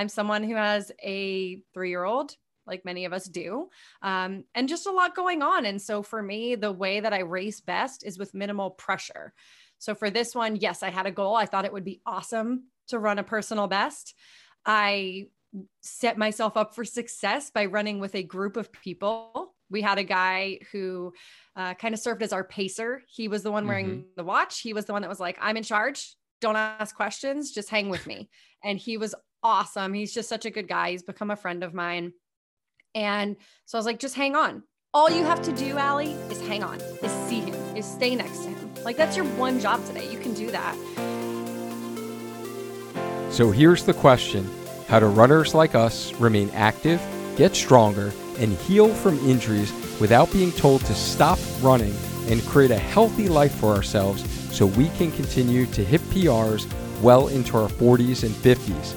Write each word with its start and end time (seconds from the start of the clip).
I'm 0.00 0.08
someone 0.08 0.42
who 0.42 0.54
has 0.54 0.90
a 1.02 1.62
three 1.74 1.90
year 1.90 2.04
old, 2.04 2.34
like 2.66 2.86
many 2.86 3.04
of 3.04 3.12
us 3.12 3.26
do, 3.26 3.68
um, 4.00 4.44
and 4.54 4.66
just 4.66 4.86
a 4.86 4.90
lot 4.90 5.14
going 5.14 5.42
on. 5.42 5.66
And 5.66 5.80
so 5.80 6.02
for 6.02 6.22
me, 6.22 6.54
the 6.54 6.72
way 6.72 7.00
that 7.00 7.12
I 7.12 7.18
race 7.18 7.60
best 7.60 8.02
is 8.06 8.18
with 8.18 8.32
minimal 8.32 8.70
pressure. 8.70 9.34
So 9.78 9.94
for 9.94 10.08
this 10.08 10.34
one, 10.34 10.56
yes, 10.56 10.82
I 10.82 10.88
had 10.88 11.04
a 11.04 11.10
goal. 11.10 11.36
I 11.36 11.44
thought 11.44 11.66
it 11.66 11.72
would 11.74 11.84
be 11.84 12.00
awesome 12.06 12.64
to 12.88 12.98
run 12.98 13.18
a 13.18 13.22
personal 13.22 13.66
best. 13.66 14.14
I 14.64 15.26
set 15.82 16.16
myself 16.16 16.56
up 16.56 16.74
for 16.74 16.84
success 16.86 17.50
by 17.50 17.66
running 17.66 18.00
with 18.00 18.14
a 18.14 18.22
group 18.22 18.56
of 18.56 18.72
people. 18.72 19.54
We 19.68 19.82
had 19.82 19.98
a 19.98 20.04
guy 20.04 20.60
who 20.72 21.12
uh, 21.56 21.74
kind 21.74 21.92
of 21.92 22.00
served 22.00 22.22
as 22.22 22.32
our 22.32 22.44
pacer. 22.44 23.02
He 23.06 23.28
was 23.28 23.42
the 23.42 23.52
one 23.52 23.66
wearing 23.66 23.88
mm-hmm. 23.88 24.08
the 24.16 24.24
watch. 24.24 24.60
He 24.60 24.72
was 24.72 24.86
the 24.86 24.94
one 24.94 25.02
that 25.02 25.08
was 25.08 25.20
like, 25.20 25.36
I'm 25.42 25.58
in 25.58 25.62
charge. 25.62 26.16
Don't 26.40 26.56
ask 26.56 26.96
questions, 26.96 27.52
just 27.52 27.68
hang 27.68 27.90
with 27.90 28.06
me. 28.06 28.30
And 28.64 28.78
he 28.78 28.96
was 28.96 29.14
awesome. 29.42 29.94
He's 29.94 30.12
just 30.12 30.28
such 30.28 30.44
a 30.44 30.50
good 30.50 30.68
guy. 30.68 30.90
He's 30.90 31.02
become 31.02 31.30
a 31.30 31.36
friend 31.36 31.62
of 31.62 31.74
mine. 31.74 32.12
And 32.94 33.36
so 33.66 33.76
I 33.76 33.78
was 33.78 33.86
like, 33.86 33.98
just 33.98 34.14
hang 34.14 34.34
on. 34.34 34.62
All 34.92 35.08
you 35.08 35.24
have 35.24 35.40
to 35.42 35.52
do, 35.52 35.78
Allie, 35.78 36.12
is 36.30 36.40
hang 36.42 36.64
on, 36.64 36.80
is 36.80 37.12
see 37.28 37.40
him, 37.40 37.54
is 37.76 37.86
stay 37.86 38.16
next 38.16 38.38
to 38.38 38.48
him. 38.48 38.74
Like 38.82 38.96
that's 38.96 39.16
your 39.16 39.24
one 39.36 39.60
job 39.60 39.84
today. 39.86 40.10
You 40.10 40.18
can 40.18 40.34
do 40.34 40.50
that. 40.50 40.74
So 43.30 43.52
here's 43.52 43.84
the 43.84 43.94
question 43.94 44.50
How 44.88 44.98
do 44.98 45.06
runners 45.06 45.54
like 45.54 45.76
us 45.76 46.12
remain 46.14 46.50
active, 46.50 47.00
get 47.36 47.54
stronger, 47.54 48.12
and 48.38 48.52
heal 48.54 48.92
from 48.92 49.18
injuries 49.20 49.72
without 50.00 50.32
being 50.32 50.50
told 50.52 50.84
to 50.86 50.94
stop 50.94 51.38
running 51.60 51.94
and 52.26 52.42
create 52.46 52.72
a 52.72 52.78
healthy 52.78 53.28
life 53.28 53.54
for 53.54 53.72
ourselves 53.72 54.24
so 54.52 54.66
we 54.66 54.88
can 54.90 55.12
continue 55.12 55.66
to 55.66 55.84
hit 55.84 56.00
PRs 56.10 56.68
well 57.00 57.28
into 57.28 57.56
our 57.56 57.68
40s 57.68 58.24
and 58.24 58.34
50s? 58.34 58.96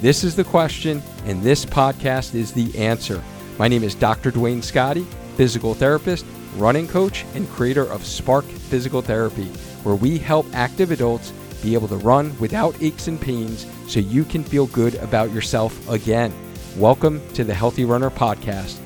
This 0.00 0.22
is 0.22 0.36
the 0.36 0.44
question, 0.44 1.02
and 1.24 1.42
this 1.42 1.64
podcast 1.64 2.34
is 2.34 2.52
the 2.52 2.76
answer. 2.78 3.22
My 3.58 3.68
name 3.68 3.82
is 3.82 3.94
Dr. 3.94 4.30
Duane 4.30 4.60
Scotti, 4.60 5.06
physical 5.36 5.72
therapist, 5.72 6.26
running 6.56 6.86
coach, 6.86 7.24
and 7.34 7.48
creator 7.50 7.84
of 7.84 8.04
Spark 8.04 8.44
Physical 8.44 9.00
Therapy, 9.00 9.46
where 9.82 9.94
we 9.94 10.18
help 10.18 10.46
active 10.52 10.90
adults 10.90 11.32
be 11.62 11.74
able 11.74 11.88
to 11.88 11.96
run 11.96 12.38
without 12.38 12.76
aches 12.82 13.08
and 13.08 13.18
pains 13.18 13.66
so 13.86 14.00
you 14.00 14.24
can 14.24 14.44
feel 14.44 14.66
good 14.66 14.96
about 14.96 15.32
yourself 15.32 15.88
again. 15.88 16.34
Welcome 16.76 17.26
to 17.32 17.44
the 17.44 17.54
Healthy 17.54 17.86
Runner 17.86 18.10
Podcast. 18.10 18.78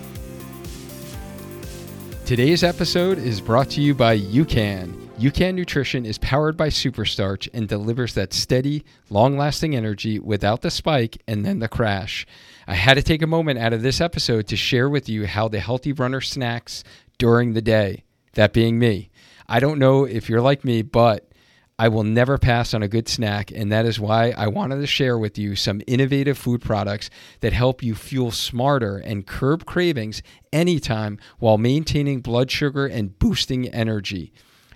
Today's 2.27 2.63
episode 2.63 3.19
is 3.19 3.41
brought 3.41 3.71
to 3.71 3.81
you 3.81 3.95
by 3.95 4.19
UCAN. 4.19 5.08
UCAN 5.19 5.55
Nutrition 5.57 6.07
is 6.07 6.17
powered 6.17 6.57
by 6.57 6.69
Superstarch 6.69 7.49
and 7.53 7.67
delivers 7.67 8.15
that 8.15 8.33
steady, 8.33 8.85
long 9.11 9.37
lasting 9.37 9.75
energy 9.75 10.21
without 10.21 10.61
the 10.61 10.71
spike 10.71 11.21
and 11.27 11.45
then 11.45 11.59
the 11.59 11.67
crash. 11.67 12.25
I 12.69 12.75
had 12.75 12.95
to 12.95 13.03
take 13.03 13.21
a 13.21 13.27
moment 13.27 13.59
out 13.59 13.73
of 13.73 13.83
this 13.83 14.01
episode 14.01 14.47
to 14.47 14.57
share 14.57 14.89
with 14.89 15.09
you 15.09 15.27
how 15.27 15.49
the 15.49 15.59
Healthy 15.59 15.93
Runner 15.93 16.21
snacks 16.21 16.85
during 17.19 17.53
the 17.53 17.61
day, 17.61 18.05
that 18.35 18.53
being 18.53 18.79
me. 18.79 19.11
I 19.49 19.59
don't 19.59 19.81
know 19.81 20.05
if 20.05 20.29
you're 20.29 20.41
like 20.41 20.65
me, 20.65 20.83
but 20.83 21.29
I 21.81 21.89
will 21.89 22.05
never 22.05 22.39
pass 22.39 22.73
on 22.73 22.85
a 22.85 22.89
good 22.89 23.09
snack, 23.09 23.51
and 23.51 23.73
that 23.73 23.87
is 23.87 23.99
why 23.99 24.31
I 24.37 24.47
wanted 24.47 24.77
to 24.77 24.87
share 24.87 25.19
with 25.19 25.37
you 25.37 25.57
some 25.57 25.83
innovative 25.89 26.39
food 26.39 26.63
products 26.63 27.11
that 27.41 27.53
help 27.53 27.83
you 27.83 27.97
fuel 27.97 28.31
smarter 28.31 28.99
and 28.99 29.27
curb 29.27 29.67
cravings 29.67 30.23
anytime 30.53 31.19
while 31.41 31.59
maintaining 31.59 32.21
blood 32.21 32.53
sugar 32.53 32.87
and 32.87 33.19
boosting 33.19 33.67
energy. 33.71 34.33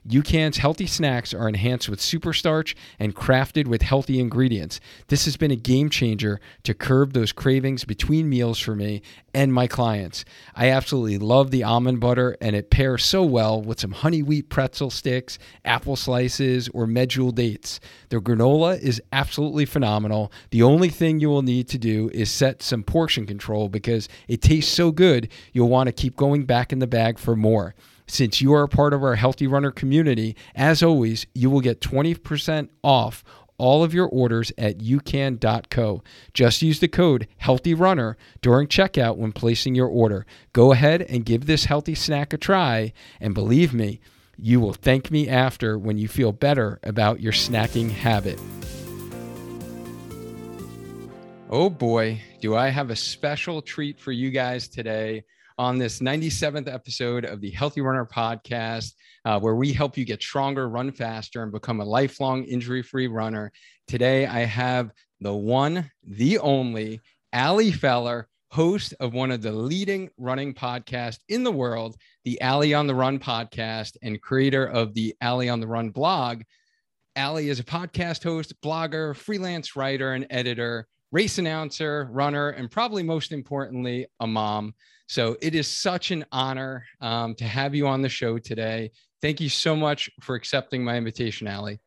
UCAN's 0.09 0.59
healthy 0.59 0.87
snacks 0.87 1.33
are 1.33 1.49
enhanced 1.49 1.89
with 1.89 2.01
super 2.01 2.33
starch 2.33 2.75
and 2.99 3.15
crafted 3.15 3.69
with 3.69 3.83
healthy 3.83 4.19
ingredients. 4.19 4.81
This 5.07 5.27
has 5.27 5.37
been 5.37 5.53
a 5.53 5.57
game 5.57 5.91
changer 5.91 6.41
to 6.65 6.75
curb 6.75 7.13
those 7.13 7.31
cravings 7.31 7.85
between 7.85 8.29
meals 8.29 8.59
for 8.59 8.75
me 8.75 9.03
and 9.33 9.55
my 9.55 9.69
clients. 9.69 10.25
I 10.57 10.71
absolutely 10.71 11.19
love 11.19 11.53
the 11.53 11.63
almond 11.63 12.01
butter, 12.01 12.37
and 12.41 12.57
it 12.57 12.69
pairs 12.69 13.05
so 13.05 13.23
well 13.23 13.63
with 13.63 13.79
some 13.79 13.93
honey 13.93 14.23
wheat 14.23 14.49
pretzel 14.49 14.91
sticks, 14.91 15.39
apple 15.65 15.95
slices, 15.95 16.69
or 16.71 16.87
medjool 16.87 17.33
dates. 17.33 17.79
The 18.09 18.21
granola 18.21 18.81
is 18.81 19.01
absolutely 19.13 19.67
phenomenal. 19.67 20.33
The 20.51 20.65
only 20.65 20.89
thing 20.89 21.21
you 21.21 21.29
will 21.29 21.43
need 21.43 21.69
to 21.69 21.79
do 21.79 22.11
is 22.13 22.29
set 22.29 22.61
some 22.61 22.83
portion 22.83 23.25
control 23.25 23.69
because 23.69 24.09
it 24.27 24.43
tastes 24.43 24.75
so 24.75 24.91
good, 24.91 25.29
you'll 25.53 25.69
want 25.69 25.87
to 25.87 25.93
keep 25.93 26.17
going 26.17 26.45
back 26.45 26.73
in 26.73 26.81
the 26.81 26.89
bag 26.89 27.21
for 27.21 27.37
more. 27.37 27.77
Since 28.07 28.41
you 28.41 28.53
are 28.53 28.65
a 28.65 28.69
part 28.69 28.93
of 28.93 29.03
our 29.03 29.15
Healthy 29.15 29.47
Runner 29.47 29.71
community, 29.71 30.37
as 30.55 30.83
always, 30.83 31.27
you 31.35 31.51
will 31.51 31.61
get 31.61 31.81
20% 31.81 32.69
off 32.83 33.25
all 33.59 33.85
of 33.85 33.95
your 33.95 34.09
orders 34.09 34.51
at 34.59 34.79
ucan.co. 34.79 36.03
Just 36.35 36.63
use 36.63 36.81
the 36.81 36.89
code 36.89 37.29
HEALTHYRUNNER 37.43 38.17
during 38.41 38.67
checkout 38.67 39.17
when 39.17 39.33
placing 39.33 39.75
your 39.75 39.87
order. 39.87 40.27
Go 40.53 40.73
ahead 40.73 41.03
and 41.03 41.25
give 41.25 41.47
this 41.47 41.67
healthy 41.67 41.95
snack 41.95 42.33
a 42.33 42.37
try, 42.39 42.93
and 43.21 43.35
believe 43.35 43.73
me, 43.73 44.01
you 44.37 44.59
will 44.59 44.73
thank 44.73 45.11
me 45.11 45.29
after 45.29 45.79
when 45.79 45.97
you 45.97 46.09
feel 46.09 46.33
better 46.33 46.81
about 46.83 47.21
your 47.21 47.33
snacking 47.33 47.91
habit. 47.91 48.41
Oh 51.49 51.71
boy, 51.71 52.21
do 52.41 52.57
I 52.57 52.71
have 52.71 52.91
a 52.91 52.97
special 52.97 53.63
treat 53.63 54.01
for 54.01 54.11
you 54.11 54.31
guys 54.31 54.67
today 54.67 55.25
on 55.63 55.79
this 55.79 56.01
97th 56.01 56.67
episode 56.67 57.25
of 57.25 57.41
the 57.41 57.53
Healthy 57.53 57.83
Runner 57.83 58.05
podcast, 58.05 58.95
uh, 59.25 59.39
where 59.39 59.55
we 59.55 59.73
help 59.73 59.97
you 59.97 60.05
get 60.05 60.21
stronger, 60.21 60.69
run 60.69 60.91
faster, 60.91 61.41
and 61.41 61.53
become 61.53 61.81
a 61.81 61.85
lifelong 61.85 62.43
injury 62.43 62.83
free 62.83 63.07
runner. 63.07 63.53
Today, 63.87 64.27
I 64.27 64.41
have 64.41 64.91
the 65.21 65.33
one, 65.33 65.89
the 66.03 66.41
only 66.41 67.01
Allie 67.33 67.71
Feller, 67.71 68.27
host 68.51 68.93
of 68.99 69.15
one 69.15 69.31
of 69.31 69.41
the 69.41 69.53
leading 69.53 70.11
running 70.17 70.53
podcasts 70.53 71.21
in 71.29 71.45
the 71.45 71.53
world, 71.53 71.95
the 72.25 72.41
Allie 72.41 72.75
on 72.75 72.89
the 72.89 72.95
Run 72.97 73.21
podcast, 73.21 73.97
and 74.03 74.21
creator 74.21 74.67
of 74.67 74.95
the 74.95 75.15
Allie 75.21 75.49
on 75.49 75.61
the 75.61 75.69
Run 75.69 75.91
blog. 75.91 76.43
Allie 77.15 77.51
is 77.51 77.61
a 77.61 77.65
podcast 77.65 78.25
host, 78.25 78.61
blogger, 78.63 79.15
freelance 79.15 79.77
writer, 79.77 80.15
and 80.15 80.27
editor, 80.29 80.89
race 81.13 81.39
announcer, 81.39 82.09
runner, 82.11 82.49
and 82.49 82.69
probably 82.69 83.05
most 83.05 83.31
importantly, 83.31 84.09
a 84.19 84.27
mom. 84.27 84.75
So 85.13 85.37
it 85.43 85.55
is 85.55 85.69
such 85.69 86.11
an 86.11 86.25
honor 86.33 86.87
um, 87.03 87.35
to 87.35 87.45
have 87.45 87.75
you 87.75 87.87
on 87.87 88.01
the 88.01 88.09
show 88.09 88.39
today. 88.39 88.93
Thank 89.21 89.43
you 89.43 89.51
so 89.51 89.77
much 89.77 90.09
for 90.23 90.37
accepting 90.37 90.83
my 90.83 90.97
invitation, 90.97 91.47
Allie. 91.47 91.81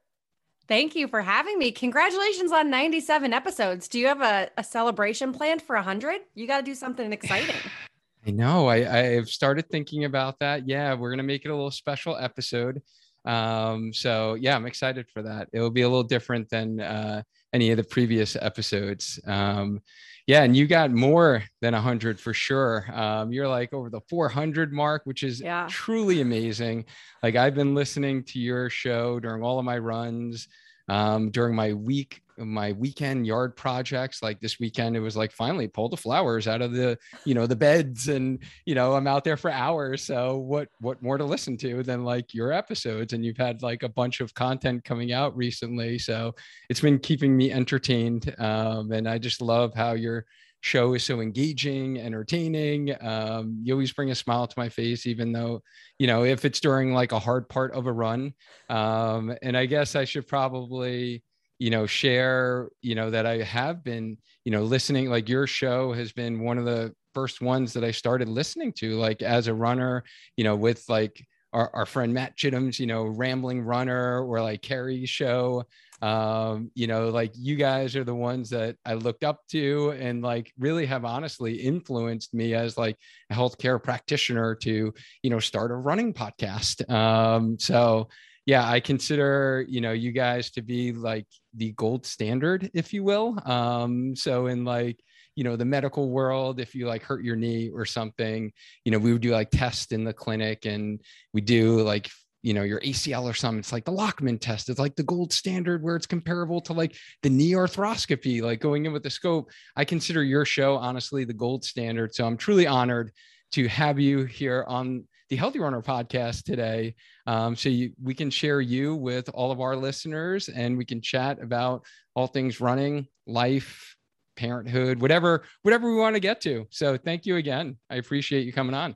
Thank 0.67 0.95
you 0.95 1.07
for 1.07 1.23
having 1.23 1.57
me. 1.57 1.71
Congratulations 1.71 2.51
on 2.51 2.69
97 2.69 3.33
episodes. 3.33 3.87
Do 3.87 3.97
you 3.97 4.05
have 4.05 4.21
a, 4.21 4.51
a 4.59 4.63
celebration 4.63 5.33
planned 5.33 5.63
for 5.63 5.75
100? 5.75 6.21
You 6.35 6.45
got 6.45 6.57
to 6.57 6.63
do 6.63 6.75
something 6.75 7.11
exciting. 7.11 7.55
I 8.27 8.29
know. 8.29 8.67
I, 8.67 9.15
I've 9.15 9.29
started 9.29 9.71
thinking 9.71 10.05
about 10.05 10.37
that. 10.37 10.67
Yeah, 10.67 10.93
we're 10.93 11.09
going 11.09 11.17
to 11.17 11.23
make 11.23 11.45
it 11.45 11.49
a 11.49 11.55
little 11.55 11.71
special 11.71 12.15
episode. 12.15 12.83
Um, 13.25 13.91
so, 13.91 14.35
yeah, 14.35 14.55
I'm 14.55 14.67
excited 14.67 15.07
for 15.09 15.23
that. 15.23 15.49
It 15.51 15.61
will 15.61 15.71
be 15.71 15.81
a 15.81 15.89
little 15.89 16.03
different 16.03 16.47
than 16.51 16.79
uh, 16.79 17.23
any 17.53 17.71
of 17.71 17.77
the 17.77 17.83
previous 17.83 18.35
episodes. 18.35 19.19
Um, 19.25 19.81
yeah, 20.27 20.43
and 20.43 20.55
you 20.55 20.65
got 20.65 20.91
more 20.91 21.43
than 21.61 21.73
100 21.73 22.19
for 22.19 22.33
sure. 22.33 22.85
Um, 22.91 23.31
you're 23.31 23.47
like 23.47 23.73
over 23.73 23.89
the 23.89 24.01
400 24.09 24.73
mark, 24.73 25.03
which 25.05 25.21
is 25.21 25.39
yeah. 25.39 25.67
truly 25.69 26.21
amazing. 26.21 26.85
Like 27.21 27.35
I've 27.35 27.53
been 27.53 27.75
listening 27.75 28.23
to 28.25 28.39
your 28.39 28.69
show 28.69 29.19
during 29.19 29.43
all 29.43 29.59
of 29.59 29.65
my 29.65 29.77
runs, 29.77 30.47
um, 30.87 31.31
during 31.31 31.55
my 31.55 31.73
week 31.73 32.21
my 32.37 32.73
weekend 32.73 33.25
yard 33.25 33.55
projects 33.55 34.21
like 34.21 34.41
this 34.41 34.59
weekend 34.59 34.93
it 34.93 34.99
was 34.99 35.15
like 35.15 35.31
finally 35.31 35.69
pull 35.69 35.87
the 35.87 35.95
flowers 35.95 36.49
out 36.49 36.61
of 36.61 36.73
the 36.73 36.97
you 37.23 37.33
know 37.33 37.47
the 37.47 37.55
beds 37.55 38.09
and 38.09 38.39
you 38.65 38.75
know 38.75 38.93
i'm 38.93 39.07
out 39.07 39.23
there 39.23 39.37
for 39.37 39.49
hours. 39.55 40.03
So 40.03 40.37
what 40.37 40.69
what 40.79 41.01
more 41.01 41.17
to 41.17 41.25
listen 41.25 41.57
to 41.57 41.83
than 41.83 42.03
like 42.03 42.33
your 42.33 42.51
episodes? 42.51 43.13
And 43.13 43.25
you've 43.25 43.37
had 43.37 43.61
like 43.61 43.83
a 43.83 43.89
bunch 43.89 44.21
of 44.21 44.33
content 44.33 44.83
coming 44.83 45.11
out 45.11 45.35
recently. 45.35 45.97
So 45.97 46.35
it's 46.69 46.81
been 46.81 46.99
keeping 46.99 47.35
me 47.35 47.51
entertained. 47.51 48.33
Um, 48.37 48.91
and 48.91 49.07
i 49.07 49.17
just 49.17 49.41
love 49.41 49.73
how 49.73 49.93
your 49.93 50.25
show 50.65 50.95
is 50.95 51.03
so 51.03 51.21
engaging 51.21 51.99
entertaining 51.99 52.91
um, 53.01 53.59
you 53.61 53.71
always 53.71 53.93
bring 53.93 54.09
a 54.09 54.15
smile 54.15 54.47
to 54.47 54.55
my 54.57 54.67
face 54.67 55.05
even 55.05 55.31
though 55.31 55.61
you 55.99 56.07
know 56.07 56.23
if 56.23 56.43
it's 56.43 56.59
during 56.59 56.91
like 56.91 57.11
a 57.11 57.19
hard 57.19 57.47
part 57.47 57.71
of 57.73 57.85
a 57.85 57.93
run 57.93 58.33
um, 58.69 59.31
and 59.43 59.55
i 59.55 59.67
guess 59.67 59.95
i 59.95 60.03
should 60.03 60.27
probably 60.27 61.23
you 61.59 61.69
know 61.69 61.85
share 61.85 62.67
you 62.81 62.95
know 62.95 63.11
that 63.11 63.27
i 63.27 63.37
have 63.43 63.83
been 63.83 64.17
you 64.43 64.51
know 64.51 64.63
listening 64.63 65.07
like 65.07 65.29
your 65.29 65.45
show 65.45 65.93
has 65.93 66.11
been 66.11 66.39
one 66.39 66.57
of 66.57 66.65
the 66.65 66.91
first 67.13 67.41
ones 67.41 67.71
that 67.71 67.83
i 67.83 67.91
started 67.91 68.27
listening 68.27 68.73
to 68.73 68.95
like 68.95 69.21
as 69.21 69.45
a 69.45 69.53
runner 69.53 70.03
you 70.35 70.43
know 70.43 70.55
with 70.55 70.83
like 70.89 71.23
our, 71.55 71.71
our 71.73 71.85
friend 71.85 72.13
matt 72.13 72.35
chittim's 72.35 72.79
you 72.79 72.85
know 72.85 73.03
rambling 73.05 73.61
runner 73.61 74.23
or 74.23 74.41
like 74.41 74.61
carrie's 74.61 75.09
show 75.09 75.63
um 76.01 76.69
you 76.75 76.87
know 76.87 77.09
like 77.09 77.31
you 77.35 77.55
guys 77.55 77.95
are 77.95 78.03
the 78.03 78.13
ones 78.13 78.49
that 78.49 78.75
i 78.85 78.93
looked 78.93 79.23
up 79.23 79.39
to 79.47 79.91
and 79.97 80.21
like 80.21 80.51
really 80.59 80.85
have 80.85 81.05
honestly 81.05 81.55
influenced 81.55 82.33
me 82.33 82.53
as 82.53 82.77
like 82.77 82.97
a 83.29 83.33
healthcare 83.33 83.81
practitioner 83.81 84.53
to 84.53 84.93
you 85.23 85.29
know 85.29 85.39
start 85.39 85.71
a 85.71 85.75
running 85.75 86.13
podcast 86.13 86.87
um 86.91 87.57
so 87.57 88.07
yeah, 88.45 88.69
I 88.69 88.79
consider, 88.79 89.65
you 89.67 89.81
know, 89.81 89.91
you 89.91 90.11
guys 90.11 90.51
to 90.51 90.61
be 90.61 90.91
like 90.91 91.25
the 91.55 91.71
gold 91.71 92.05
standard, 92.05 92.69
if 92.75 92.93
you 92.93 93.03
will. 93.03 93.39
Um, 93.43 94.15
so 94.15 94.45
in 94.47 94.63
like, 94.63 94.99
you 95.35 95.43
know, 95.43 95.55
the 95.55 95.65
medical 95.65 96.09
world, 96.09 96.59
if 96.59 96.73
you 96.73 96.87
like 96.87 97.03
hurt 97.03 97.23
your 97.23 97.35
knee 97.35 97.69
or 97.69 97.85
something, 97.85 98.51
you 98.83 98.91
know, 98.91 98.97
we 98.97 99.11
would 99.11 99.21
do 99.21 99.31
like 99.31 99.51
tests 99.51 99.91
in 99.91 100.03
the 100.03 100.13
clinic 100.13 100.65
and 100.65 101.01
we 101.33 101.41
do 101.41 101.81
like 101.81 102.09
you 102.45 102.53
know 102.53 102.61
your 102.61 102.79
ACL 102.81 103.23
or 103.23 103.33
something. 103.33 103.57
It's 103.57 103.71
like 103.71 103.85
the 103.85 103.91
Lachman 103.91 104.39
test. 104.39 104.69
It's 104.69 104.79
like 104.79 104.95
the 104.95 105.01
gold 105.01 105.33
standard 105.33 105.81
where 105.81 105.95
it's 105.95 106.05
comparable 106.05 106.61
to 106.61 106.73
like 106.73 106.95
the 107.23 107.29
knee 107.29 107.53
arthroscopy, 107.53 108.43
like 108.43 108.59
going 108.59 108.85
in 108.85 108.93
with 108.93 109.01
the 109.01 109.09
scope. 109.09 109.49
I 109.75 109.83
consider 109.83 110.23
your 110.23 110.45
show 110.45 110.75
honestly 110.75 111.25
the 111.25 111.33
gold 111.33 111.65
standard. 111.65 112.13
So 112.13 112.23
I'm 112.23 112.37
truly 112.37 112.67
honored 112.67 113.11
to 113.53 113.67
have 113.67 113.99
you 113.99 114.25
here 114.25 114.63
on 114.67 115.05
the 115.29 115.35
Healthy 115.35 115.57
Runner 115.57 115.81
podcast 115.81 116.43
today. 116.43 116.93
Um, 117.25 117.55
so 117.55 117.69
you, 117.69 117.93
we 117.99 118.13
can 118.13 118.29
share 118.29 118.61
you 118.61 118.95
with 118.95 119.27
all 119.33 119.51
of 119.51 119.59
our 119.59 119.75
listeners 119.75 120.47
and 120.47 120.77
we 120.77 120.85
can 120.85 121.01
chat 121.01 121.41
about 121.41 121.83
all 122.15 122.27
things 122.27 122.61
running, 122.61 123.07
life, 123.25 123.94
parenthood, 124.35 125.01
whatever, 125.01 125.43
whatever 125.63 125.89
we 125.89 125.97
want 125.97 126.15
to 126.15 126.19
get 126.19 126.41
to. 126.41 126.67
So 126.69 126.97
thank 126.97 127.25
you 127.25 127.37
again. 127.37 127.77
I 127.89 127.95
appreciate 127.95 128.45
you 128.45 128.53
coming 128.53 128.75
on. 128.75 128.95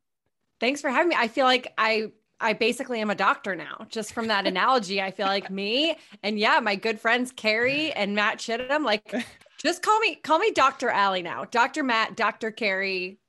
Thanks 0.60 0.82
for 0.82 0.90
having 0.90 1.10
me. 1.10 1.16
I 1.18 1.28
feel 1.28 1.46
like 1.46 1.74
I 1.78 2.12
I 2.42 2.54
basically 2.54 3.02
am 3.02 3.10
a 3.10 3.16
doctor 3.16 3.56
now. 3.56 3.86
Just 3.90 4.14
from 4.14 4.28
that 4.28 4.48
analogy, 4.48 5.02
I 5.02 5.12
feel 5.12 5.28
like 5.28 5.50
me 5.50 5.98
and 6.24 6.40
yeah, 6.40 6.60
my 6.60 6.76
good 6.76 7.00
friends 7.00 7.32
Carrie 7.32 7.92
and 7.94 8.16
Matt 8.16 8.38
Chittim, 8.38 8.84
like 8.84 9.14
just 9.58 9.82
call 9.82 10.00
me 10.00 10.16
call 10.16 10.40
me 10.40 10.52
Dr. 10.52 10.90
Allie 10.90 11.22
now. 11.22 11.46
Dr. 11.46 11.84
Matt, 11.84 12.16
Dr. 12.16 12.52
Carrie, 12.52 13.20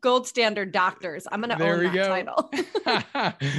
gold 0.00 0.26
standard 0.26 0.72
doctors. 0.72 1.26
I'm 1.30 1.40
gonna 1.40 1.56
there 1.56 1.74
own 1.74 1.84
that 1.84 1.94
go. 1.94 2.08
title. 2.08 2.50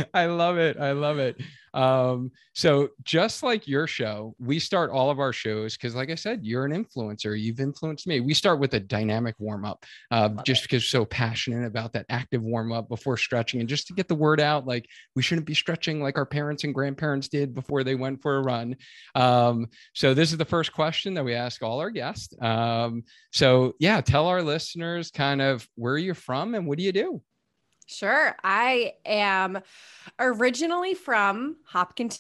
I 0.14 0.26
love 0.28 0.58
it. 0.58 0.78
I 0.78 0.92
love 0.94 1.20
it. 1.20 1.40
Um, 1.74 2.32
so 2.54 2.90
just 3.04 3.44
like 3.44 3.68
your 3.68 3.88
show, 3.88 4.36
we 4.40 4.60
start 4.60 4.92
all 4.92 5.10
of 5.10 5.20
our 5.20 5.34
shows 5.34 5.78
because, 5.78 5.96
like 5.96 6.10
I 6.10 6.16
said, 6.16 6.42
you're 6.44 6.66
an 6.66 6.72
influencer. 6.72 7.40
You've 7.40 7.60
influenced 7.60 8.08
me. 8.08 8.20
We 8.20 8.34
start 8.34 8.60
with 8.60 8.74
a 8.74 8.80
dynamic 8.80 9.36
warm 9.40 9.66
up, 9.66 9.86
uh, 10.12 10.30
just 10.44 10.64
it. 10.64 10.70
because 10.70 10.88
so 10.88 11.06
passionate 11.06 11.66
about 11.66 11.94
that 11.94 12.06
active 12.10 12.42
warm 12.42 12.72
up 12.72 12.90
before 12.90 13.18
stretching, 13.18 13.60
and 13.60 13.70
just 13.70 13.88
to 13.88 13.94
get 13.94 14.08
the 14.08 14.16
word 14.16 14.40
out. 14.40 14.66
Like 14.66 14.86
we 15.16 15.22
shouldn't 15.22 15.48
be 15.48 15.54
stretching 15.54 16.02
like 16.02 16.18
our 16.18 16.26
parents 16.26 16.64
and 16.64 16.74
grandparents 16.74 17.28
did 17.28 17.54
before 17.54 17.84
they 17.84 17.96
went 17.96 18.22
for 18.22 18.38
a 18.38 18.42
run. 18.42 18.76
Um, 19.16 19.68
so 19.94 20.14
this 20.14 20.32
is 20.32 20.38
the 20.38 20.46
first 20.46 20.74
question 20.74 21.14
that 21.14 21.26
we 21.26 21.34
ask 21.34 21.64
all 21.64 21.80
our 21.80 21.90
guests. 21.90 22.34
Um, 22.42 23.04
so 23.32 23.74
yeah, 23.80 24.02
tell 24.02 24.28
our 24.28 24.42
listeners 24.42 25.12
kind 25.12 25.42
of 25.42 25.68
where 25.76 25.98
you're 25.98 26.16
from 26.16 26.56
and 26.56 26.68
what 26.68 26.78
do 26.78 26.84
you 26.84 26.92
do. 26.92 27.22
Sure. 27.92 28.36
I 28.44 28.94
am 29.06 29.60
originally 30.18 30.94
from 30.94 31.58
Hopkinton, 31.66 32.20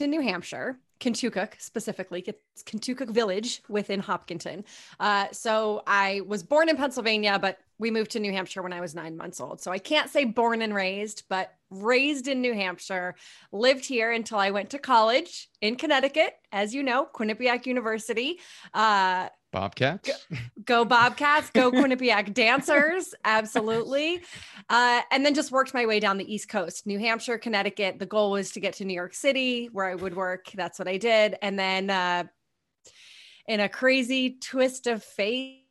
New 0.00 0.20
Hampshire. 0.20 0.78
Contoocook 1.00 1.60
specifically, 1.60 2.24
it's 2.26 2.62
Contoocook 2.62 3.10
Village 3.10 3.62
within 3.68 4.00
Hopkinton. 4.00 4.64
Uh, 4.98 5.26
so 5.32 5.82
I 5.86 6.22
was 6.26 6.42
born 6.42 6.68
in 6.68 6.76
Pennsylvania, 6.76 7.38
but 7.38 7.58
we 7.78 7.90
moved 7.90 8.12
to 8.12 8.20
New 8.20 8.32
Hampshire 8.32 8.62
when 8.62 8.72
I 8.72 8.80
was 8.80 8.94
nine 8.94 9.16
months 9.16 9.40
old. 9.40 9.60
So 9.60 9.70
I 9.70 9.78
can't 9.78 10.08
say 10.08 10.24
born 10.24 10.62
and 10.62 10.74
raised, 10.74 11.24
but 11.28 11.52
raised 11.70 12.28
in 12.28 12.40
New 12.40 12.54
Hampshire, 12.54 13.16
lived 13.52 13.84
here 13.84 14.12
until 14.12 14.38
I 14.38 14.50
went 14.50 14.70
to 14.70 14.78
college 14.78 15.48
in 15.60 15.76
Connecticut, 15.76 16.34
as 16.52 16.74
you 16.74 16.82
know, 16.82 17.06
Quinnipiac 17.12 17.66
University. 17.66 18.38
Uh, 18.72 19.28
Bobcats. 19.54 20.08
Go, 20.08 20.36
go 20.64 20.84
Bobcats, 20.84 21.48
go 21.50 21.70
Quinnipiac 21.72 22.34
dancers. 22.34 23.14
Absolutely. 23.24 24.20
Uh, 24.68 25.00
and 25.12 25.24
then 25.24 25.32
just 25.32 25.52
worked 25.52 25.72
my 25.72 25.86
way 25.86 26.00
down 26.00 26.18
the 26.18 26.34
East 26.34 26.48
Coast, 26.48 26.86
New 26.86 26.98
Hampshire, 26.98 27.38
Connecticut. 27.38 28.00
The 28.00 28.06
goal 28.06 28.32
was 28.32 28.50
to 28.52 28.60
get 28.60 28.74
to 28.74 28.84
New 28.84 28.94
York 28.94 29.14
City 29.14 29.66
where 29.72 29.86
I 29.86 29.94
would 29.94 30.16
work. 30.16 30.50
That's 30.54 30.78
what 30.78 30.88
I 30.88 30.96
did. 30.96 31.36
And 31.40 31.56
then 31.56 31.88
uh, 31.88 32.24
in 33.46 33.60
a 33.60 33.68
crazy 33.68 34.38
twist 34.40 34.88
of 34.88 35.04
fate, 35.04 35.63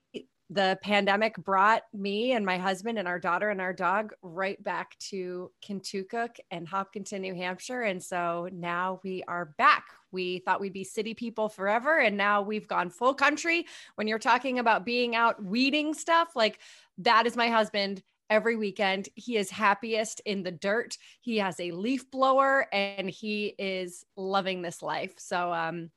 the 0.49 0.77
pandemic 0.81 1.35
brought 1.37 1.83
me 1.93 2.33
and 2.33 2.45
my 2.45 2.57
husband 2.57 2.99
and 2.99 3.07
our 3.07 3.19
daughter 3.19 3.49
and 3.49 3.61
our 3.61 3.73
dog 3.73 4.13
right 4.21 4.61
back 4.63 4.97
to 4.99 5.51
Contoocook 5.65 6.37
and 6.51 6.67
Hopkinton, 6.67 7.21
New 7.21 7.33
Hampshire. 7.33 7.81
And 7.81 8.01
so 8.03 8.49
now 8.51 8.99
we 9.03 9.23
are 9.27 9.53
back. 9.57 9.85
We 10.11 10.39
thought 10.39 10.61
we'd 10.61 10.73
be 10.73 10.83
city 10.83 11.13
people 11.13 11.49
forever. 11.49 11.99
And 11.99 12.17
now 12.17 12.41
we've 12.41 12.67
gone 12.67 12.89
full 12.89 13.13
country. 13.13 13.65
When 13.95 14.07
you're 14.07 14.19
talking 14.19 14.59
about 14.59 14.85
being 14.85 15.15
out 15.15 15.43
weeding 15.43 15.93
stuff, 15.93 16.35
like 16.35 16.59
that 16.99 17.25
is 17.25 17.35
my 17.35 17.47
husband 17.47 18.03
every 18.29 18.55
weekend. 18.55 19.09
He 19.15 19.37
is 19.37 19.49
happiest 19.49 20.19
in 20.25 20.43
the 20.43 20.51
dirt. 20.51 20.97
He 21.21 21.37
has 21.37 21.59
a 21.59 21.71
leaf 21.71 22.11
blower 22.11 22.67
and 22.73 23.09
he 23.09 23.55
is 23.57 24.05
loving 24.15 24.61
this 24.61 24.81
life. 24.81 25.13
So, 25.17 25.53
um, 25.53 25.89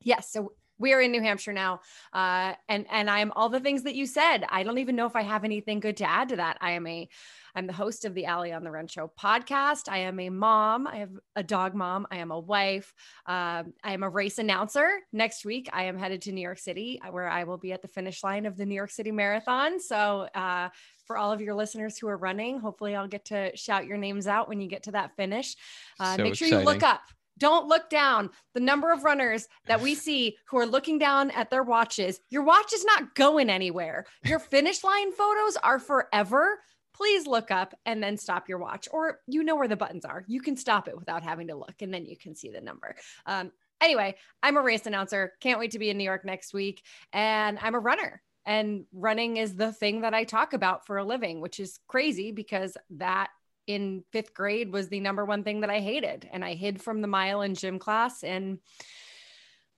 yes. 0.00 0.30
So 0.32 0.52
we 0.78 0.92
are 0.92 1.00
in 1.00 1.12
New 1.12 1.22
Hampshire 1.22 1.52
now. 1.52 1.80
Uh, 2.12 2.54
and, 2.68 2.86
and 2.90 3.08
I'm 3.08 3.32
all 3.32 3.48
the 3.48 3.60
things 3.60 3.84
that 3.84 3.94
you 3.94 4.06
said. 4.06 4.44
I 4.48 4.62
don't 4.62 4.78
even 4.78 4.96
know 4.96 5.06
if 5.06 5.16
I 5.16 5.22
have 5.22 5.44
anything 5.44 5.80
good 5.80 5.96
to 5.98 6.08
add 6.08 6.30
to 6.30 6.36
that. 6.36 6.58
I 6.60 6.72
am 6.72 6.86
a, 6.86 7.08
I'm 7.54 7.66
the 7.66 7.72
host 7.72 8.04
of 8.04 8.14
the 8.14 8.26
Allie 8.26 8.52
on 8.52 8.64
the 8.64 8.70
Run 8.70 8.88
Show 8.88 9.12
podcast. 9.18 9.88
I 9.88 9.98
am 9.98 10.18
a 10.18 10.30
mom. 10.30 10.86
I 10.86 10.96
have 10.96 11.12
a 11.36 11.42
dog 11.42 11.74
mom. 11.74 12.06
I 12.10 12.16
am 12.16 12.32
a 12.32 12.38
wife. 12.38 12.92
Um, 13.26 13.72
I 13.84 13.92
am 13.92 14.02
a 14.02 14.08
race 14.08 14.38
announcer. 14.38 14.90
Next 15.12 15.44
week, 15.44 15.68
I 15.72 15.84
am 15.84 15.96
headed 15.96 16.22
to 16.22 16.32
New 16.32 16.40
York 16.40 16.58
City, 16.58 17.00
uh, 17.06 17.12
where 17.12 17.28
I 17.28 17.44
will 17.44 17.58
be 17.58 17.72
at 17.72 17.82
the 17.82 17.88
finish 17.88 18.24
line 18.24 18.44
of 18.46 18.56
the 18.56 18.66
New 18.66 18.74
York 18.74 18.90
City 18.90 19.12
Marathon. 19.12 19.78
So, 19.80 20.28
uh, 20.34 20.70
for 21.06 21.18
all 21.18 21.30
of 21.30 21.40
your 21.40 21.54
listeners 21.54 21.98
who 21.98 22.08
are 22.08 22.16
running, 22.16 22.58
hopefully, 22.58 22.96
I'll 22.96 23.06
get 23.06 23.26
to 23.26 23.54
shout 23.56 23.86
your 23.86 23.98
names 23.98 24.26
out 24.26 24.48
when 24.48 24.60
you 24.60 24.68
get 24.68 24.84
to 24.84 24.92
that 24.92 25.14
finish. 25.16 25.54
Uh, 26.00 26.16
so 26.16 26.22
make 26.22 26.34
sure 26.34 26.48
exciting. 26.48 26.66
you 26.66 26.72
look 26.72 26.82
up 26.82 27.02
don't 27.38 27.68
look 27.68 27.90
down. 27.90 28.30
The 28.54 28.60
number 28.60 28.92
of 28.92 29.04
runners 29.04 29.48
that 29.66 29.80
we 29.80 29.94
see 29.94 30.36
who 30.48 30.58
are 30.58 30.66
looking 30.66 30.98
down 30.98 31.30
at 31.32 31.50
their 31.50 31.62
watches, 31.62 32.20
your 32.30 32.42
watch 32.42 32.72
is 32.72 32.84
not 32.84 33.14
going 33.14 33.50
anywhere. 33.50 34.06
Your 34.24 34.38
finish 34.54 34.84
line 34.84 35.12
photos 35.12 35.56
are 35.56 35.78
forever. 35.78 36.60
Please 36.94 37.26
look 37.26 37.50
up 37.50 37.74
and 37.86 38.02
then 38.02 38.16
stop 38.16 38.48
your 38.48 38.58
watch, 38.58 38.86
or 38.92 39.18
you 39.26 39.42
know 39.42 39.56
where 39.56 39.66
the 39.66 39.76
buttons 39.76 40.04
are. 40.04 40.24
You 40.28 40.40
can 40.40 40.56
stop 40.56 40.86
it 40.86 40.96
without 40.96 41.24
having 41.24 41.48
to 41.48 41.56
look, 41.56 41.74
and 41.80 41.92
then 41.92 42.06
you 42.06 42.16
can 42.16 42.36
see 42.36 42.50
the 42.50 42.60
number. 42.60 42.94
Um, 43.26 43.50
anyway, 43.80 44.14
I'm 44.42 44.56
a 44.56 44.62
race 44.62 44.86
announcer. 44.86 45.32
Can't 45.40 45.58
wait 45.58 45.72
to 45.72 45.78
be 45.78 45.90
in 45.90 45.98
New 45.98 46.04
York 46.04 46.24
next 46.24 46.54
week. 46.54 46.82
And 47.12 47.58
I'm 47.60 47.74
a 47.74 47.80
runner. 47.80 48.22
And 48.46 48.84
running 48.92 49.38
is 49.38 49.56
the 49.56 49.72
thing 49.72 50.02
that 50.02 50.14
I 50.14 50.24
talk 50.24 50.52
about 50.52 50.86
for 50.86 50.98
a 50.98 51.04
living, 51.04 51.40
which 51.40 51.58
is 51.60 51.78
crazy 51.88 52.30
because 52.30 52.76
that 52.90 53.30
in 53.66 54.04
fifth 54.12 54.34
grade 54.34 54.72
was 54.72 54.88
the 54.88 55.00
number 55.00 55.24
one 55.24 55.44
thing 55.44 55.60
that 55.60 55.70
I 55.70 55.80
hated. 55.80 56.28
And 56.32 56.44
I 56.44 56.54
hid 56.54 56.82
from 56.82 57.00
the 57.00 57.08
mile 57.08 57.42
in 57.42 57.54
gym 57.54 57.78
class. 57.78 58.22
And 58.22 58.58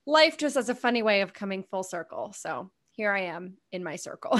life 0.05 0.37
just 0.37 0.55
has 0.55 0.69
a 0.69 0.75
funny 0.75 1.03
way 1.03 1.21
of 1.21 1.33
coming 1.33 1.63
full 1.63 1.83
circle. 1.83 2.33
So 2.35 2.71
here 2.91 3.11
I 3.11 3.21
am 3.21 3.57
in 3.71 3.83
my 3.83 3.95
circle. 3.95 4.39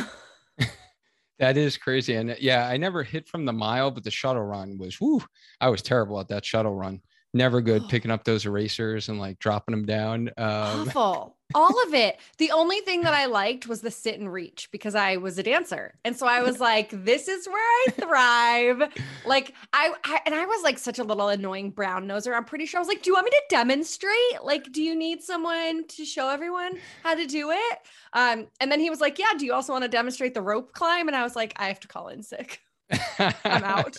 that 1.40 1.58
is 1.58 1.78
crazy. 1.78 2.16
And 2.16 2.36
yeah, 2.40 2.68
I 2.68 2.78
never 2.78 3.04
hit 3.04 3.28
from 3.28 3.46
the 3.46 3.54
mile, 3.54 3.92
but 3.92 4.04
the 4.04 4.12
shuttle 4.12 4.44
run 4.44 4.78
was, 4.78 5.00
whoo, 5.00 5.22
I 5.62 5.70
was 5.70 5.82
terrible 5.82 6.20
at 6.20 6.30
that 6.30 6.46
shuttle 6.46 6.76
run 6.76 7.02
never 7.38 7.62
good 7.62 7.84
picking 7.90 8.12
up 8.12 8.24
those 8.24 8.46
erasers 8.46 9.10
and 9.10 9.20
like 9.20 9.40
dropping 9.40 9.74
them 9.74 9.86
down. 9.86 10.30
Um, 10.38 10.90
Awful. 10.90 11.36
All 11.54 11.84
of 11.88 11.94
it. 11.94 12.20
The 12.38 12.52
only 12.52 12.82
thing 12.82 13.02
that 13.02 13.16
I 13.16 13.26
liked 13.26 13.68
was 13.68 13.82
the 13.82 13.90
sit 13.90 14.20
and 14.20 14.32
reach 14.32 14.70
because 14.72 14.94
I 14.94 15.18
was 15.18 15.40
a 15.40 15.44
dancer. 15.44 15.96
And 16.06 16.16
so 16.16 16.28
I 16.28 16.44
was 16.44 16.60
like, 16.60 16.92
this 16.92 17.28
is 17.28 17.48
where 17.48 17.56
I 17.58 17.86
thrive. 17.92 18.94
like 19.26 19.54
I, 19.74 19.94
I, 20.04 20.20
and 20.26 20.36
I 20.36 20.46
was 20.46 20.62
like 20.64 20.78
such 20.78 21.00
a 21.00 21.04
little 21.04 21.30
annoying 21.30 21.72
brown 21.72 22.08
noser. 22.08 22.36
I'm 22.36 22.46
pretty 22.46 22.68
sure 22.68 22.78
I 22.78 22.82
was 22.82 22.88
like, 22.88 23.02
do 23.02 23.10
you 23.10 23.16
want 23.16 23.26
me 23.26 23.32
to 23.32 23.44
demonstrate? 23.50 24.44
Like, 24.44 24.72
do 24.72 24.84
you 24.84 24.96
need 24.96 25.24
someone 25.24 25.88
to 25.88 26.06
show 26.06 26.30
everyone 26.30 26.78
how 27.02 27.16
to 27.16 27.26
do 27.26 27.50
it? 27.52 27.80
Um, 28.14 28.48
and 28.60 28.72
then 28.72 28.80
he 28.80 28.92
was 28.92 29.02
like, 29.02 29.18
yeah, 29.18 29.34
do 29.38 29.46
you 29.46 29.54
also 29.54 29.74
want 29.74 29.84
to 29.84 29.90
demonstrate 29.90 30.36
the 30.36 30.42
rope 30.42 30.74
climb? 30.74 31.08
And 31.08 31.16
I 31.16 31.24
was 31.24 31.36
like, 31.36 31.54
I 31.58 31.70
have 31.70 31.80
to 31.80 31.88
call 31.88 32.10
in 32.10 32.22
sick. 32.22 32.62
I'm 33.20 33.64
out 33.64 33.98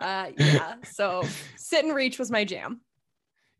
uh, 0.00 0.30
yeah. 0.36 0.74
So 0.84 1.22
sit 1.56 1.84
and 1.84 1.94
reach 1.94 2.18
was 2.18 2.30
my 2.30 2.44
jam. 2.44 2.80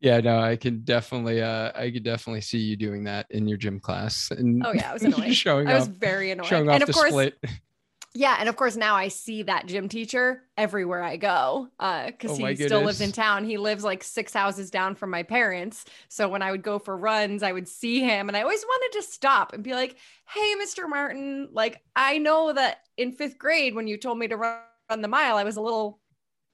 Yeah, 0.01 0.19
no, 0.19 0.39
I 0.39 0.55
can 0.55 0.81
definitely, 0.81 1.43
uh, 1.43 1.71
I 1.75 1.91
could 1.91 2.03
definitely 2.03 2.41
see 2.41 2.57
you 2.57 2.75
doing 2.75 3.03
that 3.03 3.27
in 3.29 3.47
your 3.47 3.59
gym 3.59 3.79
class. 3.79 4.31
And 4.31 4.65
oh 4.65 4.73
yeah, 4.73 4.89
I 4.89 4.93
was 4.93 5.03
annoying. 5.05 5.31
showing 5.33 5.67
I 5.67 5.75
was 5.75 5.87
off, 5.87 5.93
very 5.93 6.31
annoying. 6.31 6.49
Showing 6.49 6.69
and 6.69 6.81
of 6.81 6.91
course, 6.91 7.11
split. 7.11 7.37
yeah, 8.15 8.37
and 8.39 8.49
of 8.49 8.55
course 8.55 8.75
now 8.75 8.95
I 8.95 9.09
see 9.09 9.43
that 9.43 9.67
gym 9.67 9.87
teacher 9.87 10.41
everywhere 10.57 11.03
I 11.03 11.17
go 11.17 11.67
because 11.77 12.31
uh, 12.31 12.43
oh 12.43 12.47
he 12.47 12.55
still 12.55 12.81
lives 12.81 12.99
in 12.99 13.11
town. 13.11 13.45
He 13.45 13.57
lives 13.57 13.83
like 13.83 14.03
six 14.03 14.33
houses 14.33 14.71
down 14.71 14.95
from 14.95 15.11
my 15.11 15.21
parents. 15.21 15.85
So 16.09 16.27
when 16.27 16.41
I 16.41 16.49
would 16.49 16.63
go 16.63 16.79
for 16.79 16.97
runs, 16.97 17.43
I 17.43 17.51
would 17.51 17.67
see 17.67 17.99
him, 17.99 18.27
and 18.27 18.35
I 18.35 18.41
always 18.41 18.63
wanted 18.63 18.97
to 18.97 19.03
stop 19.03 19.53
and 19.53 19.63
be 19.63 19.73
like, 19.73 19.97
"Hey, 20.27 20.55
Mr. 20.59 20.89
Martin, 20.89 21.49
like 21.51 21.79
I 21.95 22.17
know 22.17 22.53
that 22.53 22.79
in 22.97 23.11
fifth 23.11 23.37
grade 23.37 23.75
when 23.75 23.87
you 23.87 23.97
told 23.97 24.17
me 24.17 24.27
to 24.27 24.37
run." 24.37 24.57
the 24.99 25.07
mile, 25.07 25.37
I 25.37 25.45
was 25.45 25.55
a 25.55 25.61
little 25.61 26.00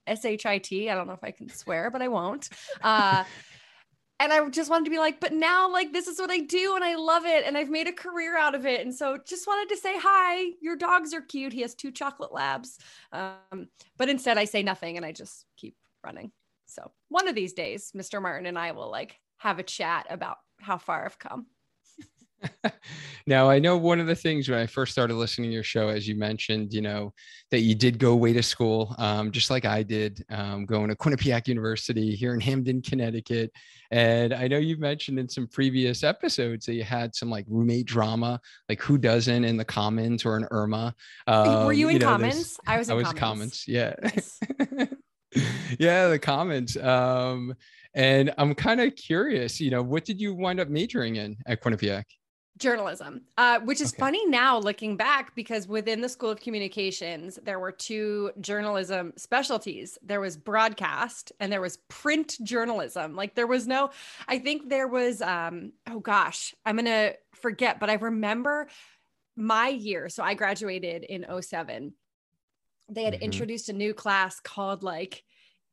S-H-I-T. 0.07 0.89
I 0.89 0.95
don't 0.95 1.07
know 1.07 1.13
if 1.13 1.23
I 1.23 1.31
can 1.31 1.49
swear, 1.49 1.91
but 1.91 2.01
I 2.01 2.07
won't. 2.07 2.49
Uh, 2.81 3.23
and 4.19 4.33
I 4.33 4.47
just 4.49 4.69
wanted 4.69 4.85
to 4.85 4.91
be 4.91 4.97
like, 4.97 5.19
but 5.19 5.33
now 5.33 5.71
like 5.71 5.93
this 5.93 6.07
is 6.07 6.19
what 6.19 6.31
I 6.31 6.39
do 6.39 6.73
and 6.75 6.83
I 6.83 6.95
love 6.95 7.25
it 7.25 7.45
and 7.45 7.55
I've 7.57 7.69
made 7.69 7.87
a 7.87 7.93
career 7.93 8.37
out 8.37 8.55
of 8.55 8.65
it. 8.65 8.81
And 8.81 8.93
so 8.93 9.17
just 9.23 9.45
wanted 9.45 9.73
to 9.73 9.79
say 9.79 9.93
hi. 9.97 10.53
Your 10.61 10.75
dogs 10.75 11.13
are 11.13 11.21
cute. 11.21 11.53
He 11.53 11.61
has 11.61 11.75
two 11.75 11.91
chocolate 11.91 12.33
labs. 12.33 12.79
Um, 13.11 13.67
but 13.97 14.09
instead 14.09 14.37
I 14.37 14.45
say 14.45 14.63
nothing 14.63 14.97
and 14.97 15.05
I 15.05 15.11
just 15.11 15.45
keep 15.55 15.75
running. 16.03 16.31
So 16.65 16.91
one 17.09 17.27
of 17.27 17.35
these 17.35 17.53
days, 17.53 17.91
Mr. 17.95 18.21
Martin 18.21 18.47
and 18.47 18.57
I 18.57 18.71
will 18.71 18.89
like 18.89 19.19
have 19.37 19.59
a 19.59 19.63
chat 19.63 20.07
about 20.09 20.37
how 20.59 20.77
far 20.77 21.05
I've 21.05 21.19
come. 21.19 21.45
now 23.27 23.49
i 23.49 23.57
know 23.57 23.77
one 23.77 23.99
of 23.99 24.07
the 24.07 24.15
things 24.15 24.47
when 24.47 24.59
i 24.59 24.65
first 24.65 24.91
started 24.91 25.15
listening 25.15 25.49
to 25.49 25.53
your 25.53 25.63
show 25.63 25.89
as 25.89 26.07
you 26.07 26.15
mentioned 26.15 26.73
you 26.73 26.81
know 26.81 27.13
that 27.51 27.61
you 27.61 27.73
did 27.73 27.97
go 27.97 28.11
away 28.13 28.33
to 28.33 28.43
school 28.43 28.93
um, 28.97 29.31
just 29.31 29.49
like 29.49 29.65
i 29.65 29.81
did 29.81 30.23
um, 30.29 30.65
going 30.65 30.89
to 30.89 30.95
quinnipiac 30.95 31.47
university 31.47 32.15
here 32.15 32.33
in 32.33 32.39
hamden 32.39 32.81
connecticut. 32.81 33.51
And 33.91 34.33
i 34.33 34.47
know 34.47 34.57
you've 34.57 34.79
mentioned 34.79 35.17
in 35.19 35.29
some 35.29 35.47
previous 35.47 36.03
episodes 36.03 36.65
that 36.65 36.73
you 36.73 36.83
had 36.83 37.15
some 37.15 37.29
like 37.29 37.45
roommate 37.47 37.85
drama 37.85 38.39
like 38.69 38.81
who 38.81 38.97
doesn't 38.97 39.43
in 39.43 39.57
the 39.57 39.65
commons 39.65 40.25
or 40.25 40.37
in 40.37 40.45
irma. 40.51 40.93
Um, 41.25 41.65
were 41.65 41.73
you 41.73 41.87
in 41.87 41.95
you 41.95 41.99
know, 41.99 42.07
commons? 42.07 42.59
I 42.67 42.77
was 42.77 42.89
in 42.89 42.93
i 42.93 42.95
was 42.95 43.13
commons, 43.13 43.19
commons 43.19 43.65
yeah. 43.67 43.95
Yeah 45.77 46.07
the 46.07 46.17
commons. 46.17 46.77
Um 46.77 47.53
and 47.97 48.31
i'm 48.37 48.53
kind 48.53 48.79
of 48.79 48.95
curious 48.95 49.59
you 49.59 49.71
know 49.71 49.81
what 49.81 50.05
did 50.05 50.21
you 50.21 50.33
wind 50.33 50.59
up 50.59 50.69
majoring 50.69 51.17
in 51.17 51.35
at 51.47 51.61
quinnipiac 51.61 52.03
journalism. 52.57 53.21
Uh, 53.37 53.59
which 53.61 53.81
is 53.81 53.93
okay. 53.93 53.99
funny 53.99 54.25
now 54.27 54.57
looking 54.57 54.97
back 54.97 55.35
because 55.35 55.67
within 55.67 56.01
the 56.01 56.09
school 56.09 56.29
of 56.29 56.39
communications 56.39 57.39
there 57.43 57.59
were 57.59 57.71
two 57.71 58.31
journalism 58.41 59.13
specialties. 59.15 59.97
There 60.03 60.19
was 60.19 60.37
broadcast 60.37 61.31
and 61.39 61.51
there 61.51 61.61
was 61.61 61.77
print 61.87 62.37
journalism. 62.43 63.15
Like 63.15 63.35
there 63.35 63.47
was 63.47 63.67
no 63.67 63.91
i 64.27 64.39
think 64.39 64.69
there 64.69 64.87
was 64.87 65.21
um 65.21 65.73
oh 65.89 65.99
gosh 65.99 66.55
i'm 66.65 66.75
gonna 66.75 67.13
forget 67.35 67.79
but 67.79 67.89
i 67.89 67.93
remember 67.93 68.67
my 69.35 69.69
year. 69.69 70.09
So 70.09 70.23
i 70.23 70.33
graduated 70.33 71.03
in 71.03 71.25
07 71.41 71.93
they 72.89 73.03
had 73.03 73.13
mm-hmm. 73.13 73.23
introduced 73.23 73.69
a 73.69 73.73
new 73.73 73.93
class 73.93 74.39
called 74.39 74.83
like 74.83 75.23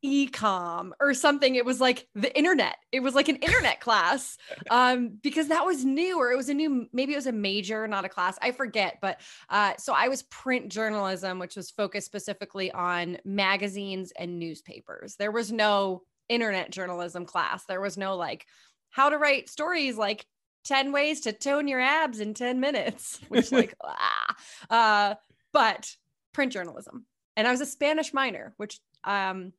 ecom 0.05 0.91
or 1.01 1.15
something. 1.15 1.55
It 1.55 1.65
was 1.65 1.81
like 1.81 2.07
the 2.15 2.37
internet. 2.37 2.77
It 2.93 3.01
was 3.01 3.15
like 3.15 3.29
an 3.29 3.37
internet 3.37 3.81
class 3.81 4.37
um 4.71 5.19
because 5.23 5.49
that 5.49 5.65
was 5.65 5.85
new 5.85 6.19
or 6.19 6.31
it 6.31 6.37
was 6.37 6.49
a 6.49 6.55
new 6.55 6.87
maybe 6.93 7.13
it 7.13 7.17
was 7.17 7.27
a 7.27 7.33
major 7.33 7.87
not 7.89 8.05
a 8.05 8.09
class 8.09 8.39
i 8.43 8.51
forget 8.51 8.99
but 9.01 9.21
uh 9.49 9.73
so 9.79 9.93
i 9.93 10.09
was 10.09 10.23
print 10.25 10.69
journalism 10.69 11.39
which 11.39 11.57
was 11.57 11.71
focused 11.71 12.07
specifically 12.07 12.71
on 12.73 13.19
magazines 13.25 14.13
and 14.19 14.39
newspapers. 14.39 15.17
There 15.17 15.33
was 15.33 15.51
no 15.53 16.03
internet 16.29 16.71
journalism 16.71 17.27
class. 17.27 17.65
There 17.65 17.81
was 17.81 17.97
no 17.97 18.17
like 18.17 18.47
how 18.91 19.09
to 19.09 19.19
write 19.19 19.49
stories 19.49 19.97
like 19.97 20.25
10 20.65 20.93
ways 20.93 21.23
to 21.23 21.33
tone 21.33 21.69
your 21.69 21.81
abs 21.81 22.21
in 22.21 22.33
10 22.35 22.61
minutes 22.61 23.21
which 23.29 23.53
like 23.53 23.75
ah 23.85 24.37
uh 24.71 25.15
but 25.53 25.95
print 26.33 26.53
journalism. 26.53 27.07
And 27.37 27.47
i 27.47 27.51
was 27.51 27.61
a 27.61 27.67
spanish 27.67 28.15
minor 28.15 28.55
which 28.57 28.79
um 29.03 29.53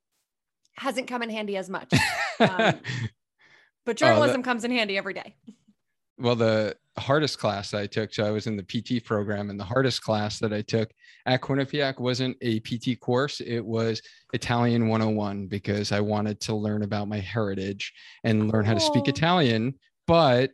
hasn't 0.77 1.07
come 1.07 1.21
in 1.23 1.29
handy 1.29 1.57
as 1.57 1.69
much. 1.69 1.91
Um, 2.37 2.81
but 3.85 3.91
oh, 3.91 3.93
journalism 3.93 4.33
oh, 4.33 4.37
that, 4.39 4.43
comes 4.43 4.65
in 4.65 4.71
handy 4.71 4.97
every 4.97 5.13
day. 5.13 5.37
Well, 6.17 6.35
the 6.35 6.75
hardest 6.97 7.39
class 7.39 7.73
I 7.73 7.87
took, 7.87 8.13
so 8.13 8.25
I 8.25 8.31
was 8.31 8.45
in 8.45 8.57
the 8.57 8.63
PT 8.63 9.05
program, 9.05 9.49
and 9.49 9.57
the 9.57 9.63
hardest 9.63 10.03
class 10.03 10.37
that 10.39 10.51
I 10.51 10.61
took 10.61 10.89
at 11.25 11.41
Quinnipiac 11.41 11.97
wasn't 11.97 12.35
a 12.41 12.59
PT 12.59 12.99
course. 12.99 13.39
It 13.39 13.61
was 13.61 14.01
Italian 14.33 14.89
101 14.89 15.47
because 15.47 15.93
I 15.93 16.01
wanted 16.01 16.41
to 16.41 16.55
learn 16.55 16.83
about 16.83 17.07
my 17.07 17.19
heritage 17.19 17.93
and 18.25 18.51
learn 18.51 18.65
how 18.65 18.73
to 18.73 18.81
speak 18.81 19.07
Italian. 19.07 19.75
But 20.07 20.51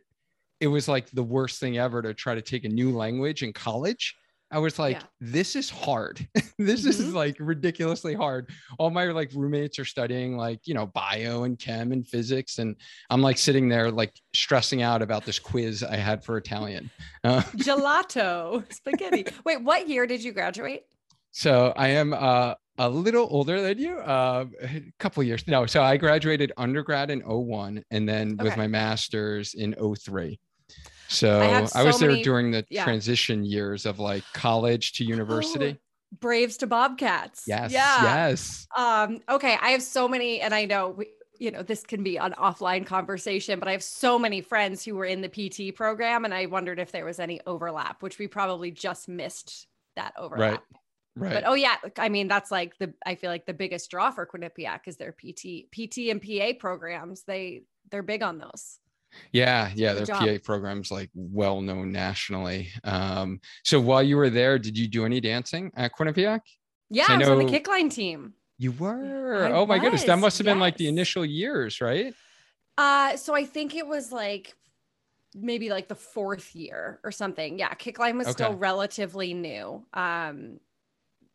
it 0.60 0.68
was 0.68 0.86
like 0.86 1.10
the 1.10 1.24
worst 1.24 1.58
thing 1.58 1.78
ever 1.78 2.00
to 2.00 2.14
try 2.14 2.36
to 2.36 2.42
take 2.42 2.64
a 2.64 2.68
new 2.68 2.92
language 2.92 3.42
in 3.42 3.52
college 3.52 4.14
I 4.52 4.58
was 4.58 4.78
like, 4.78 5.00
yeah. 5.00 5.06
this 5.20 5.56
is 5.56 5.70
hard. 5.70 6.28
this 6.58 6.80
mm-hmm. 6.82 6.88
is 6.88 7.14
like 7.14 7.36
ridiculously 7.40 8.14
hard. 8.14 8.50
All 8.78 8.90
my 8.90 9.06
like 9.06 9.30
roommates 9.34 9.78
are 9.78 9.84
studying 9.86 10.36
like, 10.36 10.60
you 10.66 10.74
know, 10.74 10.86
bio 10.86 11.44
and 11.44 11.58
chem 11.58 11.90
and 11.90 12.06
physics. 12.06 12.58
And 12.58 12.76
I'm 13.08 13.22
like 13.22 13.38
sitting 13.38 13.68
there 13.70 13.90
like 13.90 14.12
stressing 14.34 14.82
out 14.82 15.00
about 15.00 15.24
this 15.24 15.38
quiz 15.38 15.82
I 15.82 15.96
had 15.96 16.24
for 16.24 16.36
Italian. 16.36 16.90
Uh, 17.24 17.40
Gelato, 17.56 18.64
spaghetti. 18.72 19.24
Wait, 19.44 19.62
what 19.62 19.88
year 19.88 20.08
did 20.08 20.24
you 20.24 20.32
graduate? 20.32 20.82
So 21.30 21.72
I 21.76 21.88
am 21.88 22.12
uh, 22.12 22.54
a 22.78 22.88
little 22.88 23.28
older 23.30 23.60
than 23.60 23.78
you, 23.78 23.98
uh, 23.98 24.46
a 24.60 24.82
couple 24.98 25.22
years. 25.22 25.46
No, 25.46 25.64
so 25.66 25.84
I 25.84 25.96
graduated 25.96 26.50
undergrad 26.56 27.10
in 27.10 27.20
01 27.20 27.84
and 27.92 28.08
then 28.08 28.32
okay. 28.32 28.42
with 28.42 28.56
my 28.56 28.66
master's 28.66 29.54
in 29.54 29.74
03. 29.74 30.40
So 31.12 31.40
I, 31.40 31.64
so 31.64 31.78
I 31.78 31.84
was 31.84 31.98
there 31.98 32.10
many, 32.10 32.22
during 32.22 32.50
the 32.50 32.64
yeah. 32.70 32.84
transition 32.84 33.44
years 33.44 33.86
of 33.86 33.98
like 33.98 34.24
college 34.32 34.94
to 34.94 35.04
university. 35.04 35.76
Oh, 35.78 36.16
Braves 36.20 36.56
to 36.58 36.66
Bobcats. 36.66 37.44
Yes. 37.46 37.72
Yeah. 37.72 38.02
Yes. 38.02 38.66
Um, 38.76 39.20
okay. 39.28 39.56
I 39.60 39.70
have 39.70 39.82
so 39.82 40.08
many, 40.08 40.40
and 40.40 40.54
I 40.54 40.64
know 40.64 40.90
we, 40.90 41.08
you 41.38 41.50
know, 41.50 41.62
this 41.62 41.82
can 41.82 42.02
be 42.02 42.16
an 42.16 42.34
offline 42.38 42.86
conversation, 42.86 43.58
but 43.58 43.68
I 43.68 43.72
have 43.72 43.82
so 43.82 44.18
many 44.18 44.40
friends 44.40 44.84
who 44.84 44.94
were 44.94 45.04
in 45.04 45.22
the 45.22 45.28
PT 45.28 45.74
program, 45.74 46.24
and 46.24 46.32
I 46.32 46.46
wondered 46.46 46.78
if 46.78 46.92
there 46.92 47.04
was 47.04 47.18
any 47.18 47.40
overlap, 47.46 48.02
which 48.02 48.18
we 48.18 48.26
probably 48.26 48.70
just 48.70 49.08
missed 49.08 49.66
that 49.96 50.14
overlap. 50.16 50.50
Right. 50.50 50.60
Right. 51.14 51.34
But 51.34 51.44
oh 51.46 51.52
yeah, 51.52 51.76
I 51.98 52.08
mean 52.08 52.26
that's 52.26 52.50
like 52.50 52.78
the 52.78 52.94
I 53.04 53.16
feel 53.16 53.28
like 53.28 53.44
the 53.44 53.52
biggest 53.52 53.90
draw 53.90 54.10
for 54.10 54.26
Quinnipiac 54.26 54.80
is 54.86 54.96
their 54.96 55.12
PT 55.12 55.70
PT 55.70 56.08
and 56.08 56.22
PA 56.22 56.58
programs. 56.58 57.24
They 57.24 57.64
they're 57.90 58.02
big 58.02 58.22
on 58.22 58.38
those. 58.38 58.78
Yeah, 59.32 59.70
yeah, 59.74 59.94
their 59.94 60.06
PA 60.06 60.38
programs 60.42 60.90
like 60.90 61.10
well 61.14 61.60
known 61.60 61.92
nationally. 61.92 62.70
Um, 62.84 63.40
so 63.64 63.80
while 63.80 64.02
you 64.02 64.16
were 64.16 64.30
there, 64.30 64.58
did 64.58 64.76
you 64.76 64.88
do 64.88 65.04
any 65.04 65.20
dancing 65.20 65.70
at 65.76 65.92
Quinnipiac? 65.94 66.40
Yeah, 66.90 67.06
I, 67.08 67.14
I 67.14 67.18
was 67.18 67.28
on 67.28 67.38
the 67.38 67.44
kickline 67.44 67.92
team. 67.92 68.34
You 68.58 68.72
were. 68.72 69.46
I 69.46 69.52
oh 69.52 69.66
my 69.66 69.78
goodness, 69.78 70.04
that 70.04 70.18
must 70.18 70.38
have 70.38 70.46
yes. 70.46 70.52
been 70.52 70.60
like 70.60 70.76
the 70.76 70.88
initial 70.88 71.24
years, 71.24 71.80
right? 71.80 72.14
Uh, 72.78 73.16
so 73.16 73.34
I 73.34 73.44
think 73.44 73.74
it 73.74 73.86
was 73.86 74.12
like 74.12 74.54
maybe 75.34 75.70
like 75.70 75.88
the 75.88 75.94
fourth 75.94 76.54
year 76.54 77.00
or 77.02 77.10
something. 77.10 77.58
Yeah, 77.58 77.72
kickline 77.74 78.18
was 78.18 78.28
okay. 78.28 78.44
still 78.44 78.54
relatively 78.54 79.34
new. 79.34 79.84
Um, 79.94 80.60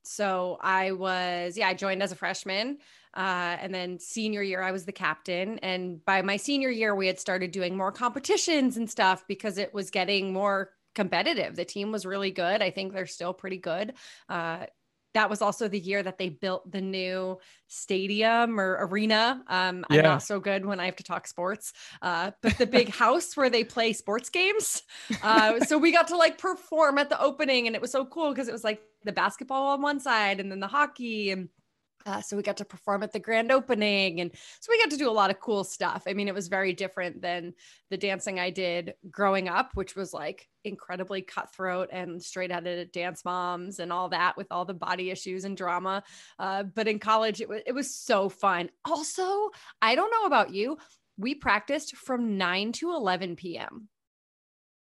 so 0.03 0.57
I 0.61 0.91
was, 0.91 1.57
yeah, 1.57 1.67
I 1.67 1.73
joined 1.73 2.01
as 2.01 2.11
a 2.11 2.15
freshman. 2.15 2.77
Uh, 3.17 3.57
and 3.59 3.73
then 3.73 3.97
senior 3.99 4.43
year, 4.43 4.61
I 4.61 4.71
was 4.71 4.85
the 4.85 4.91
captain. 4.91 5.57
And 5.59 6.05
by 6.05 6.21
my 6.21 6.37
senior 6.37 6.69
year, 6.69 6.93
we 6.95 7.07
had 7.07 7.19
started 7.19 7.49
doing 7.51 7.75
more 7.75 7.91
competitions 7.91 8.77
and 8.77 8.87
stuff 8.87 9.25
because 9.27 9.57
it 9.57 9.73
was 9.73 9.89
getting 9.89 10.31
more 10.31 10.69
competitive. 10.93 11.55
The 11.55 11.65
team 11.65 11.91
was 11.91 12.05
really 12.05 12.31
good. 12.31 12.61
I 12.61 12.69
think 12.69 12.93
they're 12.93 13.07
still 13.07 13.33
pretty 13.33 13.57
good. 13.57 13.93
Uh, 14.29 14.67
that 15.13 15.31
was 15.31 15.41
also 15.41 15.67
the 15.67 15.79
year 15.79 16.03
that 16.03 16.19
they 16.19 16.29
built 16.29 16.71
the 16.71 16.81
new 16.81 17.39
stadium 17.67 18.59
or 18.59 18.77
arena. 18.81 19.41
Um, 19.47 19.83
I'm 19.89 20.03
not 20.03 20.21
so 20.21 20.39
good 20.39 20.63
when 20.63 20.79
I 20.79 20.85
have 20.85 20.97
to 20.97 21.03
talk 21.03 21.25
sports, 21.25 21.73
uh, 22.03 22.31
but 22.43 22.57
the 22.59 22.67
big 22.67 22.89
house 23.03 23.35
where 23.35 23.49
they 23.49 23.63
play 23.63 23.93
sports 23.93 24.29
games. 24.29 24.83
Uh, 25.23 25.59
so 25.61 25.79
we 25.79 25.91
got 25.91 26.09
to 26.09 26.17
like 26.17 26.37
perform 26.37 26.99
at 26.99 27.09
the 27.09 27.19
opening, 27.19 27.65
and 27.65 27.75
it 27.75 27.81
was 27.81 27.91
so 27.91 28.05
cool 28.05 28.29
because 28.29 28.47
it 28.47 28.51
was 28.51 28.63
like 28.63 28.79
the 29.05 29.11
basketball 29.11 29.67
on 29.67 29.81
one 29.81 29.99
side 29.99 30.39
and 30.39 30.51
then 30.51 30.59
the 30.59 30.67
hockey 30.67 31.31
and 31.31 31.49
uh, 32.07 32.21
so 32.21 32.37
we 32.37 32.43
got 32.43 32.57
to 32.57 32.65
perform 32.65 33.03
at 33.03 33.11
the 33.11 33.19
grand 33.19 33.51
opening. 33.51 34.21
And 34.21 34.31
so 34.61 34.71
we 34.71 34.79
got 34.79 34.89
to 34.91 34.97
do 34.97 35.09
a 35.09 35.11
lot 35.11 35.29
of 35.29 35.39
cool 35.39 35.63
stuff. 35.63 36.03
I 36.07 36.13
mean, 36.13 36.27
it 36.27 36.33
was 36.33 36.47
very 36.47 36.71
different 36.71 37.21
than 37.21 37.53
the 37.89 37.97
dancing 37.97 38.39
I 38.39 38.49
did 38.49 38.93
growing 39.11 39.49
up, 39.49 39.71
which 39.73 39.95
was 39.95 40.13
like 40.13 40.47
incredibly 40.63 41.21
cutthroat 41.21 41.89
and 41.91 42.23
straight 42.23 42.51
out 42.51 42.65
of 42.65 42.91
dance 42.93 43.25
moms 43.25 43.79
and 43.79 43.91
all 43.91 44.09
that 44.09 44.37
with 44.37 44.47
all 44.51 44.63
the 44.63 44.73
body 44.73 45.09
issues 45.09 45.43
and 45.43 45.57
drama. 45.57 46.01
Uh, 46.39 46.63
but 46.63 46.87
in 46.87 46.97
college, 46.97 47.41
it 47.41 47.49
was, 47.49 47.61
it 47.65 47.73
was 47.73 47.93
so 47.93 48.29
fun. 48.29 48.69
Also, 48.85 49.49
I 49.81 49.95
don't 49.95 50.11
know 50.11 50.25
about 50.25 50.53
you, 50.53 50.77
we 51.17 51.35
practiced 51.35 51.95
from 51.97 52.37
9 52.37 52.71
to 52.73 52.93
11 52.93 53.35
p.m. 53.35 53.89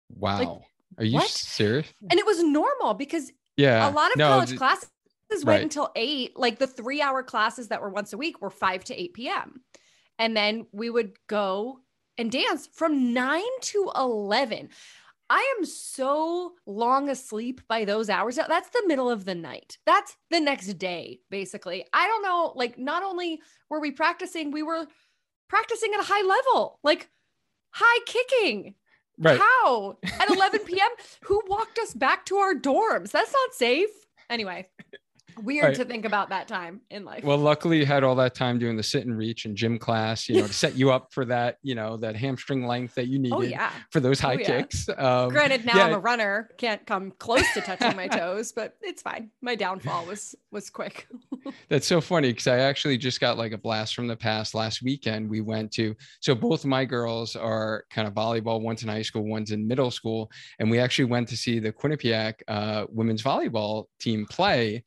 Wow. 0.10 0.40
Like, 0.40 0.50
Are 0.98 1.06
you 1.06 1.16
what? 1.16 1.30
serious? 1.30 1.88
And 2.10 2.20
it 2.20 2.26
was 2.26 2.44
normal 2.44 2.96
because 2.96 3.32
yeah, 3.56 3.88
a 3.88 3.92
lot 3.92 4.12
of 4.12 4.18
no, 4.18 4.30
college 4.30 4.58
classes 4.58 4.90
went 5.40 5.58
right. 5.58 5.64
until 5.64 5.92
eight. 5.96 6.38
Like 6.38 6.60
the 6.60 6.68
three 6.68 7.02
hour 7.02 7.24
classes 7.24 7.70
that 7.70 7.82
were 7.82 7.90
once 7.90 8.14
a 8.14 8.18
week 8.18 8.42
were 8.42 8.50
5 8.50 8.84
to 8.86 9.02
8 9.02 9.14
p.m. 9.14 9.62
And 10.20 10.36
then 10.36 10.68
we 10.72 10.90
would 10.90 11.14
go 11.28 11.80
and 12.18 12.32
dance 12.32 12.68
from 12.72 13.14
9 13.14 13.42
to 13.62 13.92
11. 13.96 14.70
I 15.30 15.56
am 15.58 15.66
so 15.66 16.54
long 16.66 17.10
asleep 17.10 17.62
by 17.68 17.86
those 17.86 18.10
hours. 18.10 18.36
That's 18.36 18.70
the 18.70 18.84
middle 18.86 19.10
of 19.10 19.26
the 19.26 19.36
night. 19.36 19.78
That's 19.86 20.16
the 20.30 20.40
next 20.40 20.74
day, 20.78 21.22
basically. 21.32 21.86
I 21.94 22.08
don't 22.08 22.22
know. 22.22 22.54
Like, 22.56 22.78
not 22.78 23.04
only 23.04 23.42
were 23.70 23.80
we 23.80 23.92
practicing, 23.92 24.52
we 24.52 24.64
were 24.64 24.86
practicing 25.50 25.94
at 25.94 26.02
a 26.02 26.04
high 26.04 26.22
level, 26.22 26.80
like 26.84 27.10
high 27.72 28.00
kicking. 28.06 28.76
Right. 29.18 29.40
How 29.40 29.98
at 30.04 30.30
11 30.36 30.62
p.m.? 30.62 30.90
Who 31.24 31.42
walked 31.48 31.80
us 31.80 31.94
back 31.94 32.26
to 32.28 32.38
our 32.38 32.54
dorms? 32.54 33.12
That's 33.12 33.34
not 33.34 33.54
safe. 33.54 33.90
Anyway, 34.30 34.68
Weird 35.42 35.66
right. 35.66 35.76
to 35.76 35.86
think 35.86 36.06
about 36.06 36.30
that 36.30 36.48
time 36.48 36.82
in 36.90 37.06
life. 37.06 37.24
Well, 37.24 37.38
luckily 37.38 37.80
you 37.80 37.86
had 37.86 38.04
all 38.04 38.16
that 38.16 38.36
time 38.36 38.60
doing 38.60 38.78
the 38.78 38.84
sit 38.84 39.06
and 39.06 39.18
reach 39.18 39.46
and 39.46 39.56
gym 39.56 39.80
class, 39.80 40.28
you 40.30 40.42
know, 40.42 40.48
to 40.48 40.54
set 40.54 40.76
you 40.76 40.92
up 40.92 41.14
for 41.14 41.26
that, 41.26 41.58
you 41.64 41.76
know, 41.76 41.98
that 41.98 42.16
hamstring 42.16 42.66
length 42.66 42.96
that 42.96 43.08
you 43.08 43.20
oh, 43.20 43.22
needed 43.22 43.36
oh, 43.36 43.42
yeah. 43.42 43.72
for 43.92 44.00
those 44.00 44.20
high 44.20 44.36
oh, 44.36 44.40
yeah. 44.40 44.46
kicks. 44.46 44.90
Um, 44.98 45.30
Granted, 45.30 45.66
now 45.66 45.78
yeah. 45.78 45.86
I'm 45.86 45.94
a 45.94 46.00
runner, 46.00 46.50
can't 46.58 46.86
come 46.86 47.12
close 47.18 47.46
to 47.54 47.62
touching 47.62 47.96
my 47.96 48.08
toes, 48.08 48.52
but 48.52 48.76
it's 48.82 49.02
fine. 49.02 49.32
My 49.42 49.56
downfall 49.56 50.06
was 50.06 50.36
was 50.52 50.70
quick. 50.70 51.08
That's 51.70 51.88
so 51.88 52.00
funny 52.00 52.32
because 52.32 52.48
I 52.48 52.60
actually 52.60 52.98
just 52.98 53.20
got 53.20 53.38
like 53.38 53.52
a 53.52 53.58
blast 53.58 53.96
from 53.96 54.08
the 54.08 54.16
past. 54.16 54.54
Last 54.54 54.82
weekend 54.82 55.30
we 55.30 55.42
went 55.42 55.72
to 55.74 55.96
so 56.20 56.36
both 56.36 56.66
my 56.66 56.86
girls 56.86 57.36
are 57.36 57.86
kind 57.90 58.08
of 58.08 58.14
volleyball. 58.14 58.62
One's 58.62 58.84
in 58.84 58.90
high 58.90 59.02
school, 59.02 59.24
one's 59.24 59.52
in 59.52 59.68
middle 59.68 59.92
school, 59.92 60.32
and 60.60 60.70
we 60.70 60.80
actually 60.80 61.06
went 61.06 61.28
to 61.30 61.38
see 61.38 61.60
the 61.60 61.72
Quinnipiac 61.72 62.34
uh, 62.48 62.86
women's 62.90 63.24
volleyball 63.24 63.86
team 64.00 64.26
play 64.30 64.84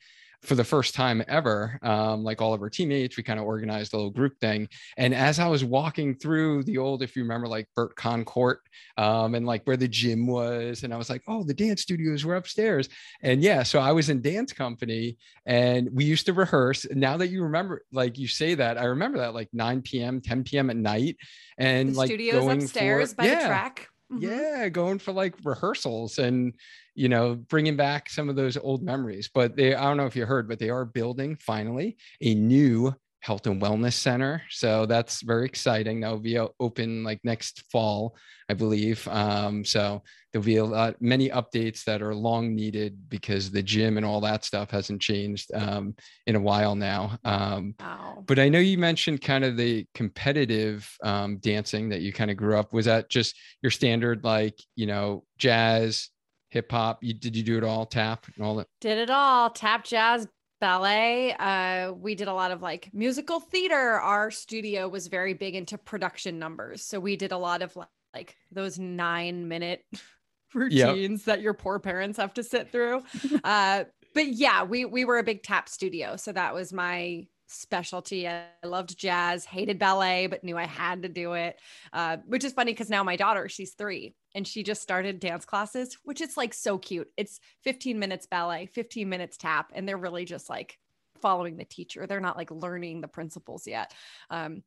for 0.47 0.55
the 0.55 0.65
first 0.65 0.95
time 0.95 1.23
ever, 1.29 1.79
um, 1.83 2.23
like 2.23 2.41
all 2.41 2.55
of 2.55 2.63
our 2.63 2.71
teammates, 2.71 3.17
we 3.17 3.23
kind 3.23 3.41
of 3.41 3.47
organized 3.47 3.93
a 3.93 3.97
little 3.97 4.11
group 4.11 4.39
thing. 4.41 4.69
And 4.97 5.15
as 5.15 5.39
I 5.39 5.49
was 5.49 5.65
walking 5.65 6.15
through 6.15 6.63
the 6.63 6.79
old, 6.79 7.03
if 7.03 7.17
you 7.17 7.23
remember, 7.23 7.49
like 7.49 7.69
Burt 7.75 7.97
Kahn 7.97 8.25
Court 8.25 8.61
um, 8.97 9.35
and 9.35 9.45
like 9.45 9.65
where 9.65 9.77
the 9.77 9.89
gym 9.89 10.27
was, 10.27 10.85
and 10.85 10.95
I 10.95 10.97
was 10.97 11.11
like, 11.11 11.23
oh, 11.27 11.43
the 11.43 11.55
dance 11.55 11.83
studios 11.83 12.25
were 12.25 12.37
upstairs. 12.37 12.89
And 13.23 13.43
yeah, 13.43 13.65
so 13.65 13.81
I 13.81 13.93
was 13.93 14.09
in 14.09 14.23
dance 14.23 14.53
company 14.53 15.19
and 15.45 15.89
we 15.93 16.05
used 16.05 16.27
to 16.27 16.33
rehearse. 16.33 16.87
Now 16.91 17.17
that 17.17 17.29
you 17.29 17.43
remember, 17.43 17.83
like 17.93 18.17
you 18.17 18.29
say 18.29 18.55
that, 18.55 18.79
I 18.79 18.85
remember 18.85 19.19
that 19.19 19.35
like 19.35 19.49
9 19.53 19.83
p.m., 19.83 20.21
10 20.21 20.45
p.m. 20.45 20.71
at 20.71 20.77
night. 20.77 21.17
And 21.59 21.93
the 21.93 21.99
like 21.99 22.09
studios 22.09 22.41
going 22.41 22.63
upstairs 22.63 23.11
for, 23.11 23.17
by 23.17 23.27
yeah, 23.27 23.41
the 23.41 23.47
track. 23.47 23.89
Mm-hmm. 24.13 24.23
Yeah, 24.23 24.69
going 24.69 24.99
for 24.99 25.13
like 25.13 25.35
rehearsals 25.45 26.19
and 26.19 26.55
you 26.95 27.09
know, 27.09 27.35
bringing 27.35 27.77
back 27.77 28.09
some 28.09 28.29
of 28.31 28.37
those 28.37 28.57
old 28.57 28.83
memories. 28.83 29.29
But 29.33 29.55
they, 29.57 29.75
I 29.75 29.83
don't 29.83 29.99
know 29.99 30.07
if 30.07 30.17
you 30.17 30.25
heard, 30.25 30.49
but 30.49 30.59
they 30.59 30.71
are 30.71 30.85
building 30.87 31.37
finally 31.37 31.99
a 32.23 32.35
new 32.35 32.95
health 33.27 33.45
and 33.49 33.61
wellness 33.61 33.95
center. 33.95 34.41
So 34.51 34.87
that's 34.87 35.21
very 35.21 35.47
exciting. 35.47 35.99
That 35.99 36.13
will 36.13 36.21
be 36.21 36.39
open 36.39 37.03
like 37.03 37.19
next 37.25 37.65
fall, 37.73 38.17
I 38.49 38.55
believe. 38.55 39.07
Um, 39.09 39.65
so 39.65 40.05
there'll 40.33 40.45
be 40.45 40.59
a 40.59 40.65
lot, 40.65 41.03
many 41.03 41.31
updates 41.31 41.83
that 41.85 42.03
are 42.03 42.15
long 42.15 42.55
needed 42.55 43.09
because 43.09 43.51
the 43.51 43.65
gym 43.65 43.97
and 43.97 44.07
all 44.07 44.21
that 44.21 44.45
stuff 44.45 44.71
hasn't 44.71 45.03
changed 45.03 45.51
um, 45.55 45.97
in 46.29 46.37
a 46.37 46.41
while 46.41 46.77
now. 46.77 47.19
Um, 47.25 47.75
wow. 47.81 48.23
But 48.25 48.39
I 48.39 48.49
know 48.49 48.61
you 48.61 48.79
mentioned 48.79 49.23
kind 49.23 49.45
of 49.45 49.57
the 49.57 49.85
competitive 49.93 50.89
um, 51.03 51.39
dancing 51.39 51.89
that 51.89 52.03
you 52.03 52.13
kind 52.13 52.31
of 52.31 52.37
grew 52.37 52.57
up. 52.57 52.73
Was 52.73 52.85
that 52.85 53.11
just 53.11 53.37
your 53.61 53.73
standard, 53.73 54.23
like, 54.23 54.57
you 54.77 54.87
know, 54.87 55.25
jazz, 55.37 56.11
hip 56.51 56.71
hop? 56.71 57.03
You 57.03 57.13
did 57.13 57.35
you 57.37 57.43
do 57.43 57.59
it 57.59 57.65
all 57.65 57.87
tap 57.87 58.27
and 58.37 58.47
all 58.47 58.55
that? 58.55 58.69
Did 58.81 58.99
it 58.99 59.11
all 59.11 59.51
tap, 59.51 59.83
jazz, 59.83 60.29
ballet. 60.61 61.35
Uh, 61.39 61.93
we 61.93 62.15
did 62.15 62.29
a 62.29 62.35
lot 62.35 62.51
of 62.51 62.63
like 62.63 62.91
musical 62.93 63.41
theater. 63.41 64.01
Our 64.01 64.31
studio 64.31 64.89
was 64.89 65.09
very 65.09 65.35
big 65.35 65.55
into 65.55 65.79
production 65.79 66.39
numbers, 66.39 66.83
so 66.83 67.01
we 67.01 67.17
did 67.17 67.33
a 67.33 67.39
lot 67.39 67.63
of 67.63 67.77
like 68.15 68.37
those 68.51 68.79
nine 68.79 69.49
minute 69.49 69.85
routines 70.55 71.21
yep. 71.21 71.27
that 71.27 71.43
your 71.43 71.55
poor 71.55 71.79
parents 71.79 72.19
have 72.19 72.35
to 72.35 72.43
sit 72.43 72.71
through. 72.71 73.03
uh, 73.45 73.85
but 74.15 74.29
yeah, 74.29 74.65
we 74.65 74.85
we 74.85 75.05
were 75.05 75.19
a 75.19 75.25
big 75.25 75.43
tap 75.43 75.69
studio, 75.69 76.17
so 76.17 76.33
that 76.33 76.55
was 76.55 76.73
my 76.73 77.27
specialty. 77.47 78.29
I 78.29 78.47
loved 78.65 78.99
jazz, 78.99 79.45
hated 79.45 79.79
ballet, 79.79 80.27
but 80.27 80.45
knew 80.45 80.57
I 80.57 80.67
had 80.67 81.03
to 81.03 81.09
do 81.09 81.35
it. 81.35 81.59
Uh, 81.93 82.19
which 82.27 82.45
is 82.45 82.53
funny 82.53 82.73
because 82.73 82.91
now 82.91 83.03
my 83.03 83.17
daughter, 83.17 83.49
she's 83.49 83.75
three, 83.75 84.15
and 84.35 84.47
she 84.47 84.63
just 84.63 84.83
started 84.83 85.21
dance 85.21 85.45
classes, 85.45 85.97
which 86.05 86.21
is 86.21 86.37
like 86.37 86.55
so 86.55 86.79
cute. 86.79 87.09
It's 87.17 87.41
15 87.65 87.99
minutes 87.99 88.27
ballet, 88.27 88.67
15 88.67 89.09
minutes 89.09 89.37
tap, 89.37 89.73
and 89.75 89.89
they're 89.89 89.97
really 89.97 90.25
just 90.25 90.49
like 90.51 90.79
following 91.17 91.57
the 91.57 91.65
teacher. 91.65 92.07
They're 92.07 92.21
not 92.21 92.37
like 92.37 92.51
learning 92.51 93.01
the 93.01 93.09
principles 93.09 93.67
yet. 93.67 93.93
Um, 94.31 94.63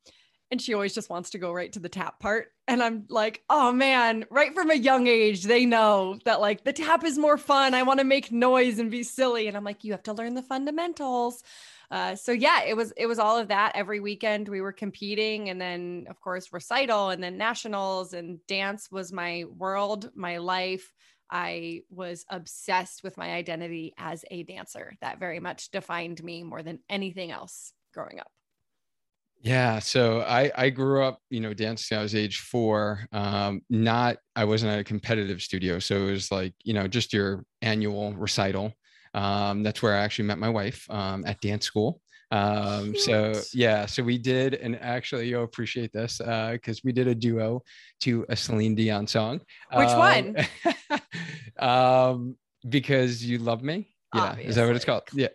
and 0.52 0.62
she 0.62 0.74
always 0.74 0.94
just 0.94 1.10
wants 1.10 1.32
to 1.32 1.38
go 1.38 1.54
right 1.54 1.72
to 1.74 1.80
the 1.80 1.90
tap 1.90 2.20
part. 2.20 2.48
And 2.68 2.82
I'm 2.82 3.06
like, 3.10 3.44
oh 3.50 3.72
man, 3.72 4.26
right 4.30 4.54
from 4.54 4.72
a 4.72 4.76
young 4.76 5.08
age, 5.08 5.44
they 5.44 5.66
know 5.66 6.20
that 6.26 6.42
like 6.42 6.64
the 6.64 6.74
tap 6.74 7.04
is 7.04 7.18
more 7.18 7.38
fun. 7.38 7.74
I 7.74 7.84
want 7.84 8.00
to 8.00 8.06
make 8.06 8.32
noise 8.32 8.80
and 8.80 8.90
be 8.90 9.04
silly. 9.04 9.48
And 9.48 9.56
I'm 9.56 9.64
like, 9.64 9.84
you 9.84 9.92
have 9.92 10.04
to 10.04 10.14
learn 10.14 10.34
the 10.34 10.42
fundamentals. 10.42 11.44
Uh, 11.92 12.16
so 12.16 12.32
yeah, 12.32 12.64
it 12.64 12.76
was 12.76 12.94
it 12.98 13.08
was 13.08 13.20
all 13.20 13.38
of 13.38 13.48
that. 13.48 13.72
Every 13.76 14.00
weekend 14.00 14.48
we 14.48 14.62
were 14.62 14.72
competing, 14.72 15.50
and 15.50 15.60
then 15.60 16.06
of 16.10 16.22
course 16.22 16.54
recital, 16.54 17.10
and 17.10 17.24
then 17.24 17.38
nationals, 17.38 18.14
and 18.14 18.46
dance 18.48 18.92
was 18.92 19.12
my 19.12 19.46
world, 19.58 20.12
my 20.16 20.38
life. 20.38 20.94
I 21.32 21.82
was 21.90 22.26
obsessed 22.30 23.04
with 23.04 23.18
my 23.18 23.32
identity 23.32 23.94
as 23.98 24.24
a 24.30 24.44
dancer. 24.44 24.94
That 25.02 25.20
very 25.20 25.40
much 25.40 25.72
defined 25.72 26.24
me 26.24 26.44
more 26.44 26.64
than 26.64 26.80
anything 26.90 27.32
else 27.32 27.74
growing 27.94 28.20
up. 28.20 28.32
Yeah, 29.42 29.80
so 29.80 30.22
I 30.22 30.52
I 30.56 30.70
grew 30.70 31.04
up, 31.04 31.20
you 31.30 31.40
know, 31.40 31.54
dancing. 31.54 31.98
I 31.98 32.02
was 32.02 32.14
age 32.14 32.40
four. 32.40 33.06
Um, 33.12 33.62
not 33.70 34.18
I 34.36 34.46
wasn't 34.46 34.74
at 34.74 34.80
a 34.80 34.84
competitive 34.84 35.42
studio, 35.42 35.80
so 35.80 36.08
it 36.08 36.12
was 36.12 36.32
like 36.32 36.54
you 36.64 36.74
know 36.74 36.88
just 36.88 37.14
your 37.14 37.46
annual 37.62 38.14
recital. 38.14 38.74
Um, 39.14 39.64
that's 39.64 39.82
where 39.82 39.96
I 39.96 40.00
actually 40.00 40.26
met 40.26 40.40
my 40.40 40.50
wife 40.50 40.86
um, 40.90 41.24
at 41.26 41.40
dance 41.40 41.66
school. 41.66 42.02
Um, 42.32 42.96
so 42.96 43.34
yeah, 43.54 43.86
so 43.86 44.04
we 44.04 44.18
did, 44.18 44.56
and 44.56 44.78
actually 44.82 45.30
you'll 45.30 45.46
appreciate 45.46 45.92
this 45.94 46.18
because 46.18 46.78
uh, 46.78 46.82
we 46.84 46.92
did 46.92 47.08
a 47.08 47.16
duo 47.16 47.64
to 48.02 48.26
a 48.30 48.36
Celine 48.36 48.76
Dion 48.76 49.08
song. 49.08 49.42
Which 49.74 49.90
one? 49.90 50.36
um, 51.60 52.38
because 52.68 53.24
you 53.24 53.40
love 53.40 53.64
me. 53.64 53.88
Yeah, 54.14 54.22
Obviously. 54.22 54.50
is 54.50 54.56
that 54.56 54.68
what 54.68 54.76
it's 54.76 54.86
called? 54.86 55.04
Yeah, 55.14 55.28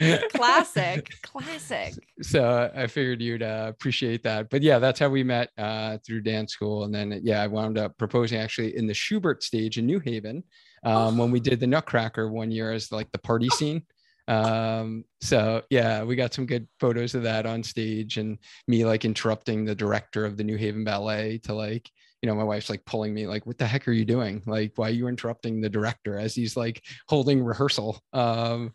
yeah, 0.00 0.20
classic, 0.34 1.10
classic. 1.22 1.94
So 2.22 2.70
I 2.74 2.86
figured 2.86 3.20
you'd 3.20 3.42
uh, 3.42 3.66
appreciate 3.68 4.22
that. 4.24 4.50
But 4.50 4.62
yeah, 4.62 4.78
that's 4.78 4.98
how 4.98 5.08
we 5.08 5.22
met 5.22 5.50
uh, 5.58 5.98
through 6.06 6.22
dance 6.22 6.52
school, 6.52 6.84
and 6.84 6.94
then 6.94 7.20
yeah, 7.22 7.42
I 7.42 7.46
wound 7.46 7.78
up 7.78 7.96
proposing 7.98 8.38
actually 8.38 8.76
in 8.76 8.86
the 8.86 8.92
Shubert 8.92 9.42
stage 9.42 9.78
in 9.78 9.86
New 9.86 10.00
Haven 10.00 10.42
um, 10.84 11.18
when 11.18 11.30
we 11.30 11.40
did 11.40 11.60
the 11.60 11.66
Nutcracker 11.66 12.30
one 12.30 12.50
year 12.50 12.72
as 12.72 12.92
like 12.92 13.10
the 13.12 13.18
party 13.18 13.48
scene. 13.50 13.82
Um, 14.28 15.04
so 15.20 15.62
yeah, 15.70 16.04
we 16.04 16.14
got 16.14 16.32
some 16.32 16.46
good 16.46 16.68
photos 16.78 17.14
of 17.14 17.24
that 17.24 17.46
on 17.46 17.62
stage 17.64 18.16
and 18.16 18.38
me 18.68 18.84
like 18.84 19.04
interrupting 19.04 19.64
the 19.64 19.74
director 19.74 20.24
of 20.24 20.36
the 20.36 20.44
New 20.44 20.56
Haven 20.56 20.84
Ballet 20.84 21.38
to 21.38 21.54
like, 21.54 21.90
you 22.22 22.28
know, 22.28 22.36
my 22.36 22.44
wife's 22.44 22.70
like 22.70 22.84
pulling 22.84 23.12
me 23.12 23.26
like, 23.26 23.44
what 23.44 23.58
the 23.58 23.66
heck 23.66 23.88
are 23.88 23.92
you 23.92 24.04
doing? 24.04 24.40
Like, 24.46 24.72
why 24.76 24.88
are 24.88 24.92
you 24.92 25.08
interrupting 25.08 25.60
the 25.60 25.68
director 25.68 26.16
as 26.16 26.34
he's 26.34 26.56
like 26.56 26.84
holding 27.08 27.42
rehearsal? 27.42 28.00
Um, 28.12 28.72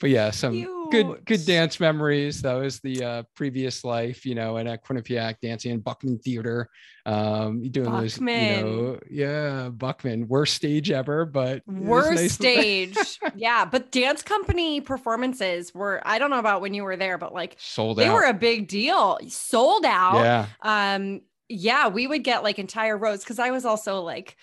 but 0.00 0.10
yeah, 0.10 0.30
some 0.30 0.52
Cute. 0.52 0.90
good 0.90 1.24
good 1.24 1.44
dance 1.44 1.80
memories. 1.80 2.42
That 2.42 2.54
was 2.54 2.80
the 2.80 3.04
uh, 3.04 3.22
previous 3.34 3.84
life, 3.84 4.24
you 4.24 4.34
know, 4.34 4.56
and 4.56 4.68
at 4.68 4.84
Quinnipiac 4.84 5.36
dancing 5.42 5.72
in 5.72 5.80
Buckman 5.80 6.18
Theater, 6.18 6.68
um, 7.04 7.62
doing 7.70 7.90
Buckman. 7.90 8.00
those, 8.00 8.18
you 8.18 8.62
know, 8.62 8.98
yeah, 9.10 9.68
Buckman, 9.70 10.28
worst 10.28 10.54
stage 10.54 10.90
ever, 10.90 11.24
but 11.24 11.62
worst 11.66 12.12
nice 12.12 12.32
stage, 12.32 12.96
yeah. 13.34 13.64
But 13.64 13.90
dance 13.90 14.22
company 14.22 14.80
performances 14.80 15.74
were, 15.74 16.00
I 16.04 16.18
don't 16.18 16.30
know 16.30 16.38
about 16.38 16.60
when 16.60 16.74
you 16.74 16.84
were 16.84 16.96
there, 16.96 17.18
but 17.18 17.34
like 17.34 17.56
sold 17.58 17.98
they 17.98 18.06
out. 18.06 18.14
were 18.14 18.24
a 18.24 18.34
big 18.34 18.68
deal, 18.68 19.18
sold 19.28 19.84
out. 19.84 20.22
Yeah. 20.22 20.46
Um, 20.62 21.22
yeah, 21.48 21.88
we 21.88 22.06
would 22.06 22.22
get 22.24 22.42
like 22.42 22.58
entire 22.58 22.96
rows 22.96 23.24
because 23.24 23.38
I 23.38 23.50
was 23.50 23.64
also 23.64 24.02
like 24.02 24.36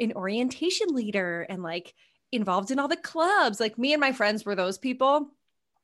an 0.00 0.12
orientation 0.12 0.88
leader 0.94 1.42
and 1.42 1.62
like 1.62 1.92
involved 2.32 2.70
in 2.70 2.78
all 2.78 2.88
the 2.88 2.96
clubs. 2.96 3.60
Like 3.60 3.78
me 3.78 3.92
and 3.92 4.00
my 4.00 4.12
friends 4.12 4.44
were 4.44 4.54
those 4.54 4.78
people. 4.78 5.28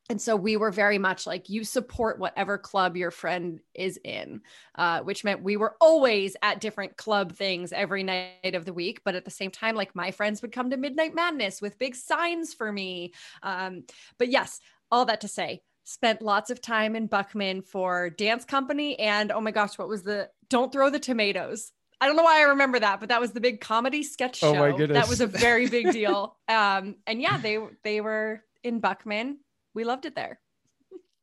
And 0.09 0.19
so 0.19 0.35
we 0.35 0.57
were 0.57 0.71
very 0.71 0.97
much 0.97 1.27
like 1.27 1.49
you 1.49 1.63
support 1.63 2.17
whatever 2.17 2.57
club 2.57 2.97
your 2.97 3.11
friend 3.11 3.59
is 3.75 3.99
in, 4.03 4.41
uh, 4.73 5.01
which 5.01 5.23
meant 5.23 5.43
we 5.43 5.55
were 5.55 5.75
always 5.79 6.35
at 6.41 6.59
different 6.59 6.97
club 6.97 7.33
things 7.33 7.71
every 7.71 8.01
night 8.01 8.55
of 8.55 8.65
the 8.65 8.73
week. 8.73 9.01
But 9.05 9.13
at 9.13 9.23
the 9.23 9.29
same 9.29 9.51
time, 9.51 9.75
like 9.75 9.95
my 9.95 10.09
friends 10.09 10.41
would 10.41 10.51
come 10.51 10.71
to 10.71 10.77
Midnight 10.77 11.13
Madness 11.13 11.61
with 11.61 11.77
big 11.77 11.95
signs 11.95 12.55
for 12.55 12.71
me. 12.71 13.13
Um, 13.43 13.83
but 14.17 14.29
yes, 14.29 14.59
all 14.89 15.05
that 15.05 15.21
to 15.21 15.27
say, 15.27 15.61
spent 15.83 16.23
lots 16.23 16.49
of 16.49 16.59
time 16.59 16.95
in 16.95 17.05
Buckman 17.05 17.61
for 17.61 18.09
dance 18.09 18.45
company. 18.45 18.97
And 18.97 19.31
oh 19.31 19.41
my 19.41 19.51
gosh, 19.51 19.77
what 19.77 19.87
was 19.87 20.01
the 20.01 20.29
don't 20.49 20.71
throw 20.71 20.89
the 20.89 20.99
tomatoes? 20.99 21.71
I 22.01 22.07
don't 22.07 22.15
know 22.15 22.23
why 22.23 22.39
I 22.39 22.43
remember 22.43 22.79
that, 22.79 22.99
but 22.99 23.09
that 23.09 23.19
was 23.19 23.31
the 23.31 23.41
big 23.41 23.59
comedy 23.59 24.03
sketch 24.03 24.37
show. 24.37 24.55
Oh 24.55 24.59
my 24.59 24.75
goodness. 24.75 24.97
That 24.97 25.09
was 25.09 25.21
a 25.21 25.27
very 25.27 25.67
big 25.67 25.91
deal. 25.93 26.37
um, 26.47 26.95
and 27.05 27.21
yeah, 27.21 27.37
they 27.37 27.59
they 27.83 28.01
were 28.01 28.43
in 28.63 28.79
Buckman. 28.79 29.39
We 29.73 29.83
loved 29.83 30.05
it 30.05 30.15
there. 30.15 30.39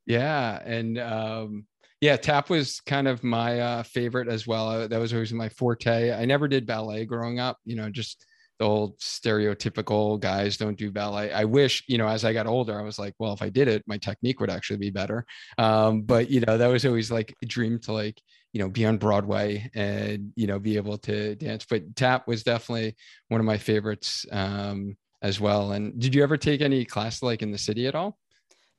Yeah, 0.05 0.61
and 0.63 0.97
um, 0.99 1.65
yeah, 1.99 2.15
tap 2.15 2.49
was 2.49 2.79
kind 2.81 3.07
of 3.07 3.23
my 3.23 3.59
uh, 3.59 3.83
favorite 3.83 4.27
as 4.27 4.45
well. 4.45 4.87
That 4.87 4.99
was 4.99 5.13
always 5.13 5.33
my 5.33 5.49
forte. 5.49 6.13
I 6.13 6.25
never 6.25 6.47
did 6.47 6.65
ballet 6.65 7.05
growing 7.05 7.39
up. 7.39 7.57
You 7.65 7.75
know, 7.75 7.89
just 7.89 8.25
the 8.59 8.65
old 8.65 8.97
stereotypical 8.99 10.19
guys 10.19 10.57
don't 10.57 10.77
do 10.77 10.91
ballet. 10.91 11.31
I 11.31 11.45
wish, 11.45 11.83
you 11.87 11.97
know, 11.97 12.07
as 12.07 12.25
I 12.25 12.33
got 12.33 12.47
older, 12.47 12.79
I 12.79 12.83
was 12.83 12.97
like, 12.97 13.13
well, 13.19 13.33
if 13.33 13.41
I 13.41 13.49
did 13.49 13.67
it, 13.67 13.83
my 13.87 13.97
technique 13.97 14.39
would 14.39 14.49
actually 14.49 14.77
be 14.77 14.89
better. 14.89 15.25
Um, 15.57 16.01
but 16.01 16.29
you 16.29 16.41
know, 16.41 16.57
that 16.57 16.67
was 16.67 16.85
always 16.85 17.11
like 17.11 17.35
a 17.43 17.45
dream 17.45 17.79
to 17.81 17.93
like, 17.93 18.21
you 18.53 18.59
know, 18.59 18.69
be 18.69 18.85
on 18.85 18.97
Broadway 18.97 19.69
and, 19.75 20.33
you 20.35 20.47
know, 20.47 20.59
be 20.59 20.77
able 20.77 20.97
to 20.99 21.35
dance. 21.35 21.65
But 21.69 21.95
tap 21.95 22.27
was 22.27 22.43
definitely 22.43 22.95
one 23.27 23.39
of 23.41 23.45
my 23.45 23.57
favorites. 23.57 24.25
Um, 24.31 24.97
as 25.23 25.39
well. 25.39 25.71
And 25.71 25.99
did 25.99 26.13
you 26.13 26.21
ever 26.21 26.37
take 26.37 26.61
any 26.61 26.85
class 26.85 27.23
like 27.23 27.41
in 27.41 27.51
the 27.51 27.57
city 27.57 27.87
at 27.87 27.95
all? 27.95 28.19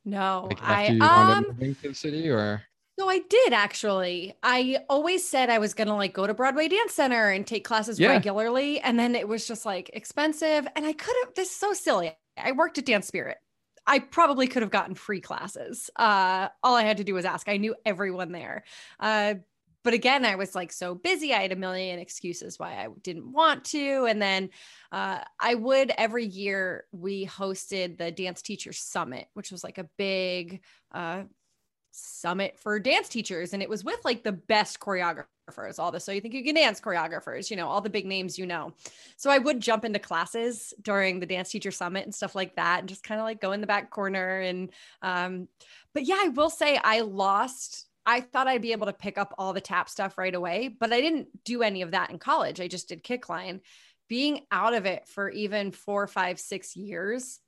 No, 0.05 0.47
Like 0.49 0.63
I 0.63 0.87
after 0.87 0.93
you 0.93 1.01
wound 1.01 1.47
um 1.47 1.75
to 1.83 1.89
the 1.89 1.95
city 1.95 2.31
or 2.31 2.63
No, 2.97 3.09
I 3.09 3.19
did 3.29 3.53
actually. 3.53 4.35
I 4.43 4.85
always 4.89 5.27
said 5.27 5.51
I 5.51 5.59
was 5.59 5.75
going 5.75 5.89
to 5.89 5.95
like 5.95 6.15
go 6.15 6.27
to 6.27 6.35
Broadway 6.35 6.69
Dance 6.69 6.95
Center 6.95 7.31
and 7.31 7.47
take 7.47 7.65
classes 7.65 7.99
Yeah. 7.99 8.11
regularly. 8.11 8.81
And 8.81 8.99
then 8.99 9.15
it 9.15 9.27
was 9.29 9.47
just 9.47 9.67
like 9.67 9.91
expensive. 9.93 10.67
And 10.77 10.87
I 10.87 10.93
could 10.93 11.15
have, 11.25 11.35
this 11.35 11.51
is 11.51 11.57
so 11.57 11.73
silly. 11.73 12.17
I 12.37 12.53
worked 12.53 12.79
at 12.79 12.87
Dance 12.87 13.07
Spirit. 13.09 13.39
I 13.87 13.99
probably 14.01 14.47
could 14.47 14.63
have 14.63 14.71
gotten 14.71 14.95
free 14.95 15.21
classes. 15.21 15.91
Uh, 15.97 16.49
all 16.63 16.77
I 16.77 16.83
had 16.83 16.99
to 16.99 17.05
do 17.05 17.15
was 17.15 17.25
ask. 17.25 17.49
I 17.49 17.57
knew 17.57 17.75
everyone 17.85 18.33
there. 18.33 18.65
Uh, 19.01 19.35
but 19.89 19.95
again, 19.95 20.27
I 20.27 20.35
was 20.35 20.55
like 20.55 20.71
so 20.71 20.95
busy. 20.95 21.33
I 21.33 21.41
had 21.41 21.53
a 21.53 21.57
million 21.57 21.99
excuses 21.99 22.59
why 22.59 22.73
I 22.73 22.89
didn't 23.03 23.33
want 23.33 23.65
to. 23.71 24.05
And 24.05 24.21
then 24.21 24.51
uh, 24.93 25.21
I 25.41 25.55
would 25.55 25.91
every 25.97 26.27
year, 26.27 26.85
we 26.93 27.25
hosted 27.25 27.97
the 27.97 28.13
Dance 28.13 28.43
Teacher 28.43 28.75
Summit, 28.75 29.29
which 29.33 29.51
was 29.51 29.65
like 29.65 29.79
a 29.79 29.89
big, 29.97 30.61
uh, 30.93 31.23
summit 31.91 32.59
for 32.61 32.79
dance 32.79 33.09
teachers 33.09 33.55
and 33.55 33.63
it 33.63 33.69
was 33.69 33.83
with 33.83 33.99
like 34.05 34.23
the 34.23 34.31
best 34.31 34.79
choreographers 34.79 35.79
all 35.79 35.91
the 35.91 35.99
so 35.99 36.13
you 36.13 36.21
think 36.21 36.35
you 36.35 36.45
can 36.45 36.55
dance 36.55 36.81
choreographers 36.81 37.51
you 37.51 37.57
know 37.57 37.67
all 37.67 37.81
the 37.81 37.91
big 37.91 38.07
names 38.07 38.39
you 38.39 38.47
know 38.47 38.73
so 39.17 39.31
i 39.31 39.39
would 39.39 39.59
jump 39.59 39.85
into 39.85 39.99
classes 39.99 40.75
during 40.83 41.19
the 41.19 41.27
dance 41.27 41.51
teacher 41.51 41.73
summit 41.73 42.05
and 42.05 42.15
stuff 42.15 42.37
like 42.37 42.55
that 42.55 42.81
and 42.81 42.89
just 42.89 43.03
kind 43.03 43.19
of 43.19 43.25
like 43.25 43.41
go 43.41 43.51
in 43.51 43.61
the 43.61 43.67
back 43.67 43.91
corner 43.91 44.39
and 44.41 44.71
um 45.03 45.49
but 45.93 46.05
yeah 46.05 46.21
i 46.21 46.29
will 46.29 46.51
say 46.51 46.79
i 46.85 47.01
lost 47.01 47.88
I 48.09 48.23
thought 48.23 48.49
I'd 48.49 48.63
be 48.63 48.73
able 48.73 48.87
to 48.87 48.95
pick 48.95 49.19
up 49.19 49.35
all 49.37 49.53
the 49.53 49.61
tap 49.61 49.87
stuff 49.87 50.17
right 50.17 50.35
away, 50.35 50.69
but 50.69 50.95
I 50.95 51.03
didn't 51.03 51.45
do 51.45 51.63
any 51.63 51.83
of 51.83 51.91
that 51.91 52.09
in 52.09 52.19
college. 52.19 52.59
I 52.59 52.67
just 52.67 52.89
did 52.89 53.05
kickline. 53.05 53.61
Being 54.09 54.47
out 54.51 54.73
of 54.73 54.87
it 54.87 55.07
for 55.07 55.29
even 55.29 55.73
four, 55.73 56.07
five, 56.07 56.41
six 56.41 56.75
years, 56.75 57.39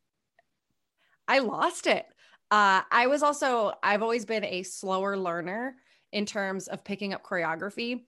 I 1.27 1.39
lost 1.39 1.87
it. 1.87 2.05
Uh, 2.51 2.83
I 2.93 3.07
was 3.07 3.23
also, 3.23 3.73
I've 3.83 4.03
always 4.03 4.27
been 4.27 4.45
a 4.45 4.63
slower 4.63 5.17
learner 5.17 5.77
in 6.13 6.27
terms 6.27 6.69
of 6.69 6.85
picking 6.85 7.15
up 7.15 7.25
choreography. 7.25 8.03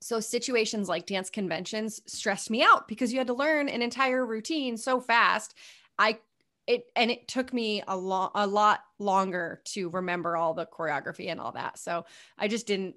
So 0.00 0.18
situations 0.18 0.88
like 0.88 1.06
dance 1.06 1.30
conventions 1.30 2.00
stressed 2.06 2.50
me 2.50 2.60
out 2.60 2.88
because 2.88 3.12
you 3.12 3.18
had 3.18 3.28
to 3.28 3.34
learn 3.34 3.68
an 3.68 3.82
entire 3.82 4.26
routine 4.26 4.76
so 4.76 5.00
fast. 5.00 5.54
I 5.96 6.18
it 6.68 6.84
and 6.94 7.10
it 7.10 7.26
took 7.26 7.52
me 7.52 7.82
a 7.88 7.96
lot 7.96 8.32
a 8.34 8.46
lot 8.46 8.80
longer 8.98 9.60
to 9.64 9.88
remember 9.88 10.36
all 10.36 10.54
the 10.54 10.66
choreography 10.66 11.30
and 11.30 11.40
all 11.40 11.52
that. 11.52 11.78
So 11.78 12.04
I 12.38 12.46
just 12.46 12.66
didn't 12.66 12.94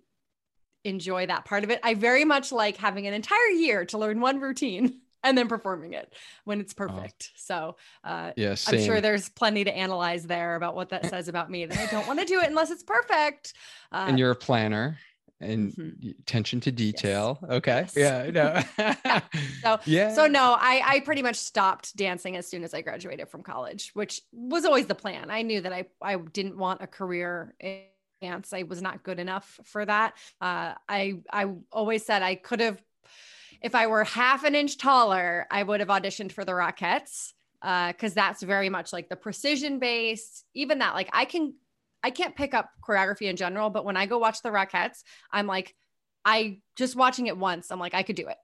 enjoy 0.83 1.25
that 1.27 1.45
part 1.45 1.63
of 1.63 1.69
it. 1.69 1.79
I 1.81 1.93
very 1.93 2.25
much 2.25 2.51
like 2.51 2.77
having 2.77 3.07
an 3.07 3.13
entire 3.13 3.49
year 3.55 3.85
to 3.85 3.97
learn 3.97 4.19
one 4.19 4.39
routine 4.39 4.99
and 5.23 5.37
then 5.37 5.47
performing 5.47 5.93
it 5.93 6.13
when 6.43 6.59
it's 6.59 6.73
perfect. 6.73 7.31
So 7.35 7.77
uh, 8.03 8.31
yeah, 8.35 8.55
I'm 8.67 8.79
sure 8.79 8.99
there's 8.99 9.29
plenty 9.29 9.63
to 9.63 9.75
analyze 9.75 10.27
there 10.27 10.55
about 10.55 10.75
what 10.75 10.89
that 10.89 11.05
says 11.09 11.29
about 11.29 11.49
me 11.49 11.65
that 11.65 11.77
I 11.77 11.85
don't 11.89 12.07
want 12.07 12.19
to 12.19 12.25
do 12.25 12.41
it 12.41 12.49
unless 12.49 12.71
it's 12.71 12.83
perfect. 12.83 13.53
Uh, 13.91 14.05
and 14.09 14.19
you're 14.19 14.31
a 14.31 14.35
planner 14.35 14.97
and 15.41 15.71
Mhm. 15.73 16.19
attention 16.19 16.59
to 16.61 16.71
detail. 16.71 17.39
Okay. 17.49 17.87
Yes. 17.95 17.95
Yeah. 17.95 18.29
No. 18.31 19.21
So- 19.63 19.79
yeah. 19.85 20.13
so 20.13 20.27
no, 20.27 20.55
I 20.59 20.81
I 20.85 20.99
pretty 21.01 21.21
much 21.21 21.35
stopped 21.35 21.95
dancing 21.95 22.35
as 22.37 22.47
soon 22.47 22.63
as 22.63 22.73
I 22.73 22.81
graduated 22.81 23.29
from 23.29 23.43
college, 23.43 23.91
which 23.93 24.21
was 24.31 24.65
always 24.65 24.85
the 24.87 24.95
plan. 24.95 25.29
I 25.29 25.41
knew 25.41 25.61
that 25.61 25.73
I 25.73 25.85
I 26.01 26.15
didn't 26.17 26.57
want 26.57 26.81
a 26.81 26.87
career 26.87 27.55
in 27.59 27.81
dance. 28.21 28.53
I 28.53 28.63
was 28.63 28.81
not 28.81 29.03
good 29.03 29.19
enough 29.19 29.59
for 29.65 29.85
that. 29.85 30.13
Uh, 30.39 30.73
I 30.87 31.21
I 31.31 31.47
always 31.71 32.05
said 32.05 32.21
I 32.21 32.35
could 32.35 32.59
have, 32.59 32.81
if 33.61 33.73
I 33.75 33.87
were 33.87 34.03
half 34.03 34.43
an 34.43 34.55
inch 34.55 34.77
taller, 34.77 35.47
I 35.51 35.63
would 35.63 35.79
have 35.79 35.89
auditioned 35.89 36.31
for 36.31 36.45
the 36.45 36.51
Rockettes 36.51 37.33
because 37.61 38.13
that's 38.15 38.41
very 38.41 38.69
much 38.69 38.91
like 38.93 39.07
the 39.09 39.15
precision 39.15 39.79
based. 39.79 40.45
Even 40.55 40.79
that, 40.79 40.93
like 40.95 41.09
I 41.13 41.25
can, 41.25 41.53
I 42.03 42.09
can't 42.09 42.35
pick 42.35 42.53
up 42.53 42.69
choreography 42.87 43.29
in 43.29 43.35
general, 43.35 43.69
but 43.69 43.85
when 43.85 43.97
I 43.97 44.05
go 44.05 44.17
watch 44.17 44.41
the 44.41 44.49
Rockettes, 44.49 45.03
I'm 45.31 45.47
like, 45.47 45.75
I 46.25 46.59
just 46.75 46.95
watching 46.95 47.27
it 47.27 47.37
once, 47.37 47.71
I'm 47.71 47.79
like, 47.79 47.93
I 47.93 48.03
could 48.03 48.15
do 48.15 48.27
it. 48.27 48.37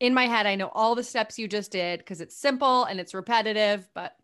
In 0.00 0.14
my 0.14 0.26
head, 0.26 0.46
I 0.46 0.56
know 0.56 0.70
all 0.72 0.94
the 0.94 1.04
steps 1.04 1.38
you 1.38 1.48
just 1.48 1.70
did 1.70 2.00
because 2.00 2.20
it's 2.20 2.36
simple 2.36 2.84
and 2.84 3.00
it's 3.00 3.14
repetitive, 3.14 3.88
but 3.94 4.14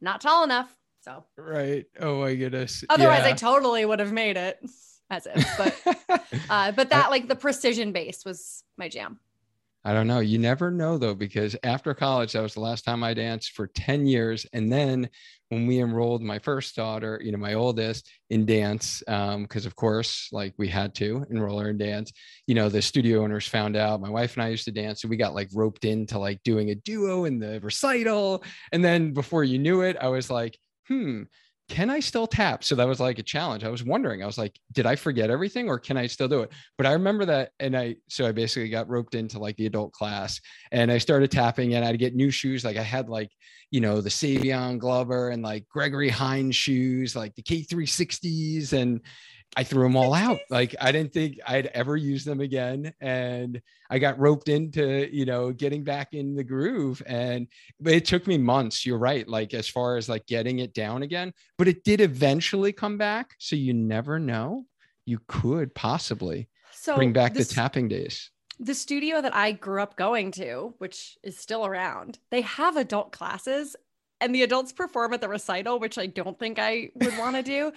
not 0.00 0.20
tall 0.20 0.44
enough. 0.44 0.74
So 1.00 1.24
right. 1.36 1.86
Oh 2.00 2.20
my 2.20 2.34
goodness. 2.34 2.84
otherwise, 2.88 3.24
I 3.24 3.32
totally 3.32 3.84
would 3.84 4.00
have 4.00 4.12
made 4.12 4.36
it 4.36 4.58
as 5.10 5.26
if. 5.26 5.46
But 5.58 6.22
uh, 6.50 6.72
but 6.72 6.90
that 6.90 7.10
like 7.10 7.28
the 7.28 7.36
precision 7.36 7.92
base 7.92 8.24
was 8.24 8.64
my 8.76 8.88
jam. 8.88 9.20
I 9.86 9.92
don't 9.92 10.06
know. 10.06 10.20
You 10.20 10.38
never 10.38 10.70
know 10.70 10.96
though, 10.96 11.14
because 11.14 11.54
after 11.62 11.92
college, 11.92 12.32
that 12.32 12.40
was 12.40 12.54
the 12.54 12.60
last 12.60 12.86
time 12.86 13.04
I 13.04 13.12
danced 13.12 13.52
for 13.52 13.66
10 13.66 14.06
years. 14.06 14.46
And 14.54 14.72
then 14.72 15.10
when 15.50 15.66
we 15.66 15.78
enrolled 15.78 16.22
my 16.22 16.38
first 16.38 16.74
daughter, 16.74 17.20
you 17.22 17.30
know, 17.32 17.38
my 17.38 17.52
oldest 17.52 18.08
in 18.30 18.46
dance, 18.46 19.02
because 19.06 19.66
of 19.66 19.76
course, 19.76 20.28
like 20.32 20.54
we 20.56 20.68
had 20.68 20.94
to 20.94 21.26
enroll 21.28 21.58
her 21.58 21.68
in 21.68 21.76
dance, 21.76 22.12
you 22.46 22.54
know, 22.54 22.70
the 22.70 22.80
studio 22.80 23.22
owners 23.22 23.46
found 23.46 23.76
out 23.76 24.00
my 24.00 24.08
wife 24.08 24.34
and 24.36 24.42
I 24.42 24.48
used 24.48 24.64
to 24.64 24.72
dance. 24.72 25.02
So 25.02 25.08
we 25.08 25.18
got 25.18 25.34
like 25.34 25.50
roped 25.52 25.84
into 25.84 26.18
like 26.18 26.42
doing 26.44 26.70
a 26.70 26.76
duo 26.76 27.26
in 27.26 27.38
the 27.38 27.60
recital. 27.60 28.42
And 28.72 28.82
then 28.82 29.12
before 29.12 29.44
you 29.44 29.58
knew 29.58 29.82
it, 29.82 29.98
I 30.00 30.08
was 30.08 30.30
like, 30.30 30.58
hmm, 30.88 31.24
can 31.68 31.88
I 31.88 32.00
still 32.00 32.26
tap? 32.26 32.62
So 32.62 32.74
that 32.74 32.86
was 32.86 33.00
like 33.00 33.18
a 33.18 33.22
challenge. 33.22 33.64
I 33.64 33.70
was 33.70 33.82
wondering, 33.82 34.22
I 34.22 34.26
was 34.26 34.36
like, 34.36 34.58
did 34.72 34.84
I 34.84 34.96
forget 34.96 35.30
everything 35.30 35.68
or 35.68 35.78
can 35.78 35.96
I 35.96 36.06
still 36.06 36.28
do 36.28 36.40
it? 36.40 36.52
But 36.76 36.86
I 36.86 36.92
remember 36.92 37.24
that. 37.24 37.52
And 37.58 37.76
I, 37.76 37.96
so 38.08 38.26
I 38.26 38.32
basically 38.32 38.68
got 38.68 38.88
roped 38.88 39.14
into 39.14 39.38
like 39.38 39.56
the 39.56 39.66
adult 39.66 39.92
class 39.92 40.40
and 40.72 40.92
I 40.92 40.98
started 40.98 41.30
tapping 41.30 41.74
and 41.74 41.84
I'd 41.84 41.98
get 41.98 42.14
new 42.14 42.30
shoes. 42.30 42.64
Like 42.64 42.76
I 42.76 42.82
had 42.82 43.08
like, 43.08 43.30
you 43.70 43.80
know, 43.80 44.02
the 44.02 44.10
Savion 44.10 44.78
Glover 44.78 45.30
and 45.30 45.42
like 45.42 45.66
Gregory 45.68 46.10
Hines 46.10 46.54
shoes, 46.54 47.16
like 47.16 47.34
the 47.34 47.42
K360s. 47.42 48.74
And 48.74 49.00
I 49.56 49.64
threw 49.64 49.82
them 49.84 49.96
all 49.96 50.14
out. 50.14 50.40
Like 50.50 50.74
I 50.80 50.92
didn't 50.92 51.12
think 51.12 51.38
I'd 51.46 51.66
ever 51.66 51.96
use 51.96 52.24
them 52.24 52.40
again. 52.40 52.92
And 53.00 53.60
I 53.90 53.98
got 53.98 54.18
roped 54.18 54.48
into, 54.48 55.08
you 55.14 55.24
know, 55.24 55.52
getting 55.52 55.84
back 55.84 56.14
in 56.14 56.34
the 56.34 56.44
groove. 56.44 57.02
And 57.06 57.48
but 57.80 57.92
it 57.94 58.04
took 58.04 58.26
me 58.26 58.38
months. 58.38 58.84
You're 58.86 58.98
right. 58.98 59.26
Like 59.28 59.54
as 59.54 59.68
far 59.68 59.96
as 59.96 60.08
like 60.08 60.26
getting 60.26 60.58
it 60.60 60.74
down 60.74 61.02
again, 61.02 61.32
but 61.58 61.68
it 61.68 61.84
did 61.84 62.00
eventually 62.00 62.72
come 62.72 62.98
back. 62.98 63.34
So 63.38 63.56
you 63.56 63.72
never 63.74 64.18
know. 64.18 64.66
You 65.06 65.18
could 65.28 65.74
possibly 65.74 66.48
So 66.72 66.96
bring 66.96 67.12
back 67.12 67.34
this- 67.34 67.48
the 67.48 67.54
tapping 67.54 67.88
days. 67.88 68.30
the 68.60 68.74
studio 68.74 69.20
that 69.20 69.34
I 69.34 69.52
grew 69.52 69.82
up 69.82 69.96
going 69.96 70.30
to, 70.32 70.74
which 70.78 71.16
is 71.22 71.36
still 71.36 71.66
around, 71.66 72.18
they 72.30 72.40
have 72.42 72.76
adult 72.76 73.10
classes 73.12 73.74
and 74.20 74.32
the 74.34 74.42
adults 74.44 74.72
perform 74.72 75.12
at 75.12 75.20
the 75.20 75.28
recital, 75.28 75.78
which 75.80 75.98
I 75.98 76.06
don't 76.06 76.38
think 76.38 76.58
I 76.58 76.90
would 76.94 77.18
want 77.18 77.34
to 77.36 77.42
do. 77.42 77.72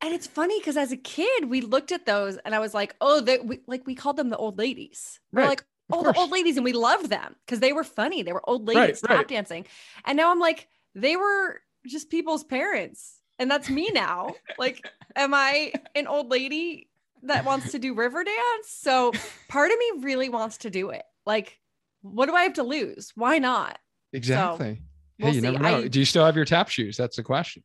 And 0.00 0.14
it's 0.14 0.26
funny 0.26 0.58
because 0.60 0.76
as 0.76 0.92
a 0.92 0.96
kid, 0.96 1.46
we 1.50 1.60
looked 1.60 1.90
at 1.92 2.06
those 2.06 2.36
and 2.44 2.54
I 2.54 2.60
was 2.60 2.72
like, 2.74 2.94
oh, 3.00 3.20
they, 3.20 3.38
we, 3.38 3.60
like 3.66 3.86
we 3.86 3.94
called 3.94 4.16
them 4.16 4.28
the 4.30 4.36
old 4.36 4.56
ladies. 4.58 5.18
We're 5.32 5.42
Right, 5.42 5.48
like, 5.48 5.60
of 5.60 5.66
oh, 5.92 5.98
the 6.04 6.12
course. 6.12 6.18
old 6.18 6.30
ladies. 6.30 6.56
And 6.56 6.64
we 6.64 6.72
loved 6.72 7.10
them 7.10 7.34
because 7.44 7.60
they 7.60 7.72
were 7.72 7.82
funny. 7.84 8.22
They 8.22 8.32
were 8.32 8.48
old 8.48 8.66
Right, 8.68 8.76
ladies 8.76 9.00
tap 9.00 9.10
right. 9.10 9.28
dancing. 9.28 9.66
And 10.04 10.16
now 10.16 10.30
I'm 10.30 10.38
like, 10.38 10.68
they 10.94 11.16
were 11.16 11.60
just 11.86 12.10
people's 12.10 12.44
parents. 12.44 13.16
And 13.40 13.50
that's 13.50 13.68
me 13.70 13.90
now. 13.92 14.34
like, 14.58 14.88
am 15.16 15.34
I 15.34 15.72
an 15.96 16.06
old 16.06 16.28
lady 16.30 16.88
that 17.24 17.44
wants 17.44 17.72
to 17.72 17.78
do 17.80 17.94
river 17.94 18.22
dance? 18.22 18.36
So 18.68 19.12
part 19.48 19.70
of 19.72 19.78
me 19.78 20.04
really 20.04 20.28
wants 20.28 20.58
to 20.58 20.70
do 20.70 20.90
it. 20.90 21.02
Like, 21.26 21.58
what 22.02 22.26
do 22.26 22.34
I 22.34 22.42
have 22.44 22.54
to 22.54 22.62
lose? 22.62 23.12
Why 23.16 23.38
not? 23.38 23.78
Exactly. 24.12 24.80
we'll 25.18 25.30
hey, 25.30 25.34
you 25.36 25.40
see. 25.40 25.50
never 25.50 25.58
know. 25.62 25.76
I- 25.78 25.88
Do 25.88 25.98
you 25.98 26.04
still 26.04 26.24
have 26.24 26.36
your 26.36 26.44
tap 26.44 26.68
shoes? 26.68 26.96
That's 26.96 27.16
the 27.16 27.22
question. 27.24 27.64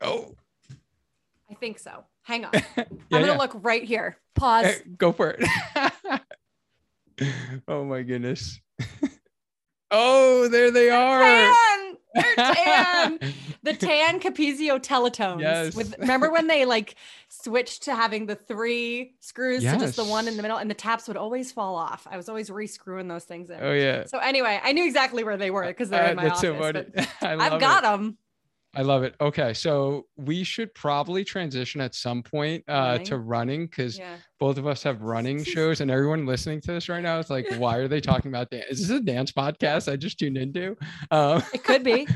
Oh, 0.00 0.34
I 0.34 0.47
think 1.60 1.78
so. 1.78 2.04
Hang 2.22 2.44
on. 2.44 2.50
yeah, 2.54 2.62
I'm 2.76 2.86
gonna 3.10 3.26
yeah. 3.28 3.36
look 3.38 3.52
right 3.62 3.82
here. 3.84 4.16
Pause. 4.34 4.64
Hey, 4.66 4.76
go 4.96 5.12
for 5.12 5.36
it. 5.38 6.20
oh 7.68 7.84
my 7.84 8.02
goodness. 8.02 8.60
oh, 9.90 10.48
there 10.48 10.70
they 10.70 10.90
are. 10.90 11.20
Tan! 11.20 11.96
They're 12.14 12.54
tan. 12.54 13.18
the 13.62 13.74
tan 13.74 14.20
Capezio 14.20 14.78
teletones. 14.80 15.40
Yes. 15.40 15.74
With 15.74 15.94
remember 15.98 16.30
when 16.32 16.46
they 16.46 16.64
like 16.64 16.96
switched 17.28 17.84
to 17.84 17.94
having 17.94 18.26
the 18.26 18.34
three 18.34 19.14
screws 19.20 19.62
to 19.62 19.76
just 19.78 19.96
the 19.96 20.04
one 20.04 20.26
in 20.26 20.36
the 20.36 20.42
middle, 20.42 20.56
and 20.58 20.70
the 20.70 20.74
taps 20.74 21.06
would 21.08 21.16
always 21.16 21.52
fall 21.52 21.76
off. 21.76 22.06
I 22.10 22.16
was 22.16 22.28
always 22.28 22.50
re-screwing 22.50 23.08
those 23.08 23.24
things 23.24 23.50
in. 23.50 23.58
oh 23.60 23.72
yeah. 23.72 24.04
So 24.06 24.18
anyway, 24.18 24.60
I 24.62 24.72
knew 24.72 24.84
exactly 24.84 25.22
where 25.24 25.36
they 25.36 25.50
were 25.50 25.66
because 25.66 25.90
they're 25.90 26.06
Uh, 26.06 26.10
in 26.10 26.16
my 26.16 26.28
office. 26.28 26.40
so 26.40 26.54
I've 27.22 27.60
got 27.60 27.84
it. 27.84 27.86
them. 27.86 28.18
I 28.74 28.82
love 28.82 29.02
it. 29.02 29.14
Okay, 29.20 29.54
so 29.54 30.06
we 30.16 30.44
should 30.44 30.72
probably 30.74 31.24
transition 31.24 31.80
at 31.80 31.94
some 31.94 32.22
point 32.22 32.64
uh, 32.68 32.98
to 32.98 33.18
running 33.18 33.66
because 33.66 33.98
Yeah. 33.98 34.16
both 34.38 34.58
of 34.58 34.66
us 34.66 34.82
have 34.82 35.00
running 35.02 35.42
shows, 35.42 35.80
and 35.80 35.90
everyone 35.90 36.26
listening 36.26 36.60
to 36.62 36.72
this 36.72 36.88
right 36.88 37.02
now 37.02 37.18
is 37.18 37.30
like, 37.30 37.46
"Why 37.58 37.76
are 37.78 37.88
they 37.88 38.00
talking 38.00 38.30
about 38.30 38.50
dance? 38.50 38.66
Is 38.70 38.88
this 38.88 38.98
a 39.00 39.02
dance 39.02 39.32
podcast 39.32 39.90
I 39.90 39.96
just 39.96 40.18
tuned 40.18 40.36
into?" 40.36 40.76
Um, 41.10 41.42
It 41.54 41.64
could 41.64 41.82
be. 41.82 42.06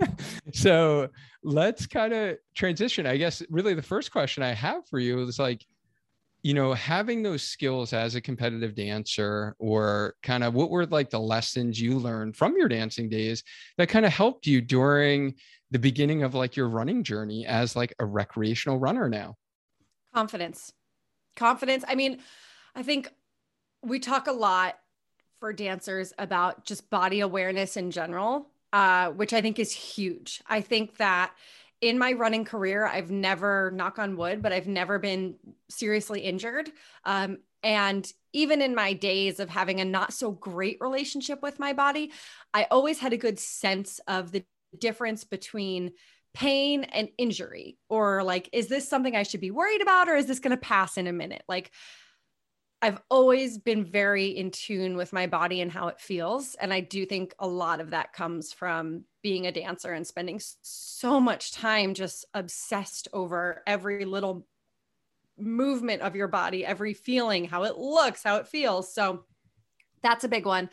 so 0.52 1.08
let's 1.42 1.86
kind 1.86 2.12
of 2.12 2.36
transition. 2.54 3.06
I 3.06 3.16
guess 3.16 3.42
really 3.50 3.74
the 3.74 3.82
first 3.82 4.10
question 4.12 4.42
I 4.42 4.52
have 4.52 4.86
for 4.88 4.98
you 5.00 5.20
is 5.22 5.38
like, 5.38 5.64
you 6.42 6.54
know, 6.54 6.72
having 6.74 7.22
those 7.24 7.42
skills 7.42 7.92
as 7.92 8.14
a 8.14 8.20
competitive 8.20 8.74
dancer, 8.76 9.56
or 9.58 10.14
kind 10.22 10.44
of 10.44 10.54
what 10.54 10.70
were 10.70 10.86
like 10.86 11.10
the 11.10 11.18
lessons 11.20 11.80
you 11.80 11.98
learned 11.98 12.36
from 12.36 12.54
your 12.56 12.68
dancing 12.68 13.08
days 13.08 13.42
that 13.78 13.88
kind 13.88 14.06
of 14.06 14.12
helped 14.12 14.46
you 14.46 14.60
during 14.60 15.34
the 15.70 15.78
beginning 15.78 16.22
of 16.22 16.34
like 16.34 16.56
your 16.56 16.68
running 16.68 17.02
journey 17.02 17.46
as 17.46 17.76
like 17.76 17.94
a 17.98 18.04
recreational 18.04 18.78
runner 18.78 19.08
now? 19.08 19.36
Confidence. 20.14 20.72
Confidence. 21.34 21.84
I 21.86 21.94
mean, 21.94 22.20
I 22.74 22.82
think 22.82 23.10
we 23.82 23.98
talk 23.98 24.26
a 24.26 24.32
lot 24.32 24.78
for 25.38 25.52
dancers 25.52 26.12
about 26.18 26.64
just 26.64 26.88
body 26.88 27.20
awareness 27.20 27.76
in 27.76 27.90
general, 27.90 28.48
uh, 28.72 29.10
which 29.10 29.32
I 29.32 29.40
think 29.40 29.58
is 29.58 29.72
huge. 29.72 30.42
I 30.46 30.60
think 30.60 30.96
that 30.96 31.32
in 31.80 31.98
my 31.98 32.12
running 32.12 32.44
career, 32.44 32.86
I've 32.86 33.10
never, 33.10 33.70
knock 33.74 33.98
on 33.98 34.16
wood, 34.16 34.40
but 34.40 34.52
I've 34.52 34.66
never 34.66 34.98
been 34.98 35.36
seriously 35.68 36.20
injured. 36.20 36.70
Um, 37.04 37.38
and 37.62 38.10
even 38.32 38.62
in 38.62 38.74
my 38.74 38.92
days 38.92 39.40
of 39.40 39.50
having 39.50 39.80
a 39.80 39.84
not 39.84 40.12
so 40.12 40.30
great 40.30 40.78
relationship 40.80 41.42
with 41.42 41.58
my 41.58 41.72
body, 41.72 42.12
I 42.54 42.66
always 42.70 42.98
had 42.98 43.12
a 43.12 43.18
good 43.18 43.38
sense 43.38 44.00
of 44.06 44.32
the 44.32 44.44
difference 44.80 45.24
between 45.24 45.92
pain 46.34 46.84
and 46.84 47.08
injury 47.16 47.78
or 47.88 48.22
like 48.22 48.48
is 48.52 48.68
this 48.68 48.88
something 48.88 49.16
i 49.16 49.22
should 49.22 49.40
be 49.40 49.50
worried 49.50 49.80
about 49.80 50.08
or 50.08 50.16
is 50.16 50.26
this 50.26 50.38
going 50.38 50.50
to 50.50 50.56
pass 50.56 50.98
in 50.98 51.06
a 51.06 51.12
minute 51.12 51.42
like 51.48 51.72
I've 52.82 53.00
always 53.10 53.58
been 53.58 53.84
very 53.84 54.26
in 54.26 54.50
tune 54.50 54.96
with 54.96 55.12
my 55.12 55.26
body 55.26 55.60
and 55.60 55.72
how 55.72 55.88
it 55.88 56.00
feels. 56.00 56.54
And 56.56 56.72
I 56.72 56.80
do 56.80 57.06
think 57.06 57.34
a 57.38 57.48
lot 57.48 57.80
of 57.80 57.90
that 57.90 58.12
comes 58.12 58.52
from 58.52 59.04
being 59.22 59.46
a 59.46 59.52
dancer 59.52 59.92
and 59.92 60.06
spending 60.06 60.40
so 60.62 61.18
much 61.18 61.52
time 61.52 61.94
just 61.94 62.26
obsessed 62.34 63.08
over 63.14 63.62
every 63.66 64.04
little 64.04 64.46
movement 65.38 66.02
of 66.02 66.16
your 66.16 66.28
body, 66.28 66.66
every 66.66 66.92
feeling, 66.92 67.46
how 67.46 67.64
it 67.64 67.78
looks, 67.78 68.22
how 68.22 68.36
it 68.36 68.46
feels. 68.46 68.92
So 68.92 69.24
that's 70.02 70.24
a 70.24 70.28
big 70.28 70.44
one. 70.44 70.68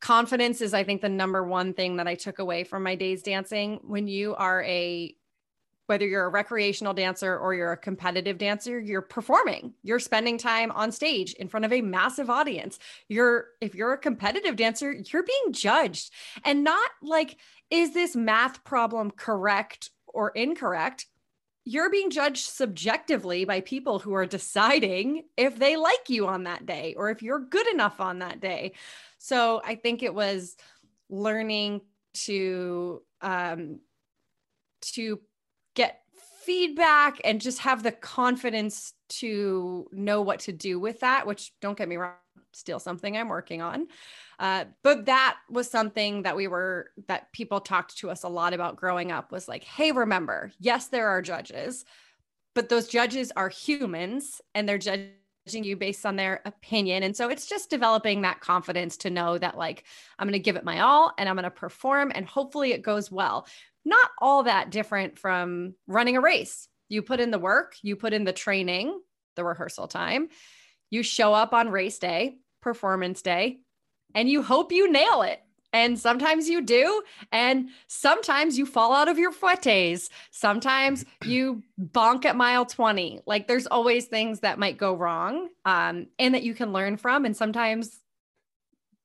Confidence 0.00 0.60
is, 0.60 0.74
I 0.74 0.84
think, 0.84 1.00
the 1.00 1.08
number 1.08 1.42
one 1.42 1.72
thing 1.72 1.96
that 1.96 2.06
I 2.06 2.14
took 2.14 2.38
away 2.38 2.64
from 2.64 2.82
my 2.82 2.94
days 2.94 3.22
dancing. 3.22 3.80
When 3.82 4.06
you 4.08 4.34
are 4.34 4.62
a 4.62 5.16
whether 5.86 6.06
you're 6.06 6.26
a 6.26 6.30
recreational 6.30 6.94
dancer 6.94 7.38
or 7.38 7.54
you're 7.54 7.72
a 7.72 7.76
competitive 7.76 8.38
dancer 8.38 8.78
you're 8.78 9.02
performing. 9.02 9.72
You're 9.82 10.00
spending 10.00 10.36
time 10.36 10.70
on 10.72 10.92
stage 10.92 11.32
in 11.34 11.48
front 11.48 11.64
of 11.64 11.72
a 11.72 11.80
massive 11.80 12.28
audience. 12.28 12.78
You're 13.08 13.46
if 13.60 13.74
you're 13.74 13.92
a 13.92 13.98
competitive 13.98 14.56
dancer 14.56 14.92
you're 14.92 15.22
being 15.22 15.52
judged. 15.52 16.12
And 16.44 16.64
not 16.64 16.90
like 17.02 17.38
is 17.70 17.94
this 17.94 18.14
math 18.14 18.64
problem 18.64 19.10
correct 19.10 19.90
or 20.06 20.30
incorrect? 20.30 21.06
You're 21.64 21.90
being 21.90 22.10
judged 22.10 22.46
subjectively 22.46 23.44
by 23.44 23.60
people 23.60 23.98
who 23.98 24.14
are 24.14 24.26
deciding 24.26 25.24
if 25.36 25.58
they 25.58 25.76
like 25.76 26.08
you 26.08 26.28
on 26.28 26.44
that 26.44 26.64
day 26.64 26.94
or 26.96 27.10
if 27.10 27.22
you're 27.22 27.40
good 27.40 27.66
enough 27.68 28.00
on 28.00 28.20
that 28.20 28.40
day 28.40 28.72
so 29.26 29.60
i 29.64 29.74
think 29.74 30.02
it 30.02 30.14
was 30.14 30.56
learning 31.08 31.80
to 32.14 33.02
um 33.20 33.80
to 34.80 35.20
get 35.74 36.02
feedback 36.46 37.20
and 37.24 37.40
just 37.40 37.58
have 37.58 37.82
the 37.82 37.90
confidence 37.90 38.94
to 39.08 39.88
know 39.90 40.22
what 40.22 40.38
to 40.38 40.52
do 40.52 40.78
with 40.78 41.00
that, 41.00 41.26
which 41.26 41.52
don't 41.60 41.76
get 41.76 41.88
me 41.88 41.96
wrong, 41.96 42.12
still 42.52 42.78
something 42.78 43.16
I'm 43.16 43.28
working 43.28 43.62
on. 43.62 43.88
Uh, 44.38 44.66
but 44.84 45.06
that 45.06 45.38
was 45.50 45.68
something 45.68 46.22
that 46.22 46.36
we 46.36 46.46
were, 46.46 46.90
that 47.08 47.32
people 47.32 47.60
talked 47.60 47.98
to 47.98 48.10
us 48.10 48.22
a 48.22 48.28
lot 48.28 48.54
about 48.54 48.76
growing 48.76 49.10
up 49.10 49.32
was 49.32 49.48
like, 49.48 49.64
hey, 49.64 49.90
remember, 49.90 50.52
yes, 50.60 50.86
there 50.86 51.08
are 51.08 51.20
judges, 51.20 51.84
but 52.54 52.68
those 52.68 52.86
judges 52.86 53.32
are 53.36 53.48
humans 53.48 54.40
and 54.54 54.68
they're 54.68 54.78
judging 54.78 55.10
you 55.54 55.76
based 55.76 56.04
on 56.04 56.16
their 56.16 56.40
opinion. 56.44 57.02
And 57.02 57.16
so 57.16 57.28
it's 57.28 57.46
just 57.46 57.70
developing 57.70 58.22
that 58.22 58.40
confidence 58.40 58.96
to 58.98 59.10
know 59.10 59.38
that, 59.38 59.56
like, 59.56 59.84
I'm 60.18 60.26
going 60.26 60.32
to 60.32 60.38
give 60.38 60.56
it 60.56 60.64
my 60.64 60.80
all 60.80 61.12
and 61.18 61.28
I'm 61.28 61.36
going 61.36 61.44
to 61.44 61.50
perform 61.50 62.12
and 62.14 62.26
hopefully 62.26 62.72
it 62.72 62.82
goes 62.82 63.10
well 63.10 63.46
not 63.86 64.10
all 64.20 64.42
that 64.42 64.70
different 64.70 65.18
from 65.18 65.74
running 65.86 66.16
a 66.16 66.20
race. 66.20 66.68
You 66.88 67.02
put 67.02 67.20
in 67.20 67.30
the 67.30 67.38
work, 67.38 67.76
you 67.82 67.96
put 67.96 68.12
in 68.12 68.24
the 68.24 68.32
training, 68.32 69.00
the 69.36 69.44
rehearsal 69.44 69.86
time, 69.86 70.28
you 70.90 71.02
show 71.02 71.32
up 71.32 71.54
on 71.54 71.70
race 71.70 71.98
day, 71.98 72.36
performance 72.60 73.22
day, 73.22 73.60
and 74.14 74.28
you 74.28 74.42
hope 74.42 74.72
you 74.72 74.90
nail 74.90 75.22
it. 75.22 75.40
And 75.76 75.98
sometimes 75.98 76.48
you 76.48 76.62
do. 76.62 77.02
And 77.32 77.68
sometimes 77.86 78.56
you 78.56 78.64
fall 78.64 78.94
out 78.94 79.08
of 79.08 79.18
your 79.18 79.30
footies. 79.30 80.08
Sometimes 80.30 81.04
you 81.26 81.62
bonk 81.78 82.24
at 82.24 82.34
mile 82.34 82.64
20. 82.64 83.20
Like 83.26 83.46
there's 83.46 83.66
always 83.66 84.06
things 84.06 84.40
that 84.40 84.58
might 84.58 84.78
go 84.78 84.94
wrong 84.94 85.50
um, 85.66 86.06
and 86.18 86.34
that 86.34 86.44
you 86.44 86.54
can 86.54 86.72
learn 86.72 86.96
from. 86.96 87.26
And 87.26 87.36
sometimes 87.36 88.00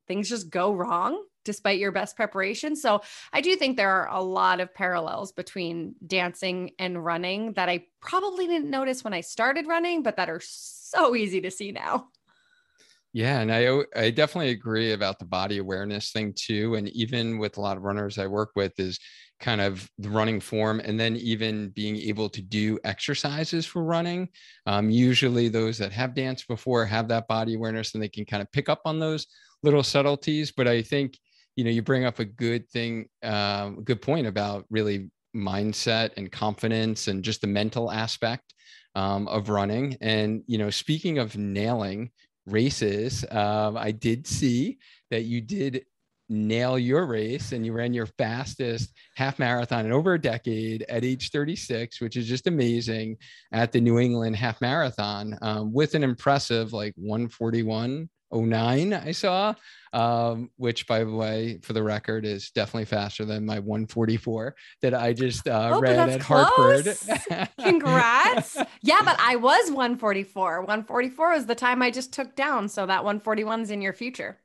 things 0.08 0.30
just 0.30 0.50
go 0.50 0.74
wrong 0.74 1.22
despite 1.44 1.80
your 1.80 1.92
best 1.92 2.16
preparation. 2.16 2.78
So 2.78 3.02
I 3.34 3.42
do 3.42 3.58
think 3.58 3.76
there 3.76 3.90
are 3.90 4.16
a 4.16 4.24
lot 4.24 4.62
of 4.62 4.74
parallels 4.74 5.34
between 5.34 5.96
dancing 6.08 6.72
and 6.80 7.04
running 7.04 7.52
that 7.54 7.68
I 7.68 7.88
probably 8.00 8.48
didn't 8.48 8.70
notice 8.70 9.04
when 9.04 9.14
I 9.14 9.22
started 9.22 9.68
running, 9.68 10.04
but 10.04 10.16
that 10.16 10.30
are 10.30 10.42
so 10.42 11.18
easy 11.18 11.42
to 11.42 11.52
see 11.52 11.74
now. 11.74 12.08
Yeah, 13.13 13.41
and 13.41 13.52
I 13.52 13.67
I 13.95 14.10
definitely 14.12 14.52
agree 14.52 14.93
about 14.93 15.19
the 15.19 15.26
body 15.26 15.58
awareness 15.58 16.12
thing 16.12 16.34
too. 16.36 16.76
And 16.76 16.88
even 16.89 17.38
with 17.39 17.58
a 17.58 17.62
lot 17.62 17.76
of 17.78 17.84
runners 17.84 18.17
I 18.17 18.28
work 18.28 18.52
with, 18.56 18.80
is 18.80 19.00
kind 19.39 19.60
of 19.60 19.89
the 19.97 20.10
running 20.10 20.39
form, 20.39 20.80
and 20.80 20.97
then 21.00 21.17
even 21.17 21.69
being 21.71 21.97
able 21.97 22.30
to 22.30 22.41
do 22.41 22.80
exercises 22.86 23.65
for 23.65 23.84
running. 23.84 24.30
Um, 24.65 24.89
usually, 24.89 25.50
those 25.50 25.78
that 25.80 25.91
have 25.91 26.13
danced 26.15 26.47
before 26.47 26.86
have 26.86 27.10
that 27.10 27.28
body 27.28 27.56
awareness, 27.56 27.93
and 27.93 28.02
they 28.02 28.08
can 28.10 28.24
kind 28.26 28.41
of 28.41 28.52
pick 28.54 28.69
up 28.69 28.82
on 28.86 29.00
those 29.00 29.28
little 29.62 29.84
subtleties. 29.84 30.52
But 30.54 30.67
I 30.69 30.82
think 30.82 31.17
you 31.58 31.65
know 31.65 31.69
you 31.71 31.82
bring 31.82 32.06
up 32.06 32.19
a 32.19 32.26
good 32.26 32.69
thing 32.69 33.08
a 33.21 33.71
good 33.84 34.02
point 34.02 34.26
about 34.28 34.65
really 34.69 35.10
mindset 35.36 36.12
and 36.17 36.32
confidence 36.32 37.08
and 37.08 37.24
just 37.24 37.41
the 37.41 37.47
mental 37.47 37.91
aspect 37.91 38.54
um, 38.95 39.28
of 39.30 39.50
running 39.50 39.95
and 40.02 40.43
you 40.47 40.58
know 40.58 40.69
speaking 40.69 41.17
of 41.19 41.38
nailing 41.38 42.10
races. 42.46 43.26
Um, 43.32 43.78
i 43.78 43.92
did 43.92 44.28
see 44.28 44.80
that 45.10 45.24
you 45.24 45.42
did 45.42 45.86
nail 46.32 46.80
your 46.80 47.06
race 47.06 47.52
and 47.52 47.66
you 47.66 47.74
ran 47.74 47.94
your 47.94 48.06
fastest 48.06 48.94
half 49.18 49.38
marathon 49.38 49.86
in 49.86 49.92
over 49.92 50.14
a 50.14 50.22
decade 50.22 50.82
at 50.88 51.04
age 51.04 51.30
36 51.30 52.00
which 52.00 52.16
is 52.16 52.26
just 52.26 52.48
amazing 52.48 53.18
at 53.52 53.74
the 53.74 53.82
new 53.82 54.00
england 54.00 54.34
half 54.34 54.62
marathon 54.62 55.38
um, 55.42 55.74
with 55.74 55.94
an 55.94 56.06
impressive 56.06 56.72
like 56.72 56.94
141 56.96 58.10
09 58.34 58.94
I 58.94 59.12
saw, 59.12 59.54
um, 59.94 60.50
which 60.58 60.88
by 60.88 61.04
the 61.04 61.12
way, 61.12 61.60
for 61.62 61.74
the 61.74 61.84
record, 61.84 62.26
is 62.26 62.52
definitely 62.52 62.86
faster 62.86 63.26
than 63.26 63.46
my 63.46 63.60
144 63.60 64.56
that 64.82 64.94
I 64.94 65.13
just 65.13 65.48
uh, 65.48 65.72
oh, 65.74 65.82
ran 65.82 66.10
at 66.10 66.22
close. 66.22 66.48
Hartford. 66.48 67.50
Congrats. 67.60 68.58
yeah, 68.82 69.02
but 69.04 69.17
I 69.20 69.36
was 69.36 69.70
144. 69.70 70.62
144 70.62 71.32
was 71.32 71.46
the 71.46 71.56
time 71.56 71.82
I 71.82 71.91
just 71.91 72.13
took 72.13 72.36
down. 72.36 72.70
So 72.70 72.86
that 72.86 73.04
141 73.04 73.62
is 73.62 73.72
in 73.72 73.82
your 73.82 73.94
future 73.94 74.38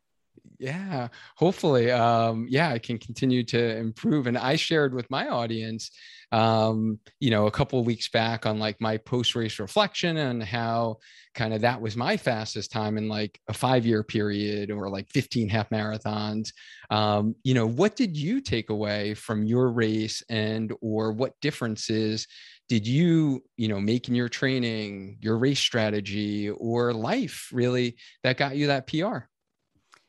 yeah 0.59 1.09
hopefully 1.35 1.91
um 1.91 2.47
yeah 2.49 2.71
i 2.71 2.79
can 2.79 2.99
continue 2.99 3.43
to 3.43 3.77
improve 3.77 4.27
and 4.27 4.39
i 4.39 4.57
shared 4.57 4.95
with 4.95 5.11
my 5.11 5.29
audience 5.29 5.91
um 6.33 6.99
you 7.21 7.31
know 7.31 7.47
a 7.47 7.51
couple 7.51 7.83
weeks 7.85 8.09
back 8.09 8.47
on 8.47 8.59
like 8.59 8.81
my 8.81 8.97
post 8.97 9.37
race 9.37 9.61
reflection 9.61 10.17
and 10.17 10.43
how 10.43 10.97
kind 11.35 11.55
of 11.55 11.61
that 11.61 11.81
was 11.81 11.97
my 11.97 12.17
fastest 12.17 12.73
time 12.73 12.99
in 12.99 13.09
like 13.09 13.39
a 13.49 13.53
five 13.53 13.87
year 13.87 14.03
period 14.03 14.71
or 14.71 14.89
like 14.89 15.09
15 15.11 15.49
half 15.49 15.71
marathons. 15.71 16.49
Um 16.91 17.37
you 17.45 17.55
know 17.55 17.67
what 17.67 17.95
did 17.95 18.17
you 18.17 18.41
take 18.41 18.71
away 18.71 19.15
from 19.15 19.45
your 19.45 19.71
race 19.71 20.23
and 20.29 20.73
or 20.81 21.13
what 21.13 21.41
differences 21.41 22.27
did 22.69 22.87
you 22.87 23.45
you 23.57 23.69
know 23.69 23.81
make 23.81 24.09
in 24.09 24.15
your 24.15 24.29
training 24.29 25.19
your 25.21 25.39
race 25.39 25.61
strategy 25.61 26.51
or 26.51 26.93
life 26.93 27.49
really 27.53 27.97
that 28.25 28.37
got 28.37 28.57
you 28.57 28.67
that 28.67 28.89
pr 28.89 29.29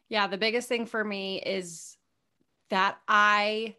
yeah, 0.09 0.27
the 0.27 0.37
biggest 0.37 0.69
thing 0.69 0.85
for 0.85 1.03
me 1.03 1.41
is 1.41 1.97
that 2.69 2.97
I, 3.07 3.75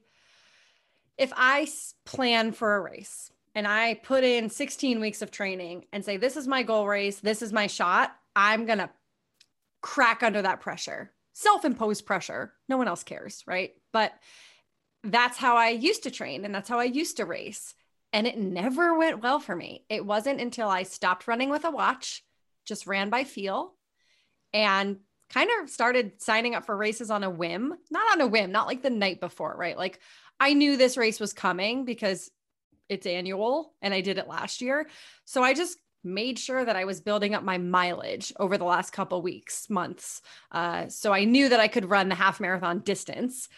if 1.19 1.33
I 1.37 1.67
plan 2.05 2.53
for 2.53 2.77
a 2.77 2.81
race 2.81 3.31
and 3.55 3.67
I 3.67 3.95
put 3.95 4.25
in 4.25 4.49
16 4.49 5.01
weeks 5.01 5.21
of 5.21 5.31
training 5.31 5.87
and 5.93 6.05
say, 6.05 6.17
this 6.17 6.37
is 6.37 6.47
my 6.47 6.63
goal 6.63 6.87
race, 6.87 7.19
this 7.19 7.43
is 7.43 7.53
my 7.53 7.67
shot, 7.67 8.15
I'm 8.37 8.67
going 8.67 8.79
to 8.79 8.91
crack 9.83 10.23
under 10.23 10.41
that 10.43 10.61
pressure, 10.61 11.13
self 11.33 11.65
imposed 11.65 12.07
pressure. 12.07 12.53
No 12.69 12.77
one 12.77 12.89
else 12.89 13.03
cares, 13.03 13.43
right? 13.47 13.73
But 13.93 14.13
that's 15.03 15.37
how 15.37 15.57
I 15.57 15.71
used 15.71 16.05
to 16.05 16.11
train 16.11 16.45
and 16.45 16.55
that's 16.55 16.69
how 16.69 16.79
I 16.79 16.85
used 16.85 17.17
to 17.17 17.25
race. 17.25 17.75
And 18.13 18.27
it 18.27 18.39
never 18.39 18.97
went 18.97 19.23
well 19.23 19.39
for 19.39 19.55
me. 19.55 19.85
It 19.89 20.07
wasn't 20.07 20.41
until 20.41 20.69
I 20.69 20.85
stopped 20.85 21.29
running 21.29 21.51
with 21.51 21.65
a 21.65 21.71
watch, 21.71 22.25
just 22.65 22.87
ran 22.87 23.11
by 23.11 23.25
feel, 23.25 23.75
and 24.55 24.99
kind 25.31 25.51
of 25.61 25.69
started 25.69 26.23
signing 26.23 26.55
up 26.55 26.65
for 26.65 26.77
races 26.77 27.11
on 27.11 27.23
a 27.23 27.31
whim, 27.31 27.75
not 27.91 28.13
on 28.13 28.21
a 28.21 28.27
whim, 28.27 28.51
not 28.51 28.67
like 28.67 28.83
the 28.83 28.91
night 28.91 29.21
before, 29.21 29.55
right? 29.59 29.77
Like 29.77 30.01
I 30.41 30.55
knew 30.55 30.77
this 30.77 30.97
race 30.97 31.21
was 31.21 31.33
coming 31.33 31.85
because 31.85 32.31
it's 32.89 33.07
annual 33.07 33.75
and 33.83 33.93
I 33.93 34.01
did 34.01 34.19
it 34.19 34.29
last 34.29 34.61
year. 34.61 34.89
So 35.25 35.43
I 35.43 35.55
just 35.55 35.79
made 36.05 36.39
sure 36.39 36.65
that 36.65 36.77
I 36.77 36.85
was 36.85 37.01
building 37.01 37.35
up 37.35 37.43
my 37.43 37.59
mileage 37.59 38.33
over 38.39 38.57
the 38.57 38.65
last 38.65 38.93
couple 38.93 39.21
weeks, 39.21 39.69
months. 39.69 40.23
Uh, 40.51 40.89
so 40.89 41.13
I 41.13 41.25
knew 41.25 41.49
that 41.49 41.61
I 41.61 41.69
could 41.69 41.91
run 41.91 42.09
the 42.09 42.15
half 42.15 42.41
marathon 42.41 42.81
distance. 42.81 43.49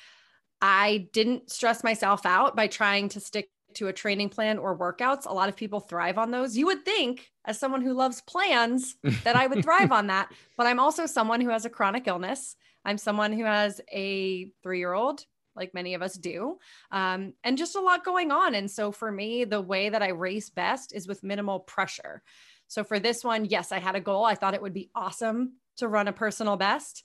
I 0.61 1.09
didn't 1.13 1.51
stress 1.51 1.85
myself 1.85 2.27
out 2.27 2.57
by 2.57 2.67
trying 2.67 3.09
to 3.11 3.21
stick 3.21 3.51
to 3.75 3.89
a 3.89 3.93
training 3.93 4.31
plan 4.31 4.59
or 4.59 4.77
workouts. 4.77 5.27
A 5.27 5.33
lot 5.33 5.49
of 5.49 5.57
people 5.57 5.81
thrive 5.81 6.19
on 6.19 6.31
those. 6.31 6.57
You 6.57 6.67
would 6.67 6.85
think, 6.85 7.31
as 7.45 7.59
someone 7.59 7.83
who 7.83 7.93
loves 7.93 8.21
plans, 8.23 8.97
that 9.25 9.37
I 9.37 9.47
would 9.47 9.63
thrive 9.63 9.93
on 9.93 10.09
that. 10.09 10.33
But 10.57 10.67
I'm 10.67 10.81
also 10.81 11.07
someone 11.07 11.41
who 11.41 11.51
has 11.51 11.65
a 11.65 11.71
chronic 11.71 12.09
illness. 12.09 12.57
I'm 12.85 12.99
someone 12.99 13.33
who 13.33 13.45
has 13.45 13.81
a 13.93 14.51
three 14.63 14.79
year 14.79 14.93
old, 14.93 15.25
like 15.57 15.75
many 15.75 15.95
of 15.95 16.03
us 16.03 16.15
do, 16.15 16.59
um, 16.91 17.35
and 17.45 17.59
just 17.59 17.77
a 17.77 17.81
lot 17.81 18.05
going 18.05 18.31
on. 18.31 18.55
And 18.55 18.71
so 18.71 18.93
for 18.93 19.11
me, 19.11 19.45
the 19.45 19.61
way 19.61 19.89
that 19.89 20.03
I 20.03 20.09
race 20.09 20.51
best 20.51 20.95
is 20.95 21.07
with 21.07 21.23
minimal 21.23 21.61
pressure. 21.61 22.23
So 22.69 22.85
for 22.85 22.99
this 22.99 23.25
one, 23.25 23.45
yes, 23.45 23.73
I 23.73 23.81
had 23.81 23.97
a 23.97 24.01
goal. 24.01 24.25
I 24.25 24.35
thought 24.35 24.55
it 24.55 24.63
would 24.63 24.75
be 24.75 24.91
awesome 24.95 25.55
to 25.79 25.89
run 25.89 26.09
a 26.09 26.13
personal 26.13 26.57
best. 26.57 27.05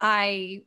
I 0.00 0.62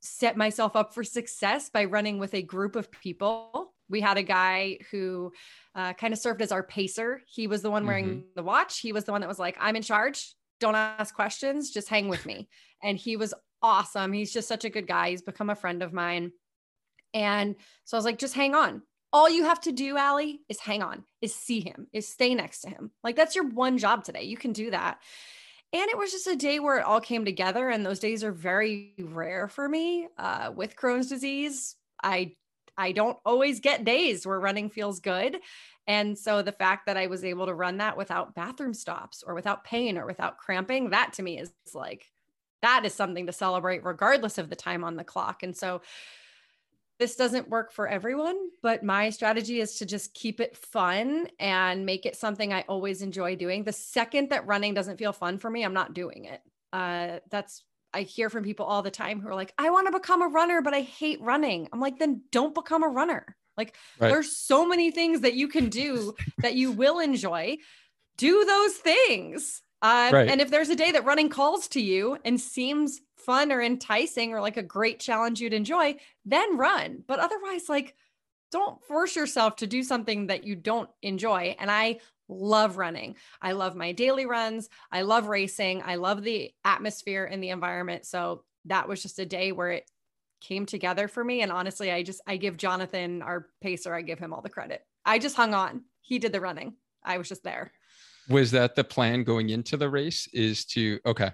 set 0.00 0.36
myself 0.36 0.74
up 0.74 0.94
for 0.94 1.04
success 1.04 1.68
by 1.68 1.84
running 1.84 2.18
with 2.18 2.34
a 2.34 2.42
group 2.42 2.76
of 2.76 2.90
people. 2.90 3.74
We 3.88 4.00
had 4.00 4.16
a 4.16 4.22
guy 4.22 4.78
who 4.90 5.32
uh, 5.74 5.92
kind 5.92 6.12
of 6.12 6.18
served 6.18 6.42
as 6.42 6.50
our 6.50 6.62
pacer. 6.62 7.20
He 7.26 7.46
was 7.46 7.62
the 7.62 7.70
one 7.70 7.86
wearing 7.86 8.06
mm-hmm. 8.06 8.20
the 8.36 8.42
watch. 8.42 8.80
He 8.80 8.92
was 8.92 9.04
the 9.04 9.12
one 9.12 9.20
that 9.20 9.28
was 9.28 9.38
like, 9.38 9.56
I'm 9.60 9.76
in 9.76 9.82
charge. 9.82 10.34
Don't 10.60 10.74
ask 10.74 11.14
questions. 11.14 11.70
Just 11.70 11.88
hang 11.88 12.08
with 12.08 12.24
me. 12.26 12.48
and 12.82 12.96
he 12.96 13.16
was 13.16 13.34
awesome. 13.62 14.12
He's 14.12 14.32
just 14.32 14.48
such 14.48 14.64
a 14.64 14.70
good 14.70 14.86
guy. 14.86 15.10
He's 15.10 15.22
become 15.22 15.50
a 15.50 15.54
friend 15.54 15.82
of 15.82 15.92
mine. 15.92 16.32
And 17.14 17.56
so 17.84 17.96
I 17.96 17.98
was 17.98 18.04
like, 18.04 18.18
just 18.18 18.34
hang 18.34 18.54
on. 18.54 18.82
All 19.12 19.28
you 19.28 19.44
have 19.44 19.60
to 19.62 19.72
do, 19.72 19.96
Allie, 19.96 20.40
is 20.48 20.60
hang 20.60 20.82
on, 20.82 21.04
is 21.20 21.34
see 21.34 21.60
him, 21.60 21.88
is 21.92 22.06
stay 22.08 22.34
next 22.34 22.60
to 22.60 22.70
him. 22.70 22.92
Like 23.02 23.16
that's 23.16 23.34
your 23.34 23.48
one 23.48 23.78
job 23.78 24.04
today. 24.04 24.22
You 24.22 24.36
can 24.36 24.52
do 24.52 24.70
that. 24.70 24.98
And 25.72 25.88
it 25.88 25.98
was 25.98 26.10
just 26.10 26.26
a 26.26 26.36
day 26.36 26.58
where 26.58 26.78
it 26.78 26.84
all 26.84 27.00
came 27.00 27.24
together. 27.24 27.68
And 27.68 27.84
those 27.84 28.00
days 28.00 28.24
are 28.24 28.32
very 28.32 28.94
rare 28.98 29.48
for 29.48 29.68
me 29.68 30.08
uh, 30.18 30.52
with 30.54 30.76
Crohn's 30.76 31.08
disease. 31.08 31.76
I 32.02 32.32
I 32.76 32.92
don't 32.92 33.18
always 33.26 33.60
get 33.60 33.84
days 33.84 34.26
where 34.26 34.40
running 34.40 34.70
feels 34.70 35.00
good. 35.00 35.38
And 35.86 36.16
so 36.16 36.40
the 36.40 36.52
fact 36.52 36.86
that 36.86 36.96
I 36.96 37.08
was 37.08 37.24
able 37.24 37.46
to 37.46 37.54
run 37.54 37.78
that 37.78 37.96
without 37.96 38.34
bathroom 38.34 38.72
stops 38.72 39.22
or 39.26 39.34
without 39.34 39.64
pain 39.64 39.98
or 39.98 40.06
without 40.06 40.38
cramping, 40.38 40.90
that 40.90 41.12
to 41.14 41.22
me 41.22 41.38
is 41.38 41.52
like 41.74 42.06
that 42.62 42.84
is 42.84 42.94
something 42.94 43.26
to 43.26 43.32
celebrate 43.32 43.84
regardless 43.84 44.38
of 44.38 44.50
the 44.50 44.56
time 44.56 44.84
on 44.84 44.96
the 44.96 45.04
clock. 45.04 45.42
And 45.42 45.56
so 45.56 45.82
this 47.00 47.16
doesn't 47.16 47.48
work 47.48 47.72
for 47.72 47.88
everyone, 47.88 48.36
but 48.62 48.84
my 48.84 49.08
strategy 49.08 49.58
is 49.58 49.76
to 49.76 49.86
just 49.86 50.12
keep 50.12 50.38
it 50.38 50.54
fun 50.54 51.28
and 51.40 51.86
make 51.86 52.04
it 52.04 52.14
something 52.14 52.52
I 52.52 52.60
always 52.68 53.00
enjoy 53.00 53.36
doing. 53.36 53.64
The 53.64 53.72
second 53.72 54.28
that 54.28 54.46
running 54.46 54.74
doesn't 54.74 54.98
feel 54.98 55.14
fun 55.14 55.38
for 55.38 55.50
me, 55.50 55.64
I'm 55.64 55.72
not 55.72 55.94
doing 55.94 56.26
it. 56.26 56.42
Uh, 56.74 57.20
that's 57.30 57.64
I 57.92 58.02
hear 58.02 58.28
from 58.28 58.44
people 58.44 58.66
all 58.66 58.82
the 58.82 58.90
time 58.90 59.18
who 59.18 59.28
are 59.28 59.34
like, 59.34 59.52
I 59.58 59.70
want 59.70 59.86
to 59.86 59.92
become 59.92 60.22
a 60.22 60.28
runner, 60.28 60.60
but 60.60 60.74
I 60.74 60.82
hate 60.82 61.20
running. 61.22 61.68
I'm 61.72 61.80
like, 61.80 61.98
then 61.98 62.22
don't 62.30 62.54
become 62.54 62.84
a 62.84 62.88
runner. 62.88 63.34
Like, 63.56 63.74
right. 63.98 64.10
there's 64.10 64.36
so 64.36 64.66
many 64.66 64.90
things 64.90 65.22
that 65.22 65.34
you 65.34 65.48
can 65.48 65.70
do 65.70 66.14
that 66.38 66.54
you 66.54 66.70
will 66.70 67.00
enjoy. 67.00 67.56
Do 68.16 68.44
those 68.44 68.74
things. 68.74 69.62
Uh, 69.82 70.10
right. 70.12 70.28
And 70.28 70.40
if 70.40 70.50
there's 70.50 70.68
a 70.68 70.76
day 70.76 70.92
that 70.92 71.04
running 71.04 71.28
calls 71.28 71.68
to 71.68 71.80
you 71.80 72.18
and 72.24 72.40
seems 72.40 73.00
fun 73.16 73.50
or 73.50 73.62
enticing 73.62 74.32
or 74.32 74.40
like 74.40 74.56
a 74.56 74.62
great 74.62 75.00
challenge 75.00 75.40
you'd 75.40 75.52
enjoy, 75.52 75.96
then 76.24 76.56
run. 76.56 77.02
But 77.06 77.18
otherwise, 77.18 77.68
like, 77.68 77.94
don't 78.52 78.82
force 78.84 79.16
yourself 79.16 79.56
to 79.56 79.66
do 79.66 79.82
something 79.82 80.26
that 80.26 80.44
you 80.44 80.56
don't 80.56 80.90
enjoy. 81.02 81.56
And 81.58 81.70
I 81.70 82.00
love 82.28 82.76
running. 82.76 83.16
I 83.40 83.52
love 83.52 83.74
my 83.74 83.92
daily 83.92 84.26
runs. 84.26 84.68
I 84.90 85.02
love 85.02 85.26
racing. 85.28 85.82
I 85.84 85.96
love 85.96 86.22
the 86.22 86.52
atmosphere 86.64 87.24
and 87.24 87.42
the 87.42 87.50
environment. 87.50 88.06
So 88.06 88.44
that 88.66 88.88
was 88.88 89.02
just 89.02 89.18
a 89.18 89.26
day 89.26 89.52
where 89.52 89.70
it 89.70 89.90
came 90.40 90.66
together 90.66 91.08
for 91.08 91.22
me. 91.22 91.42
And 91.42 91.52
honestly, 91.52 91.90
I 91.90 92.02
just, 92.02 92.20
I 92.26 92.36
give 92.36 92.56
Jonathan, 92.56 93.22
our 93.22 93.48
pacer, 93.60 93.94
I 93.94 94.02
give 94.02 94.18
him 94.18 94.32
all 94.32 94.42
the 94.42 94.48
credit. 94.48 94.82
I 95.04 95.18
just 95.18 95.36
hung 95.36 95.54
on. 95.54 95.82
He 96.00 96.18
did 96.18 96.32
the 96.32 96.40
running. 96.40 96.74
I 97.04 97.18
was 97.18 97.28
just 97.28 97.44
there. 97.44 97.72
Was 98.30 98.50
that 98.52 98.74
the 98.74 98.84
plan 98.84 99.24
going 99.24 99.50
into 99.50 99.76
the 99.76 99.90
race? 99.90 100.28
Is 100.32 100.64
to, 100.66 100.98
okay, 101.04 101.32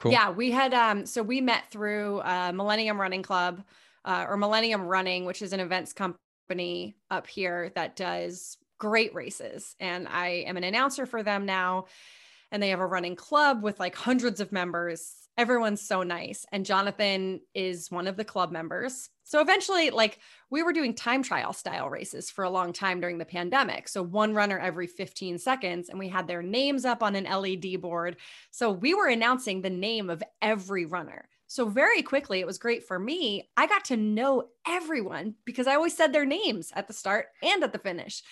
Cool. 0.00 0.12
Yeah, 0.12 0.30
we 0.30 0.50
had 0.50 0.74
um 0.74 1.06
so 1.06 1.22
we 1.22 1.40
met 1.40 1.70
through 1.70 2.18
uh 2.20 2.52
Millennium 2.54 3.00
Running 3.00 3.22
Club 3.22 3.62
uh, 4.04 4.26
or 4.28 4.36
Millennium 4.36 4.82
Running, 4.82 5.24
which 5.24 5.40
is 5.40 5.52
an 5.52 5.60
events 5.60 5.92
company 5.92 6.96
up 7.10 7.26
here 7.26 7.72
that 7.74 7.96
does 7.96 8.58
great 8.78 9.14
races. 9.14 9.74
And 9.80 10.06
I 10.08 10.44
am 10.46 10.56
an 10.56 10.64
announcer 10.64 11.06
for 11.06 11.22
them 11.22 11.46
now. 11.46 11.86
And 12.52 12.62
they 12.62 12.68
have 12.68 12.80
a 12.80 12.86
running 12.86 13.16
club 13.16 13.62
with 13.62 13.80
like 13.80 13.96
hundreds 13.96 14.40
of 14.40 14.52
members 14.52 15.14
everyone's 15.36 15.80
so 15.80 16.02
nice. 16.02 16.46
And 16.52 16.64
Jonathan 16.64 17.40
is 17.54 17.90
one 17.90 18.06
of 18.06 18.16
the 18.16 18.24
club 18.24 18.52
members. 18.52 19.10
So 19.24 19.40
eventually, 19.40 19.90
like 19.90 20.18
we 20.50 20.62
were 20.62 20.72
doing 20.72 20.94
time 20.94 21.22
trial 21.22 21.52
style 21.52 21.88
races 21.88 22.30
for 22.30 22.44
a 22.44 22.50
long 22.50 22.72
time 22.72 23.00
during 23.00 23.18
the 23.18 23.24
pandemic. 23.24 23.88
So 23.88 24.02
one 24.02 24.34
runner 24.34 24.58
every 24.58 24.86
15 24.86 25.38
seconds, 25.38 25.88
and 25.88 25.98
we 25.98 26.08
had 26.08 26.28
their 26.28 26.42
names 26.42 26.84
up 26.84 27.02
on 27.02 27.16
an 27.16 27.24
LED 27.24 27.80
board. 27.80 28.16
So 28.50 28.70
we 28.70 28.94
were 28.94 29.08
announcing 29.08 29.62
the 29.62 29.70
name 29.70 30.10
of 30.10 30.22
every 30.42 30.84
runner. 30.84 31.28
So 31.46 31.68
very 31.68 32.02
quickly, 32.02 32.40
it 32.40 32.46
was 32.46 32.58
great 32.58 32.86
for 32.86 32.98
me. 32.98 33.48
I 33.56 33.66
got 33.66 33.84
to 33.86 33.96
know 33.96 34.48
everyone 34.66 35.34
because 35.44 35.66
I 35.66 35.74
always 35.74 35.96
said 35.96 36.12
their 36.12 36.26
names 36.26 36.72
at 36.74 36.88
the 36.88 36.94
start 36.94 37.26
and 37.42 37.62
at 37.62 37.72
the 37.72 37.78
finish. 37.78 38.22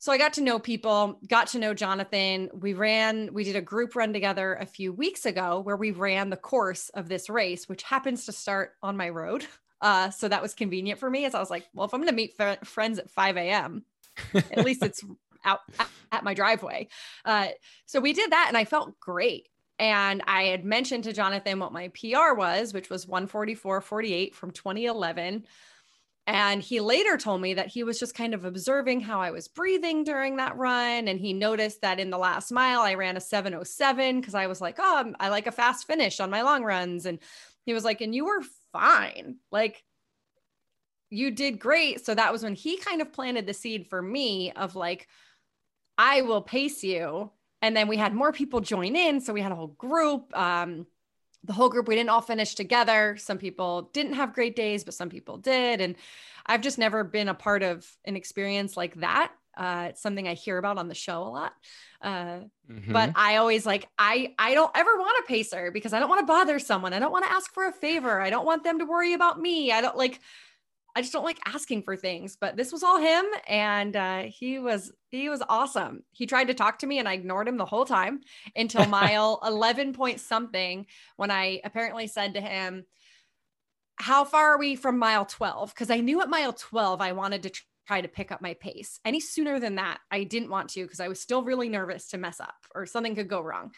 So 0.00 0.12
I 0.12 0.18
got 0.18 0.34
to 0.34 0.40
know 0.40 0.58
people, 0.58 1.18
got 1.28 1.48
to 1.48 1.58
know 1.58 1.74
Jonathan. 1.74 2.50
We 2.52 2.72
ran, 2.72 3.32
we 3.32 3.42
did 3.42 3.56
a 3.56 3.60
group 3.60 3.96
run 3.96 4.12
together 4.12 4.54
a 4.54 4.66
few 4.66 4.92
weeks 4.92 5.26
ago 5.26 5.60
where 5.60 5.76
we 5.76 5.90
ran 5.90 6.30
the 6.30 6.36
course 6.36 6.88
of 6.90 7.08
this 7.08 7.28
race, 7.28 7.68
which 7.68 7.82
happens 7.82 8.24
to 8.26 8.32
start 8.32 8.74
on 8.82 8.96
my 8.96 9.08
road. 9.08 9.46
Uh, 9.80 10.10
so 10.10 10.26
that 10.26 10.42
was 10.42 10.54
convenient 10.54 10.98
for 10.98 11.08
me 11.08 11.24
as 11.24 11.36
I 11.36 11.38
was 11.38 11.50
like, 11.50 11.64
well, 11.72 11.86
if 11.86 11.94
I'm 11.94 12.00
going 12.00 12.08
to 12.08 12.12
meet 12.12 12.34
f- 12.36 12.66
friends 12.66 12.98
at 12.98 13.08
5 13.08 13.36
a.m., 13.36 13.84
at 14.34 14.64
least 14.64 14.82
it's 14.82 15.04
out 15.44 15.60
at 16.10 16.24
my 16.24 16.34
driveway. 16.34 16.88
Uh, 17.24 17.50
so 17.86 18.00
we 18.00 18.12
did 18.12 18.32
that 18.32 18.46
and 18.48 18.56
I 18.56 18.64
felt 18.64 18.98
great. 18.98 19.48
And 19.78 20.22
I 20.26 20.46
had 20.46 20.64
mentioned 20.64 21.04
to 21.04 21.12
Jonathan 21.12 21.60
what 21.60 21.72
my 21.72 21.88
PR 21.88 22.34
was, 22.36 22.74
which 22.74 22.90
was 22.90 23.06
144.48 23.06 24.34
from 24.34 24.50
2011. 24.50 25.46
And 26.28 26.62
he 26.62 26.80
later 26.80 27.16
told 27.16 27.40
me 27.40 27.54
that 27.54 27.68
he 27.68 27.84
was 27.84 27.98
just 27.98 28.14
kind 28.14 28.34
of 28.34 28.44
observing 28.44 29.00
how 29.00 29.22
I 29.22 29.30
was 29.30 29.48
breathing 29.48 30.04
during 30.04 30.36
that 30.36 30.58
run. 30.58 31.08
And 31.08 31.18
he 31.18 31.32
noticed 31.32 31.80
that 31.80 31.98
in 31.98 32.10
the 32.10 32.18
last 32.18 32.52
mile, 32.52 32.80
I 32.80 32.94
ran 32.94 33.16
a 33.16 33.20
707 33.20 34.20
because 34.20 34.34
I 34.34 34.46
was 34.46 34.60
like, 34.60 34.76
oh, 34.78 35.14
I 35.18 35.30
like 35.30 35.46
a 35.46 35.52
fast 35.52 35.86
finish 35.86 36.20
on 36.20 36.28
my 36.28 36.42
long 36.42 36.64
runs. 36.64 37.06
And 37.06 37.18
he 37.64 37.72
was 37.72 37.82
like, 37.82 38.02
and 38.02 38.14
you 38.14 38.26
were 38.26 38.42
fine. 38.74 39.36
Like, 39.50 39.82
you 41.08 41.30
did 41.30 41.58
great. 41.58 42.04
So 42.04 42.14
that 42.14 42.30
was 42.30 42.42
when 42.42 42.54
he 42.54 42.76
kind 42.76 43.00
of 43.00 43.10
planted 43.10 43.46
the 43.46 43.54
seed 43.54 43.86
for 43.88 44.02
me 44.02 44.52
of 44.52 44.76
like, 44.76 45.08
I 45.96 46.20
will 46.20 46.42
pace 46.42 46.84
you. 46.84 47.32
And 47.62 47.74
then 47.74 47.88
we 47.88 47.96
had 47.96 48.12
more 48.12 48.32
people 48.32 48.60
join 48.60 48.96
in. 48.96 49.22
So 49.22 49.32
we 49.32 49.40
had 49.40 49.52
a 49.52 49.56
whole 49.56 49.68
group. 49.68 50.38
Um, 50.38 50.86
the 51.44 51.52
whole 51.52 51.68
group 51.68 51.88
we 51.88 51.94
didn't 51.94 52.10
all 52.10 52.20
finish 52.20 52.54
together. 52.54 53.16
Some 53.18 53.38
people 53.38 53.90
didn't 53.92 54.14
have 54.14 54.34
great 54.34 54.56
days 54.56 54.84
but 54.84 54.94
some 54.94 55.08
people 55.08 55.38
did. 55.38 55.80
And 55.80 55.96
i've 56.46 56.62
just 56.62 56.78
never 56.78 57.04
been 57.04 57.28
a 57.28 57.34
part 57.34 57.62
of 57.62 57.86
an 58.04 58.16
experience 58.16 58.76
like 58.76 58.94
that. 58.96 59.32
Uh, 59.56 59.88
it's 59.90 60.00
something 60.00 60.28
i 60.28 60.34
hear 60.34 60.56
about 60.56 60.78
on 60.78 60.88
the 60.88 60.94
show 60.94 61.22
a 61.22 61.30
lot. 61.30 61.52
Uh, 62.00 62.40
mm-hmm. 62.70 62.92
but 62.92 63.10
i 63.16 63.36
always 63.36 63.66
like 63.66 63.88
i 63.98 64.32
i 64.38 64.54
don't 64.54 64.70
ever 64.74 64.96
want 64.98 65.24
a 65.24 65.26
pacer 65.26 65.72
because 65.72 65.92
i 65.92 65.98
don't 65.98 66.08
want 66.08 66.20
to 66.20 66.26
bother 66.26 66.58
someone. 66.58 66.92
I 66.92 66.98
don't 66.98 67.12
want 67.12 67.24
to 67.24 67.32
ask 67.32 67.52
for 67.52 67.66
a 67.66 67.72
favor. 67.72 68.20
I 68.20 68.30
don't 68.30 68.46
want 68.46 68.64
them 68.64 68.78
to 68.78 68.84
worry 68.84 69.14
about 69.14 69.40
me. 69.40 69.72
I 69.72 69.80
don't 69.80 69.96
like 69.96 70.20
I 70.98 71.00
just 71.00 71.12
don't 71.12 71.24
like 71.24 71.38
asking 71.46 71.84
for 71.84 71.96
things, 71.96 72.36
but 72.40 72.56
this 72.56 72.72
was 72.72 72.82
all 72.82 72.98
him 72.98 73.24
and 73.46 73.94
uh, 73.94 74.22
he 74.22 74.58
was 74.58 74.90
he 75.10 75.28
was 75.28 75.40
awesome. 75.48 76.02
He 76.10 76.26
tried 76.26 76.48
to 76.48 76.54
talk 76.54 76.80
to 76.80 76.88
me 76.88 76.98
and 76.98 77.08
I 77.08 77.12
ignored 77.12 77.46
him 77.46 77.56
the 77.56 77.64
whole 77.64 77.84
time 77.84 78.18
until 78.56 78.84
mile 78.84 79.38
11 79.46 79.92
point 79.92 80.18
something 80.18 80.86
when 81.14 81.30
I 81.30 81.60
apparently 81.62 82.08
said 82.08 82.34
to 82.34 82.40
him, 82.40 82.84
"How 83.94 84.24
far 84.24 84.54
are 84.54 84.58
we 84.58 84.74
from 84.74 84.98
mile 84.98 85.24
12?" 85.24 85.72
because 85.72 85.88
I 85.88 86.00
knew 86.00 86.20
at 86.20 86.28
mile 86.28 86.52
12 86.52 87.00
I 87.00 87.12
wanted 87.12 87.44
to 87.44 87.52
try 87.86 88.00
to 88.00 88.08
pick 88.08 88.32
up 88.32 88.42
my 88.42 88.54
pace. 88.54 88.98
Any 89.04 89.20
sooner 89.20 89.60
than 89.60 89.76
that, 89.76 89.98
I 90.10 90.24
didn't 90.24 90.50
want 90.50 90.70
to 90.70 90.82
because 90.82 90.98
I 90.98 91.06
was 91.06 91.20
still 91.20 91.44
really 91.44 91.68
nervous 91.68 92.08
to 92.08 92.18
mess 92.18 92.40
up 92.40 92.56
or 92.74 92.86
something 92.86 93.14
could 93.14 93.28
go 93.28 93.40
wrong. 93.40 93.70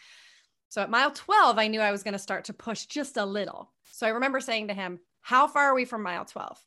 So 0.69 0.81
at 0.81 0.89
mile 0.89 1.11
12, 1.11 1.59
I 1.59 1.67
knew 1.67 1.81
I 1.81 1.91
was 1.91 2.01
going 2.01 2.13
to 2.13 2.17
start 2.17 2.45
to 2.45 2.53
push 2.53 2.87
just 2.87 3.15
a 3.15 3.25
little. 3.25 3.71
So 3.91 4.07
I 4.07 4.09
remember 4.09 4.39
saying 4.39 4.69
to 4.69 4.73
him, 4.73 5.01
"How 5.21 5.47
far 5.47 5.65
are 5.65 5.75
we 5.75 5.85
from 5.85 6.01
mile 6.01 6.25
12?" 6.25 6.57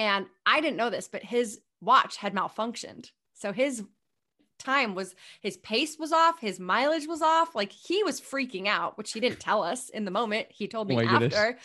And 0.00 0.24
I 0.46 0.62
didn't 0.62 0.78
know 0.78 0.88
this, 0.88 1.08
but 1.08 1.22
his 1.22 1.60
watch 1.82 2.16
had 2.16 2.34
malfunctioned. 2.34 3.10
So 3.34 3.52
his 3.52 3.84
time 4.58 4.94
was 4.94 5.14
his 5.42 5.58
pace 5.58 5.98
was 5.98 6.10
off, 6.10 6.40
his 6.40 6.58
mileage 6.58 7.06
was 7.06 7.20
off. 7.20 7.54
Like 7.54 7.70
he 7.70 8.02
was 8.02 8.18
freaking 8.18 8.66
out, 8.66 8.96
which 8.96 9.12
he 9.12 9.20
didn't 9.20 9.40
tell 9.40 9.62
us 9.62 9.90
in 9.90 10.06
the 10.06 10.10
moment. 10.10 10.46
He 10.48 10.68
told 10.68 10.88
me 10.88 10.96
oh 10.96 11.02
after. 11.02 11.58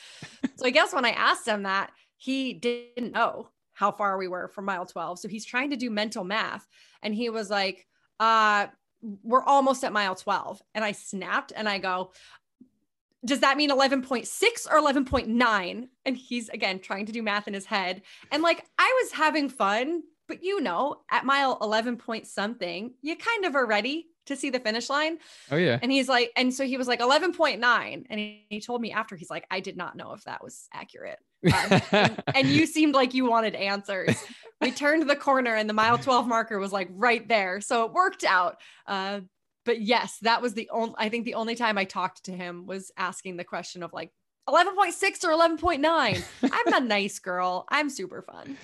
so 0.58 0.66
I 0.66 0.70
guess 0.70 0.94
when 0.94 1.06
I 1.06 1.12
asked 1.12 1.48
him 1.48 1.64
that, 1.64 1.92
he 2.18 2.52
didn't 2.52 3.14
know 3.14 3.48
how 3.72 3.94
far 3.94 4.18
we 4.18 4.28
were 4.28 4.50
from 4.50 4.66
mile 4.66 4.86
12. 4.86 5.20
So 5.20 5.30
he's 5.30 5.46
trying 5.46 5.70
to 5.70 5.78
do 5.78 5.90
mental 5.90 6.26
math. 6.26 6.68
And 7.02 7.16
he 7.16 7.30
was 7.30 7.50
like, 7.50 7.88
uh, 8.20 8.68
we're 9.24 9.44
almost 9.44 9.86
at 9.86 9.94
mile 9.94 10.16
12. 10.16 10.62
And 10.74 10.84
I 10.84 10.92
snapped 10.92 11.54
and 11.56 11.70
I 11.70 11.78
go, 11.78 12.12
does 13.26 13.40
that 13.40 13.58
mean 13.58 13.70
11.6 13.70 14.72
or 14.72 14.82
11.9? 14.82 15.88
And 16.06 16.18
he's 16.18 16.50
again 16.50 16.80
trying 16.80 17.06
to 17.08 17.12
do 17.12 17.24
math 17.24 17.48
in 17.48 17.54
his 17.54 17.66
head. 17.66 18.02
And 18.32 18.44
like 18.44 18.64
I 18.78 19.02
was 19.04 19.12
having 19.12 19.50
fun, 19.50 20.04
but 20.28 20.44
you 20.44 20.62
know, 20.62 20.98
at 21.12 21.26
mile 21.26 21.58
11 21.62 21.98
point 21.98 22.28
something, 22.28 22.94
you 23.02 23.16
kind 23.16 23.46
of 23.46 23.56
are 23.56 23.66
ready 23.66 24.08
to 24.26 24.36
see 24.36 24.50
the 24.50 24.60
finish 24.60 24.90
line. 24.90 25.20
Oh 25.52 25.56
yeah. 25.56 25.80
And 25.82 25.92
he's 25.92 26.10
like, 26.10 26.32
and 26.36 26.54
so 26.54 26.66
he 26.66 26.78
was 26.78 26.88
like 26.88 27.00
11.9. 27.00 28.06
And 28.10 28.20
he, 28.20 28.46
he 28.50 28.60
told 28.60 28.82
me 28.82 28.92
after, 28.92 29.16
he's 29.16 29.30
like, 29.30 29.46
I 29.52 29.60
did 29.60 29.78
not 29.78 29.96
know 29.96 30.14
if 30.14 30.24
that 30.24 30.44
was 30.44 30.68
accurate. 30.74 31.20
Um, 31.46 31.82
and, 31.92 32.24
and 32.36 32.48
you 32.48 32.66
seemed 32.66 32.96
like 32.96 33.14
you 33.14 33.30
wanted 33.30 33.56
answers. 33.56 34.16
We 34.62 34.72
turned 34.72 35.08
the 35.10 35.16
corner 35.16 35.56
and 35.56 35.70
the 35.70 35.74
mile 35.74 35.98
12 35.98 36.28
marker 36.28 36.58
was 36.58 36.72
like 36.72 36.90
right 36.92 37.28
there. 37.28 37.62
So 37.62 37.86
it 37.86 37.94
worked 37.94 38.24
out. 38.24 38.58
Uh, 38.88 39.22
but 39.66 39.82
yes, 39.82 40.18
that 40.22 40.41
was 40.41 40.53
the 40.53 40.70
only, 40.72 40.95
I 40.97 41.09
think 41.09 41.26
the 41.26 41.34
only 41.34 41.55
time 41.55 41.78
I 41.78 41.86
talked 41.86 42.26
to 42.26 42.32
him 42.32 42.66
was 42.66 42.91
asking 42.97 43.38
the 43.38 43.43
question 43.43 43.84
of 43.84 43.91
like 43.91 44.11
11.6 44.47 45.24
or 45.24 45.30
11.9. 45.30 46.24
I'm 46.53 46.74
a 46.74 46.86
nice 46.86 47.20
girl. 47.20 47.66
I'm 47.70 47.89
super 47.89 48.22
fun. 48.22 48.57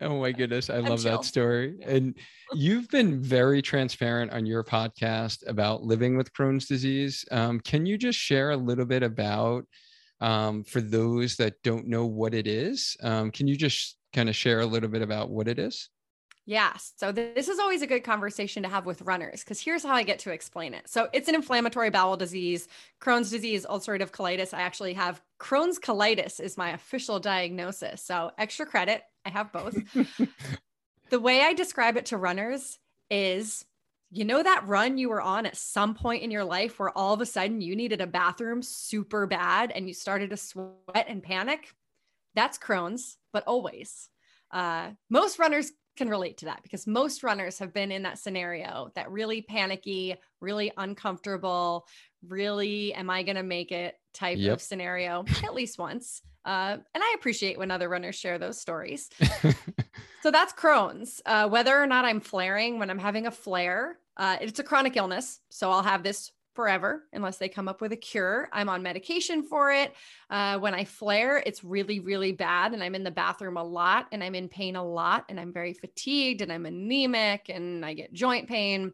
Oh 0.00 0.20
my 0.20 0.32
goodness. 0.32 0.70
I 0.70 0.76
I'm 0.78 0.86
love 0.86 1.02
chill. 1.02 1.12
that 1.12 1.24
story. 1.24 1.78
And 1.82 2.16
you've 2.52 2.88
been 2.88 3.22
very 3.22 3.62
transparent 3.62 4.32
on 4.32 4.44
your 4.44 4.64
podcast 4.64 5.46
about 5.46 5.82
living 5.82 6.16
with 6.16 6.32
Crohn's 6.32 6.66
disease. 6.66 7.24
Um, 7.30 7.60
can 7.60 7.86
you 7.86 7.96
just 7.96 8.18
share 8.18 8.50
a 8.50 8.56
little 8.56 8.86
bit 8.86 9.02
about, 9.02 9.66
um, 10.20 10.64
for 10.64 10.80
those 10.80 11.36
that 11.36 11.54
don't 11.62 11.86
know 11.86 12.06
what 12.06 12.34
it 12.34 12.46
is, 12.46 12.96
um, 13.02 13.30
can 13.30 13.46
you 13.46 13.56
just 13.56 13.96
kind 14.12 14.28
of 14.28 14.36
share 14.36 14.60
a 14.60 14.66
little 14.66 14.88
bit 14.88 15.02
about 15.02 15.30
what 15.30 15.48
it 15.48 15.58
is? 15.58 15.88
Yeah. 16.46 16.72
So 16.96 17.12
th- 17.12 17.34
this 17.34 17.48
is 17.48 17.58
always 17.58 17.82
a 17.82 17.86
good 17.86 18.02
conversation 18.02 18.62
to 18.62 18.68
have 18.68 18.86
with 18.86 19.02
runners 19.02 19.44
because 19.44 19.60
here's 19.60 19.84
how 19.84 19.94
I 19.94 20.02
get 20.02 20.18
to 20.20 20.32
explain 20.32 20.74
it. 20.74 20.88
So 20.88 21.08
it's 21.12 21.28
an 21.28 21.34
inflammatory 21.34 21.90
bowel 21.90 22.16
disease, 22.16 22.66
Crohn's 23.00 23.30
disease, 23.30 23.66
ulcerative 23.68 24.10
colitis. 24.10 24.54
I 24.54 24.62
actually 24.62 24.94
have 24.94 25.22
Crohn's 25.38 25.78
colitis 25.78 26.40
is 26.40 26.56
my 26.56 26.70
official 26.70 27.20
diagnosis. 27.20 28.02
So 28.02 28.32
extra 28.38 28.66
credit. 28.66 29.02
I 29.24 29.30
have 29.30 29.52
both. 29.52 29.76
the 31.10 31.20
way 31.20 31.42
I 31.42 31.52
describe 31.52 31.96
it 31.96 32.06
to 32.06 32.16
runners 32.16 32.78
is 33.10 33.64
you 34.10 34.24
know 34.24 34.42
that 34.42 34.66
run 34.66 34.98
you 34.98 35.08
were 35.08 35.20
on 35.20 35.46
at 35.46 35.56
some 35.56 35.94
point 35.94 36.24
in 36.24 36.32
your 36.32 36.44
life 36.44 36.80
where 36.80 36.96
all 36.96 37.14
of 37.14 37.20
a 37.20 37.26
sudden 37.26 37.60
you 37.60 37.76
needed 37.76 38.00
a 38.00 38.08
bathroom 38.08 38.60
super 38.60 39.26
bad 39.26 39.70
and 39.70 39.86
you 39.86 39.94
started 39.94 40.30
to 40.30 40.36
sweat 40.36 41.06
and 41.06 41.22
panic? 41.22 41.74
That's 42.34 42.58
Crohn's, 42.58 43.18
but 43.32 43.44
always. 43.46 44.08
Uh, 44.50 44.90
most 45.08 45.38
runners 45.38 45.70
can 45.96 46.08
relate 46.08 46.38
to 46.38 46.46
that 46.46 46.62
because 46.62 46.86
most 46.86 47.22
runners 47.22 47.58
have 47.58 47.72
been 47.72 47.92
in 47.92 48.02
that 48.02 48.18
scenario 48.18 48.90
that 48.94 49.10
really 49.10 49.42
panicky, 49.42 50.16
really 50.40 50.72
uncomfortable, 50.76 51.86
really, 52.26 52.94
am 52.94 53.10
I 53.10 53.22
going 53.22 53.36
to 53.36 53.42
make 53.42 53.72
it 53.72 53.96
type 54.14 54.38
Yep. 54.38 54.54
of 54.54 54.62
scenario 54.62 55.24
at 55.44 55.54
least 55.54 55.78
once. 55.78 56.22
Uh, 56.44 56.78
and 56.94 57.02
I 57.04 57.14
appreciate 57.18 57.58
when 57.58 57.70
other 57.70 57.88
runners 57.88 58.16
share 58.16 58.38
those 58.38 58.60
stories. 58.60 59.10
So 60.22 60.30
that's 60.30 60.52
Crohn's. 60.52 61.22
Uh, 61.24 61.48
whether 61.48 61.74
or 61.82 61.86
not 61.86 62.04
I'm 62.04 62.20
flaring, 62.20 62.78
when 62.78 62.90
I'm 62.90 62.98
having 62.98 63.26
a 63.26 63.30
flare, 63.30 63.98
uh, 64.18 64.36
it's 64.38 64.58
a 64.58 64.62
chronic 64.62 64.94
illness. 64.98 65.40
So 65.48 65.70
I'll 65.70 65.82
have 65.82 66.02
this 66.02 66.30
forever 66.60 67.08
unless 67.14 67.38
they 67.38 67.48
come 67.48 67.68
up 67.68 67.80
with 67.80 67.90
a 67.90 67.96
cure. 67.96 68.50
I'm 68.52 68.68
on 68.68 68.82
medication 68.82 69.42
for 69.42 69.72
it. 69.72 69.94
Uh, 70.28 70.58
when 70.58 70.74
I 70.74 70.84
flare, 70.84 71.42
it's 71.46 71.64
really, 71.64 72.00
really 72.00 72.32
bad. 72.32 72.74
And 72.74 72.84
I'm 72.84 72.94
in 72.94 73.02
the 73.02 73.10
bathroom 73.10 73.56
a 73.56 73.64
lot 73.64 74.08
and 74.12 74.22
I'm 74.22 74.34
in 74.34 74.46
pain 74.46 74.76
a 74.76 74.84
lot. 74.84 75.24
And 75.30 75.40
I'm 75.40 75.54
very 75.54 75.72
fatigued 75.72 76.42
and 76.42 76.52
I'm 76.52 76.66
anemic 76.66 77.48
and 77.48 77.82
I 77.82 77.94
get 77.94 78.12
joint 78.12 78.46
pain. 78.46 78.92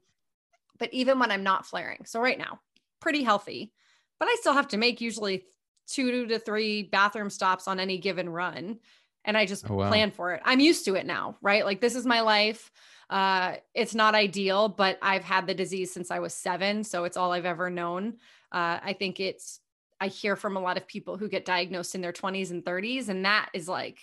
But 0.79 0.95
even 0.95 1.19
when 1.19 1.33
I'm 1.33 1.43
not 1.43 1.67
flaring, 1.67 2.05
so 2.05 2.21
right 2.21 2.39
now, 2.39 2.61
pretty 3.01 3.25
healthy, 3.25 3.73
but 4.21 4.29
I 4.29 4.37
still 4.39 4.53
have 4.53 4.69
to 4.69 4.77
make 4.77 5.01
usually 5.01 5.43
two 5.89 6.29
to 6.29 6.39
three 6.39 6.85
bathroom 6.85 7.31
stops 7.31 7.67
on 7.67 7.81
any 7.81 7.99
given 7.99 8.29
run 8.29 8.79
and 9.25 9.37
I 9.37 9.45
just 9.45 9.69
Oh, 9.69 9.75
wow. 9.75 9.89
plan 9.89 10.13
for 10.13 10.35
it. 10.35 10.43
I'm 10.45 10.61
used 10.61 10.85
to 10.85 10.95
it 10.95 11.05
now, 11.05 11.37
right? 11.43 11.65
Like 11.65 11.81
this 11.81 11.97
is 11.97 12.07
my 12.07 12.21
life. 12.21 12.71
Uh, 13.09 13.57
it's 13.75 13.95
not 13.95 14.15
ideal, 14.15 14.69
but 14.69 14.99
I've 15.01 15.25
had 15.25 15.47
the 15.47 15.55
disease 15.55 15.93
since 15.93 16.11
I 16.11 16.19
was 16.19 16.35
seven, 16.35 16.83
so 16.83 17.05
it's 17.05 17.17
all 17.17 17.33
I've 17.33 17.45
ever 17.45 17.71
known. 17.71 18.15
Uh, 18.53 18.79
I 18.83 18.97
think 18.99 19.21
it's. 19.21 19.61
I 19.99 20.09
hear 20.09 20.37
from 20.37 20.57
a 20.57 20.61
lot 20.61 20.77
of 20.77 20.87
people 20.87 21.17
who 21.17 21.29
get 21.29 21.47
diagnosed 21.47 21.95
in 21.95 22.03
their 22.03 22.13
20s 22.13 22.51
and 22.51 22.63
30s, 22.63 23.09
and 23.09 23.25
that 23.25 23.49
is 23.55 23.67
like 23.67 23.99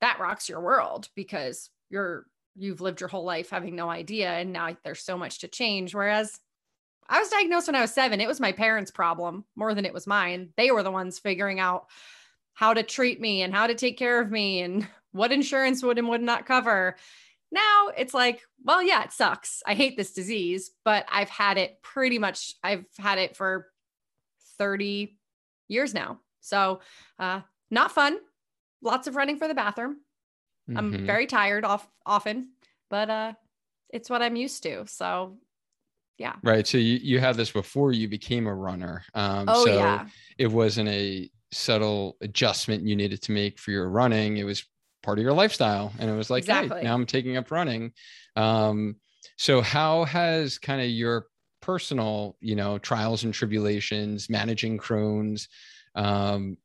that 0.00 0.20
rocks 0.20 0.48
your 0.48 0.60
world 0.60 1.08
because 1.16 1.70
you're 1.90 2.26
you've 2.54 2.80
lived 2.80 3.00
your 3.00 3.08
whole 3.08 3.24
life 3.24 3.50
having 3.50 3.74
no 3.74 3.88
idea, 3.88 4.30
and 4.30 4.52
now 4.52 4.76
there's 4.84 5.00
so 5.02 5.16
much 5.16 5.40
to 5.40 5.48
change. 5.48 5.94
Whereas 5.94 6.38
I 7.08 7.20
was 7.20 7.28
diagnosed 7.28 7.68
when 7.68 7.76
I 7.76 7.80
was 7.80 7.92
seven. 7.92 8.20
It 8.20 8.28
was 8.28 8.40
my 8.40 8.52
parents' 8.52 8.90
problem 8.90 9.44
more 9.54 9.74
than 9.74 9.84
it 9.84 9.94
was 9.94 10.06
mine. 10.06 10.50
They 10.56 10.70
were 10.70 10.82
the 10.82 10.90
ones 10.90 11.18
figuring 11.18 11.60
out 11.60 11.86
how 12.54 12.74
to 12.74 12.82
treat 12.82 13.20
me 13.20 13.42
and 13.42 13.54
how 13.54 13.66
to 13.66 13.74
take 13.74 13.98
care 13.98 14.20
of 14.20 14.30
me 14.30 14.60
and 14.62 14.86
what 15.12 15.32
insurance 15.32 15.82
would 15.82 15.98
and 15.98 16.08
would 16.08 16.22
not 16.22 16.46
cover. 16.46 16.96
Now 17.52 17.88
it's 17.96 18.12
like, 18.14 18.42
well, 18.64 18.82
yeah, 18.82 19.04
it 19.04 19.12
sucks. 19.12 19.62
I 19.66 19.74
hate 19.74 19.96
this 19.96 20.12
disease, 20.12 20.70
but 20.84 21.06
I've 21.10 21.28
had 21.30 21.58
it 21.58 21.80
pretty 21.82 22.18
much, 22.18 22.54
I've 22.62 22.84
had 22.98 23.18
it 23.18 23.36
for 23.36 23.68
30 24.58 25.16
years 25.68 25.94
now. 25.94 26.20
So, 26.40 26.80
uh, 27.18 27.40
not 27.70 27.92
fun. 27.92 28.18
Lots 28.82 29.06
of 29.06 29.16
running 29.16 29.38
for 29.38 29.48
the 29.48 29.54
bathroom. 29.54 29.98
I'm 30.74 30.92
Mhm. 30.92 31.06
very 31.06 31.26
tired 31.26 31.64
off 31.64 31.88
often, 32.04 32.52
but 32.90 33.08
uh, 33.10 33.32
it's 33.90 34.10
what 34.10 34.22
I'm 34.22 34.36
used 34.36 34.62
to. 34.64 34.86
So, 34.86 35.38
yeah. 36.18 36.36
Right. 36.42 36.66
So 36.66 36.78
you, 36.78 36.96
you 36.96 37.20
had 37.20 37.36
this 37.36 37.50
before 37.52 37.92
you 37.92 38.08
became 38.08 38.46
a 38.46 38.54
runner. 38.54 39.04
Um, 39.14 39.48
Oh, 39.48 39.64
so 39.64 39.76
yeah. 39.76 40.08
it 40.38 40.48
wasn't 40.48 40.88
a 40.88 41.30
subtle 41.52 42.16
adjustment 42.20 42.84
you 42.84 42.96
needed 42.96 43.22
to 43.22 43.32
make 43.32 43.58
for 43.58 43.70
your 43.70 43.88
running. 43.88 44.38
It 44.38 44.44
was 44.44 44.64
part 45.06 45.18
of 45.18 45.22
your 45.22 45.32
lifestyle. 45.32 45.92
And 46.00 46.10
it 46.10 46.14
was 46.14 46.28
like, 46.28 46.42
Exactly. 46.42 46.80
hey, 46.80 46.84
now 46.84 46.94
I'm 46.94 47.06
taking 47.06 47.36
up 47.36 47.50
running. 47.52 47.92
Um, 48.34 48.96
so 49.38 49.62
how 49.62 50.04
has 50.04 50.58
kind 50.58 50.80
of 50.82 50.88
your 50.88 51.26
personal, 51.62 52.36
you 52.40 52.56
know, 52.56 52.76
trials 52.78 53.22
and 53.22 53.32
tribulations, 53.32 54.28
managing 54.28 54.78
Crohn's, 54.78 55.48
um, 55.94 56.58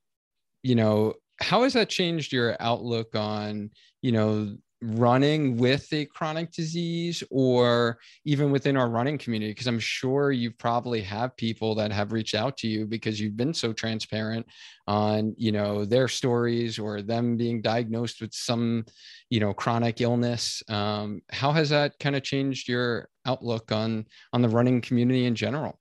you 0.64 0.76
know, 0.76 1.14
how 1.40 1.64
has 1.64 1.74
that 1.74 1.90
changed 1.90 2.34
your 2.34 2.58
outlook 2.60 3.16
on, 3.16 3.70
you 4.02 4.12
know, 4.12 4.58
running 4.82 5.58
with 5.58 5.92
a 5.94 6.06
chronic 6.06 6.52
disease 6.52 7.24
or 7.30 8.00
even 8.26 8.52
within 8.52 8.76
our 8.76 8.90
running 8.90 9.18
community 9.18 9.52
because 9.52 9.68
i'm 9.68 9.80
sure 9.80 10.32
you 10.32 10.50
probably 10.50 11.02
have 11.02 11.36
people 11.38 11.76
that 11.76 11.92
have 11.92 12.12
reached 12.12 12.34
out 12.34 12.58
to 12.58 12.68
you 12.68 12.88
because 12.88 13.20
you've 13.20 13.38
been 13.38 13.54
so 13.54 13.72
transparent 13.72 14.46
on 14.88 15.36
you 15.38 15.52
know 15.52 15.86
their 15.86 16.08
stories 16.08 16.80
or 16.80 17.02
them 17.02 17.38
being 17.38 17.62
diagnosed 17.62 18.22
with 18.22 18.34
some 18.34 18.84
you 19.30 19.40
know 19.40 19.54
chronic 19.54 20.02
illness 20.02 20.64
um, 20.70 21.22
how 21.32 21.52
has 21.52 21.70
that 21.70 21.98
kind 22.00 22.16
of 22.16 22.24
changed 22.24 22.68
your 22.68 23.08
outlook 23.26 23.72
on 23.72 24.06
on 24.34 24.42
the 24.42 24.50
running 24.50 24.82
community 24.82 25.26
in 25.26 25.36
general 25.36 25.80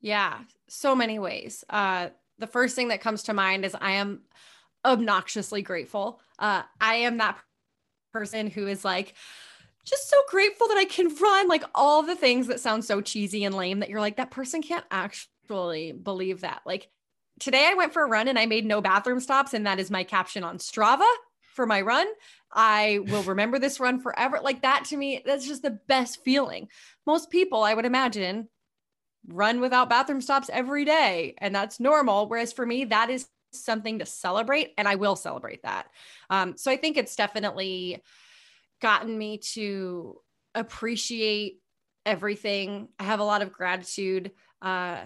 Yeah, 0.00 0.38
so 0.68 0.94
many 0.94 1.18
ways. 1.18 1.64
Uh, 1.68 2.08
the 2.38 2.46
first 2.46 2.76
thing 2.76 2.88
that 2.88 3.00
comes 3.00 3.24
to 3.24 3.34
mind 3.34 3.64
is 3.64 3.74
I 3.74 3.92
am 3.92 4.22
obnoxiously 4.84 5.62
grateful. 5.62 6.20
Uh, 6.38 6.62
I 6.80 6.96
am 6.96 7.18
that 7.18 7.38
person 8.12 8.48
who 8.48 8.66
is 8.66 8.84
like, 8.84 9.14
just 9.84 10.10
so 10.10 10.16
grateful 10.28 10.68
that 10.68 10.76
I 10.76 10.84
can 10.84 11.14
run 11.16 11.48
like 11.48 11.64
all 11.74 12.02
the 12.02 12.16
things 12.16 12.46
that 12.48 12.60
sound 12.60 12.84
so 12.84 13.00
cheesy 13.00 13.44
and 13.44 13.54
lame 13.54 13.80
that 13.80 13.88
you're 13.88 14.00
like, 14.00 14.16
that 14.16 14.30
person 14.30 14.62
can't 14.62 14.84
actually 14.90 15.92
believe 15.92 16.42
that. 16.42 16.60
Like 16.66 16.88
today 17.40 17.66
I 17.70 17.74
went 17.74 17.92
for 17.92 18.04
a 18.04 18.08
run 18.08 18.28
and 18.28 18.38
I 18.38 18.46
made 18.46 18.66
no 18.66 18.80
bathroom 18.80 19.20
stops, 19.20 19.54
and 19.54 19.66
that 19.66 19.80
is 19.80 19.90
my 19.90 20.04
caption 20.04 20.44
on 20.44 20.58
Strava 20.58 21.08
for 21.54 21.66
my 21.66 21.80
run. 21.80 22.06
I 22.52 23.00
will 23.06 23.22
remember 23.22 23.58
this 23.58 23.80
run 23.80 24.00
forever. 24.00 24.40
Like 24.42 24.62
that 24.62 24.84
to 24.86 24.96
me, 24.96 25.22
that's 25.24 25.46
just 25.46 25.62
the 25.62 25.78
best 25.88 26.22
feeling. 26.24 26.68
Most 27.06 27.30
people, 27.30 27.62
I 27.62 27.74
would 27.74 27.86
imagine, 27.86 28.48
run 29.26 29.60
without 29.60 29.90
bathroom 29.90 30.20
stops 30.20 30.48
every 30.50 30.84
day 30.84 31.34
and 31.38 31.54
that's 31.54 31.80
normal 31.80 32.28
whereas 32.28 32.52
for 32.52 32.64
me 32.64 32.84
that 32.86 33.10
is 33.10 33.28
something 33.52 33.98
to 33.98 34.06
celebrate 34.06 34.72
and 34.78 34.86
i 34.86 34.94
will 34.94 35.16
celebrate 35.16 35.62
that. 35.62 35.88
Um, 36.30 36.56
so 36.56 36.70
i 36.70 36.76
think 36.76 36.96
it's 36.96 37.16
definitely 37.16 38.02
gotten 38.80 39.16
me 39.16 39.38
to 39.38 40.20
appreciate 40.54 41.60
everything. 42.06 42.88
I 42.98 43.04
have 43.04 43.20
a 43.20 43.24
lot 43.24 43.42
of 43.42 43.52
gratitude. 43.52 44.32
Uh, 44.62 44.98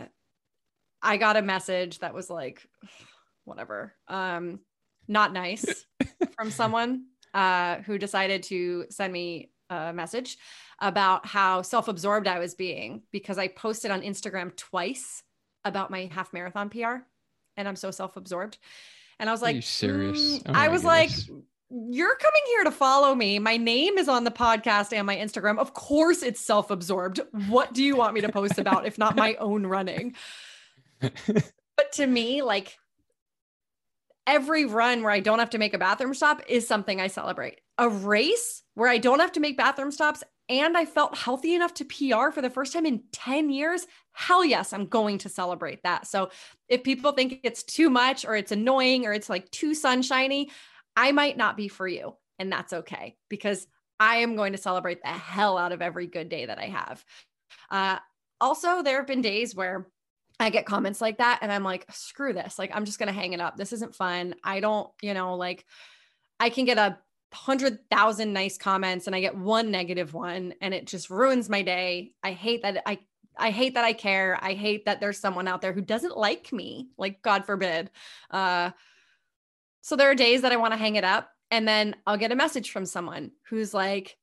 i 1.03 1.17
got 1.17 1.37
a 1.37 1.43
message 1.43 1.99
that 1.99 2.15
was 2.15 2.31
like 2.31 2.67
whatever 3.45 3.93
um, 4.09 4.61
not 5.09 5.33
nice 5.33 5.85
from 6.37 6.51
someone 6.51 7.07
uh, 7.35 7.77
who 7.79 7.99
decided 7.99 8.43
to 8.45 8.87
send 8.91 9.13
me 9.13 9.51
a 9.71 9.93
message 9.93 10.39
about 10.81 11.27
how 11.27 11.63
self-absorbed 11.63 12.27
I 12.27 12.39
was 12.39 12.55
being 12.55 13.03
because 13.11 13.39
I 13.39 13.49
posted 13.49 13.91
on 13.91 14.03
Instagram 14.03 14.55
twice 14.57 15.23
about 15.65 15.91
my 15.91 16.11
half 16.13 16.33
marathon 16.33 16.69
PR 16.69 17.05
and 17.57 17.69
I'm 17.69 17.77
so 17.77 17.91
self-absorbed. 17.91 18.59
And 19.19 19.29
I 19.29 19.33
was 19.33 19.43
like, 19.43 19.55
Are 19.55 19.57
you 19.57 19.63
serious? 19.63 20.39
"Mm." 20.39 20.43
Oh 20.47 20.53
I 20.55 20.69
was 20.69 20.85
like, 20.85 21.11
you're 21.91 22.17
coming 22.17 22.43
here 22.49 22.65
to 22.65 22.71
follow 22.71 23.15
me. 23.15 23.39
My 23.39 23.57
name 23.57 23.97
is 23.97 24.09
on 24.09 24.25
the 24.25 24.31
podcast 24.31 24.93
and 24.93 25.07
my 25.07 25.17
Instagram. 25.17 25.59
Of 25.59 25.73
course, 25.73 26.23
it's 26.23 26.41
self 26.41 26.71
absorbed. 26.71 27.21
What 27.49 27.73
do 27.73 27.83
you 27.83 27.97
want 27.97 28.15
me 28.15 28.21
to 28.21 28.29
post 28.31 28.59
about 28.59 28.87
if 28.87 28.99
not 28.99 29.17
my 29.17 29.35
own 29.41 29.67
running? 29.67 30.15
but 31.01 31.93
to 31.93 32.07
me, 32.07 32.43
like 32.43 32.79
every 34.27 34.67
run 34.67 35.03
where 35.03 35.11
I 35.11 35.21
don't 35.21 35.39
have 35.39 35.51
to 35.51 35.59
make 35.59 35.75
a 35.75 35.79
bathroom 35.79 36.15
stop 36.15 36.43
is 36.47 36.69
something 36.69 37.01
I 37.01 37.07
celebrate. 37.07 37.61
A 37.79 37.89
race 37.89 38.63
where 38.75 38.89
I 38.89 38.99
don't 38.99 39.21
have 39.21 39.33
to 39.33 39.41
make 39.41 39.57
bathroom 39.57 39.93
stops 39.93 40.23
and 40.49 40.77
I 40.77 40.85
felt 40.85 41.17
healthy 41.17 41.55
enough 41.55 41.75
to 41.75 41.85
PR 41.85 42.31
for 42.31 42.43
the 42.43 42.51
first 42.51 42.73
time 42.73 42.87
in 42.87 43.03
10 43.13 43.51
years, 43.51 43.87
hell 44.13 44.45
yes, 44.45 44.73
I'm 44.73 44.87
going 44.87 45.19
to 45.19 45.29
celebrate 45.29 45.83
that. 45.85 46.07
So 46.07 46.31
if 46.69 46.83
people 46.83 47.13
think 47.13 47.41
it's 47.43 47.63
too 47.63 47.89
much 47.89 48.25
or 48.25 48.35
it's 48.37 48.53
annoying 48.53 49.07
or 49.07 49.13
it's 49.13 49.31
like 49.31 49.51
too 49.51 49.75
sunshiny, 49.75 50.51
I 50.97 51.13
might 51.13 51.37
not 51.37 51.57
be 51.57 51.69
for 51.69 51.87
you. 51.87 52.17
And 52.39 52.51
that's 52.53 52.73
okay 52.73 53.17
because 53.29 53.67
I 54.01 54.17
am 54.17 54.37
going 54.37 54.53
to 54.53 54.59
celebrate 54.59 55.03
the 55.03 55.09
hell 55.09 55.57
out 55.57 55.73
of 55.73 55.81
every 55.81 56.07
good 56.07 56.29
day 56.29 56.47
that 56.47 56.59
I 56.59 56.67
have. 56.67 57.05
Uh, 57.71 57.99
also, 58.41 58.83
there 58.83 58.97
have 58.97 59.07
been 59.07 59.23
days 59.23 59.55
where 59.55 59.87
I 60.41 60.51
get 60.51 60.67
comments 60.67 61.01
like 61.01 61.19
that 61.19 61.39
and 61.41 61.53
I'm 61.53 61.63
like, 61.63 61.87
screw 61.93 62.33
this. 62.33 62.59
Like, 62.59 62.73
I'm 62.75 62.85
just 62.85 62.99
going 62.99 63.07
to 63.07 63.19
hang 63.19 63.33
it 63.33 63.41
up. 63.41 63.57
This 63.57 63.73
isn't 63.73 63.95
fun. 63.95 64.35
I 64.43 64.59
don't, 64.59 64.91
you 65.01 65.15
know, 65.15 65.37
like 65.37 65.65
I 66.41 66.51
can 66.51 66.65
get 66.65 66.79
a 66.79 66.99
hundred 67.33 67.79
thousand 67.91 68.33
nice 68.33 68.59
comments 68.59 69.07
and 69.07 69.17
I 69.17 69.21
get 69.21 69.37
one 69.37 69.71
negative 69.71 70.15
one 70.15 70.55
and 70.61 70.75
it 70.75 70.87
just 70.87 71.11
ruins 71.11 71.49
my 71.49 71.63
day. 71.63 72.13
I 72.23 72.33
hate 72.33 72.63
that 72.63 72.83
I 72.87 72.99
I 73.37 73.51
hate 73.51 73.75
that 73.75 73.85
I 73.85 73.95
care. 73.95 74.39
I 74.41 74.53
hate 74.53 74.85
that 74.85 75.01
there's 75.01 75.19
someone 75.19 75.49
out 75.49 75.63
there 75.63 75.73
who 75.73 75.81
doesn't 75.81 76.17
like 76.17 76.53
me. 76.53 76.89
Like 76.99 77.23
God 77.23 77.45
forbid. 77.45 77.91
Uh 78.31 78.71
so 79.81 79.97
there 79.97 80.11
are 80.11 80.15
days 80.15 80.43
that 80.43 80.53
I 80.53 80.57
want 80.57 80.73
to 80.73 80.79
hang 80.79 80.97
it 80.97 81.05
up 81.05 81.31
and 81.51 81.67
then 81.67 81.97
I'll 82.07 82.17
get 82.17 82.33
a 82.33 82.37
message 82.37 82.71
from 82.71 82.87
someone 82.87 83.33
who's 83.49 83.75
like 83.75 84.17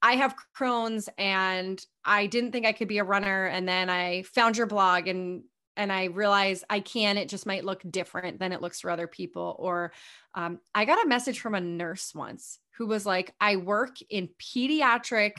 I 0.00 0.12
have 0.12 0.34
Crohn's 0.56 1.08
and 1.18 1.84
I 2.04 2.26
didn't 2.26 2.52
think 2.52 2.66
I 2.66 2.72
could 2.72 2.88
be 2.88 2.98
a 2.98 3.04
runner 3.04 3.46
and 3.46 3.68
then 3.68 3.90
I 3.90 4.22
found 4.22 4.56
your 4.56 4.66
blog 4.66 5.08
and 5.08 5.42
and 5.78 5.92
I 5.92 6.06
realize 6.06 6.64
I 6.68 6.80
can, 6.80 7.16
it 7.16 7.28
just 7.28 7.46
might 7.46 7.64
look 7.64 7.80
different 7.88 8.40
than 8.40 8.52
it 8.52 8.60
looks 8.60 8.80
for 8.80 8.90
other 8.90 9.06
people. 9.06 9.56
Or 9.58 9.92
um, 10.34 10.58
I 10.74 10.84
got 10.84 11.02
a 11.02 11.08
message 11.08 11.38
from 11.38 11.54
a 11.54 11.60
nurse 11.60 12.12
once 12.14 12.58
who 12.76 12.86
was 12.86 13.06
like, 13.06 13.32
I 13.40 13.56
work 13.56 13.96
in 14.10 14.28
pediatric 14.38 15.34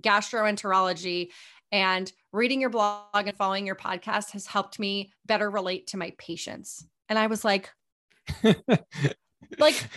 gastroenterology 0.00 1.28
and 1.70 2.10
reading 2.32 2.62
your 2.62 2.70
blog 2.70 3.04
and 3.14 3.36
following 3.36 3.66
your 3.66 3.76
podcast 3.76 4.30
has 4.30 4.46
helped 4.46 4.78
me 4.78 5.12
better 5.26 5.50
relate 5.50 5.88
to 5.88 5.98
my 5.98 6.12
patients. 6.18 6.86
And 7.10 7.18
I 7.18 7.26
was 7.26 7.44
like, 7.44 7.70
like, 8.42 9.88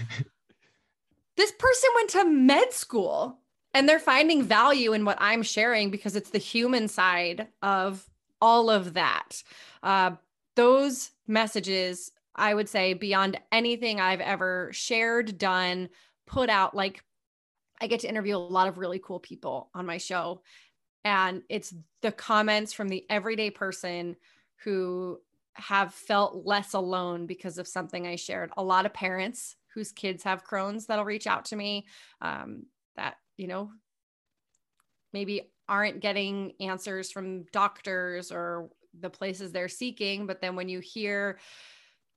this 1.38 1.52
person 1.52 1.90
went 1.96 2.10
to 2.12 2.26
med 2.26 2.74
school 2.74 3.40
and 3.74 3.88
they're 3.88 4.00
finding 4.00 4.44
value 4.44 4.94
in 4.94 5.06
what 5.06 5.18
I'm 5.22 5.44
sharing 5.44 5.90
because 5.90 6.18
it's 6.18 6.30
the 6.32 6.38
human 6.38 6.90
side 6.90 7.48
of 7.62 8.06
all 8.42 8.70
of 8.70 8.94
that. 8.94 9.44
Uh, 9.84 10.12
those 10.56 11.12
messages, 11.28 12.12
I 12.36 12.54
would 12.54 12.70
say, 12.70 12.94
beyond 12.94 13.40
anything 13.52 14.00
I've 14.00 14.22
ever 14.22 14.70
shared, 14.74 15.38
done, 15.38 15.90
put 16.28 16.50
out, 16.50 16.76
like 16.76 17.04
I 17.82 17.88
get 17.88 18.02
to 18.02 18.10
interview 18.10 18.36
a 18.36 18.38
lot 18.38 18.68
of 18.68 18.78
really 18.78 19.00
cool 19.00 19.20
people 19.20 19.70
on 19.74 19.86
my 19.86 19.98
show. 19.98 20.42
And 21.04 21.44
it's 21.50 21.74
the 22.02 22.12
comments 22.12 22.74
from 22.74 22.88
the 22.88 23.06
everyday 23.10 23.50
person 23.50 24.16
who 24.64 25.20
have 25.54 25.94
felt 25.94 26.46
less 26.46 26.74
alone 26.74 27.28
because 27.28 27.58
of 27.58 27.68
something 27.68 28.08
I 28.08 28.16
shared. 28.16 28.52
A 28.58 28.64
lot 28.64 28.86
of 28.86 28.94
parents 28.94 29.56
whose 29.74 29.92
kids 29.92 30.24
have 30.24 30.46
Crohn's 30.46 30.86
that'll 30.86 31.06
reach 31.06 31.28
out 31.28 31.46
to 31.46 31.56
me 31.56 31.86
um, 32.22 32.66
that, 32.96 33.16
you 33.38 33.48
know, 33.48 33.72
maybe 35.16 35.50
aren't 35.70 36.02
getting 36.02 36.52
answers 36.60 37.10
from 37.10 37.44
doctors 37.54 38.34
or 38.34 38.70
the 39.00 39.10
places 39.10 39.54
they're 39.54 39.70
seeking. 39.70 40.28
But 40.28 40.42
then 40.42 40.58
when 40.58 40.68
you 40.68 40.82
hear, 40.82 41.40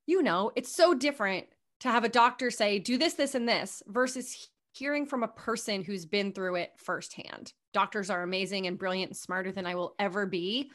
you 0.07 0.21
know, 0.21 0.51
it's 0.57 0.75
so 0.75 0.95
different 0.95 1.47
to 1.81 1.89
have 1.89 2.03
a 2.03 2.09
doctor 2.09 2.51
say, 2.51 2.81
do 2.81 2.99
this, 2.99 3.15
this, 3.15 3.37
and 3.37 3.49
this 3.49 3.85
versus 3.87 4.51
hearing 4.73 5.07
from 5.07 5.23
a 5.23 5.29
person 5.29 5.85
who's 5.85 6.07
been 6.07 6.33
through 6.33 6.57
it 6.57 6.73
firsthand. 6.77 7.53
Doctors 7.73 8.11
are 8.11 8.25
amazing 8.25 8.67
and 8.67 8.77
brilliant 8.77 9.11
and 9.11 9.17
smarter 9.17 9.53
than 9.53 9.65
I 9.65 9.77
will 9.77 9.95
ever 10.01 10.27
be. 10.27 10.73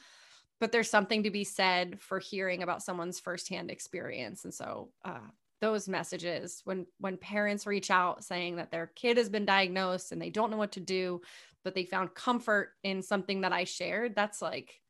But 0.62 0.72
there's 0.72 0.90
something 0.90 1.24
to 1.24 1.30
be 1.30 1.44
said 1.44 2.00
for 2.00 2.20
hearing 2.20 2.64
about 2.64 2.82
someone's 2.82 3.20
firsthand 3.20 3.70
experience. 3.70 4.46
And 4.46 4.54
so, 4.54 4.92
uh, 5.04 5.28
those 5.64 5.88
messages 5.88 6.62
when 6.66 6.86
when 7.00 7.16
parents 7.16 7.66
reach 7.66 7.90
out 7.90 8.22
saying 8.22 8.58
that 8.58 8.70
their 8.70 8.88
kid 8.96 9.16
has 9.16 9.30
been 9.30 9.46
diagnosed 9.46 10.12
and 10.12 10.22
they 10.22 10.30
don't 10.30 10.52
know 10.52 10.58
what 10.58 10.74
to 10.74 10.82
do 10.82 11.22
but 11.64 11.76
they 11.76 11.86
found 11.86 12.14
comfort 12.14 12.72
in 12.84 13.02
something 13.02 13.42
that 13.42 13.54
I 13.54 13.64
shared, 13.64 14.16
that's 14.16 14.42
like, 14.42 14.82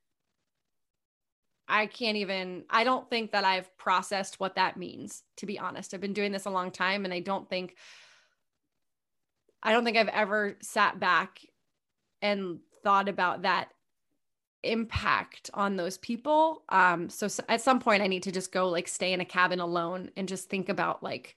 I 1.68 1.86
can't 1.86 2.18
even, 2.18 2.66
I 2.70 2.84
don't 2.84 3.10
think 3.10 3.32
that 3.32 3.46
I've 3.46 3.76
processed 3.78 4.40
what 4.40 4.56
that 4.56 4.78
means, 4.78 5.24
to 5.38 5.46
be 5.46 5.58
honest. 5.58 5.94
I've 5.94 6.02
been 6.02 6.14
doing 6.14 6.32
this 6.32 6.46
a 6.46 6.52
long 6.52 6.72
time 6.72 7.06
and 7.06 7.14
I 7.14 7.20
don't 7.20 7.50
think, 7.50 7.76
I 9.62 9.72
don't 9.72 9.86
think 9.86 9.98
I've 9.98 10.10
ever 10.10 10.58
sat 10.62 11.00
back 11.00 11.40
and 12.22 12.60
thought 12.84 13.08
about 13.08 13.44
that 13.44 13.70
impact 14.64 15.50
on 15.54 15.76
those 15.76 15.98
people. 15.98 16.64
Um, 16.70 17.10
so, 17.10 17.28
at 17.48 17.62
some 17.62 17.80
point 17.80 18.02
I 18.02 18.08
need 18.08 18.24
to 18.24 18.32
just 18.32 18.52
go 18.52 18.70
like 18.70 18.88
stay 18.88 19.14
in 19.14 19.22
a 19.22 19.26
cabin 19.26 19.60
alone 19.60 20.12
and 20.18 20.28
just 20.28 20.50
think 20.50 20.70
about 20.70 21.04
like 21.04 21.36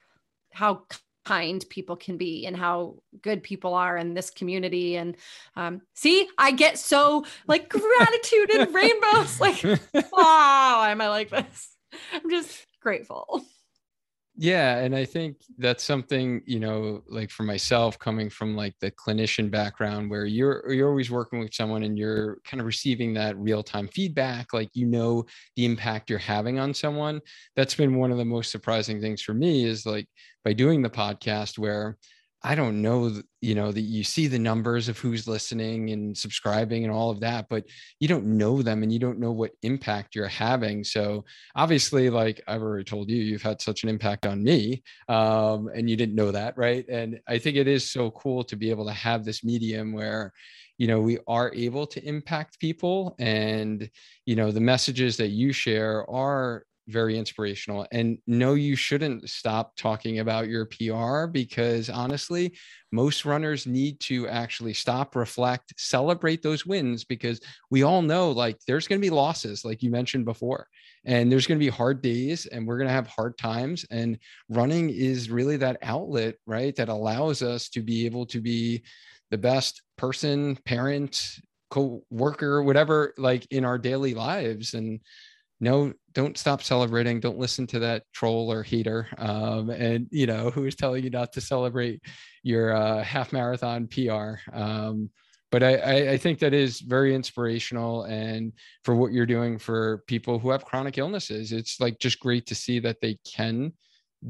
how 0.53 0.82
kind 1.26 1.64
people 1.68 1.96
can 1.96 2.16
be 2.16 2.46
and 2.46 2.56
how 2.56 2.94
good 3.20 3.42
people 3.42 3.74
are 3.74 3.96
in 3.96 4.14
this 4.14 4.30
community. 4.30 4.96
And 4.96 5.16
um, 5.56 5.82
see 5.94 6.28
i 6.38 6.50
get 6.50 6.78
so 6.78 7.24
like 7.48 7.68
gratitude 7.68 8.50
and 8.54 8.74
rainbows 8.74 9.40
like 9.40 9.62
wow 10.12 10.84
am 10.86 11.00
i 11.00 11.08
like 11.08 11.30
this? 11.30 11.74
I'm 12.12 12.30
just 12.30 12.66
grateful 12.80 13.44
yeah 14.39 14.78
and 14.78 14.95
i 14.95 15.05
think 15.05 15.37
that's 15.59 15.82
something 15.82 16.43
you 16.47 16.61
know 16.61 17.03
like 17.09 17.30
for 17.30 17.43
myself 17.43 17.99
coming 17.99 18.28
from 18.28 18.55
like 18.55 18.74
the 18.80 18.91
clinician 18.91 19.51
background 19.51 20.11
where 20.11 20.26
you're 20.26 20.70
you're 20.70 20.91
always 20.91 21.11
working 21.11 21.39
with 21.39 21.55
someone 21.55 21.82
and 21.84 21.99
you're 21.99 22.39
kind 22.45 22.61
of 22.61 22.66
receiving 22.66 23.14
that 23.14 23.37
real-time 23.39 23.89
feedback 23.89 24.53
like 24.53 24.68
you 24.74 24.87
know 24.87 25.24
the 25.57 25.64
impact 25.64 26.11
you're 26.11 26.18
having 26.18 26.59
on 26.59 26.74
someone 26.74 27.20
that's 27.55 27.74
been 27.74 27.97
one 27.97 28.11
of 28.11 28.18
the 28.18 28.24
most 28.24 28.51
surprising 28.51 29.01
things 29.01 29.22
for 29.22 29.32
me 29.32 29.64
is 29.64 29.87
like 29.87 30.07
by 30.45 30.53
doing 30.53 30.82
the 30.82 30.91
podcast 30.91 31.59
where 31.59 31.97
I 32.47 32.55
don't 32.55 32.80
know, 32.80 33.11
you 33.40 33.57
know, 33.57 33.72
that 33.72 33.80
you 33.80 34.05
see 34.05 34.28
the 34.28 34.38
numbers 34.38 34.88
of 34.88 34.97
who's 34.97 35.26
listening 35.26 35.90
and 35.90 36.16
subscribing 36.16 36.84
and 36.84 36.92
all 36.92 37.11
of 37.11 37.18
that, 37.18 37.49
but 37.51 37.64
you 37.99 38.07
don't 38.07 38.24
know 38.24 38.62
them 38.62 38.84
and 38.84 38.92
you 38.92 39.01
don't 39.01 39.18
know 39.18 39.32
what 39.32 39.51
impact 39.64 40.14
you're 40.14 40.28
having. 40.28 40.84
So 40.84 41.24
obviously, 41.57 42.09
like 42.09 42.40
I've 42.47 42.62
already 42.62 42.84
told 42.84 43.11
you, 43.11 43.16
you've 43.16 43.42
had 43.42 43.61
such 43.61 43.82
an 43.82 43.88
impact 43.88 44.26
on 44.26 44.44
me, 44.44 44.84
um, 45.09 45.70
and 45.74 45.90
you 45.90 45.97
didn't 45.97 46.14
know 46.14 46.30
that, 46.30 46.57
right? 46.57 46.88
And 46.88 47.18
I 47.26 47.38
think 47.38 47.57
it 47.57 47.66
is 47.66 47.90
so 47.90 48.12
cool 48.12 48.44
to 48.44 48.55
be 48.55 48.70
able 48.70 48.86
to 48.86 48.92
have 48.92 49.24
this 49.24 49.42
medium 49.42 49.92
where 49.92 50.32
you 50.78 50.86
know 50.86 51.01
we 51.01 51.18
are 51.26 51.53
able 51.53 51.86
to 51.86 52.05
impact 52.07 52.61
people 52.61 53.16
and 53.18 53.90
you 54.24 54.36
know 54.36 54.53
the 54.53 54.61
messages 54.61 55.16
that 55.16 55.28
you 55.30 55.53
share 55.53 56.09
are 56.09 56.64
very 56.89 57.18
inspirational. 57.18 57.87
And 57.91 58.18
no, 58.26 58.55
you 58.55 58.76
shouldn't 58.76 59.28
stop 59.28 59.76
talking 59.76 60.20
about 60.20 60.49
your 60.49 60.66
PR 60.66 61.26
because 61.26 61.91
honestly, 61.91 62.57
most 62.93 63.24
runners 63.24 63.66
need 63.66 63.99
to 64.01 64.28
actually 64.28 64.72
stop, 64.72 65.16
reflect, 65.16 65.74
celebrate 65.76 66.43
those 66.43 66.64
wins 66.64 67.05
because 67.05 67.41
we 67.70 67.82
all 67.82 68.03
know 68.03 68.30
like 68.30 68.59
there's 68.66 68.87
going 68.87 69.01
to 69.01 69.07
be 69.07 69.11
losses, 69.11 69.64
like 69.64 69.82
you 69.82 69.91
mentioned 69.91 70.24
before, 70.24 70.68
and 71.05 71.30
there's 71.30 71.47
going 71.47 71.59
to 71.59 71.64
be 71.64 71.70
hard 71.70 72.03
days 72.03 72.47
and 72.47 72.66
we're 72.66 72.78
going 72.78 72.89
to 72.89 72.95
have 72.95 73.09
hard 73.09 73.37
times. 73.37 73.84
And 73.91 74.18
running 74.49 74.91
is 74.91 75.30
really 75.30 75.57
that 75.59 75.78
outlet, 75.82 76.37
right? 76.47 76.74
That 76.76 76.89
allows 76.89 77.43
us 77.43 77.68
to 77.70 77.82
be 77.82 78.07
able 78.07 78.26
to 78.26 78.41
be 78.41 78.84
the 79.30 79.39
best 79.39 79.82
person, 79.97 80.57
parent, 80.64 81.41
co-worker, 81.70 82.62
whatever, 82.62 83.12
like 83.18 83.47
in 83.51 83.64
our 83.64 83.78
daily 83.78 84.14
lives. 84.14 84.74
And 84.74 85.01
no 85.61 85.92
don't 86.12 86.38
stop 86.38 86.62
celebrating. 86.62 87.20
Don't 87.20 87.38
listen 87.38 87.66
to 87.68 87.78
that 87.80 88.04
troll 88.14 88.50
or 88.50 88.62
hater 88.62 89.07
um, 89.18 89.68
and 89.70 90.09
you 90.11 90.26
know 90.26 90.50
who 90.50 90.64
is 90.64 90.74
telling 90.74 91.04
you 91.04 91.11
not 91.11 91.32
to 91.34 91.40
celebrate 91.40 92.00
your 92.42 92.74
uh, 92.74 93.02
half 93.02 93.32
marathon 93.32 93.86
pr 93.86 94.36
um, 94.52 95.11
but 95.52 95.62
I, 95.62 96.12
I 96.12 96.16
think 96.16 96.40
that 96.40 96.52
is 96.52 96.80
very 96.80 97.14
inspirational. 97.14 98.04
And 98.04 98.52
for 98.84 98.96
what 98.96 99.12
you're 99.12 99.26
doing 99.26 99.59
for 99.59 100.02
people 100.07 100.38
who 100.38 100.50
have 100.50 100.64
chronic 100.64 100.98
illnesses 100.98 101.52
it's 101.52 101.80
like 101.80 101.98
just 101.98 102.20
great 102.20 102.46
to 102.46 102.54
see 102.54 102.78
that 102.80 103.00
they 103.00 103.18
can 103.24 103.72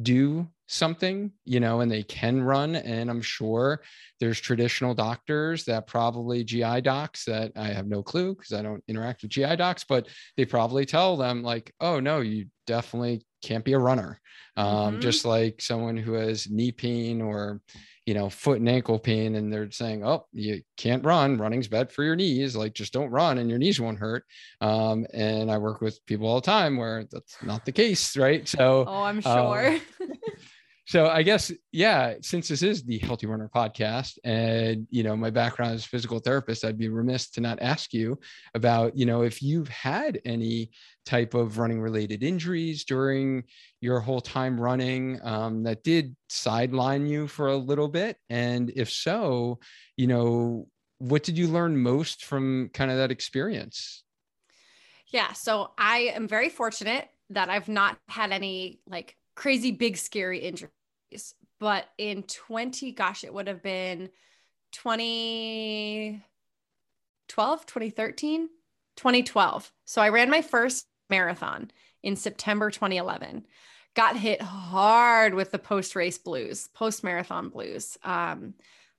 do 0.02 0.48
something, 0.66 1.32
you 1.44 1.60
know, 1.60 1.80
and 1.80 1.90
they 1.90 2.02
can 2.02 2.42
run. 2.42 2.76
And 2.76 3.10
I'm 3.10 3.22
sure 3.22 3.82
there's 4.20 4.40
traditional 4.40 4.94
doctors 4.94 5.64
that 5.64 5.86
probably 5.86 6.44
GI 6.44 6.80
docs 6.82 7.24
that 7.24 7.52
I 7.56 7.68
have 7.68 7.86
no 7.86 8.02
clue 8.02 8.34
because 8.34 8.52
I 8.52 8.62
don't 8.62 8.82
interact 8.88 9.22
with 9.22 9.30
GI 9.30 9.56
docs, 9.56 9.84
but 9.84 10.08
they 10.36 10.44
probably 10.44 10.84
tell 10.86 11.16
them, 11.16 11.42
like, 11.42 11.72
oh, 11.80 12.00
no, 12.00 12.20
you 12.20 12.46
definitely 12.66 13.24
can't 13.42 13.64
be 13.64 13.74
a 13.74 13.78
runner. 13.78 14.20
Um, 14.56 14.66
mm-hmm. 14.66 15.00
Just 15.00 15.24
like 15.24 15.60
someone 15.60 15.96
who 15.96 16.14
has 16.14 16.50
knee 16.50 16.72
pain 16.72 17.20
or, 17.20 17.60
you 18.06 18.14
know, 18.14 18.30
foot 18.30 18.58
and 18.58 18.68
ankle 18.68 18.98
pain, 18.98 19.34
and 19.34 19.52
they're 19.52 19.70
saying, 19.70 20.04
oh, 20.04 20.26
you 20.32 20.62
can't 20.76 21.04
run. 21.04 21.36
Running's 21.36 21.68
bad 21.68 21.92
for 21.92 22.02
your 22.02 22.16
knees. 22.16 22.56
Like, 22.56 22.72
just 22.72 22.92
don't 22.92 23.10
run 23.10 23.38
and 23.38 23.50
your 23.50 23.58
knees 23.58 23.80
won't 23.80 23.98
hurt. 23.98 24.24
Um, 24.60 25.06
and 25.12 25.50
I 25.50 25.58
work 25.58 25.80
with 25.80 26.04
people 26.06 26.26
all 26.26 26.40
the 26.40 26.46
time 26.46 26.76
where 26.76 27.04
that's 27.10 27.36
not 27.42 27.64
the 27.64 27.72
case, 27.72 28.16
right? 28.16 28.46
So, 28.48 28.84
oh, 28.86 29.02
I'm 29.02 29.20
sure. 29.20 29.68
Um, 29.68 29.80
so 30.86 31.08
I 31.08 31.22
guess 31.22 31.50
yeah, 31.72 32.14
since 32.22 32.46
this 32.46 32.62
is 32.62 32.84
the 32.84 32.98
Healthy 32.98 33.26
Runner 33.26 33.50
podcast, 33.52 34.18
and 34.22 34.86
you 34.90 35.02
know 35.02 35.16
my 35.16 35.30
background 35.30 35.74
is 35.74 35.84
physical 35.84 36.20
therapist, 36.20 36.64
I'd 36.64 36.78
be 36.78 36.88
remiss 36.88 37.28
to 37.30 37.40
not 37.40 37.60
ask 37.60 37.92
you 37.92 38.20
about 38.54 38.96
you 38.96 39.04
know 39.04 39.22
if 39.22 39.42
you've 39.42 39.68
had 39.68 40.20
any 40.24 40.70
type 41.04 41.34
of 41.34 41.58
running 41.58 41.80
related 41.80 42.22
injuries 42.22 42.84
during 42.84 43.42
your 43.80 43.98
whole 43.98 44.20
time 44.20 44.60
running 44.60 45.18
um, 45.24 45.64
that 45.64 45.82
did 45.82 46.14
sideline 46.28 47.06
you 47.06 47.26
for 47.26 47.48
a 47.48 47.56
little 47.56 47.88
bit, 47.88 48.16
and 48.30 48.70
if 48.76 48.88
so, 48.88 49.58
you 49.96 50.06
know 50.06 50.68
what 50.98 51.24
did 51.24 51.36
you 51.36 51.48
learn 51.48 51.76
most 51.76 52.24
from 52.24 52.70
kind 52.72 52.92
of 52.92 52.96
that 52.98 53.10
experience? 53.10 54.04
Yeah, 55.08 55.32
so 55.32 55.72
I 55.76 56.12
am 56.14 56.28
very 56.28 56.48
fortunate 56.48 57.08
that 57.30 57.50
I've 57.50 57.68
not 57.68 57.98
had 58.08 58.30
any 58.30 58.80
like 58.88 59.16
crazy 59.36 59.70
big 59.70 59.96
scary 59.96 60.40
injuries. 60.40 60.72
But 61.60 61.86
in 61.96 62.24
20 62.24 62.92
gosh 62.92 63.22
it 63.22 63.32
would 63.32 63.46
have 63.46 63.62
been 63.62 64.10
2012 64.72 66.20
2013 67.66 68.48
2012 68.96 69.72
so 69.84 70.02
i 70.02 70.08
ran 70.08 70.28
my 70.28 70.42
first 70.42 70.86
marathon 71.08 71.70
in 72.02 72.16
september 72.16 72.70
2011 72.70 73.46
got 73.94 74.16
hit 74.16 74.42
hard 74.42 75.32
with 75.34 75.50
the 75.50 75.58
post 75.58 75.96
race 75.96 76.18
blues 76.18 76.68
post 76.74 77.02
marathon 77.04 77.48
blues. 77.48 77.96
Um, 78.04 78.52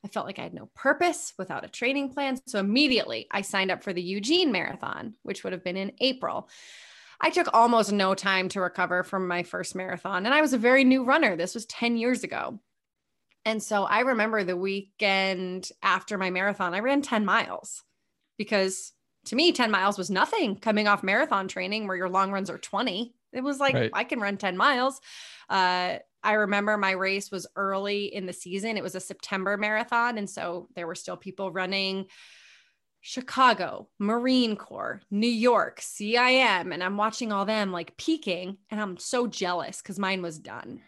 i 0.03 0.07
felt 0.07 0.25
like 0.25 0.39
i 0.39 0.43
had 0.43 0.53
no 0.53 0.69
purpose 0.73 1.33
without 1.37 1.65
a 1.65 1.69
training 1.69 2.09
plan. 2.09 2.39
So 2.47 2.59
immediately 2.59 3.27
i 3.29 3.41
signed 3.41 3.69
up 3.69 3.83
for 3.83 3.93
the 3.93 4.01
eugene 4.01 4.51
marathon 4.51 5.13
which 5.21 5.43
would 5.43 5.53
have 5.53 5.63
been 5.63 5.77
in 5.77 5.91
april 5.99 6.49
I 7.19 7.29
took 7.29 7.47
almost 7.53 7.91
no 7.91 8.13
time 8.13 8.49
to 8.49 8.61
recover 8.61 9.03
from 9.03 9.27
my 9.27 9.43
first 9.43 9.75
marathon. 9.75 10.25
And 10.25 10.33
I 10.33 10.41
was 10.41 10.53
a 10.53 10.57
very 10.57 10.83
new 10.83 11.03
runner. 11.03 11.35
This 11.35 11.55
was 11.55 11.65
10 11.65 11.97
years 11.97 12.23
ago. 12.23 12.59
And 13.43 13.63
so 13.63 13.85
I 13.85 14.01
remember 14.01 14.43
the 14.43 14.57
weekend 14.57 15.71
after 15.81 16.17
my 16.17 16.29
marathon, 16.29 16.73
I 16.73 16.79
ran 16.79 17.01
10 17.01 17.25
miles 17.25 17.83
because 18.37 18.93
to 19.25 19.35
me, 19.35 19.51
10 19.51 19.71
miles 19.71 19.97
was 19.97 20.09
nothing 20.09 20.57
coming 20.57 20.87
off 20.87 21.03
marathon 21.03 21.47
training 21.47 21.87
where 21.87 21.97
your 21.97 22.09
long 22.09 22.31
runs 22.31 22.49
are 22.49 22.57
20. 22.57 23.13
It 23.33 23.41
was 23.41 23.59
like, 23.59 23.73
right. 23.73 23.91
I 23.93 24.03
can 24.03 24.19
run 24.19 24.37
10 24.37 24.55
miles. 24.55 25.01
Uh, 25.49 25.97
I 26.23 26.33
remember 26.33 26.77
my 26.77 26.91
race 26.91 27.31
was 27.31 27.47
early 27.55 28.13
in 28.13 28.25
the 28.25 28.33
season. 28.33 28.77
It 28.77 28.83
was 28.83 28.95
a 28.95 28.99
September 28.99 29.57
marathon. 29.57 30.17
And 30.17 30.29
so 30.29 30.67
there 30.75 30.87
were 30.87 30.95
still 30.95 31.17
people 31.17 31.51
running 31.51 32.07
Chicago, 33.09 33.87
Marine 33.99 34.57
Corps, 34.57 35.01
New 35.09 35.29
York, 35.29 35.79
CIM, 35.79 36.73
and 36.73 36.83
I'm 36.83 36.97
watching 36.97 37.31
all 37.31 37.45
them 37.45 37.71
like 37.71 37.95
peaking, 37.95 38.57
and 38.69 38.81
I'm 38.81 38.97
so 38.97 39.27
jealous 39.27 39.81
because 39.81 39.97
mine 39.97 40.21
was 40.21 40.37
done. 40.37 40.81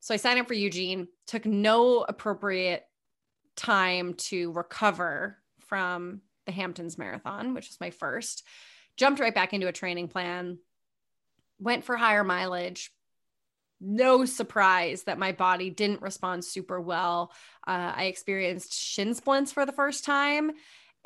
So 0.00 0.12
I 0.12 0.18
signed 0.18 0.38
up 0.38 0.48
for 0.48 0.52
Eugene, 0.52 1.08
took 1.26 1.46
no 1.46 2.04
appropriate 2.06 2.84
time 3.56 4.12
to 4.28 4.52
recover 4.52 5.38
from 5.60 6.20
the 6.44 6.52
Hamptons 6.52 6.98
Marathon, 6.98 7.54
which 7.54 7.68
was 7.68 7.80
my 7.80 7.88
first, 7.88 8.42
jumped 8.98 9.18
right 9.18 9.34
back 9.34 9.54
into 9.54 9.66
a 9.66 9.72
training 9.72 10.08
plan, 10.08 10.58
went 11.58 11.84
for 11.84 11.96
higher 11.96 12.22
mileage. 12.22 12.92
No 13.80 14.26
surprise 14.26 15.04
that 15.04 15.18
my 15.18 15.32
body 15.32 15.70
didn't 15.70 16.02
respond 16.02 16.44
super 16.44 16.78
well. 16.78 17.32
Uh, 17.66 17.94
I 17.96 18.04
experienced 18.04 18.74
shin 18.74 19.14
splints 19.14 19.52
for 19.52 19.64
the 19.64 19.72
first 19.72 20.04
time 20.04 20.52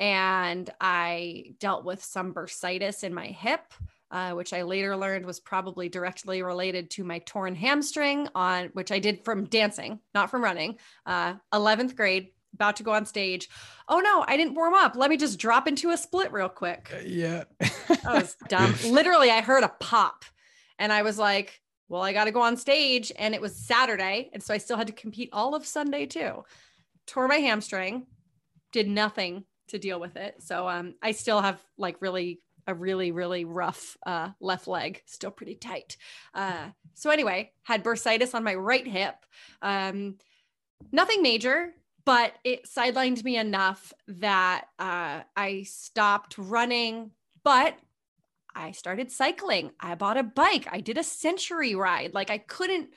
and 0.01 0.67
I 0.81 1.53
dealt 1.59 1.85
with 1.85 2.03
some 2.03 2.33
bursitis 2.33 3.05
in 3.05 3.13
my 3.13 3.27
hip. 3.27 3.61
Uh, 4.09 4.33
which 4.33 4.51
I 4.51 4.63
later 4.63 4.97
learned 4.97 5.25
was 5.25 5.39
probably 5.39 5.87
directly 5.87 6.43
related 6.43 6.89
to 6.89 7.05
my 7.05 7.19
torn 7.19 7.55
hamstring 7.55 8.27
on 8.35 8.65
which 8.73 8.91
I 8.91 8.99
did 8.99 9.23
from 9.23 9.45
dancing, 9.45 10.01
not 10.13 10.29
from 10.29 10.43
running. 10.43 10.79
Uh, 11.05 11.35
11th 11.53 11.95
grade, 11.95 12.31
about 12.53 12.75
to 12.75 12.83
go 12.83 12.91
on 12.91 13.05
stage. 13.05 13.47
Oh 13.87 14.01
no, 14.01 14.25
I 14.27 14.35
didn't 14.35 14.55
warm 14.55 14.73
up. 14.73 14.97
Let 14.97 15.09
me 15.09 15.15
just 15.15 15.39
drop 15.39 15.65
into 15.65 15.91
a 15.91 15.97
split 15.97 16.33
real 16.33 16.49
quick. 16.49 16.91
Uh, 16.93 16.99
yeah. 17.05 17.45
that 17.59 18.03
was 18.03 18.35
dumb. 18.49 18.75
Literally, 18.85 19.31
I 19.31 19.39
heard 19.39 19.63
a 19.63 19.71
pop 19.79 20.25
and 20.77 20.91
I 20.91 21.03
was 21.03 21.17
like, 21.17 21.61
well, 21.87 22.01
I 22.01 22.11
got 22.11 22.25
to 22.25 22.31
go 22.31 22.41
on 22.41 22.57
stage. 22.57 23.13
And 23.17 23.33
it 23.33 23.39
was 23.39 23.55
Saturday. 23.55 24.29
And 24.33 24.43
so 24.43 24.53
I 24.53 24.57
still 24.57 24.75
had 24.75 24.87
to 24.87 24.93
compete 24.93 25.29
all 25.31 25.55
of 25.55 25.65
Sunday 25.65 26.05
too. 26.05 26.43
Tore 27.07 27.29
my 27.29 27.37
hamstring, 27.37 28.07
did 28.73 28.89
nothing 28.89 29.45
to 29.71 29.79
deal 29.79 29.99
with 29.99 30.15
it. 30.15 30.41
So 30.43 30.67
um, 30.67 30.95
I 31.01 31.11
still 31.11 31.41
have 31.41 31.61
like 31.77 32.01
really 32.01 32.41
a 32.67 32.73
really 32.73 33.11
really 33.11 33.43
rough 33.43 33.97
uh, 34.05 34.29
left 34.39 34.67
leg, 34.67 35.01
still 35.05 35.31
pretty 35.31 35.55
tight. 35.55 35.97
Uh, 36.33 36.69
so 36.93 37.09
anyway, 37.09 37.51
had 37.63 37.83
bursitis 37.83 38.35
on 38.35 38.43
my 38.43 38.55
right 38.55 38.87
hip. 38.87 39.15
Um, 39.61 40.17
nothing 40.91 41.21
major, 41.21 41.73
but 42.05 42.33
it 42.43 42.65
sidelined 42.65 43.23
me 43.23 43.37
enough 43.37 43.93
that 44.07 44.65
uh, 44.77 45.21
I 45.35 45.63
stopped 45.63 46.37
running. 46.37 47.11
But 47.43 47.75
I 48.55 48.71
started 48.71 49.11
cycling. 49.11 49.71
I 49.79 49.95
bought 49.95 50.17
a 50.17 50.23
bike. 50.23 50.67
I 50.71 50.81
did 50.81 50.97
a 50.97 51.03
century 51.03 51.73
ride. 51.73 52.13
Like 52.13 52.29
I 52.29 52.37
couldn't 52.37 52.89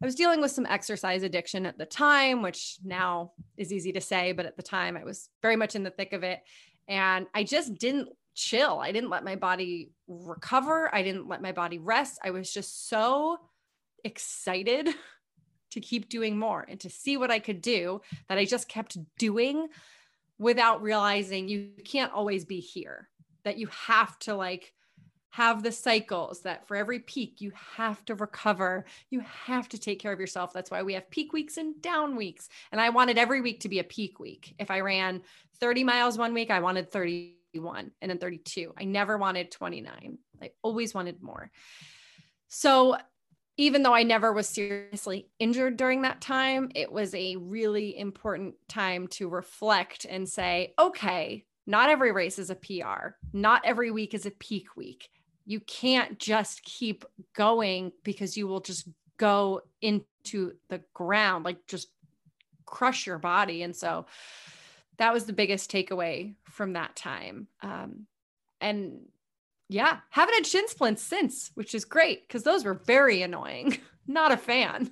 I 0.00 0.06
was 0.06 0.14
dealing 0.14 0.40
with 0.40 0.52
some 0.52 0.66
exercise 0.66 1.22
addiction 1.22 1.66
at 1.66 1.76
the 1.76 1.86
time, 1.86 2.42
which 2.42 2.78
now 2.84 3.32
is 3.56 3.72
easy 3.72 3.92
to 3.92 4.00
say, 4.00 4.32
but 4.32 4.46
at 4.46 4.56
the 4.56 4.62
time 4.62 4.96
I 4.96 5.04
was 5.04 5.28
very 5.42 5.56
much 5.56 5.74
in 5.74 5.82
the 5.82 5.90
thick 5.90 6.12
of 6.12 6.22
it. 6.22 6.40
And 6.86 7.26
I 7.34 7.42
just 7.42 7.74
didn't 7.78 8.08
chill. 8.34 8.78
I 8.78 8.92
didn't 8.92 9.10
let 9.10 9.24
my 9.24 9.34
body 9.34 9.90
recover. 10.06 10.94
I 10.94 11.02
didn't 11.02 11.28
let 11.28 11.42
my 11.42 11.50
body 11.50 11.78
rest. 11.78 12.20
I 12.22 12.30
was 12.30 12.52
just 12.52 12.88
so 12.88 13.38
excited 14.04 14.88
to 15.72 15.80
keep 15.80 16.08
doing 16.08 16.38
more 16.38 16.64
and 16.66 16.78
to 16.80 16.88
see 16.88 17.16
what 17.16 17.30
I 17.30 17.40
could 17.40 17.60
do 17.60 18.00
that 18.28 18.38
I 18.38 18.44
just 18.44 18.68
kept 18.68 18.96
doing 19.18 19.66
without 20.38 20.80
realizing 20.80 21.48
you 21.48 21.70
can't 21.84 22.12
always 22.12 22.44
be 22.44 22.60
here, 22.60 23.08
that 23.42 23.58
you 23.58 23.66
have 23.86 24.16
to 24.20 24.36
like 24.36 24.72
have 25.30 25.62
the 25.62 25.72
cycles 25.72 26.40
that 26.40 26.66
for 26.66 26.76
every 26.76 27.00
peak 27.00 27.40
you 27.40 27.52
have 27.76 28.04
to 28.06 28.14
recover 28.14 28.84
you 29.10 29.20
have 29.20 29.68
to 29.68 29.78
take 29.78 30.00
care 30.00 30.12
of 30.12 30.20
yourself. 30.20 30.52
That's 30.52 30.70
why 30.70 30.82
we 30.82 30.94
have 30.94 31.10
peak 31.10 31.32
weeks 31.32 31.56
and 31.56 31.80
down 31.82 32.16
weeks. 32.16 32.48
And 32.72 32.80
i 32.80 32.90
wanted 32.90 33.18
every 33.18 33.40
week 33.40 33.60
to 33.60 33.68
be 33.68 33.78
a 33.78 33.84
peak 33.84 34.18
week. 34.18 34.54
If 34.58 34.70
i 34.70 34.80
ran 34.80 35.22
30 35.60 35.84
miles 35.84 36.18
one 36.18 36.34
week 36.34 36.50
i 36.50 36.60
wanted 36.60 36.90
31 36.90 37.90
and 38.00 38.10
then 38.10 38.18
32 38.18 38.72
i 38.78 38.84
never 38.84 39.18
wanted 39.18 39.50
29 39.50 40.18
i 40.42 40.50
always 40.62 40.94
wanted 40.94 41.22
more. 41.22 41.50
So 42.48 42.96
even 43.60 43.82
though 43.82 43.92
I 43.92 44.04
never 44.04 44.32
was 44.32 44.48
seriously 44.48 45.28
injured 45.40 45.76
during 45.76 46.02
that 46.02 46.20
time, 46.20 46.70
it 46.76 46.92
was 46.92 47.12
a 47.12 47.34
really 47.34 47.98
important 47.98 48.54
time 48.68 49.08
to 49.08 49.28
reflect 49.28 50.06
and 50.08 50.28
say, 50.28 50.74
okay, 50.78 51.44
not 51.66 51.90
every 51.90 52.12
race 52.12 52.38
is 52.38 52.50
a 52.50 52.54
PR. 52.54 53.16
Not 53.32 53.62
every 53.64 53.90
week 53.90 54.14
is 54.14 54.26
a 54.26 54.30
peak 54.30 54.76
week 54.76 55.10
you 55.48 55.60
can't 55.60 56.18
just 56.18 56.62
keep 56.62 57.06
going 57.34 57.90
because 58.04 58.36
you 58.36 58.46
will 58.46 58.60
just 58.60 58.86
go 59.16 59.62
into 59.80 60.52
the 60.68 60.82
ground, 60.92 61.46
like 61.46 61.66
just 61.66 61.88
crush 62.66 63.06
your 63.06 63.16
body. 63.16 63.62
And 63.62 63.74
so 63.74 64.04
that 64.98 65.14
was 65.14 65.24
the 65.24 65.32
biggest 65.32 65.72
takeaway 65.72 66.34
from 66.50 66.74
that 66.74 66.94
time. 66.94 67.48
Um, 67.62 68.06
and 68.60 69.00
yeah, 69.70 70.00
haven't 70.10 70.34
had 70.34 70.46
shin 70.46 70.68
splints 70.68 71.02
since, 71.02 71.50
which 71.54 71.74
is 71.74 71.86
great 71.86 72.28
because 72.28 72.42
those 72.42 72.62
were 72.62 72.74
very 72.74 73.22
annoying. 73.22 73.78
Not 74.06 74.32
a 74.32 74.36
fan. 74.36 74.90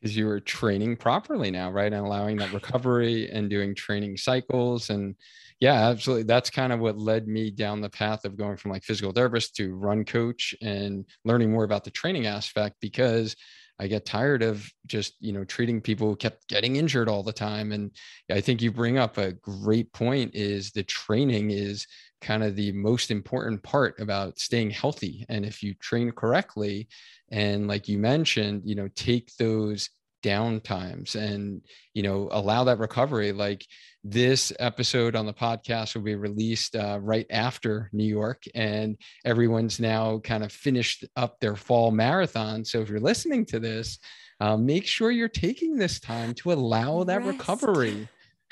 Because 0.00 0.16
you 0.16 0.26
were 0.26 0.38
training 0.38 0.96
properly 0.96 1.50
now, 1.50 1.72
right? 1.72 1.92
And 1.92 2.06
allowing 2.06 2.36
that 2.36 2.52
recovery 2.52 3.28
and 3.32 3.50
doing 3.50 3.74
training 3.74 4.16
cycles 4.16 4.90
and 4.90 5.16
yeah, 5.62 5.88
absolutely. 5.88 6.24
That's 6.24 6.50
kind 6.50 6.72
of 6.72 6.80
what 6.80 6.98
led 6.98 7.28
me 7.28 7.50
down 7.50 7.80
the 7.80 7.88
path 7.88 8.24
of 8.24 8.36
going 8.36 8.56
from 8.56 8.72
like 8.72 8.82
physical 8.82 9.12
therapist 9.12 9.54
to 9.56 9.76
run 9.76 10.04
coach 10.04 10.54
and 10.60 11.04
learning 11.24 11.52
more 11.52 11.62
about 11.64 11.84
the 11.84 11.90
training 11.92 12.26
aspect 12.26 12.76
because 12.80 13.36
I 13.78 13.86
get 13.86 14.04
tired 14.04 14.42
of 14.42 14.68
just, 14.86 15.14
you 15.20 15.32
know, 15.32 15.44
treating 15.44 15.80
people 15.80 16.08
who 16.08 16.16
kept 16.16 16.48
getting 16.48 16.76
injured 16.76 17.08
all 17.08 17.22
the 17.22 17.32
time. 17.32 17.70
And 17.72 17.92
I 18.30 18.40
think 18.40 18.60
you 18.60 18.72
bring 18.72 18.98
up 18.98 19.18
a 19.18 19.32
great 19.34 19.92
point 19.92 20.34
is 20.34 20.72
the 20.72 20.82
training 20.82 21.52
is 21.52 21.86
kind 22.20 22.42
of 22.42 22.56
the 22.56 22.72
most 22.72 23.10
important 23.12 23.62
part 23.62 24.00
about 24.00 24.38
staying 24.40 24.70
healthy. 24.70 25.24
And 25.28 25.44
if 25.44 25.62
you 25.62 25.74
train 25.74 26.10
correctly, 26.12 26.88
and 27.30 27.68
like 27.68 27.88
you 27.88 27.98
mentioned, 27.98 28.62
you 28.64 28.74
know, 28.74 28.88
take 28.96 29.30
those 29.38 29.90
down 30.22 30.60
times 30.60 31.14
and 31.14 31.62
you 31.94 32.02
know 32.02 32.28
allow 32.32 32.64
that 32.64 32.78
recovery. 32.78 33.32
Like 33.32 33.66
this 34.04 34.52
episode 34.58 35.14
on 35.14 35.26
the 35.26 35.32
podcast 35.32 35.94
will 35.94 36.02
be 36.02 36.16
released 36.16 36.74
uh, 36.74 36.98
right 37.00 37.26
after 37.30 37.88
new 37.92 38.04
york 38.04 38.42
and 38.54 38.96
everyone's 39.24 39.78
now 39.78 40.18
kind 40.18 40.42
of 40.42 40.50
finished 40.50 41.04
up 41.16 41.38
their 41.38 41.54
fall 41.54 41.92
marathon. 41.92 42.64
So 42.64 42.80
if 42.80 42.88
you're 42.88 42.98
listening 42.98 43.46
to 43.46 43.60
this 43.60 43.98
uh, 44.40 44.56
make 44.56 44.86
sure 44.86 45.12
you're 45.12 45.28
taking 45.28 45.76
this 45.76 46.00
time 46.00 46.34
to 46.34 46.52
allow 46.52 47.04
that 47.04 47.24
Rest. 47.24 47.38
recovery 47.38 48.08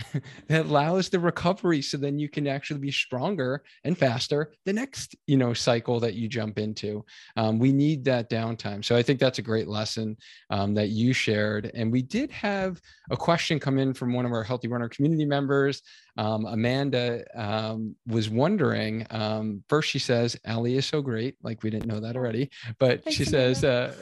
that 0.49 0.67
allows 0.67 1.09
the 1.09 1.19
recovery 1.19 1.83
so 1.83 1.97
then 1.97 2.19
you 2.19 2.29
can 2.29 2.47
actually 2.47 2.81
be 2.81 2.91
stronger 2.91 3.63
and 3.85 3.97
faster 3.97 4.53
the 4.65 4.73
next 4.73 5.17
you 5.27 5.37
know 5.37 5.53
cycle 5.53 6.01
that 6.01 6.15
you 6.15 6.29
jump 6.29 6.59
into. 6.59 7.05
Um, 7.37 7.59
we 7.59 7.73
need 7.73 8.05
that 8.05 8.31
downtime. 8.31 8.85
So 8.85 8.97
i 8.97 9.03
think 9.03 9.19
that's 9.19 9.39
a 9.39 9.43
great 9.43 9.69
lesson 9.69 10.17
um, 10.51 10.75
that 10.75 10.89
you 10.89 11.13
shared. 11.13 11.71
And 11.75 11.91
we 11.93 12.03
did 12.03 12.31
have 12.31 12.81
a 13.11 13.17
question 13.17 13.59
come 13.59 13.79
in 13.79 13.95
from 13.95 14.13
one 14.13 14.27
of 14.27 14.33
our 14.33 14.45
healthy 14.45 14.69
runner 14.69 14.89
community 14.89 15.25
members. 15.25 15.83
Um, 16.17 16.45
amanda 16.47 17.25
um, 17.35 17.95
was 18.07 18.29
wondering 18.29 19.07
um, 19.11 19.63
first 19.69 19.89
she 19.89 19.99
says 19.99 20.37
ali 20.47 20.77
is 20.77 20.87
so 20.87 21.03
great. 21.03 21.37
Like 21.43 21.63
we 21.63 21.71
didn't 21.71 21.87
know 21.87 22.01
that 22.01 22.17
already. 22.17 22.51
But 22.79 23.05
Thanks, 23.05 23.17
she 23.17 23.25
says 23.25 23.65
uh, 23.65 23.95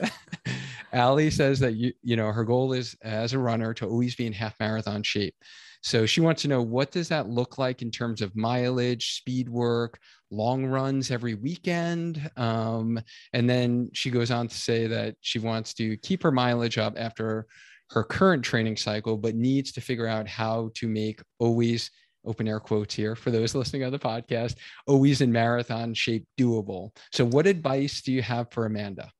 ali 0.92 1.30
says 1.30 1.60
that 1.60 1.74
you 1.74 1.92
you 2.02 2.16
know 2.16 2.32
her 2.32 2.44
goal 2.44 2.72
is 2.72 2.96
as 3.02 3.32
a 3.32 3.38
runner 3.38 3.74
to 3.74 3.86
always 3.86 4.14
be 4.14 4.26
in 4.26 4.32
half 4.32 4.58
marathon 4.60 5.02
shape 5.02 5.34
so 5.82 6.06
she 6.06 6.20
wants 6.20 6.42
to 6.42 6.48
know 6.48 6.62
what 6.62 6.90
does 6.90 7.08
that 7.08 7.28
look 7.28 7.58
like 7.58 7.82
in 7.82 7.90
terms 7.90 8.20
of 8.20 8.34
mileage, 8.36 9.16
speed 9.16 9.48
work, 9.48 9.98
long 10.30 10.66
runs 10.66 11.10
every 11.10 11.34
weekend. 11.34 12.30
Um, 12.36 13.00
and 13.32 13.48
then 13.48 13.90
she 13.92 14.10
goes 14.10 14.30
on 14.30 14.48
to 14.48 14.54
say 14.54 14.86
that 14.86 15.16
she 15.20 15.38
wants 15.38 15.74
to 15.74 15.96
keep 15.98 16.22
her 16.22 16.32
mileage 16.32 16.78
up 16.78 16.94
after 16.96 17.46
her 17.90 18.04
current 18.04 18.44
training 18.44 18.76
cycle, 18.76 19.16
but 19.16 19.34
needs 19.34 19.72
to 19.72 19.80
figure 19.80 20.06
out 20.06 20.28
how 20.28 20.70
to 20.74 20.88
make 20.88 21.22
always 21.38 21.90
open 22.24 22.48
air 22.48 22.60
quotes 22.60 22.94
here 22.94 23.16
for 23.16 23.30
those 23.30 23.54
listening 23.54 23.84
on 23.84 23.92
the 23.92 23.98
podcast, 23.98 24.56
always 24.86 25.20
in 25.20 25.32
marathon 25.32 25.94
shape 25.94 26.26
doable. 26.38 26.90
So, 27.12 27.24
what 27.24 27.46
advice 27.46 28.02
do 28.02 28.12
you 28.12 28.22
have 28.22 28.50
for 28.50 28.66
Amanda? 28.66 29.10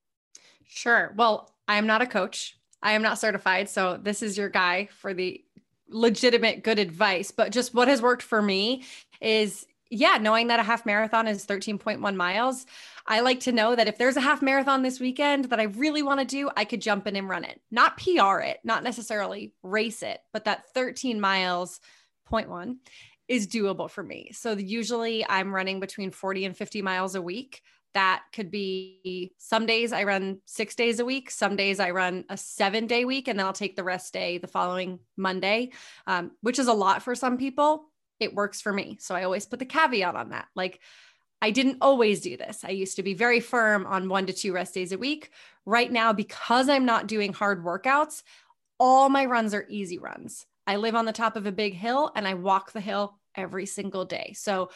Sure. 0.67 1.15
Well, 1.17 1.55
I 1.67 1.77
am 1.77 1.87
not 1.87 2.03
a 2.03 2.07
coach. 2.07 2.57
I 2.83 2.93
am 2.93 3.03
not 3.03 3.19
certified. 3.19 3.69
So, 3.69 3.99
this 4.01 4.23
is 4.23 4.37
your 4.37 4.51
guy 4.51 4.89
for 5.01 5.15
the 5.15 5.43
legitimate 5.89 6.63
good 6.63 6.79
advice, 6.79 7.31
but 7.31 7.53
just 7.53 7.75
what 7.75 7.89
has 7.89 8.03
worked 8.03 8.23
for 8.23 8.43
me 8.43 8.85
is 9.21 9.67
yeah, 9.91 10.19
knowing 10.21 10.49
that 10.49 10.61
a 10.61 10.65
half 10.65 10.85
marathon 10.85 11.27
is 11.27 11.47
13.1 11.47 12.15
miles. 12.15 12.67
I 13.07 13.21
like 13.21 13.41
to 13.41 13.53
know 13.53 13.75
that 13.75 13.89
if 13.89 13.97
there's 13.97 14.17
a 14.17 14.21
half 14.21 14.43
marathon 14.43 14.83
this 14.83 15.01
weekend 15.01 15.47
that 15.47 15.61
I 15.61 15.65
really 15.65 16.03
want 16.03 16.21
to 16.21 16.27
do, 16.27 16.51
I 16.57 16.67
could 16.67 16.83
jump 16.83 17.07
in 17.07 17.17
and 17.17 17.29
run 17.29 17.45
it. 17.45 17.61
Not 17.71 17.97
PR 17.97 18.41
it, 18.41 18.59
not 18.65 18.83
necessarily 18.83 19.55
race 19.63 20.03
it, 20.03 20.21
but 20.33 20.45
that 20.45 20.69
13 20.75 21.21
miles, 21.21 21.81
0.1 22.31 22.77
is 23.29 23.47
doable 23.47 23.91
for 23.91 24.03
me. 24.03 24.31
So 24.33 24.53
usually 24.53 25.25
I'm 25.27 25.55
running 25.55 25.81
between 25.81 26.11
40 26.11 26.45
and 26.45 26.57
50 26.57 26.83
miles 26.83 27.15
a 27.15 27.23
week 27.23 27.63
that 27.95 28.23
could 28.33 28.51
be 28.51 29.33
some 29.39 29.67
days 29.67 29.93
I 29.93 30.05
run 30.05 30.41
six 30.45 30.75
days 30.75 31.01
a 31.01 31.05
week, 31.05 31.31
some 31.31 31.57
days 31.57 31.81
I 31.81 31.91
run 31.91 32.25
a 32.29 32.37
seven 32.37 32.87
day 32.87 33.05
week, 33.05 33.29
and 33.29 33.39
then 33.39 33.47
I'll 33.47 33.53
take 33.53 33.77
the 33.77 33.85
rest 33.85 34.13
day 34.13 34.39
the 34.39 34.47
following 34.47 35.01
Monday, 35.17 35.73
um, 36.07 36.33
which 36.41 36.59
is 36.59 36.69
a 36.69 36.73
lot 36.73 37.03
for 37.03 37.15
some 37.15 37.39
people. 37.39 37.85
It 38.21 38.35
works 38.35 38.61
for 38.61 38.73
me. 38.73 38.99
So 39.01 39.15
I 39.15 39.25
always 39.25 39.47
put 39.47 39.59
the 39.59 39.65
caveat 39.65 40.15
on 40.15 40.31
that. 40.31 40.49
Like, 40.55 40.81
I 41.41 41.51
didn't 41.51 41.79
always 41.81 42.21
do 42.21 42.37
this. 42.37 42.65
I 42.65 42.71
used 42.71 42.97
to 42.97 43.03
be 43.03 43.15
very 43.15 43.41
firm 43.41 43.87
on 43.87 44.09
one 44.09 44.27
to 44.27 44.33
two 44.33 44.53
rest 44.53 44.75
days 44.75 44.93
a 44.93 44.99
week. 44.99 45.31
Right 45.65 45.91
now, 45.91 46.13
because 46.13 46.69
I'm 46.69 46.85
not 46.85 47.07
doing 47.07 47.33
hard 47.33 47.65
workouts, 47.65 48.23
all 48.81 49.09
my 49.09 49.27
runs 49.27 49.55
are 49.55 49.67
easy 49.69 49.99
runs. 49.99 50.47
I 50.67 50.77
live 50.77 50.95
on 50.95 51.05
the 51.05 51.13
top 51.13 51.37
of 51.37 51.47
a 51.47 51.53
big 51.53 51.75
hill 51.75 52.11
and 52.15 52.27
I 52.27 52.35
walk 52.35 52.73
the 52.73 52.81
hill 52.81 53.19
every 53.35 53.67
single 53.67 54.05
day. 54.05 54.35
So, 54.37 54.71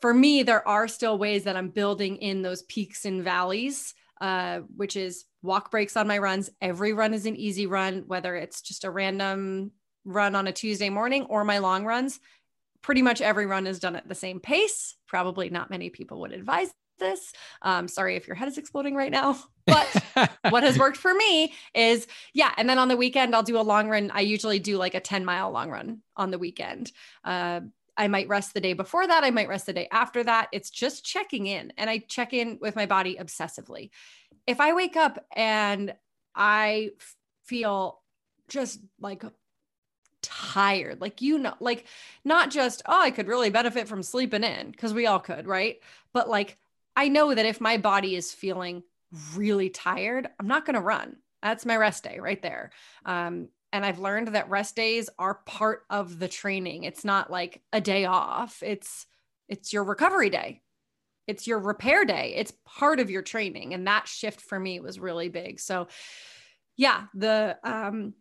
for 0.00 0.14
me, 0.14 0.42
there 0.42 0.66
are 0.66 0.88
still 0.88 1.18
ways 1.18 1.44
that 1.44 1.56
I'm 1.56 1.68
building 1.68 2.16
in 2.16 2.42
those 2.42 2.62
peaks 2.62 3.04
and 3.04 3.22
valleys, 3.22 3.94
uh, 4.20 4.60
which 4.76 4.96
is 4.96 5.24
walk 5.42 5.70
breaks 5.70 5.96
on 5.96 6.08
my 6.08 6.18
runs. 6.18 6.50
Every 6.60 6.92
run 6.92 7.14
is 7.14 7.26
an 7.26 7.36
easy 7.36 7.66
run, 7.66 8.04
whether 8.06 8.34
it's 8.36 8.62
just 8.62 8.84
a 8.84 8.90
random 8.90 9.72
run 10.04 10.34
on 10.34 10.46
a 10.46 10.52
Tuesday 10.52 10.90
morning 10.90 11.24
or 11.24 11.44
my 11.44 11.58
long 11.58 11.84
runs. 11.84 12.20
Pretty 12.82 13.02
much 13.02 13.20
every 13.20 13.46
run 13.46 13.66
is 13.66 13.78
done 13.78 13.96
at 13.96 14.08
the 14.08 14.14
same 14.14 14.40
pace. 14.40 14.96
Probably 15.06 15.50
not 15.50 15.70
many 15.70 15.90
people 15.90 16.20
would 16.20 16.32
advise 16.32 16.72
this. 16.98 17.32
Um, 17.62 17.88
sorry 17.88 18.16
if 18.16 18.26
your 18.26 18.36
head 18.36 18.48
is 18.48 18.58
exploding 18.58 18.94
right 18.94 19.10
now. 19.10 19.38
But 19.66 20.32
what 20.50 20.64
has 20.64 20.76
worked 20.76 20.96
for 20.96 21.14
me 21.14 21.54
is, 21.74 22.08
yeah. 22.34 22.52
And 22.56 22.68
then 22.68 22.80
on 22.80 22.88
the 22.88 22.96
weekend, 22.96 23.36
I'll 23.36 23.44
do 23.44 23.56
a 23.56 23.62
long 23.62 23.88
run. 23.88 24.10
I 24.12 24.22
usually 24.22 24.58
do 24.58 24.78
like 24.78 24.96
a 24.96 25.00
10 25.00 25.24
mile 25.24 25.52
long 25.52 25.70
run 25.70 26.00
on 26.16 26.32
the 26.32 26.40
weekend. 26.40 26.90
Uh, 27.22 27.60
I 28.00 28.08
might 28.08 28.28
rest 28.28 28.54
the 28.54 28.62
day 28.62 28.72
before 28.72 29.06
that. 29.06 29.24
I 29.24 29.30
might 29.30 29.48
rest 29.50 29.66
the 29.66 29.74
day 29.74 29.86
after 29.92 30.24
that. 30.24 30.48
It's 30.52 30.70
just 30.70 31.04
checking 31.04 31.46
in. 31.46 31.70
And 31.76 31.90
I 31.90 31.98
check 31.98 32.32
in 32.32 32.56
with 32.58 32.74
my 32.74 32.86
body 32.86 33.18
obsessively. 33.20 33.90
If 34.46 34.58
I 34.58 34.72
wake 34.72 34.96
up 34.96 35.22
and 35.36 35.94
I 36.34 36.92
feel 37.44 38.00
just 38.48 38.80
like 38.98 39.22
tired, 40.22 41.02
like, 41.02 41.20
you 41.20 41.38
know, 41.38 41.52
like 41.60 41.84
not 42.24 42.50
just, 42.50 42.80
oh, 42.86 43.02
I 43.02 43.10
could 43.10 43.28
really 43.28 43.50
benefit 43.50 43.86
from 43.86 44.02
sleeping 44.02 44.44
in 44.44 44.70
because 44.70 44.94
we 44.94 45.06
all 45.06 45.20
could, 45.20 45.46
right? 45.46 45.78
But 46.14 46.26
like, 46.26 46.56
I 46.96 47.08
know 47.08 47.34
that 47.34 47.44
if 47.44 47.60
my 47.60 47.76
body 47.76 48.16
is 48.16 48.32
feeling 48.32 48.82
really 49.34 49.68
tired, 49.68 50.26
I'm 50.40 50.48
not 50.48 50.64
going 50.64 50.74
to 50.74 50.80
run. 50.80 51.16
That's 51.42 51.66
my 51.66 51.76
rest 51.76 52.04
day 52.04 52.18
right 52.18 52.40
there. 52.40 52.70
Um, 53.04 53.48
and 53.72 53.84
I've 53.84 53.98
learned 53.98 54.28
that 54.28 54.50
rest 54.50 54.76
days 54.76 55.08
are 55.18 55.40
part 55.46 55.82
of 55.90 56.18
the 56.18 56.28
training. 56.28 56.84
It's 56.84 57.04
not 57.04 57.30
like 57.30 57.62
a 57.72 57.80
day 57.80 58.04
off. 58.04 58.62
It's 58.62 59.06
it's 59.48 59.72
your 59.72 59.84
recovery 59.84 60.30
day. 60.30 60.62
It's 61.26 61.46
your 61.46 61.58
repair 61.58 62.04
day. 62.04 62.34
It's 62.36 62.52
part 62.64 63.00
of 63.00 63.10
your 63.10 63.22
training 63.22 63.74
and 63.74 63.86
that 63.86 64.08
shift 64.08 64.40
for 64.40 64.58
me 64.58 64.80
was 64.80 64.98
really 64.98 65.28
big. 65.28 65.60
So 65.60 65.88
yeah, 66.76 67.04
the 67.14 67.58
um 67.62 68.14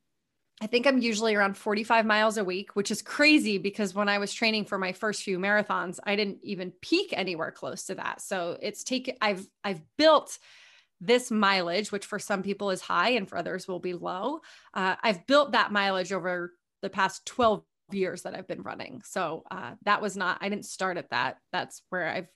I 0.61 0.67
think 0.67 0.85
I'm 0.85 0.99
usually 0.99 1.35
around 1.35 1.55
45 1.55 2.05
miles 2.05 2.37
a 2.37 2.43
week, 2.43 2.75
which 2.75 2.91
is 2.91 3.01
crazy 3.01 3.57
because 3.57 3.95
when 3.95 4.09
I 4.09 4.17
was 4.17 4.33
training 4.33 4.65
for 4.65 4.77
my 4.77 4.91
first 4.91 5.23
few 5.23 5.39
marathons, 5.39 5.99
I 6.03 6.17
didn't 6.17 6.39
even 6.43 6.73
peak 6.81 7.13
anywhere 7.13 7.51
close 7.51 7.85
to 7.85 7.95
that. 7.95 8.21
So 8.21 8.57
it's 8.61 8.83
taken 8.83 9.15
I've 9.21 9.47
I've 9.63 9.81
built 9.97 10.37
this 11.01 11.31
mileage, 11.31 11.91
which 11.91 12.05
for 12.05 12.19
some 12.19 12.43
people 12.43 12.71
is 12.71 12.81
high 12.81 13.11
and 13.11 13.27
for 13.27 13.37
others 13.37 13.67
will 13.67 13.79
be 13.79 13.93
low. 13.93 14.41
Uh, 14.73 14.95
I've 15.01 15.25
built 15.27 15.53
that 15.53 15.71
mileage 15.71 16.11
over 16.11 16.53
the 16.81 16.89
past 16.89 17.25
12 17.25 17.63
years 17.91 18.23
that 18.23 18.35
I've 18.35 18.47
been 18.47 18.61
running. 18.61 19.01
So 19.05 19.43
uh, 19.49 19.71
that 19.83 20.01
was 20.01 20.17
not, 20.17 20.39
I 20.41 20.49
didn't 20.49 20.65
start 20.65 20.97
at 20.97 21.09
that. 21.11 21.37
That's 21.51 21.81
where 21.89 22.07
I've 22.07 22.27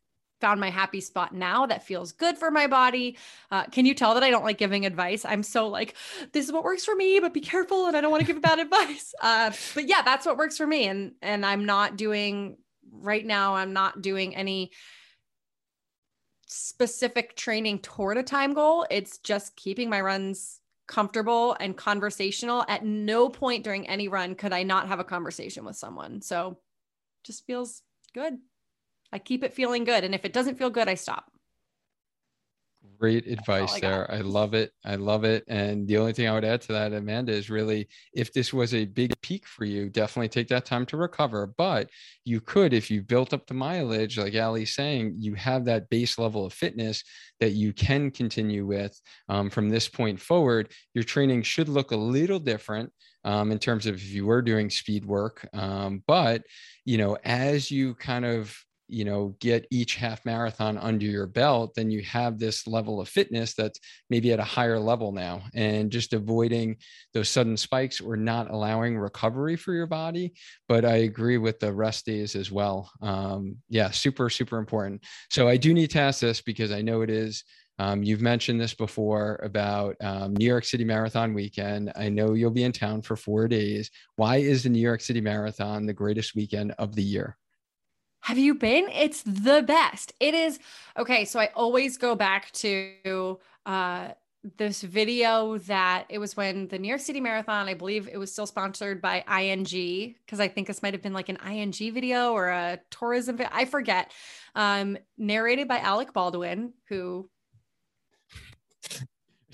found 0.42 0.60
my 0.60 0.70
happy 0.70 1.00
spot 1.00 1.34
now 1.34 1.66
that 1.66 1.86
feels 1.86 2.12
good 2.12 2.38
for 2.38 2.52
my 2.52 2.68
body. 2.68 3.18
Uh, 3.50 3.64
can 3.66 3.86
you 3.86 3.94
tell 3.94 4.14
that 4.14 4.24
I 4.24 4.30
don't 4.30 4.44
like 4.44 4.58
giving 4.58 4.86
advice? 4.86 5.24
I'm 5.24 5.44
so 5.44 5.68
like, 5.68 5.96
this 6.34 6.46
is 6.46 6.52
what 6.52 6.66
works 6.66 6.84
for 6.84 6.96
me, 6.96 7.20
but 7.20 7.34
be 7.34 7.40
careful. 7.40 7.86
And 7.88 7.96
I 7.96 8.02
don't 8.02 8.12
want 8.12 8.26
to 8.26 8.28
give 8.28 8.42
bad 8.42 8.60
advice. 8.60 9.14
Uh, 9.22 9.52
but 9.74 9.88
yeah, 9.88 10.02
that's 10.02 10.26
what 10.26 10.38
works 10.38 10.58
for 10.58 10.68
me. 10.68 10.88
And, 10.88 11.14
and 11.22 11.46
I'm 11.46 11.66
not 11.66 11.96
doing 11.96 12.58
right 12.92 13.26
now, 13.26 13.56
I'm 13.56 13.74
not 13.74 14.02
doing 14.02 14.36
any 14.36 14.72
specific 16.54 17.36
training 17.36 17.80
toward 17.80 18.18
a 18.18 18.24
time 18.24 18.54
goal. 18.54 18.86
It's 18.92 19.18
just 19.18 19.56
keeping 19.56 19.90
my 19.90 20.00
runs 20.00 20.60
comfortable 20.88 21.58
and 21.60 21.76
conversational. 21.76 22.64
At 22.68 22.86
no 22.86 23.28
point 23.28 23.64
during 23.64 23.88
any 23.88 24.08
run 24.08 24.36
could 24.36 24.54
I 24.54 24.62
not 24.62 24.88
have 24.88 25.00
a 25.00 25.04
conversation 25.04 25.66
with 25.66 25.76
someone. 25.76 26.22
So 26.22 26.60
just 27.24 27.48
feels 27.48 27.82
good. 28.14 28.38
I 29.12 29.18
keep 29.18 29.44
it 29.44 29.54
feeling 29.54 29.84
good. 29.84 30.04
And 30.04 30.14
if 30.14 30.26
it 30.26 30.34
doesn't 30.34 30.58
feel 30.60 30.70
good, 30.70 30.88
I 30.88 30.94
stop. 30.94 31.33
Great 33.04 33.28
advice 33.28 33.76
I 33.76 33.80
there. 33.82 34.10
I 34.10 34.22
love 34.22 34.54
it. 34.54 34.72
I 34.86 34.96
love 34.96 35.26
it. 35.26 35.44
And 35.50 35.86
the 35.86 35.98
only 35.98 36.14
thing 36.14 36.30
I 36.30 36.34
would 36.34 36.46
add 36.46 36.62
to 36.62 36.72
that, 36.72 36.94
Amanda, 36.94 37.34
is 37.34 37.50
really 37.50 37.90
if 38.14 38.32
this 38.32 38.54
was 38.54 38.74
a 38.74 38.86
big 38.86 39.14
peak 39.22 39.46
for 39.46 39.66
you, 39.66 39.90
definitely 39.90 40.30
take 40.30 40.48
that 40.48 40.64
time 40.64 40.86
to 40.86 40.96
recover. 40.96 41.54
But 41.58 41.90
you 42.24 42.40
could, 42.40 42.72
if 42.72 42.90
you 42.90 43.02
built 43.02 43.34
up 43.34 43.46
the 43.46 43.56
mileage, 43.56 44.18
like 44.18 44.34
Ali's 44.36 44.74
saying, 44.74 45.16
you 45.18 45.34
have 45.34 45.66
that 45.66 45.90
base 45.90 46.18
level 46.18 46.46
of 46.46 46.54
fitness 46.54 47.04
that 47.42 47.52
you 47.52 47.74
can 47.74 48.10
continue 48.10 48.66
with 48.66 48.98
um, 49.28 49.50
from 49.50 49.70
this 49.70 49.90
point 49.90 50.18
forward. 50.18 50.72
Your 50.94 51.04
training 51.04 51.42
should 51.42 51.68
look 51.68 51.92
a 51.92 51.98
little 51.98 52.40
different. 52.40 52.90
Um, 53.26 53.52
in 53.52 53.60
terms 53.60 53.86
of 53.86 53.96
if 53.96 54.12
you 54.12 54.26
were 54.26 54.42
doing 54.42 54.70
speed 54.70 55.06
work. 55.06 55.46
Um, 55.54 56.04
but, 56.08 56.44
you 56.86 56.98
know, 56.98 57.18
as 57.24 57.70
you 57.70 57.96
kind 57.96 58.26
of 58.26 58.54
you 58.94 59.04
know 59.04 59.36
get 59.40 59.66
each 59.72 59.96
half 59.96 60.24
marathon 60.26 60.78
under 60.78 61.06
your 61.06 61.28
belt 61.28 61.74
then 61.76 61.90
you 61.90 62.02
have 62.04 62.38
this 62.38 62.68
level 62.68 63.02
of 63.02 63.10
fitness 63.10 63.54
that's 63.54 63.80
maybe 64.10 64.32
at 64.32 64.40
a 64.40 64.44
higher 64.44 64.80
level 64.80 65.12
now 65.12 65.42
and 65.56 65.92
just 65.92 66.14
avoiding 66.14 66.76
those 67.14 67.30
sudden 67.30 67.58
spikes 67.58 68.00
or 68.00 68.16
not 68.16 68.52
allowing 68.52 68.98
recovery 68.98 69.56
for 69.56 69.74
your 69.74 69.88
body 69.88 70.34
but 70.68 70.86
i 70.86 70.98
agree 70.98 71.38
with 71.38 71.60
the 71.60 71.74
rest 71.74 72.06
days 72.06 72.36
as 72.36 72.52
well 72.52 72.92
um, 73.02 73.56
yeah 73.70 73.90
super 73.90 74.30
super 74.30 74.58
important 74.58 75.04
so 75.30 75.48
i 75.48 75.58
do 75.58 75.74
need 75.74 75.90
to 75.90 76.00
ask 76.00 76.22
this 76.22 76.42
because 76.42 76.72
i 76.72 76.82
know 76.82 77.02
it 77.02 77.10
is 77.10 77.44
um, 77.80 78.04
you've 78.04 78.22
mentioned 78.22 78.62
this 78.62 78.74
before 78.74 79.40
about 79.44 79.96
um, 80.02 80.36
New 80.36 80.46
York 80.46 80.64
City 80.64 80.84
Marathon 80.84 81.34
weekend. 81.34 81.92
I 81.96 82.10
know 82.10 82.34
you'll 82.34 82.52
be 82.52 82.64
in 82.64 82.72
town 82.72 83.02
for 83.02 83.16
four 83.16 83.48
days. 83.48 83.90
Why 84.16 84.38
is 84.38 84.64
the 84.64 84.70
New 84.70 84.80
York 84.80 85.02
City 85.02 85.22
Marathon 85.22 85.86
the 85.86 85.94
greatest 85.94 86.36
weekend 86.36 86.74
of 86.78 86.96
the 86.96 87.02
year? 87.02 87.36
Have 88.24 88.38
you 88.38 88.56
been? 88.56 88.88
It's 88.90 89.22
the 89.24 89.64
best. 89.68 90.14
It 90.22 90.34
is. 90.34 90.58
Okay. 90.98 91.26
So 91.26 91.42
I 91.42 91.50
always 91.56 91.98
go 91.98 92.16
back 92.16 92.52
to 92.54 93.38
uh, 93.66 94.10
this 94.58 94.82
video 94.82 95.58
that 95.58 96.06
it 96.08 96.20
was 96.20 96.38
when 96.38 96.70
the 96.70 96.80
New 96.80 96.88
York 96.88 97.02
City 97.02 97.20
Marathon, 97.20 97.68
I 97.68 97.74
believe 97.74 98.08
it 98.08 98.18
was 98.18 98.32
still 98.32 98.46
sponsored 98.46 99.02
by 99.02 99.26
ING, 99.28 100.16
because 100.26 100.40
I 100.40 100.48
think 100.48 100.68
this 100.68 100.82
might 100.82 100.94
have 100.94 101.02
been 101.02 101.14
like 101.14 101.28
an 101.28 101.38
ING 101.46 101.74
video 101.74 102.32
or 102.32 102.48
a 102.48 102.80
tourism. 102.90 103.42
I 103.52 103.66
forget. 103.66 104.14
Um, 104.56 104.98
narrated 105.18 105.68
by 105.68 105.80
Alec 105.80 106.14
Baldwin, 106.14 106.74
who 106.88 107.30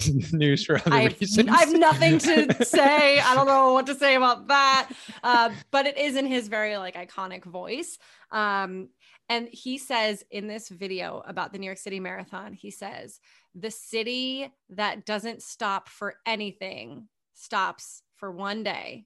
news 0.34 0.66
for 0.66 0.78
other 0.78 0.93
I've, 0.93 1.20
reasons. 1.20 1.50
I 1.50 1.60
have 1.60 1.74
nothing 1.74 2.18
to 2.20 2.66
say. 2.66 3.20
I 3.20 3.36
don't 3.36 3.47
know 3.47 3.74
what 3.74 3.86
to 3.88 3.95
say 3.95 4.16
about 4.16 4.47
that. 4.47 4.89
Uh, 5.24 5.52
but 5.72 5.86
it 5.86 5.97
is 5.97 6.16
in 6.16 6.26
his 6.26 6.47
very 6.47 6.78
like 6.78 6.95
iconic 6.95 7.43
voice. 7.45 7.97
Um, 8.32 8.89
and 9.30 9.47
he 9.52 9.78
says 9.78 10.24
in 10.32 10.47
this 10.47 10.70
video 10.70 11.22
about 11.26 11.54
the 11.54 11.60
New 11.60 11.66
York 11.66 11.78
City 11.78 12.00
Marathon, 12.00 12.54
he 12.54 12.72
says, 12.72 13.20
the 13.54 13.72
city 13.72 14.52
that 14.70 15.06
doesn't 15.06 15.43
stop 15.43 15.88
for 15.88 16.16
anything 16.26 17.08
stops 17.36 18.02
for 18.16 18.32
one 18.32 18.64
day, 18.64 19.06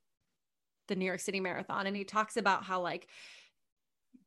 the 0.88 0.96
New 0.96 1.06
York 1.06 1.20
City 1.20 1.41
Marathon. 1.41 1.88
And 1.88 1.96
he 1.96 2.06
talks 2.06 2.38
about 2.38 2.64
how, 2.64 2.82
like, 2.82 3.08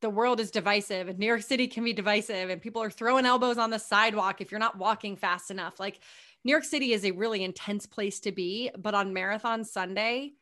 the 0.01 0.09
world 0.09 0.39
is 0.39 0.51
divisive 0.51 1.07
and 1.07 1.17
New 1.17 1.25
York 1.25 1.41
City 1.41 1.67
can 1.67 1.83
be 1.83 1.93
divisive 1.93 2.51
and 2.51 2.61
people 2.61 2.83
are 2.83 2.91
throwing 2.91 3.25
elbows 3.25 3.57
on 3.57 3.71
the 3.71 3.79
sidewalk 3.79 4.41
if 4.41 4.51
you're 4.51 4.59
not 4.59 4.77
walking 4.77 5.15
fast 5.15 5.49
enough. 5.49 5.79
Like, 5.79 5.99
New 6.43 6.51
York 6.51 6.63
City 6.63 6.93
is 6.93 7.03
a 7.03 7.11
really 7.11 7.43
intense 7.43 7.85
place 7.85 8.19
to 8.21 8.31
be, 8.31 8.71
but 8.77 8.93
on 8.93 9.13
Marathon 9.13 9.63
Sunday, 9.63 10.33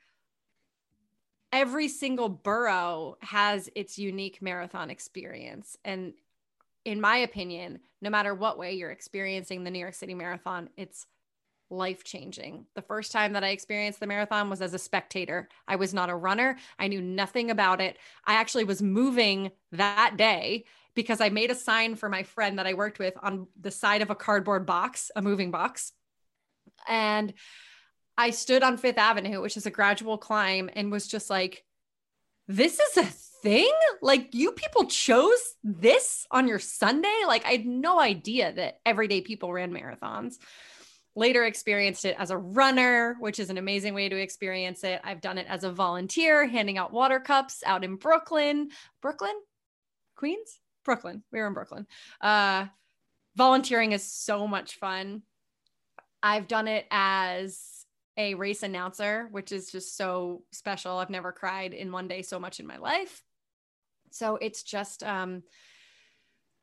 every 1.51 1.87
single 1.87 2.29
borough 2.29 3.17
has 3.21 3.69
its 3.75 3.97
unique 3.97 4.41
marathon 4.41 4.89
experience. 4.89 5.77
And 5.85 6.13
in 6.83 7.01
my 7.01 7.17
opinion, 7.17 7.79
no 8.01 8.09
matter 8.09 8.35
what 8.35 8.57
way 8.57 8.73
you're 8.73 8.91
experiencing 8.91 9.63
the 9.63 9.71
New 9.71 9.79
York 9.79 9.95
City 9.95 10.13
Marathon, 10.13 10.69
it's 10.77 11.07
life 11.75 12.03
changing. 12.03 12.65
The 12.75 12.81
first 12.81 13.11
time 13.11 13.33
that 13.33 13.43
I 13.43 13.49
experienced 13.49 13.99
the 13.99 14.07
marathon 14.07 14.49
was 14.49 14.61
as 14.61 14.73
a 14.73 14.79
spectator. 14.79 15.49
I 15.67 15.75
was 15.75 15.93
not 15.93 16.09
a 16.09 16.15
runner, 16.15 16.57
I 16.79 16.87
knew 16.87 17.01
nothing 17.01 17.51
about 17.51 17.81
it. 17.81 17.97
I 18.25 18.35
actually 18.35 18.63
was 18.63 18.81
moving 18.81 19.51
that 19.71 20.15
day 20.17 20.65
because 20.95 21.21
I 21.21 21.29
made 21.29 21.51
a 21.51 21.55
sign 21.55 21.95
for 21.95 22.09
my 22.09 22.23
friend 22.23 22.57
that 22.57 22.67
I 22.67 22.73
worked 22.73 22.99
with 22.99 23.13
on 23.21 23.47
the 23.59 23.71
side 23.71 24.01
of 24.01 24.09
a 24.09 24.15
cardboard 24.15 24.65
box, 24.65 25.11
a 25.15 25.21
moving 25.21 25.51
box. 25.51 25.91
And 26.87 27.33
I 28.17 28.29
stood 28.29 28.63
on 28.63 28.77
Fifth 28.77 28.97
Avenue, 28.97 29.41
which 29.41 29.57
is 29.57 29.65
a 29.65 29.71
gradual 29.71 30.17
climb, 30.17 30.69
and 30.73 30.91
was 30.91 31.07
just 31.07 31.29
like, 31.29 31.65
this 32.47 32.79
is 32.79 32.97
a 32.97 33.05
thing? 33.43 33.73
Like, 34.01 34.33
you 34.33 34.51
people 34.53 34.85
chose 34.85 35.55
this 35.63 36.25
on 36.31 36.47
your 36.47 36.59
Sunday? 36.59 37.23
Like, 37.27 37.45
I 37.45 37.51
had 37.51 37.65
no 37.65 37.99
idea 37.99 38.53
that 38.53 38.79
everyday 38.85 39.21
people 39.21 39.51
ran 39.51 39.73
marathons. 39.73 40.35
Later, 41.15 41.45
experienced 41.45 42.03
it 42.05 42.15
as 42.19 42.29
a 42.29 42.37
runner, 42.37 43.15
which 43.19 43.39
is 43.39 43.49
an 43.49 43.57
amazing 43.57 43.93
way 43.93 44.09
to 44.09 44.17
experience 44.17 44.83
it. 44.83 44.99
I've 45.03 45.21
done 45.21 45.37
it 45.37 45.47
as 45.47 45.63
a 45.63 45.71
volunteer, 45.71 46.45
handing 46.45 46.77
out 46.77 46.91
water 46.91 47.19
cups 47.19 47.63
out 47.65 47.83
in 47.83 47.95
Brooklyn. 47.95 48.69
Brooklyn? 49.01 49.35
Queens? 50.15 50.59
Brooklyn. 50.83 51.23
We 51.31 51.39
were 51.39 51.47
in 51.47 51.53
Brooklyn. 51.53 51.87
Uh, 52.19 52.65
volunteering 53.35 53.93
is 53.93 54.03
so 54.03 54.47
much 54.47 54.75
fun. 54.75 55.21
I've 56.21 56.47
done 56.47 56.67
it 56.67 56.85
as 56.91 57.85
a 58.17 58.33
race 58.33 58.63
announcer, 58.63 59.27
which 59.31 59.51
is 59.51 59.71
just 59.71 59.97
so 59.97 60.43
special. 60.51 60.97
I've 60.97 61.09
never 61.09 61.31
cried 61.31 61.73
in 61.73 61.91
one 61.91 62.07
day 62.07 62.21
so 62.21 62.39
much 62.39 62.59
in 62.59 62.67
my 62.67 62.77
life. 62.77 63.23
So 64.11 64.37
it's 64.37 64.63
just 64.63 65.03
um, 65.03 65.43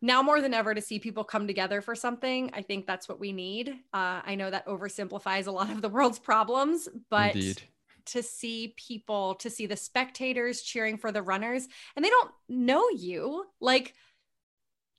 now 0.03 0.23
more 0.23 0.41
than 0.41 0.53
ever 0.53 0.75
to 0.75 0.81
see 0.83 0.99
people 0.99 1.25
come 1.25 1.47
together 1.47 1.81
for 1.81 1.95
something. 1.95 2.51
I 2.53 2.61
think 2.61 2.87
that's 2.87 3.09
what 3.09 3.21
we 3.21 3.33
need. 3.33 3.71
Uh, 3.95 4.21
I 4.25 4.35
know 4.35 4.51
that 4.51 4.67
oversimplifies 4.67 5.47
a 5.47 5.51
lot 5.51 5.71
of 5.71 5.81
the 5.81 5.89
world's 5.89 6.19
problems, 6.19 6.89
but 7.09 7.35
Indeed. 7.35 7.63
to 8.07 8.23
see 8.23 8.75
people, 8.77 9.37
to 9.37 9.49
see 9.49 9.67
the 9.67 9.77
spectators 9.77 10.61
cheering 10.61 10.99
for 10.99 11.13
the 11.13 11.23
runners, 11.23 11.67
and 11.97 12.05
they 12.05 12.11
don't 12.11 12.31
know 12.49 12.89
you. 12.91 13.47
Like, 13.61 13.95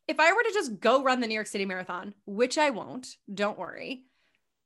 if 0.07 0.19
I 0.19 0.33
were 0.33 0.43
to 0.43 0.53
just 0.53 0.79
go 0.79 1.03
run 1.03 1.19
the 1.19 1.27
New 1.27 1.35
York 1.35 1.47
City 1.47 1.65
Marathon, 1.65 2.13
which 2.25 2.57
I 2.57 2.71
won't, 2.71 3.15
don't 3.31 3.59
worry, 3.59 4.05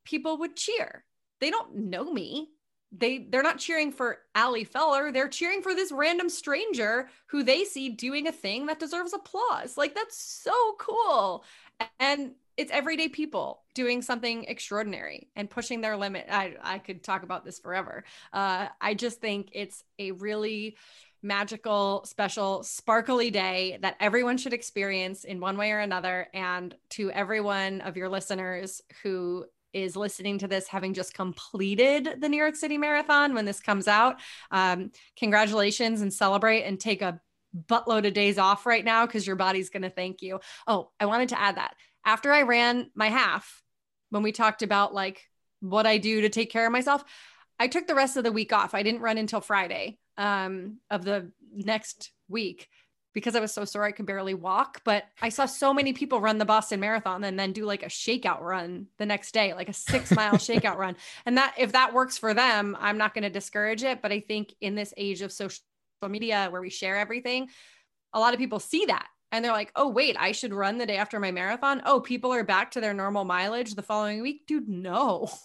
people 0.04 0.38
would 0.38 0.56
cheer 0.56 1.04
they 1.40 1.50
don't 1.50 1.74
know 1.74 2.10
me. 2.12 2.48
They 2.90 3.18
they're 3.18 3.42
not 3.42 3.58
cheering 3.58 3.92
for 3.92 4.18
Ali 4.34 4.64
Feller. 4.64 5.12
They're 5.12 5.28
cheering 5.28 5.62
for 5.62 5.74
this 5.74 5.92
random 5.92 6.28
stranger 6.28 7.10
who 7.26 7.42
they 7.42 7.64
see 7.64 7.90
doing 7.90 8.26
a 8.26 8.32
thing 8.32 8.66
that 8.66 8.80
deserves 8.80 9.12
applause. 9.12 9.76
Like 9.76 9.94
that's 9.94 10.16
so 10.16 10.74
cool. 10.78 11.44
And 12.00 12.32
it's 12.56 12.72
everyday 12.72 13.08
people 13.08 13.62
doing 13.74 14.02
something 14.02 14.44
extraordinary 14.44 15.28
and 15.36 15.48
pushing 15.48 15.80
their 15.80 15.96
limit. 15.96 16.26
I, 16.28 16.56
I 16.60 16.78
could 16.78 17.04
talk 17.04 17.22
about 17.22 17.44
this 17.44 17.60
forever. 17.60 18.04
Uh, 18.32 18.66
I 18.80 18.94
just 18.94 19.20
think 19.20 19.50
it's 19.52 19.84
a 20.00 20.10
really 20.10 20.76
magical, 21.22 22.02
special, 22.04 22.64
sparkly 22.64 23.30
day 23.30 23.78
that 23.82 23.96
everyone 24.00 24.38
should 24.38 24.52
experience 24.52 25.24
in 25.24 25.40
one 25.40 25.56
way 25.56 25.70
or 25.70 25.78
another. 25.78 26.26
And 26.34 26.74
to 26.90 27.12
every 27.12 27.40
one 27.40 27.80
of 27.80 27.96
your 27.96 28.08
listeners 28.08 28.82
who 29.02 29.46
is 29.72 29.96
listening 29.96 30.38
to 30.38 30.48
this 30.48 30.68
having 30.68 30.94
just 30.94 31.14
completed 31.14 32.16
the 32.20 32.28
New 32.28 32.36
York 32.36 32.56
City 32.56 32.78
Marathon 32.78 33.34
when 33.34 33.44
this 33.44 33.60
comes 33.60 33.88
out, 33.88 34.20
um, 34.50 34.90
congratulations 35.16 36.00
and 36.00 36.12
celebrate 36.12 36.64
and 36.64 36.80
take 36.80 37.02
a 37.02 37.20
buttload 37.68 38.06
of 38.06 38.14
days 38.14 38.38
off 38.38 38.66
right 38.66 38.84
now 38.84 39.06
because 39.06 39.26
your 39.26 39.36
body's 39.36 39.70
going 39.70 39.82
to 39.82 39.90
thank 39.90 40.22
you. 40.22 40.40
Oh, 40.66 40.90
I 41.00 41.06
wanted 41.06 41.30
to 41.30 41.40
add 41.40 41.56
that 41.56 41.74
after 42.08 42.32
I 42.32 42.42
ran 42.42 42.90
my 42.94 43.08
half, 43.08 43.62
when 44.10 44.22
we 44.22 44.32
talked 44.32 44.62
about 44.62 44.94
like 44.94 45.26
what 45.60 45.86
I 45.86 45.98
do 45.98 46.22
to 46.22 46.30
take 46.30 46.50
care 46.50 46.66
of 46.66 46.72
myself, 46.72 47.04
I 47.58 47.68
took 47.68 47.86
the 47.86 47.94
rest 47.94 48.16
of 48.16 48.24
the 48.24 48.32
week 48.32 48.52
off. 48.52 48.74
I 48.74 48.82
didn't 48.82 49.02
run 49.02 49.18
until 49.18 49.42
Friday 49.42 49.98
um, 50.16 50.78
of 50.90 51.04
the 51.04 51.30
next 51.52 52.12
week 52.28 52.68
because 53.18 53.34
I 53.34 53.40
was 53.40 53.52
so 53.52 53.64
sore 53.64 53.84
I 53.84 53.90
could 53.90 54.06
barely 54.06 54.34
walk. 54.34 54.80
But 54.84 55.04
I 55.20 55.28
saw 55.28 55.46
so 55.46 55.74
many 55.74 55.92
people 55.92 56.20
run 56.20 56.38
the 56.38 56.44
Boston 56.44 56.78
Marathon 56.78 57.24
and 57.24 57.38
then 57.38 57.52
do 57.52 57.64
like 57.64 57.82
a 57.82 57.86
shakeout 57.86 58.40
run 58.40 58.86
the 58.98 59.06
next 59.06 59.32
day, 59.32 59.54
like 59.54 59.68
a 59.68 59.72
six 59.72 60.10
mile 60.14 60.34
shakeout 60.34 60.76
run. 60.76 60.96
And 61.26 61.36
that 61.36 61.54
if 61.58 61.72
that 61.72 61.92
works 61.92 62.16
for 62.16 62.32
them, 62.32 62.76
I'm 62.80 62.98
not 62.98 63.14
going 63.14 63.24
to 63.24 63.30
discourage 63.30 63.82
it. 63.82 64.00
But 64.02 64.12
I 64.12 64.20
think 64.20 64.54
in 64.60 64.74
this 64.74 64.94
age 64.96 65.22
of 65.22 65.32
social 65.32 65.60
media 66.08 66.48
where 66.50 66.60
we 66.60 66.70
share 66.70 66.96
everything, 66.96 67.48
a 68.12 68.20
lot 68.20 68.34
of 68.34 68.38
people 68.38 68.60
see 68.60 68.86
that 68.86 69.06
and 69.32 69.44
they're 69.44 69.52
like, 69.52 69.72
oh, 69.76 69.88
wait, 69.88 70.16
I 70.18 70.32
should 70.32 70.54
run 70.54 70.78
the 70.78 70.86
day 70.86 70.96
after 70.96 71.20
my 71.20 71.32
marathon. 71.32 71.82
Oh, 71.84 72.00
people 72.00 72.32
are 72.32 72.44
back 72.44 72.70
to 72.72 72.80
their 72.80 72.94
normal 72.94 73.24
mileage 73.24 73.74
the 73.74 73.82
following 73.82 74.22
week. 74.22 74.46
Dude, 74.46 74.68
no. 74.68 75.28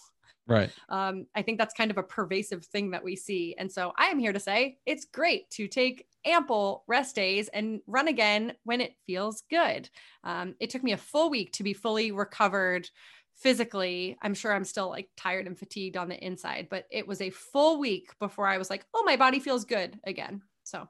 Right. 0.46 0.70
Um, 0.88 1.26
I 1.34 1.42
think 1.42 1.58
that's 1.58 1.74
kind 1.74 1.90
of 1.90 1.98
a 1.98 2.02
pervasive 2.02 2.66
thing 2.66 2.90
that 2.90 3.02
we 3.02 3.16
see. 3.16 3.54
And 3.58 3.70
so 3.72 3.92
I 3.96 4.06
am 4.06 4.18
here 4.18 4.32
to 4.32 4.40
say 4.40 4.78
it's 4.84 5.06
great 5.06 5.48
to 5.52 5.66
take 5.68 6.06
ample 6.26 6.84
rest 6.86 7.14
days 7.14 7.48
and 7.48 7.80
run 7.86 8.08
again 8.08 8.54
when 8.64 8.80
it 8.80 8.94
feels 9.06 9.42
good. 9.48 9.88
Um, 10.22 10.54
it 10.60 10.70
took 10.70 10.82
me 10.82 10.92
a 10.92 10.98
full 10.98 11.30
week 11.30 11.52
to 11.52 11.62
be 11.62 11.72
fully 11.72 12.12
recovered 12.12 12.88
physically. 13.34 14.16
I'm 14.22 14.34
sure 14.34 14.52
I'm 14.52 14.64
still 14.64 14.90
like 14.90 15.08
tired 15.16 15.46
and 15.46 15.58
fatigued 15.58 15.96
on 15.96 16.08
the 16.08 16.24
inside, 16.24 16.68
but 16.70 16.84
it 16.90 17.06
was 17.06 17.20
a 17.20 17.30
full 17.30 17.78
week 17.78 18.10
before 18.20 18.46
I 18.46 18.58
was 18.58 18.70
like, 18.70 18.84
oh, 18.94 19.02
my 19.04 19.16
body 19.16 19.40
feels 19.40 19.64
good 19.64 19.98
again. 20.04 20.42
So 20.64 20.88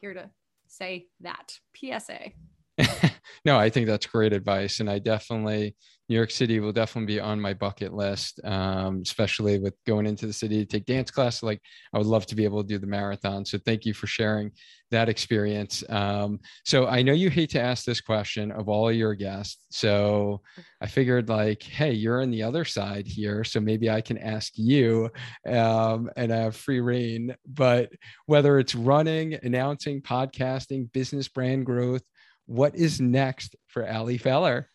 here 0.00 0.14
to 0.14 0.30
say 0.68 1.06
that. 1.20 1.58
PSA. 1.76 2.32
no, 3.44 3.58
I 3.58 3.70
think 3.70 3.86
that's 3.86 4.06
great 4.06 4.32
advice. 4.32 4.80
And 4.80 4.90
I 4.90 4.98
definitely, 4.98 5.76
New 6.08 6.14
York 6.14 6.30
City 6.30 6.60
will 6.60 6.72
definitely 6.72 7.14
be 7.14 7.20
on 7.20 7.40
my 7.40 7.52
bucket 7.52 7.92
list, 7.92 8.40
um, 8.44 9.02
especially 9.02 9.58
with 9.58 9.74
going 9.86 10.06
into 10.06 10.26
the 10.26 10.32
city 10.32 10.64
to 10.64 10.64
take 10.64 10.86
dance 10.86 11.10
class. 11.10 11.42
Like, 11.42 11.60
I 11.92 11.98
would 11.98 12.06
love 12.06 12.26
to 12.26 12.36
be 12.36 12.44
able 12.44 12.62
to 12.62 12.68
do 12.68 12.78
the 12.78 12.86
marathon. 12.86 13.44
So, 13.44 13.58
thank 13.58 13.84
you 13.84 13.92
for 13.92 14.06
sharing 14.06 14.52
that 14.92 15.08
experience. 15.08 15.82
Um, 15.88 16.38
so, 16.64 16.86
I 16.86 17.02
know 17.02 17.12
you 17.12 17.28
hate 17.28 17.50
to 17.50 17.60
ask 17.60 17.84
this 17.84 18.00
question 18.00 18.52
of 18.52 18.68
all 18.68 18.92
your 18.92 19.14
guests. 19.14 19.66
So, 19.70 20.42
I 20.80 20.86
figured, 20.86 21.28
like, 21.28 21.62
hey, 21.64 21.92
you're 21.92 22.22
on 22.22 22.30
the 22.30 22.44
other 22.44 22.64
side 22.64 23.08
here. 23.08 23.42
So, 23.42 23.58
maybe 23.58 23.90
I 23.90 24.00
can 24.00 24.18
ask 24.18 24.52
you 24.54 25.10
um, 25.48 26.08
and 26.16 26.32
I 26.32 26.36
have 26.36 26.54
free 26.56 26.80
reign. 26.80 27.34
But 27.46 27.90
whether 28.26 28.60
it's 28.60 28.76
running, 28.76 29.34
announcing, 29.42 30.02
podcasting, 30.02 30.92
business 30.92 31.26
brand 31.26 31.66
growth, 31.66 32.02
what 32.46 32.76
is 32.76 33.00
next 33.00 33.56
for 33.66 33.90
Ali 33.90 34.18
Feller? 34.18 34.70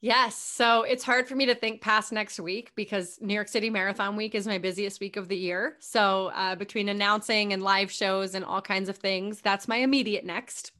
Yes. 0.00 0.36
So 0.36 0.82
it's 0.82 1.02
hard 1.02 1.26
for 1.26 1.34
me 1.34 1.46
to 1.46 1.56
think 1.56 1.80
past 1.80 2.12
next 2.12 2.38
week 2.38 2.70
because 2.76 3.18
New 3.20 3.34
York 3.34 3.48
City 3.48 3.68
Marathon 3.68 4.14
Week 4.14 4.36
is 4.36 4.46
my 4.46 4.58
busiest 4.58 5.00
week 5.00 5.16
of 5.16 5.26
the 5.26 5.36
year. 5.36 5.76
So 5.80 6.30
uh, 6.34 6.54
between 6.54 6.88
announcing 6.88 7.52
and 7.52 7.62
live 7.62 7.90
shows 7.90 8.36
and 8.36 8.44
all 8.44 8.62
kinds 8.62 8.88
of 8.88 8.96
things, 8.96 9.40
that's 9.40 9.66
my 9.66 9.76
immediate 9.76 10.24
next. 10.24 10.70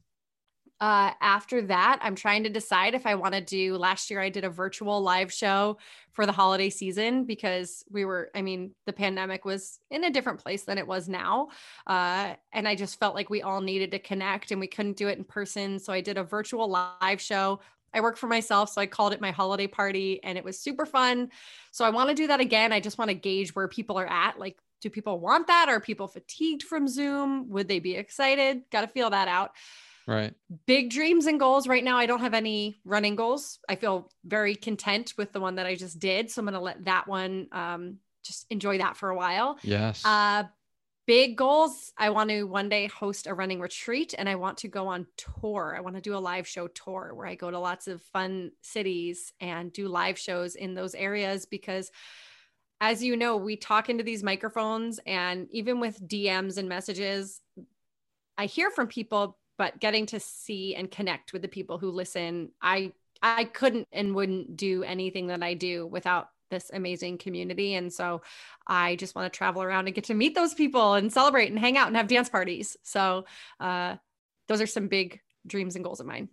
Uh, 0.79 1.11
after 1.19 1.61
that, 1.63 1.99
I'm 2.01 2.15
trying 2.15 2.43
to 2.43 2.49
decide 2.49 2.93
if 2.93 3.05
I 3.05 3.15
want 3.15 3.33
to 3.33 3.41
do. 3.41 3.75
Last 3.75 4.09
year, 4.09 4.21
I 4.21 4.29
did 4.29 4.45
a 4.45 4.49
virtual 4.49 5.01
live 5.01 5.33
show 5.33 5.77
for 6.13 6.25
the 6.25 6.31
holiday 6.31 6.69
season 6.69 7.25
because 7.25 7.83
we 7.91 8.05
were, 8.05 8.29
I 8.33 8.41
mean, 8.41 8.73
the 8.85 8.93
pandemic 8.93 9.43
was 9.43 9.79
in 9.91 10.05
a 10.05 10.09
different 10.09 10.39
place 10.39 10.63
than 10.63 10.77
it 10.77 10.87
was 10.87 11.09
now. 11.09 11.49
Uh, 11.85 12.35
and 12.53 12.65
I 12.65 12.75
just 12.75 12.97
felt 12.97 13.13
like 13.13 13.29
we 13.29 13.41
all 13.41 13.59
needed 13.59 13.91
to 13.91 13.99
connect 13.99 14.51
and 14.51 14.61
we 14.61 14.67
couldn't 14.67 14.95
do 14.95 15.09
it 15.09 15.17
in 15.17 15.25
person. 15.25 15.79
So 15.79 15.91
I 15.91 15.99
did 15.99 16.17
a 16.17 16.23
virtual 16.23 16.69
live 16.69 17.19
show. 17.19 17.59
I 17.93 18.01
work 18.01 18.17
for 18.17 18.27
myself, 18.27 18.71
so 18.71 18.81
I 18.81 18.85
called 18.85 19.13
it 19.13 19.21
my 19.21 19.31
holiday 19.31 19.67
party 19.67 20.23
and 20.23 20.37
it 20.37 20.43
was 20.43 20.59
super 20.59 20.85
fun. 20.85 21.29
So 21.71 21.85
I 21.85 21.89
want 21.89 22.09
to 22.09 22.15
do 22.15 22.27
that 22.27 22.39
again. 22.39 22.71
I 22.71 22.79
just 22.79 22.97
want 22.97 23.09
to 23.09 23.15
gauge 23.15 23.55
where 23.55 23.67
people 23.67 23.97
are 23.99 24.07
at. 24.07 24.39
Like, 24.39 24.57
do 24.81 24.89
people 24.89 25.19
want 25.19 25.47
that? 25.47 25.67
Are 25.69 25.79
people 25.79 26.07
fatigued 26.07 26.63
from 26.63 26.87
Zoom? 26.87 27.49
Would 27.49 27.67
they 27.67 27.79
be 27.79 27.95
excited? 27.95 28.61
Got 28.71 28.81
to 28.81 28.87
feel 28.87 29.09
that 29.09 29.27
out. 29.27 29.51
Right. 30.07 30.33
Big 30.65 30.89
dreams 30.89 31.27
and 31.27 31.39
goals. 31.39 31.67
Right 31.67 31.83
now, 31.83 31.97
I 31.97 32.05
don't 32.05 32.21
have 32.21 32.33
any 32.33 32.79
running 32.83 33.15
goals. 33.15 33.59
I 33.69 33.75
feel 33.75 34.09
very 34.25 34.55
content 34.55 35.13
with 35.17 35.33
the 35.33 35.39
one 35.39 35.55
that 35.55 35.65
I 35.65 35.75
just 35.75 35.99
did. 35.99 36.31
So 36.31 36.39
I'm 36.39 36.45
going 36.45 36.53
to 36.53 36.59
let 36.59 36.85
that 36.85 37.07
one 37.07 37.47
um, 37.51 37.97
just 38.23 38.45
enjoy 38.49 38.79
that 38.79 38.97
for 38.97 39.09
a 39.09 39.15
while. 39.15 39.59
Yes. 39.61 40.03
Uh, 40.03 40.45
big 41.09 41.35
goals. 41.35 41.91
I 41.97 42.11
want 42.11 42.29
to 42.29 42.43
one 42.43 42.69
day 42.69 42.85
host 42.85 43.25
a 43.25 43.33
running 43.33 43.59
retreat 43.59 44.13
and 44.15 44.29
I 44.29 44.35
want 44.35 44.59
to 44.59 44.67
go 44.67 44.85
on 44.85 45.07
tour. 45.17 45.73
I 45.75 45.81
want 45.81 45.95
to 45.95 46.03
do 46.03 46.15
a 46.15 46.19
live 46.19 46.45
show 46.45 46.67
tour 46.67 47.13
where 47.15 47.25
I 47.25 47.33
go 47.33 47.49
to 47.49 47.57
lots 47.57 47.87
of 47.87 48.03
fun 48.03 48.51
cities 48.61 49.33
and 49.41 49.73
do 49.73 49.87
live 49.87 50.19
shows 50.19 50.53
in 50.53 50.75
those 50.75 50.93
areas 50.93 51.47
because 51.47 51.89
as 52.79 53.03
you 53.03 53.17
know, 53.17 53.37
we 53.37 53.55
talk 53.55 53.89
into 53.89 54.03
these 54.03 54.21
microphones 54.21 54.99
and 55.07 55.47
even 55.49 55.79
with 55.79 56.07
DMs 56.07 56.59
and 56.59 56.69
messages, 56.69 57.41
I 58.37 58.45
hear 58.45 58.69
from 58.69 58.85
people 58.85 59.39
but 59.57 59.79
getting 59.79 60.05
to 60.05 60.19
see 60.19 60.75
and 60.75 60.91
connect 60.91 61.33
with 61.33 61.41
the 61.41 61.47
people 61.47 61.77
who 61.79 61.91
listen 61.91 62.49
i 62.61 62.93
i 63.21 63.43
couldn't 63.43 63.85
and 63.91 64.15
wouldn't 64.15 64.55
do 64.55 64.83
anything 64.83 65.27
that 65.27 65.43
i 65.43 65.53
do 65.53 65.85
without 65.85 66.29
this 66.49 66.69
amazing 66.73 67.17
community 67.17 67.75
and 67.75 67.91
so 67.91 68.21
i 68.67 68.95
just 68.95 69.15
want 69.15 69.31
to 69.31 69.37
travel 69.37 69.61
around 69.61 69.87
and 69.87 69.95
get 69.95 70.03
to 70.03 70.13
meet 70.13 70.35
those 70.35 70.53
people 70.53 70.93
and 70.93 71.11
celebrate 71.11 71.49
and 71.49 71.59
hang 71.59 71.77
out 71.77 71.87
and 71.87 71.95
have 71.95 72.07
dance 72.07 72.29
parties 72.29 72.77
so 72.83 73.25
uh, 73.59 73.95
those 74.47 74.61
are 74.61 74.67
some 74.67 74.87
big 74.87 75.19
dreams 75.47 75.75
and 75.75 75.83
goals 75.83 75.99
of 75.99 76.05
mine 76.05 76.29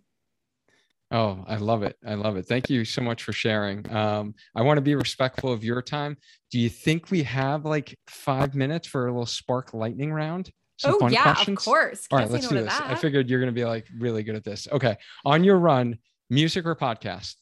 Oh, 1.09 1.45
I 1.47 1.55
love 1.55 1.83
it. 1.83 1.95
I 2.05 2.15
love 2.15 2.35
it. 2.35 2.47
Thank 2.47 2.69
you 2.69 2.83
so 2.83 3.01
much 3.01 3.23
for 3.23 3.31
sharing. 3.31 3.89
Um, 3.93 4.35
I 4.55 4.61
want 4.61 4.77
to 4.77 4.81
be 4.81 4.95
respectful 4.95 5.53
of 5.53 5.63
your 5.63 5.81
time. 5.81 6.17
Do 6.51 6.59
you 6.59 6.69
think 6.69 7.09
we 7.11 7.23
have 7.23 7.63
like 7.63 7.97
five 8.07 8.55
minutes 8.55 8.87
for 8.87 9.07
a 9.07 9.11
little 9.11 9.25
spark 9.25 9.73
lightning 9.73 10.11
round? 10.11 10.51
Some 10.77 10.97
oh 11.01 11.07
yeah, 11.07 11.23
questions? 11.23 11.57
of 11.59 11.65
course. 11.65 12.07
All 12.11 12.19
right, 12.19 12.29
let's 12.29 12.47
do 12.47 12.55
this. 12.55 12.77
That. 12.77 12.91
I 12.91 12.95
figured 12.95 13.29
you're 13.29 13.39
going 13.39 13.53
to 13.53 13.59
be 13.59 13.65
like 13.65 13.87
really 13.97 14.21
good 14.21 14.35
at 14.35 14.43
this. 14.43 14.67
Okay, 14.71 14.97
on 15.25 15.43
your 15.43 15.57
run, 15.57 15.97
music 16.29 16.65
or 16.65 16.75
podcast? 16.75 17.35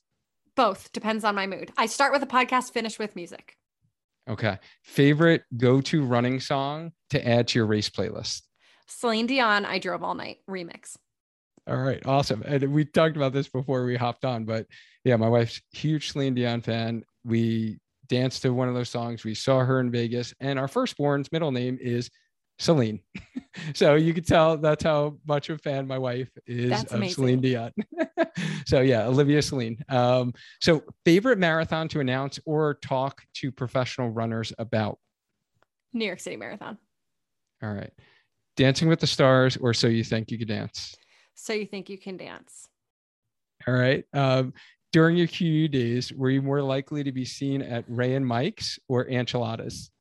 Both 0.56 0.92
depends 0.94 1.24
on 1.24 1.36
my 1.36 1.48
mood. 1.48 1.72
I 1.78 1.86
start 1.86 2.14
with 2.14 2.24
a 2.24 2.28
podcast, 2.28 2.72
finish 2.72 2.98
with 2.98 3.16
music. 3.16 3.58
Okay, 4.28 4.58
favorite 4.84 5.44
go-to 5.56 6.04
running 6.04 6.40
song 6.40 6.94
to 7.12 7.28
add 7.28 7.48
to 7.50 7.60
your 7.60 7.68
race 7.68 7.90
playlist? 7.90 8.42
Celine 8.88 9.28
Dion, 9.28 9.66
"I 9.66 9.80
Drove 9.80 10.02
All 10.02 10.16
Night" 10.16 10.38
remix. 10.50 10.98
All 11.68 11.78
right, 11.78 12.04
awesome. 12.06 12.44
And 12.44 12.74
we 12.74 12.86
talked 12.86 13.16
about 13.16 13.34
this 13.34 13.48
before 13.48 13.86
we 13.86 13.96
hopped 13.96 14.26
on, 14.26 14.46
but 14.46 14.68
yeah, 15.04 15.16
my 15.16 15.28
wife's 15.28 15.62
huge 15.72 16.12
Celine 16.12 16.36
Dion 16.36 16.62
fan. 16.62 17.04
We 17.24 17.80
danced 18.08 18.44
to 18.44 18.54
one 18.54 18.70
of 18.70 18.76
those 18.76 18.90
songs. 18.90 19.24
We 19.24 19.34
saw 19.34 19.60
her 19.60 19.80
in 19.80 19.92
Vegas, 19.92 20.34
and 20.40 20.58
our 20.58 20.68
firstborn's 20.68 21.32
middle 21.32 21.52
name 21.52 21.78
is 21.82 22.10
Celine. 22.60 23.02
so 23.74 23.96
you 23.96 24.14
could 24.14 24.28
tell 24.28 24.58
that's 24.58 24.84
how 24.84 25.18
much 25.28 25.50
of 25.50 25.58
a 25.58 25.60
fan 25.60 25.88
my 25.88 25.98
wife 25.98 26.30
is 26.48 26.70
that's 26.70 26.92
of 26.92 26.98
amazing. 26.98 27.16
Celine 27.16 27.42
Dion. 27.42 27.72
so 28.66 28.82
yeah, 28.82 29.06
Olivia 29.06 29.42
Celine. 29.42 29.84
Um, 29.90 30.34
so 30.62 30.84
favorite 31.04 31.38
marathon 31.38 31.88
to 31.90 32.00
announce 32.00 32.40
or 32.46 32.76
talk 32.76 33.22
to 33.36 33.52
professional 33.52 34.10
runners 34.10 34.54
about? 34.58 35.00
New 35.94 36.06
York 36.06 36.20
City 36.20 36.36
Marathon. 36.36 36.78
All 37.64 37.74
right. 37.74 37.92
Dancing 38.58 38.88
with 38.88 39.00
the 39.00 39.08
Stars 39.08 39.58
or 39.58 39.74
So 39.74 39.88
You 39.88 40.04
Think 40.04 40.32
You 40.32 40.38
Can 40.38 40.48
Dance? 40.48 40.96
So 41.36 41.54
You 41.54 41.66
Think 41.66 41.90
You 41.90 41.98
Can 41.98 42.18
Dance. 42.18 42.68
All 43.68 43.74
right. 43.74 44.06
Um, 44.14 44.54
during 44.94 45.18
your 45.18 45.28
QU 45.28 45.68
days, 45.68 46.14
were 46.14 46.30
you 46.30 46.42
more 46.42 46.62
likely 46.62 47.04
to 47.04 47.12
be 47.12 47.26
seen 47.26 47.62
at 47.62 47.84
Ray 47.88 48.16
and 48.16 48.26
Mike's 48.26 48.80
or 48.88 49.08
Enchiladas? 49.08 49.92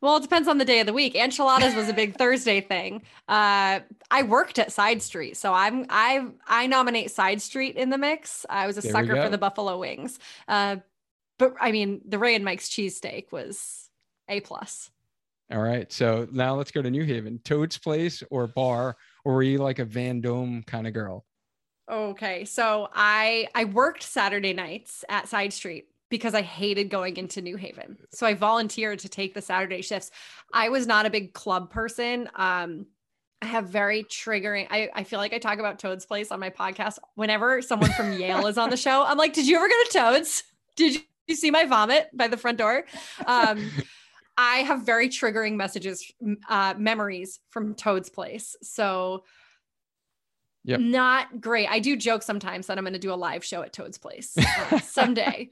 Well, 0.00 0.16
it 0.16 0.22
depends 0.22 0.48
on 0.48 0.56
the 0.56 0.64
day 0.64 0.80
of 0.80 0.86
the 0.86 0.94
week. 0.94 1.14
Enchiladas 1.14 1.74
was 1.74 1.88
a 1.88 1.92
big 1.92 2.16
Thursday 2.16 2.62
thing. 2.62 3.02
Uh, 3.28 3.80
I 4.10 4.22
worked 4.22 4.58
at 4.58 4.72
Side 4.72 5.02
Street, 5.02 5.36
so 5.36 5.52
I'm 5.52 5.86
I 5.90 6.26
I 6.46 6.66
nominate 6.66 7.10
Side 7.10 7.42
Street 7.42 7.76
in 7.76 7.90
the 7.90 7.98
mix. 7.98 8.46
I 8.48 8.66
was 8.66 8.78
a 8.78 8.80
there 8.80 8.92
sucker 8.92 9.16
for 9.16 9.28
the 9.28 9.38
buffalo 9.38 9.78
wings. 9.78 10.18
Uh, 10.48 10.76
but 11.38 11.54
I 11.60 11.72
mean, 11.72 12.00
the 12.06 12.18
Ray 12.18 12.34
and 12.34 12.44
Mike's 12.44 12.70
cheesesteak 12.70 13.30
was 13.30 13.90
a 14.28 14.40
plus. 14.40 14.90
All 15.52 15.60
right, 15.60 15.90
so 15.92 16.28
now 16.30 16.54
let's 16.54 16.70
go 16.70 16.80
to 16.80 16.90
New 16.90 17.04
Haven. 17.04 17.40
Toad's 17.44 17.76
Place 17.76 18.22
or 18.30 18.46
bar, 18.46 18.96
or 19.24 19.34
were 19.34 19.42
you 19.42 19.58
like 19.58 19.80
a 19.80 19.84
Van 19.84 20.20
Dome 20.20 20.62
kind 20.66 20.86
of 20.86 20.94
girl? 20.94 21.26
Okay, 21.90 22.44
so 22.44 22.88
I 22.94 23.48
I 23.54 23.64
worked 23.64 24.02
Saturday 24.02 24.54
nights 24.54 25.04
at 25.08 25.28
Side 25.28 25.52
Street 25.52 25.88
because 26.10 26.34
I 26.34 26.42
hated 26.42 26.90
going 26.90 27.16
into 27.16 27.40
New 27.40 27.56
Haven. 27.56 27.96
So 28.12 28.26
I 28.26 28.34
volunteered 28.34 28.98
to 29.00 29.08
take 29.08 29.32
the 29.32 29.40
Saturday 29.40 29.80
shifts. 29.80 30.10
I 30.52 30.68
was 30.68 30.86
not 30.86 31.06
a 31.06 31.10
big 31.10 31.32
club 31.32 31.70
person. 31.70 32.28
Um, 32.34 32.86
I 33.40 33.46
have 33.46 33.68
very 33.68 34.04
triggering. 34.04 34.66
I, 34.70 34.90
I 34.94 35.04
feel 35.04 35.18
like 35.18 35.32
I 35.32 35.38
talk 35.38 35.58
about 35.58 35.78
Toad's 35.78 36.04
Place 36.04 36.30
on 36.30 36.40
my 36.40 36.50
podcast. 36.50 36.98
Whenever 37.14 37.62
someone 37.62 37.90
from 37.92 38.12
Yale 38.12 38.46
is 38.48 38.58
on 38.58 38.68
the 38.68 38.76
show, 38.76 39.04
I'm 39.04 39.16
like, 39.16 39.32
Did 39.32 39.48
you 39.48 39.56
ever 39.56 39.68
go 39.68 39.84
to 39.84 39.90
Toad's? 39.92 40.42
Did 40.76 41.00
you 41.26 41.34
see 41.36 41.50
my 41.50 41.64
vomit 41.64 42.10
by 42.12 42.28
the 42.28 42.36
front 42.36 42.58
door? 42.58 42.84
Um, 43.24 43.70
I 44.36 44.58
have 44.58 44.82
very 44.82 45.08
triggering 45.08 45.56
messages, 45.56 46.10
uh, 46.48 46.74
memories 46.76 47.40
from 47.50 47.74
Toad's 47.74 48.08
Place. 48.08 48.56
So, 48.62 49.24
yep. 50.64 50.80
not 50.80 51.40
great. 51.40 51.68
I 51.68 51.78
do 51.78 51.94
joke 51.94 52.22
sometimes 52.22 52.66
that 52.66 52.78
I'm 52.78 52.84
going 52.84 52.94
to 52.94 52.98
do 52.98 53.12
a 53.12 53.14
live 53.14 53.44
show 53.44 53.62
at 53.62 53.72
Toad's 53.72 53.98
Place 53.98 54.36
uh, 54.38 54.78
someday. 54.80 55.50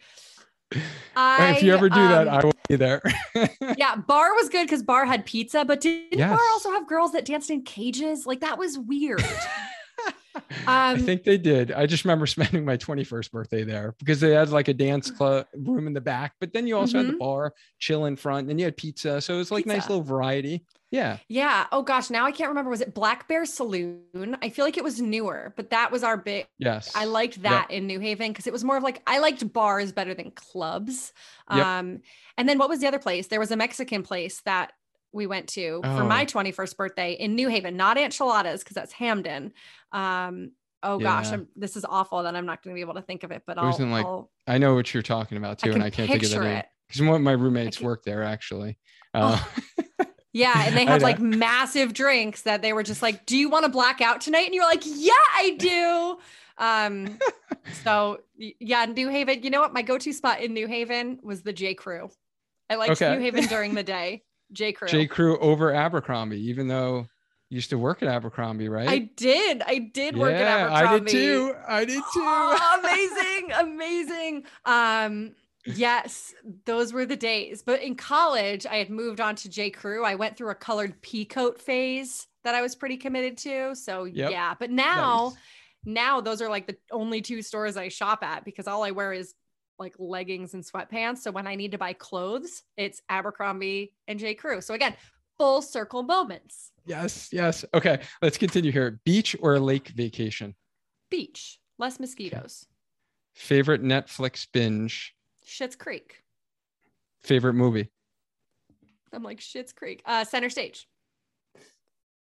I, 1.17 1.55
if 1.57 1.63
you 1.63 1.73
ever 1.73 1.89
do 1.89 2.01
um, 2.01 2.09
that, 2.09 2.29
I 2.29 2.45
will 2.45 2.53
be 2.69 2.77
there. 2.77 3.03
yeah, 3.77 3.97
bar 3.97 4.35
was 4.35 4.49
good 4.49 4.65
because 4.65 4.83
bar 4.83 5.07
had 5.07 5.25
pizza, 5.25 5.65
but 5.65 5.81
didn't 5.81 6.19
yes. 6.19 6.31
bar 6.31 6.41
also 6.53 6.71
have 6.73 6.87
girls 6.87 7.13
that 7.13 7.25
danced 7.25 7.51
in 7.51 7.63
cages? 7.63 8.27
Like 8.27 8.41
that 8.41 8.59
was 8.59 8.79
weird. 8.79 9.25
um, 10.69 10.97
I 10.97 10.99
think 10.99 11.25
they 11.25 11.39
did. 11.39 11.73
I 11.73 11.87
just 11.87 12.05
remember 12.05 12.27
spending 12.29 12.65
my 12.65 12.77
21st 12.77 13.31
birthday 13.31 13.65
there 13.65 13.95
because 13.99 14.21
they 14.21 14.33
had 14.33 14.51
like 14.51 14.69
a 14.69 14.75
dance 14.75 15.11
club 15.11 15.47
room 15.55 15.87
in 15.87 15.95
the 15.95 16.01
back, 16.01 16.35
but 16.41 16.53
then 16.53 16.67
you 16.67 16.77
also 16.77 16.91
mm-hmm. 16.91 16.99
had 16.99 17.07
the 17.07 17.13
mm-hmm. 17.13 17.19
bar, 17.19 17.55
chill 17.79 18.05
in 18.05 18.17
front, 18.17 18.51
and 18.51 18.61
you 18.61 18.67
had 18.67 18.77
pizza. 18.77 19.21
So 19.21 19.35
it 19.35 19.39
was 19.39 19.51
like 19.51 19.65
pizza. 19.65 19.77
nice 19.79 19.89
little 19.89 20.05
variety. 20.05 20.65
Yeah. 20.91 21.19
Yeah. 21.29 21.67
Oh 21.71 21.83
gosh, 21.83 22.09
now 22.09 22.25
I 22.25 22.33
can't 22.33 22.49
remember. 22.49 22.71
Was 22.71 22.81
it 22.81 22.95
Black 22.95 23.29
Bear 23.29 23.45
Saloon? 23.45 24.37
I 24.41 24.49
feel 24.49 24.65
like 24.65 24.79
it 24.79 24.85
was 24.85 25.01
newer, 25.01 25.53
but 25.57 25.71
that 25.71 25.91
was 25.91 26.03
our 26.03 26.17
big. 26.17 26.47
Yes. 26.59 26.93
I 26.95 27.05
liked 27.05 27.43
that 27.43 27.67
yep. 27.71 27.79
in 27.79 27.87
New 27.87 28.01
Haven 28.01 28.29
because 28.29 28.47
it 28.47 28.53
was 28.53 28.65
more 28.65 28.77
of 28.77 28.83
like 28.83 29.03
I 29.07 29.19
liked 29.19 29.53
bars 29.53 29.93
better 29.93 30.15
than 30.15 30.31
clubs. 30.31 31.13
Yep. 31.51 31.65
Um, 31.65 32.01
and 32.39 32.49
then 32.49 32.59
what 32.59 32.71
was 32.71 32.81
the 32.81 32.87
other 32.87 32.99
place? 32.99 33.27
There 33.27 33.41
was 33.41 33.51
a 33.51 33.57
Mexican 33.57 34.03
place 34.03 34.41
that 34.47 34.73
we 35.19 35.27
went 35.27 35.49
to 35.51 35.83
oh. 35.85 35.97
for 35.99 36.05
my 36.05 36.25
21st 36.25 36.77
birthday 36.77 37.13
in 37.13 37.35
New 37.35 37.49
Haven, 37.49 37.77
not 37.77 37.99
Enchiladas 37.99 38.65
because 38.65 38.75
that's 38.75 38.93
Hamden. 38.93 39.53
Um, 39.93 40.53
oh 40.83 40.99
yeah. 40.99 41.05
gosh, 41.05 41.33
I'm, 41.33 41.49
this 41.57 41.77
is 41.77 41.85
awful 41.85 42.23
that 42.23 42.35
I'm 42.35 42.47
not 42.47 42.63
going 42.63 42.75
to 42.75 42.79
be 42.79 42.81
able 42.81 42.95
to 42.95 43.03
think 43.03 43.25
of 43.25 43.31
it, 43.31 43.43
but 43.47 43.59
it 43.59 43.61
I'll, 43.61 43.87
like, 43.89 44.07
I'll, 44.07 44.31
I 44.47 44.57
know 44.57 44.75
what 44.75 44.95
you're 44.95 45.03
talking 45.03 45.37
about 45.37 45.59
too, 45.59 45.73
I 45.73 45.75
and 45.75 45.83
I 45.83 45.91
can't 45.91 46.11
think 46.11 46.23
of 46.23 46.31
the 46.31 46.41
name 46.41 46.63
because 46.87 47.03
one 47.03 47.17
of 47.17 47.21
my 47.21 47.33
roommates 47.33 47.81
worked 47.81 48.07
there 48.07 48.23
actually. 48.23 48.79
Uh, 49.13 49.39
oh. 49.39 50.05
Yeah, 50.33 50.67
and 50.67 50.77
they 50.77 50.85
had 50.87 51.03
like 51.03 51.19
massive 51.19 51.93
drinks 51.93 52.43
that 52.43 52.63
they 52.63 52.73
were 52.73 52.83
just 52.83 53.03
like, 53.03 53.27
"Do 53.27 53.37
you 53.37 53.49
want 53.49 53.65
to 53.65 53.71
black 53.71 54.01
out 54.01 54.21
tonight?" 54.21 54.47
And 54.47 54.55
you're 54.55 54.65
like, 54.65 54.83
"Yeah, 54.85 55.13
I 55.35 55.57
do." 55.59 56.19
Um, 56.59 57.19
so 57.85 58.19
yeah, 58.37 58.85
New 58.85 59.09
Haven. 59.09 59.43
You 59.43 59.51
know 59.51 59.61
what? 59.61 59.73
My 59.73 59.83
go-to 59.83 60.13
spot 60.13 60.41
in 60.41 60.55
New 60.55 60.67
Haven 60.67 61.19
was 61.23 61.43
the 61.43 61.53
J. 61.53 61.75
Crew. 61.75 62.11
I 62.71 62.77
liked 62.77 62.93
okay. 62.93 63.15
New 63.15 63.21
Haven 63.21 63.47
during 63.47 63.75
the 63.75 63.83
day. 63.83 64.23
J. 64.53 64.73
Crew. 64.73 64.89
J. 64.89 65.07
Crew 65.07 65.39
over 65.39 65.73
Abercrombie, 65.73 66.41
even 66.49 66.69
though 66.69 67.07
you 67.51 67.57
used 67.57 67.71
to 67.71 67.79
work 67.79 68.03
at 68.03 68.09
Abercrombie, 68.09 68.69
right? 68.69 68.89
I 68.89 68.99
did. 69.17 69.63
I 69.63 69.79
did 69.79 70.15
yeah, 70.15 70.21
work 70.21 70.35
at 70.35 70.43
Abercrombie. 70.43 70.95
I 70.95 70.99
did 70.99 71.09
too. 71.09 71.55
I 71.67 71.85
did 71.85 71.97
too. 71.97 72.03
Oh, 72.17 72.79
amazing, 72.81 73.53
amazing. 73.53 74.45
Um, 74.65 75.33
yes, 75.65 76.35
those 76.67 76.93
were 76.93 77.07
the 77.07 77.17
days. 77.17 77.63
But 77.63 77.83
in 77.83 77.95
college, 77.95 78.67
I 78.67 78.77
had 78.77 78.91
moved 78.91 79.21
on 79.21 79.35
to 79.37 79.49
J. 79.49 79.71
Crew. 79.71 80.05
I 80.05 80.15
went 80.15 80.37
through 80.37 80.51
a 80.51 80.55
colored 80.55 81.01
pea 81.01 81.25
coat 81.25 81.61
phase 81.61 82.27
that 82.45 82.55
I 82.55 82.63
was 82.63 82.75
pretty 82.75 82.97
committed 82.97 83.39
to. 83.39 83.75
So 83.75 84.05
yep. 84.05 84.31
yeah, 84.31 84.55
but 84.59 84.71
now, 84.71 85.29
nice. 85.29 85.39
now 85.85 86.21
those 86.21 86.43
are 86.43 86.49
like 86.49 86.67
the 86.67 86.77
only 86.91 87.21
two 87.21 87.43
stores 87.43 87.77
I 87.77 87.89
shop 87.89 88.23
at 88.23 88.45
because 88.45 88.67
all 88.67 88.83
I 88.83 88.91
wear 88.91 89.13
is 89.13 89.35
like 89.79 89.95
leggings 89.99 90.55
and 90.55 90.65
sweatpants. 90.65 91.19
So 91.19 91.31
when 91.31 91.47
I 91.47 91.55
need 91.55 91.73
to 91.73 91.79
buy 91.79 91.93
clothes, 91.93 92.63
it's 92.77 93.01
Abercrombie 93.09 93.95
and 94.07 94.19
J. 94.19 94.35
Crew. 94.35 94.61
So 94.61 94.75
again, 94.75 94.95
full 95.37 95.63
circle 95.63 96.03
moments. 96.03 96.73
Yes, 96.85 97.29
yes. 97.33 97.65
Okay, 97.75 98.01
let's 98.23 98.39
continue 98.39 98.73
here. 98.73 99.01
Beach 99.05 99.37
or 99.41 99.59
lake 99.59 99.89
vacation? 99.89 100.55
Beach, 101.11 101.59
less 101.79 102.01
mosquitoes. 102.01 102.67
Favorite 103.35 103.83
Netflix 103.83 104.47
binge? 104.53 105.15
Schitt's 105.47 105.77
Creek. 105.77 106.23
Favorite 107.21 107.55
movie? 107.55 107.91
I'm 109.13 109.23
like 109.23 109.39
Schitt's 109.39 109.73
Creek. 109.73 110.03
Uh, 110.05 110.25
center 110.25 110.51
stage. 110.51 110.87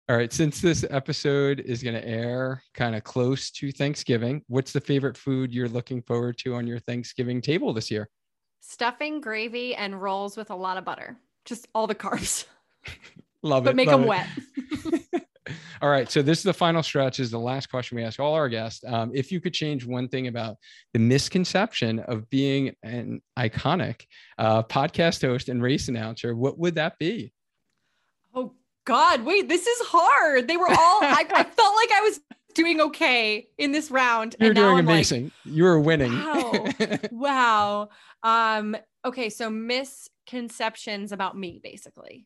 All 0.07 0.15
right. 0.15 0.31
Since 0.31 0.61
this 0.61 0.85
episode 0.91 1.61
is 1.61 1.81
going 1.81 1.95
to 1.95 2.07
air 2.07 2.61
kind 2.75 2.95
of 2.95 3.03
close 3.03 3.49
to 3.51 3.71
Thanksgiving, 3.71 4.43
what's 4.47 4.71
the 4.71 4.79
favorite 4.79 5.17
food 5.17 5.51
you're 5.51 5.67
looking 5.67 6.03
forward 6.03 6.37
to 6.39 6.53
on 6.53 6.67
your 6.67 6.77
Thanksgiving 6.77 7.41
table 7.41 7.73
this 7.73 7.89
year? 7.89 8.07
Stuffing, 8.61 9.19
gravy, 9.19 9.73
and 9.73 9.99
rolls 9.99 10.37
with 10.37 10.51
a 10.51 10.55
lot 10.55 10.77
of 10.77 10.85
butter. 10.85 11.17
Just 11.43 11.67
all 11.73 11.87
the 11.87 11.95
carbs. 11.95 12.45
love 13.41 13.63
but 13.63 13.71
it. 13.71 13.71
But 13.71 13.75
make 13.77 13.89
them 13.89 14.03
it. 14.03 14.07
wet. 14.07 15.25
all 15.81 15.89
right. 15.89 16.09
So 16.11 16.21
this 16.21 16.37
is 16.37 16.43
the 16.43 16.53
final 16.53 16.83
stretch. 16.83 17.19
Is 17.19 17.31
the 17.31 17.39
last 17.39 17.71
question 17.71 17.95
we 17.95 18.03
ask 18.03 18.19
all 18.19 18.35
our 18.35 18.47
guests. 18.47 18.83
Um, 18.85 19.09
if 19.11 19.31
you 19.31 19.41
could 19.41 19.55
change 19.55 19.87
one 19.87 20.07
thing 20.07 20.27
about 20.27 20.57
the 20.93 20.99
misconception 20.99 21.97
of 22.01 22.29
being 22.29 22.75
an 22.83 23.23
iconic 23.39 24.05
uh, 24.37 24.61
podcast 24.61 25.23
host 25.23 25.49
and 25.49 25.63
race 25.63 25.87
announcer, 25.87 26.35
what 26.35 26.59
would 26.59 26.75
that 26.75 26.99
be? 26.99 27.33
God, 28.85 29.23
wait, 29.23 29.49
this 29.49 29.65
is 29.65 29.87
hard. 29.87 30.47
They 30.47 30.57
were 30.57 30.69
all, 30.69 30.75
I, 31.03 31.25
I 31.29 31.43
felt 31.43 31.75
like 31.75 31.91
I 31.91 32.01
was 32.01 32.19
doing 32.53 32.81
okay 32.81 33.47
in 33.57 33.71
this 33.71 33.91
round. 33.91 34.35
You're 34.39 34.53
doing 34.53 34.77
I'm 34.77 34.87
amazing. 34.87 35.25
Like, 35.25 35.55
you 35.55 35.63
were 35.63 35.79
winning. 35.79 36.13
Wow. 36.13 36.65
wow. 37.11 37.89
Um, 38.23 38.77
okay, 39.03 39.29
so 39.29 39.49
misconceptions 39.49 41.11
about 41.11 41.37
me, 41.37 41.59
basically. 41.63 42.25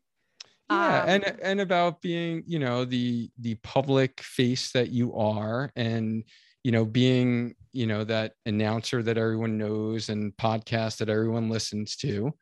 Yeah, 0.69 1.01
um, 1.01 1.09
and 1.09 1.39
and 1.41 1.61
about 1.61 1.99
being, 1.99 2.43
you 2.45 2.59
know, 2.59 2.85
the 2.85 3.31
the 3.39 3.55
public 3.55 4.21
face 4.21 4.71
that 4.73 4.89
you 4.89 5.15
are 5.15 5.71
and 5.75 6.23
you 6.63 6.71
know, 6.71 6.85
being, 6.85 7.55
you 7.71 7.87
know, 7.87 8.03
that 8.03 8.33
announcer 8.45 9.01
that 9.03 9.17
everyone 9.17 9.57
knows 9.57 10.09
and 10.09 10.35
podcast 10.37 10.97
that 10.97 11.09
everyone 11.09 11.49
listens 11.49 11.95
to. 11.97 12.33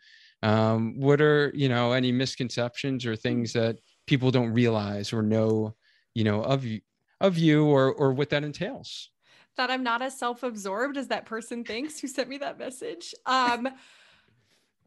Um, 0.43 0.99
what 0.99 1.21
are, 1.21 1.51
you 1.55 1.69
know, 1.69 1.93
any 1.93 2.11
misconceptions 2.11 3.05
or 3.05 3.15
things 3.15 3.53
that 3.53 3.77
people 4.07 4.31
don't 4.31 4.53
realize 4.53 5.13
or 5.13 5.21
know, 5.21 5.75
you 6.15 6.23
know, 6.23 6.41
of 6.41 6.65
you 6.65 6.81
of 7.21 7.37
you 7.37 7.65
or 7.65 7.93
or 7.93 8.13
what 8.13 8.29
that 8.31 8.43
entails. 8.43 9.11
That 9.57 9.71
I'm 9.71 9.83
not 9.83 10.01
as 10.01 10.17
self-absorbed 10.17 10.97
as 10.97 11.07
that 11.07 11.25
person 11.25 11.63
thinks 11.63 11.99
who 11.99 12.07
sent 12.07 12.29
me 12.29 12.37
that 12.39 12.57
message. 12.57 13.13
Um 13.25 13.69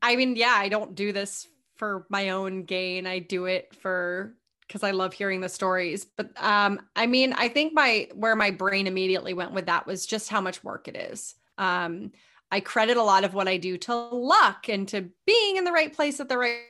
I 0.02 0.16
mean, 0.16 0.34
yeah, 0.36 0.54
I 0.56 0.68
don't 0.68 0.94
do 0.94 1.12
this 1.12 1.46
for 1.76 2.06
my 2.08 2.30
own 2.30 2.64
gain. 2.64 3.06
I 3.06 3.18
do 3.18 3.46
it 3.46 3.74
for 3.74 4.34
because 4.66 4.82
I 4.82 4.92
love 4.92 5.12
hearing 5.12 5.40
the 5.40 5.48
stories. 5.48 6.04
But 6.04 6.30
um, 6.42 6.80
I 6.94 7.06
mean, 7.06 7.32
I 7.32 7.48
think 7.48 7.72
my 7.74 8.08
where 8.14 8.36
my 8.36 8.50
brain 8.50 8.86
immediately 8.86 9.34
went 9.34 9.52
with 9.52 9.66
that 9.66 9.86
was 9.86 10.06
just 10.06 10.28
how 10.28 10.40
much 10.40 10.62
work 10.62 10.88
it 10.88 10.96
is. 10.96 11.34
Um, 11.58 12.12
I 12.52 12.60
credit 12.60 12.96
a 12.96 13.02
lot 13.02 13.24
of 13.24 13.34
what 13.34 13.48
I 13.48 13.56
do 13.56 13.76
to 13.78 13.94
luck 13.94 14.68
and 14.68 14.86
to 14.88 15.10
being 15.26 15.56
in 15.56 15.64
the 15.64 15.72
right 15.72 15.92
place 15.92 16.20
at 16.20 16.28
the 16.28 16.38
right 16.38 16.60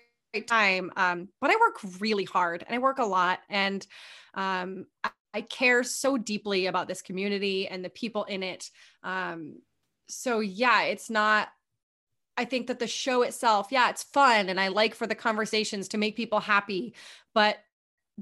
time. 0.47 0.91
Um, 0.97 1.29
but 1.41 1.51
I 1.51 1.57
work 1.57 1.79
really 2.01 2.25
hard 2.25 2.65
and 2.67 2.75
I 2.75 2.79
work 2.79 2.99
a 2.99 3.05
lot. 3.05 3.41
And 3.49 3.87
um, 4.35 4.87
I, 5.03 5.11
I, 5.35 5.41
care 5.41 5.83
so 5.83 6.17
deeply 6.17 6.67
about 6.67 6.87
this 6.87 7.03
community 7.03 7.67
and 7.67 7.85
the 7.85 7.91
people 7.91 8.25
in 8.25 8.43
it. 8.43 8.71
Um, 9.03 9.57
so, 10.09 10.41
yeah, 10.41 10.83
it's 10.83 11.11
not, 11.11 11.49
I 12.37 12.45
think 12.45 12.69
that 12.69 12.79
the 12.79 12.87
show 12.87 13.23
itself, 13.23 13.69
yeah, 13.71 13.91
it's 13.91 14.05
fun. 14.05 14.49
And 14.49 14.61
I 14.61 14.69
like 14.69 14.95
for 14.95 15.07
the 15.07 15.15
conversations 15.15 15.89
to 15.89 15.99
make 15.99 16.17
people 16.17 16.41
happy. 16.41 16.95
But 17.35 17.59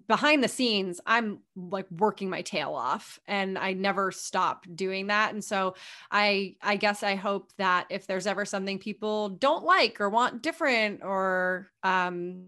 behind 0.07 0.45
the 0.45 0.49
scenes 0.49 1.01
i'm 1.07 1.41
like 1.57 1.87
working 1.91 2.29
my 2.29 2.43
tail 2.43 2.75
off 2.75 3.19
and 3.27 3.59
i 3.59 3.73
never 3.73 4.13
stop 4.13 4.67
doing 4.75 5.07
that 5.07 5.33
and 5.33 5.43
so 5.43 5.75
i 6.11 6.55
i 6.63 6.77
guess 6.77 7.03
i 7.03 7.15
hope 7.15 7.53
that 7.57 7.87
if 7.91 8.07
there's 8.07 8.27
ever 8.27 8.45
something 8.45 8.79
people 8.79 9.31
don't 9.31 9.65
like 9.65 10.01
or 10.01 10.11
want 10.11 10.43
different 10.43 11.03
or 11.03 11.71
um 11.83 12.47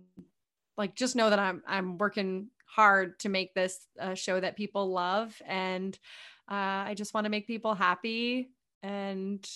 like 0.76 0.94
just 0.94 1.16
know 1.16 1.30
that 1.30 1.38
i'm 1.38 1.62
i'm 1.66 1.98
working 1.98 2.48
hard 2.66 3.18
to 3.18 3.28
make 3.28 3.54
this 3.54 3.86
a 3.98 4.14
show 4.14 4.38
that 4.38 4.56
people 4.56 4.90
love 4.90 5.40
and 5.46 5.98
uh, 6.50 6.84
i 6.86 6.94
just 6.94 7.14
want 7.14 7.24
to 7.24 7.30
make 7.30 7.46
people 7.46 7.74
happy 7.74 8.50
and 8.82 9.48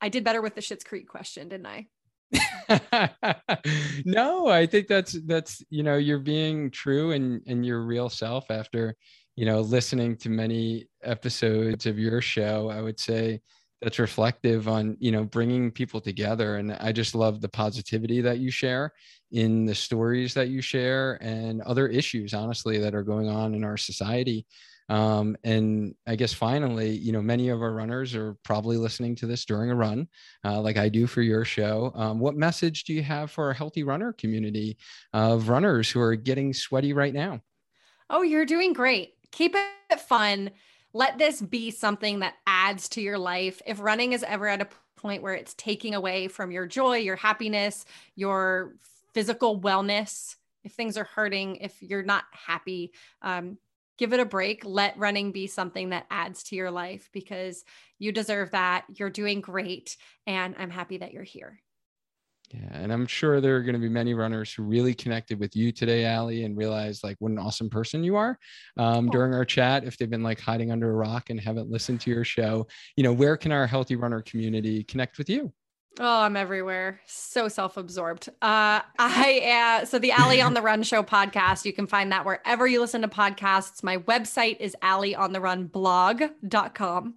i 0.00 0.08
did 0.08 0.22
better 0.22 0.42
with 0.42 0.54
the 0.54 0.60
Schitt's 0.60 0.84
Creek 0.84 1.08
question 1.08 1.48
didn't 1.48 1.66
i 1.66 1.86
no, 4.04 4.46
I 4.48 4.66
think 4.66 4.86
that's 4.88 5.12
that's 5.26 5.62
you 5.70 5.82
know 5.82 5.96
you're 5.96 6.18
being 6.20 6.70
true 6.70 7.12
and 7.12 7.42
and 7.46 7.64
your 7.66 7.82
real 7.84 8.08
self 8.08 8.50
after 8.50 8.94
you 9.36 9.46
know 9.46 9.60
listening 9.60 10.16
to 10.18 10.28
many 10.28 10.86
episodes 11.02 11.86
of 11.86 11.98
your 11.98 12.20
show. 12.20 12.68
I 12.70 12.80
would 12.82 13.00
say 13.00 13.40
that's 13.82 13.98
reflective 13.98 14.68
on 14.68 14.96
you 15.00 15.10
know 15.10 15.24
bringing 15.24 15.70
people 15.70 16.00
together 16.02 16.56
and 16.56 16.72
i 16.80 16.92
just 16.92 17.14
love 17.14 17.40
the 17.40 17.48
positivity 17.48 18.20
that 18.20 18.38
you 18.38 18.50
share 18.50 18.92
in 19.32 19.64
the 19.64 19.74
stories 19.74 20.34
that 20.34 20.48
you 20.48 20.60
share 20.60 21.14
and 21.22 21.62
other 21.62 21.88
issues 21.88 22.34
honestly 22.34 22.76
that 22.78 22.94
are 22.94 23.02
going 23.02 23.28
on 23.30 23.54
in 23.54 23.64
our 23.64 23.78
society 23.78 24.44
um, 24.90 25.36
and 25.44 25.94
I 26.08 26.16
guess 26.16 26.32
finally, 26.32 26.90
you 26.90 27.12
know, 27.12 27.22
many 27.22 27.48
of 27.48 27.62
our 27.62 27.72
runners 27.72 28.16
are 28.16 28.36
probably 28.42 28.76
listening 28.76 29.14
to 29.16 29.26
this 29.26 29.44
during 29.44 29.70
a 29.70 29.74
run, 29.74 30.08
uh, 30.44 30.60
like 30.60 30.76
I 30.76 30.88
do 30.88 31.06
for 31.06 31.22
your 31.22 31.44
show. 31.44 31.92
Um, 31.94 32.18
what 32.18 32.34
message 32.34 32.82
do 32.82 32.92
you 32.92 33.02
have 33.04 33.30
for 33.30 33.50
a 33.50 33.54
healthy 33.54 33.84
runner 33.84 34.12
community 34.12 34.76
of 35.12 35.48
runners 35.48 35.88
who 35.88 36.00
are 36.00 36.16
getting 36.16 36.52
sweaty 36.52 36.92
right 36.92 37.14
now? 37.14 37.40
Oh, 38.10 38.22
you're 38.22 38.44
doing 38.44 38.72
great. 38.72 39.14
Keep 39.30 39.54
it 39.54 40.00
fun. 40.00 40.50
Let 40.92 41.18
this 41.18 41.40
be 41.40 41.70
something 41.70 42.18
that 42.18 42.34
adds 42.44 42.88
to 42.90 43.00
your 43.00 43.16
life. 43.16 43.62
If 43.64 43.78
running 43.78 44.12
is 44.12 44.24
ever 44.24 44.48
at 44.48 44.60
a 44.60 44.68
point 44.96 45.22
where 45.22 45.34
it's 45.34 45.54
taking 45.54 45.94
away 45.94 46.26
from 46.26 46.50
your 46.50 46.66
joy, 46.66 46.96
your 46.96 47.14
happiness, 47.14 47.84
your 48.16 48.74
physical 49.14 49.60
wellness, 49.60 50.34
if 50.64 50.72
things 50.72 50.96
are 50.96 51.04
hurting, 51.04 51.56
if 51.56 51.80
you're 51.80 52.02
not 52.02 52.24
happy, 52.32 52.92
um, 53.22 53.56
give 54.00 54.14
it 54.14 54.18
a 54.18 54.24
break. 54.24 54.64
Let 54.64 54.98
running 54.98 55.30
be 55.30 55.46
something 55.46 55.90
that 55.90 56.06
adds 56.10 56.42
to 56.44 56.56
your 56.56 56.70
life 56.70 57.10
because 57.12 57.62
you 57.98 58.10
deserve 58.10 58.50
that. 58.52 58.86
You're 58.96 59.10
doing 59.10 59.42
great. 59.42 59.96
And 60.26 60.56
I'm 60.58 60.70
happy 60.70 60.98
that 60.98 61.12
you're 61.12 61.22
here. 61.22 61.60
Yeah, 62.52 62.70
and 62.72 62.92
I'm 62.92 63.06
sure 63.06 63.40
there 63.40 63.56
are 63.56 63.62
going 63.62 63.74
to 63.74 63.80
be 63.80 63.90
many 63.90 64.14
runners 64.14 64.52
who 64.52 64.64
really 64.64 64.94
connected 64.94 65.38
with 65.38 65.54
you 65.54 65.70
today, 65.70 66.04
Allie, 66.04 66.44
and 66.44 66.56
realized 66.56 67.04
like 67.04 67.16
what 67.20 67.30
an 67.30 67.38
awesome 67.38 67.70
person 67.70 68.02
you 68.02 68.16
are. 68.16 68.38
Um. 68.76 69.08
During 69.10 69.34
our 69.34 69.44
chat, 69.44 69.84
if 69.84 69.96
they've 69.96 70.10
been 70.10 70.24
like 70.24 70.40
hiding 70.40 70.72
under 70.72 70.90
a 70.90 70.94
rock 70.94 71.30
and 71.30 71.38
haven't 71.38 71.70
listened 71.70 72.00
to 72.00 72.10
your 72.10 72.24
show, 72.24 72.66
you 72.96 73.04
know, 73.04 73.12
where 73.12 73.36
can 73.36 73.52
our 73.52 73.66
healthy 73.68 73.94
runner 73.94 74.22
community 74.22 74.82
connect 74.82 75.18
with 75.18 75.28
you? 75.28 75.52
Oh, 75.98 76.20
I'm 76.22 76.36
everywhere. 76.36 77.00
So 77.06 77.48
self-absorbed. 77.48 78.28
Uh, 78.40 78.78
I 78.98 79.80
uh, 79.80 79.84
so 79.84 79.98
the 79.98 80.12
Allie 80.12 80.40
on 80.40 80.54
the 80.54 80.62
Run 80.62 80.84
show 80.84 81.02
podcast. 81.02 81.64
You 81.64 81.72
can 81.72 81.88
find 81.88 82.12
that 82.12 82.24
wherever 82.24 82.64
you 82.66 82.80
listen 82.80 83.02
to 83.02 83.08
podcasts. 83.08 83.82
My 83.82 83.98
website 83.98 84.60
is 84.60 84.76
allieontheRunblog.com. 84.82 87.14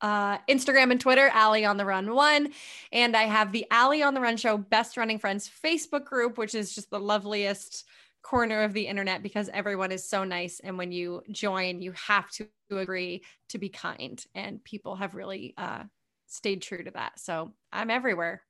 Uh, 0.00 0.38
Instagram 0.48 0.92
and 0.92 1.00
Twitter, 1.00 1.28
Allie 1.32 1.64
on 1.64 1.76
the 1.76 1.84
Run 1.84 2.14
one, 2.14 2.50
and 2.92 3.16
I 3.16 3.24
have 3.24 3.50
the 3.50 3.66
Allie 3.70 4.04
on 4.04 4.14
the 4.14 4.20
Run 4.20 4.36
show 4.36 4.56
Best 4.56 4.96
Running 4.96 5.18
Friends 5.18 5.50
Facebook 5.64 6.04
group, 6.04 6.38
which 6.38 6.54
is 6.54 6.72
just 6.72 6.88
the 6.90 7.00
loveliest 7.00 7.84
corner 8.22 8.62
of 8.62 8.74
the 8.74 8.86
internet 8.86 9.24
because 9.24 9.50
everyone 9.52 9.90
is 9.90 10.08
so 10.08 10.22
nice, 10.22 10.60
and 10.60 10.78
when 10.78 10.92
you 10.92 11.24
join, 11.32 11.82
you 11.82 11.90
have 11.92 12.30
to 12.30 12.46
agree 12.70 13.24
to 13.48 13.58
be 13.58 13.70
kind, 13.70 14.24
and 14.36 14.62
people 14.62 14.94
have 14.94 15.16
really 15.16 15.52
uh, 15.58 15.82
stayed 16.28 16.62
true 16.62 16.84
to 16.84 16.90
that. 16.92 17.18
So 17.18 17.52
I'm 17.72 17.90
everywhere. 17.90 18.42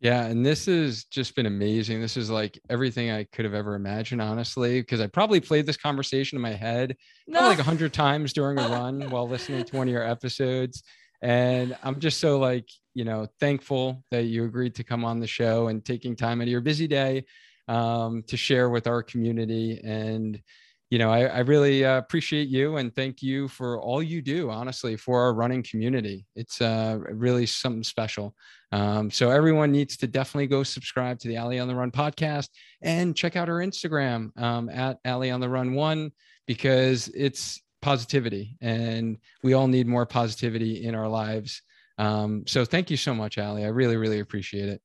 Yeah, 0.00 0.26
and 0.26 0.46
this 0.46 0.66
has 0.66 1.04
just 1.04 1.34
been 1.34 1.46
amazing. 1.46 2.00
This 2.00 2.16
is 2.16 2.30
like 2.30 2.60
everything 2.70 3.10
I 3.10 3.24
could 3.24 3.44
have 3.44 3.54
ever 3.54 3.74
imagined, 3.74 4.22
honestly, 4.22 4.80
because 4.80 5.00
I 5.00 5.08
probably 5.08 5.40
played 5.40 5.66
this 5.66 5.76
conversation 5.76 6.36
in 6.36 6.42
my 6.42 6.52
head 6.52 6.96
no. 7.26 7.40
like 7.40 7.58
a 7.58 7.64
hundred 7.64 7.92
times 7.92 8.32
during 8.32 8.58
a 8.58 8.68
run 8.68 9.10
while 9.10 9.28
listening 9.28 9.64
to 9.64 9.76
one 9.76 9.88
of 9.88 9.92
your 9.92 10.08
episodes. 10.08 10.84
And 11.20 11.76
I'm 11.82 11.98
just 11.98 12.20
so 12.20 12.38
like, 12.38 12.68
you 12.94 13.04
know, 13.04 13.26
thankful 13.40 14.04
that 14.12 14.24
you 14.24 14.44
agreed 14.44 14.76
to 14.76 14.84
come 14.84 15.04
on 15.04 15.18
the 15.18 15.26
show 15.26 15.66
and 15.66 15.84
taking 15.84 16.14
time 16.14 16.40
out 16.40 16.44
of 16.44 16.48
your 16.48 16.60
busy 16.60 16.86
day 16.86 17.24
um, 17.66 18.22
to 18.28 18.36
share 18.36 18.70
with 18.70 18.86
our 18.86 19.02
community. 19.02 19.80
And 19.82 20.40
you 20.90 20.98
know, 20.98 21.10
I, 21.10 21.24
I 21.24 21.38
really 21.40 21.84
uh, 21.84 21.98
appreciate 21.98 22.48
you 22.48 22.78
and 22.78 22.94
thank 22.94 23.22
you 23.22 23.48
for 23.48 23.80
all 23.80 24.02
you 24.02 24.22
do, 24.22 24.50
honestly, 24.50 24.96
for 24.96 25.20
our 25.20 25.34
running 25.34 25.62
community. 25.62 26.24
It's 26.34 26.62
uh, 26.62 26.98
really 27.10 27.44
something 27.44 27.82
special. 27.82 28.34
Um, 28.72 29.10
so 29.10 29.30
everyone 29.30 29.70
needs 29.70 29.96
to 29.98 30.06
definitely 30.06 30.46
go 30.46 30.62
subscribe 30.62 31.18
to 31.20 31.28
the 31.28 31.36
Allie 31.36 31.58
on 31.58 31.68
the 31.68 31.74
Run 31.74 31.90
podcast 31.90 32.48
and 32.82 33.14
check 33.14 33.36
out 33.36 33.48
our 33.48 33.58
Instagram 33.58 34.36
um, 34.40 34.70
at 34.70 34.98
Allie 35.04 35.30
on 35.30 35.40
the 35.40 35.48
Run 35.48 35.74
One 35.74 36.10
because 36.46 37.08
it's 37.08 37.60
positivity 37.82 38.56
and 38.60 39.18
we 39.42 39.52
all 39.52 39.68
need 39.68 39.86
more 39.86 40.06
positivity 40.06 40.84
in 40.84 40.94
our 40.94 41.08
lives. 41.08 41.62
Um, 41.98 42.44
so 42.46 42.64
thank 42.64 42.90
you 42.90 42.96
so 42.96 43.14
much, 43.14 43.38
Allie. 43.38 43.64
I 43.64 43.68
really, 43.68 43.96
really 43.96 44.20
appreciate 44.20 44.68
it. 44.68 44.80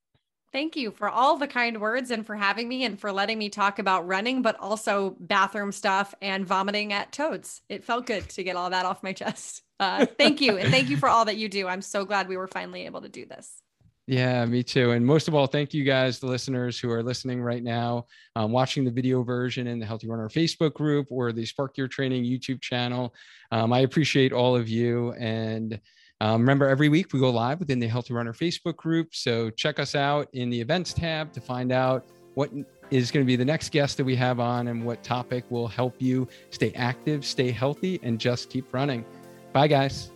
Thank 0.54 0.76
you 0.76 0.92
for 0.92 1.08
all 1.10 1.36
the 1.36 1.48
kind 1.48 1.80
words 1.80 2.12
and 2.12 2.24
for 2.24 2.36
having 2.36 2.68
me 2.68 2.84
and 2.84 2.96
for 2.96 3.10
letting 3.10 3.38
me 3.38 3.48
talk 3.48 3.80
about 3.80 4.06
running, 4.06 4.40
but 4.40 4.54
also 4.60 5.16
bathroom 5.18 5.72
stuff 5.72 6.14
and 6.22 6.46
vomiting 6.46 6.92
at 6.92 7.10
toads. 7.10 7.60
It 7.68 7.82
felt 7.82 8.06
good 8.06 8.28
to 8.28 8.44
get 8.44 8.54
all 8.54 8.70
that 8.70 8.86
off 8.86 9.02
my 9.02 9.12
chest. 9.12 9.62
Uh, 9.80 10.06
thank 10.06 10.40
you. 10.40 10.56
And 10.56 10.70
thank 10.70 10.88
you 10.88 10.96
for 10.96 11.08
all 11.08 11.24
that 11.24 11.38
you 11.38 11.48
do. 11.48 11.66
I'm 11.66 11.82
so 11.82 12.04
glad 12.04 12.28
we 12.28 12.36
were 12.36 12.46
finally 12.46 12.86
able 12.86 13.00
to 13.00 13.08
do 13.08 13.26
this. 13.26 13.62
Yeah, 14.06 14.46
me 14.46 14.62
too. 14.62 14.92
And 14.92 15.04
most 15.04 15.26
of 15.26 15.34
all, 15.34 15.48
thank 15.48 15.74
you 15.74 15.82
guys, 15.82 16.20
the 16.20 16.28
listeners 16.28 16.78
who 16.78 16.88
are 16.88 17.02
listening 17.02 17.42
right 17.42 17.64
now, 17.64 18.06
um, 18.36 18.52
watching 18.52 18.84
the 18.84 18.92
video 18.92 19.24
version 19.24 19.66
in 19.66 19.80
the 19.80 19.86
Healthy 19.86 20.06
Runner 20.06 20.28
Facebook 20.28 20.74
group 20.74 21.08
or 21.10 21.32
the 21.32 21.44
Spark 21.44 21.76
Your 21.76 21.88
Training 21.88 22.22
YouTube 22.22 22.60
channel. 22.60 23.12
Um, 23.50 23.72
I 23.72 23.80
appreciate 23.80 24.32
all 24.32 24.54
of 24.54 24.68
you. 24.68 25.14
And 25.14 25.80
um, 26.20 26.40
remember, 26.40 26.68
every 26.68 26.88
week 26.88 27.12
we 27.12 27.20
go 27.20 27.30
live 27.30 27.58
within 27.58 27.78
the 27.78 27.86
Healthy 27.86 28.14
Runner 28.14 28.32
Facebook 28.32 28.76
group. 28.76 29.14
So 29.14 29.50
check 29.50 29.78
us 29.78 29.94
out 29.94 30.28
in 30.32 30.50
the 30.50 30.60
events 30.60 30.92
tab 30.92 31.32
to 31.32 31.40
find 31.40 31.72
out 31.72 32.06
what 32.34 32.50
is 32.90 33.10
going 33.10 33.24
to 33.24 33.26
be 33.26 33.36
the 33.36 33.44
next 33.44 33.70
guest 33.72 33.96
that 33.96 34.04
we 34.04 34.16
have 34.16 34.40
on 34.40 34.68
and 34.68 34.84
what 34.84 35.02
topic 35.02 35.44
will 35.50 35.68
help 35.68 36.00
you 36.00 36.28
stay 36.50 36.72
active, 36.74 37.24
stay 37.24 37.50
healthy, 37.50 38.00
and 38.02 38.18
just 38.18 38.50
keep 38.50 38.72
running. 38.72 39.04
Bye, 39.52 39.68
guys. 39.68 40.10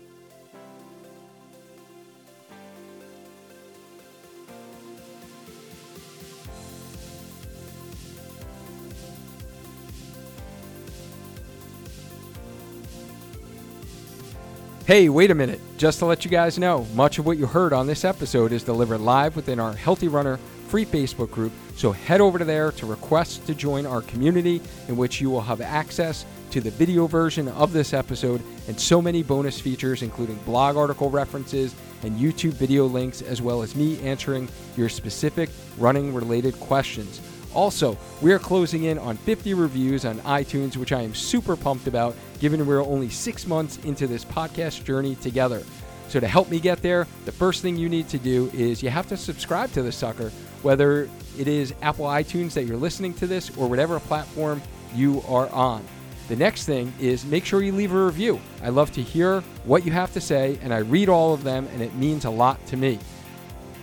Hey, 14.89 15.11
wait 15.11 15.31
a 15.31 15.35
minute. 15.35 15.61
Just 15.77 15.99
to 15.99 16.07
let 16.07 16.25
you 16.25 16.31
guys 16.31 16.59
know, 16.59 16.87
much 16.95 17.19
of 17.19 17.27
what 17.27 17.37
you 17.37 17.45
heard 17.45 17.75
on 17.75 17.87
this 17.87 18.07
episode 18.07 18.53
is 18.53 18.65
delivered 18.65 19.03
live 19.03 19.37
within 19.37 19.61
our 19.61 19.75
Healthy 19.75 20.09
Runner 20.09 20.39
free 20.69 20.87
Facebook 20.87 21.31
group. 21.31 21.53
So 21.77 21.93
head 21.93 22.23
over 22.23 22.39
to 22.39 22.45
there 22.47 22.73
to 22.73 22.87
request 22.87 23.47
to 23.49 23.55
join 23.55 23.85
our 23.85 24.01
community, 24.01 24.63
in 24.89 24.97
which 24.97 25.21
you 25.21 25.29
will 25.29 25.43
have 25.43 25.61
access 25.61 26.25
to 26.53 26.63
the 26.63 26.71
video 26.71 27.07
version 27.07 27.49
of 27.49 27.75
this 27.75 27.93
episode 27.93 28.41
and 28.67 28.81
so 28.81 29.03
many 29.03 29.23
bonus 29.23 29.61
features, 29.61 30.03
including 30.03 30.37
blog 30.47 30.79
article 30.79 31.11
references 31.11 31.75
and 32.03 32.19
YouTube 32.19 32.55
video 32.55 32.87
links, 32.87 33.21
as 33.21 33.43
well 33.43 33.61
as 33.61 33.77
me 33.77 34.01
answering 34.01 34.49
your 34.75 34.89
specific 34.89 35.51
running 35.77 36.15
related 36.15 36.59
questions. 36.61 37.21
Also, 37.59 37.99
we 38.23 38.33
are 38.33 38.39
closing 38.39 38.85
in 38.85 38.99
on 38.99 39.17
50 39.17 39.53
reviews 39.53 40.05
on 40.05 40.21
iTunes, 40.21 40.77
which 40.77 40.93
I 40.93 41.03
am 41.03 41.13
super 41.13 41.57
pumped 41.57 41.89
about, 41.89 42.15
given 42.39 42.65
we're 42.65 42.81
only 42.81 43.09
six 43.09 43.49
months 43.49 43.79
into 43.79 44.07
this 44.07 44.25
podcast 44.25 44.85
journey 44.85 45.17
together. 45.17 45.65
So, 46.07 46.21
to 46.21 46.29
help 46.29 46.51
me 46.51 46.61
get 46.61 46.83
there, 46.83 47.09
the 47.25 47.33
first 47.33 47.61
thing 47.61 47.75
you 47.75 47.89
need 47.89 48.09
to 48.11 48.19
do 48.19 48.49
is 48.55 48.81
you 48.81 48.91
have 48.91 49.09
to 49.09 49.17
subscribe 49.17 49.73
to 49.73 49.83
the 49.83 49.91
sucker, 49.91 50.31
whether 50.63 51.11
it 51.37 51.49
is 51.49 51.75
Apple 51.83 52.05
iTunes 52.05 52.53
that 52.53 52.63
you're 52.63 52.77
listening 52.77 53.13
to 53.15 53.27
this 53.27 53.51
or 53.57 53.69
whatever 53.69 53.99
platform 53.99 54.63
you 54.95 55.21
are 55.27 55.49
on. 55.49 55.85
The 56.29 56.37
next 56.37 56.65
thing 56.65 56.93
is 57.01 57.25
make 57.25 57.45
sure 57.45 57.61
you 57.61 57.73
leave 57.73 57.93
a 57.93 58.05
review. 58.05 58.39
I 58.63 58.69
love 58.69 58.93
to 58.93 59.03
hear 59.03 59.41
what 59.65 59.85
you 59.85 59.91
have 59.91 60.13
to 60.13 60.21
say, 60.21 60.61
and 60.63 60.73
I 60.73 60.79
read 60.79 61.09
all 61.09 61.35
of 61.35 61.43
them, 61.43 61.67
and 61.73 61.83
it 61.83 61.93
means 61.97 62.25
a 62.25 62.31
lot 62.31 62.65
to 62.69 62.77
me. 62.77 63.01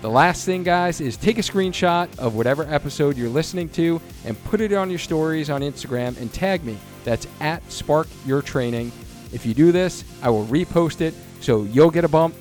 The 0.06 0.12
last 0.12 0.46
thing, 0.46 0.62
guys, 0.62 1.02
is 1.02 1.18
take 1.18 1.40
a 1.40 1.42
screenshot 1.42 2.20
of 2.20 2.36
whatever 2.36 2.62
episode 2.72 3.18
you're 3.18 3.28
listening 3.28 3.70
to 3.70 4.00
and 4.24 4.40
put 4.44 4.62
it 4.62 4.72
on 4.72 4.92
your 4.92 5.00
stories 5.00 5.50
on 5.50 5.62
Instagram 5.62 6.16
and 6.22 6.32
tag 6.32 6.64
me. 6.64 6.78
That's 7.04 7.26
at 7.40 7.64
Spark 7.72 8.08
Your 8.24 8.44
Training. 8.44 8.92
If 9.34 9.48
you 9.48 9.56
do 9.56 9.72
this, 9.72 10.04
I 10.22 10.30
will 10.30 10.46
repost 10.46 11.02
it 11.02 11.16
so 11.42 11.64
you'll 11.64 11.90
get 11.90 12.04
a 12.04 12.08
bump, 12.08 12.36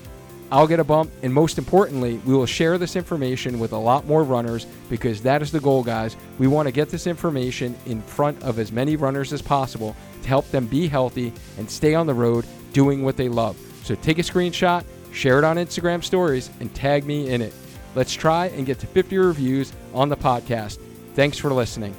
I'll 0.53 0.67
get 0.67 0.79
a 0.79 0.85
bump, 0.85 1.11
and 1.23 1.33
most 1.33 1.57
importantly, 1.57 2.21
we 2.27 2.35
will 2.35 2.45
share 2.45 2.77
this 2.77 2.97
information 2.97 3.59
with 3.59 3.73
a 3.73 3.79
lot 3.79 4.07
more 4.07 4.25
runners 4.25 4.67
because 4.91 5.23
that 5.23 5.41
is 5.41 5.51
the 5.51 5.59
goal, 5.59 5.83
guys. 5.83 6.19
We 6.39 6.49
want 6.49 6.69
to 6.69 6.73
get 6.73 6.91
this 6.91 7.07
information 7.07 7.75
in 7.87 8.03
front 8.03 8.43
of 8.43 8.59
as 8.59 8.73
many 8.73 8.97
runners 8.97 9.33
as 9.33 9.41
possible 9.41 9.97
to 10.21 10.29
help 10.29 10.51
them 10.51 10.67
be 10.67 10.87
healthy 10.87 11.33
and 11.57 11.71
stay 11.71 11.95
on 11.95 12.07
the 12.07 12.13
road 12.13 12.45
doing 12.75 13.03
what 13.03 13.17
they 13.17 13.31
love. 13.31 13.57
So 13.85 13.95
take 13.95 14.19
a 14.19 14.23
screenshot 14.23 14.85
share 15.15 15.39
it 15.39 15.45
on 15.45 15.57
Instagram 15.57 16.05
stories, 16.05 16.51
and 16.61 16.75
tag 16.75 17.07
me 17.07 17.31
in 17.31 17.41
it. 17.41 17.55
Let's 17.95 18.13
try 18.13 18.47
and 18.47 18.67
get 18.67 18.81
to 18.81 18.87
50 18.87 19.17
reviews 19.17 19.73
on 19.95 20.09
the 20.09 20.17
podcast. 20.17 20.79
Thanks 21.15 21.39
for 21.39 21.53
listening. 21.53 21.95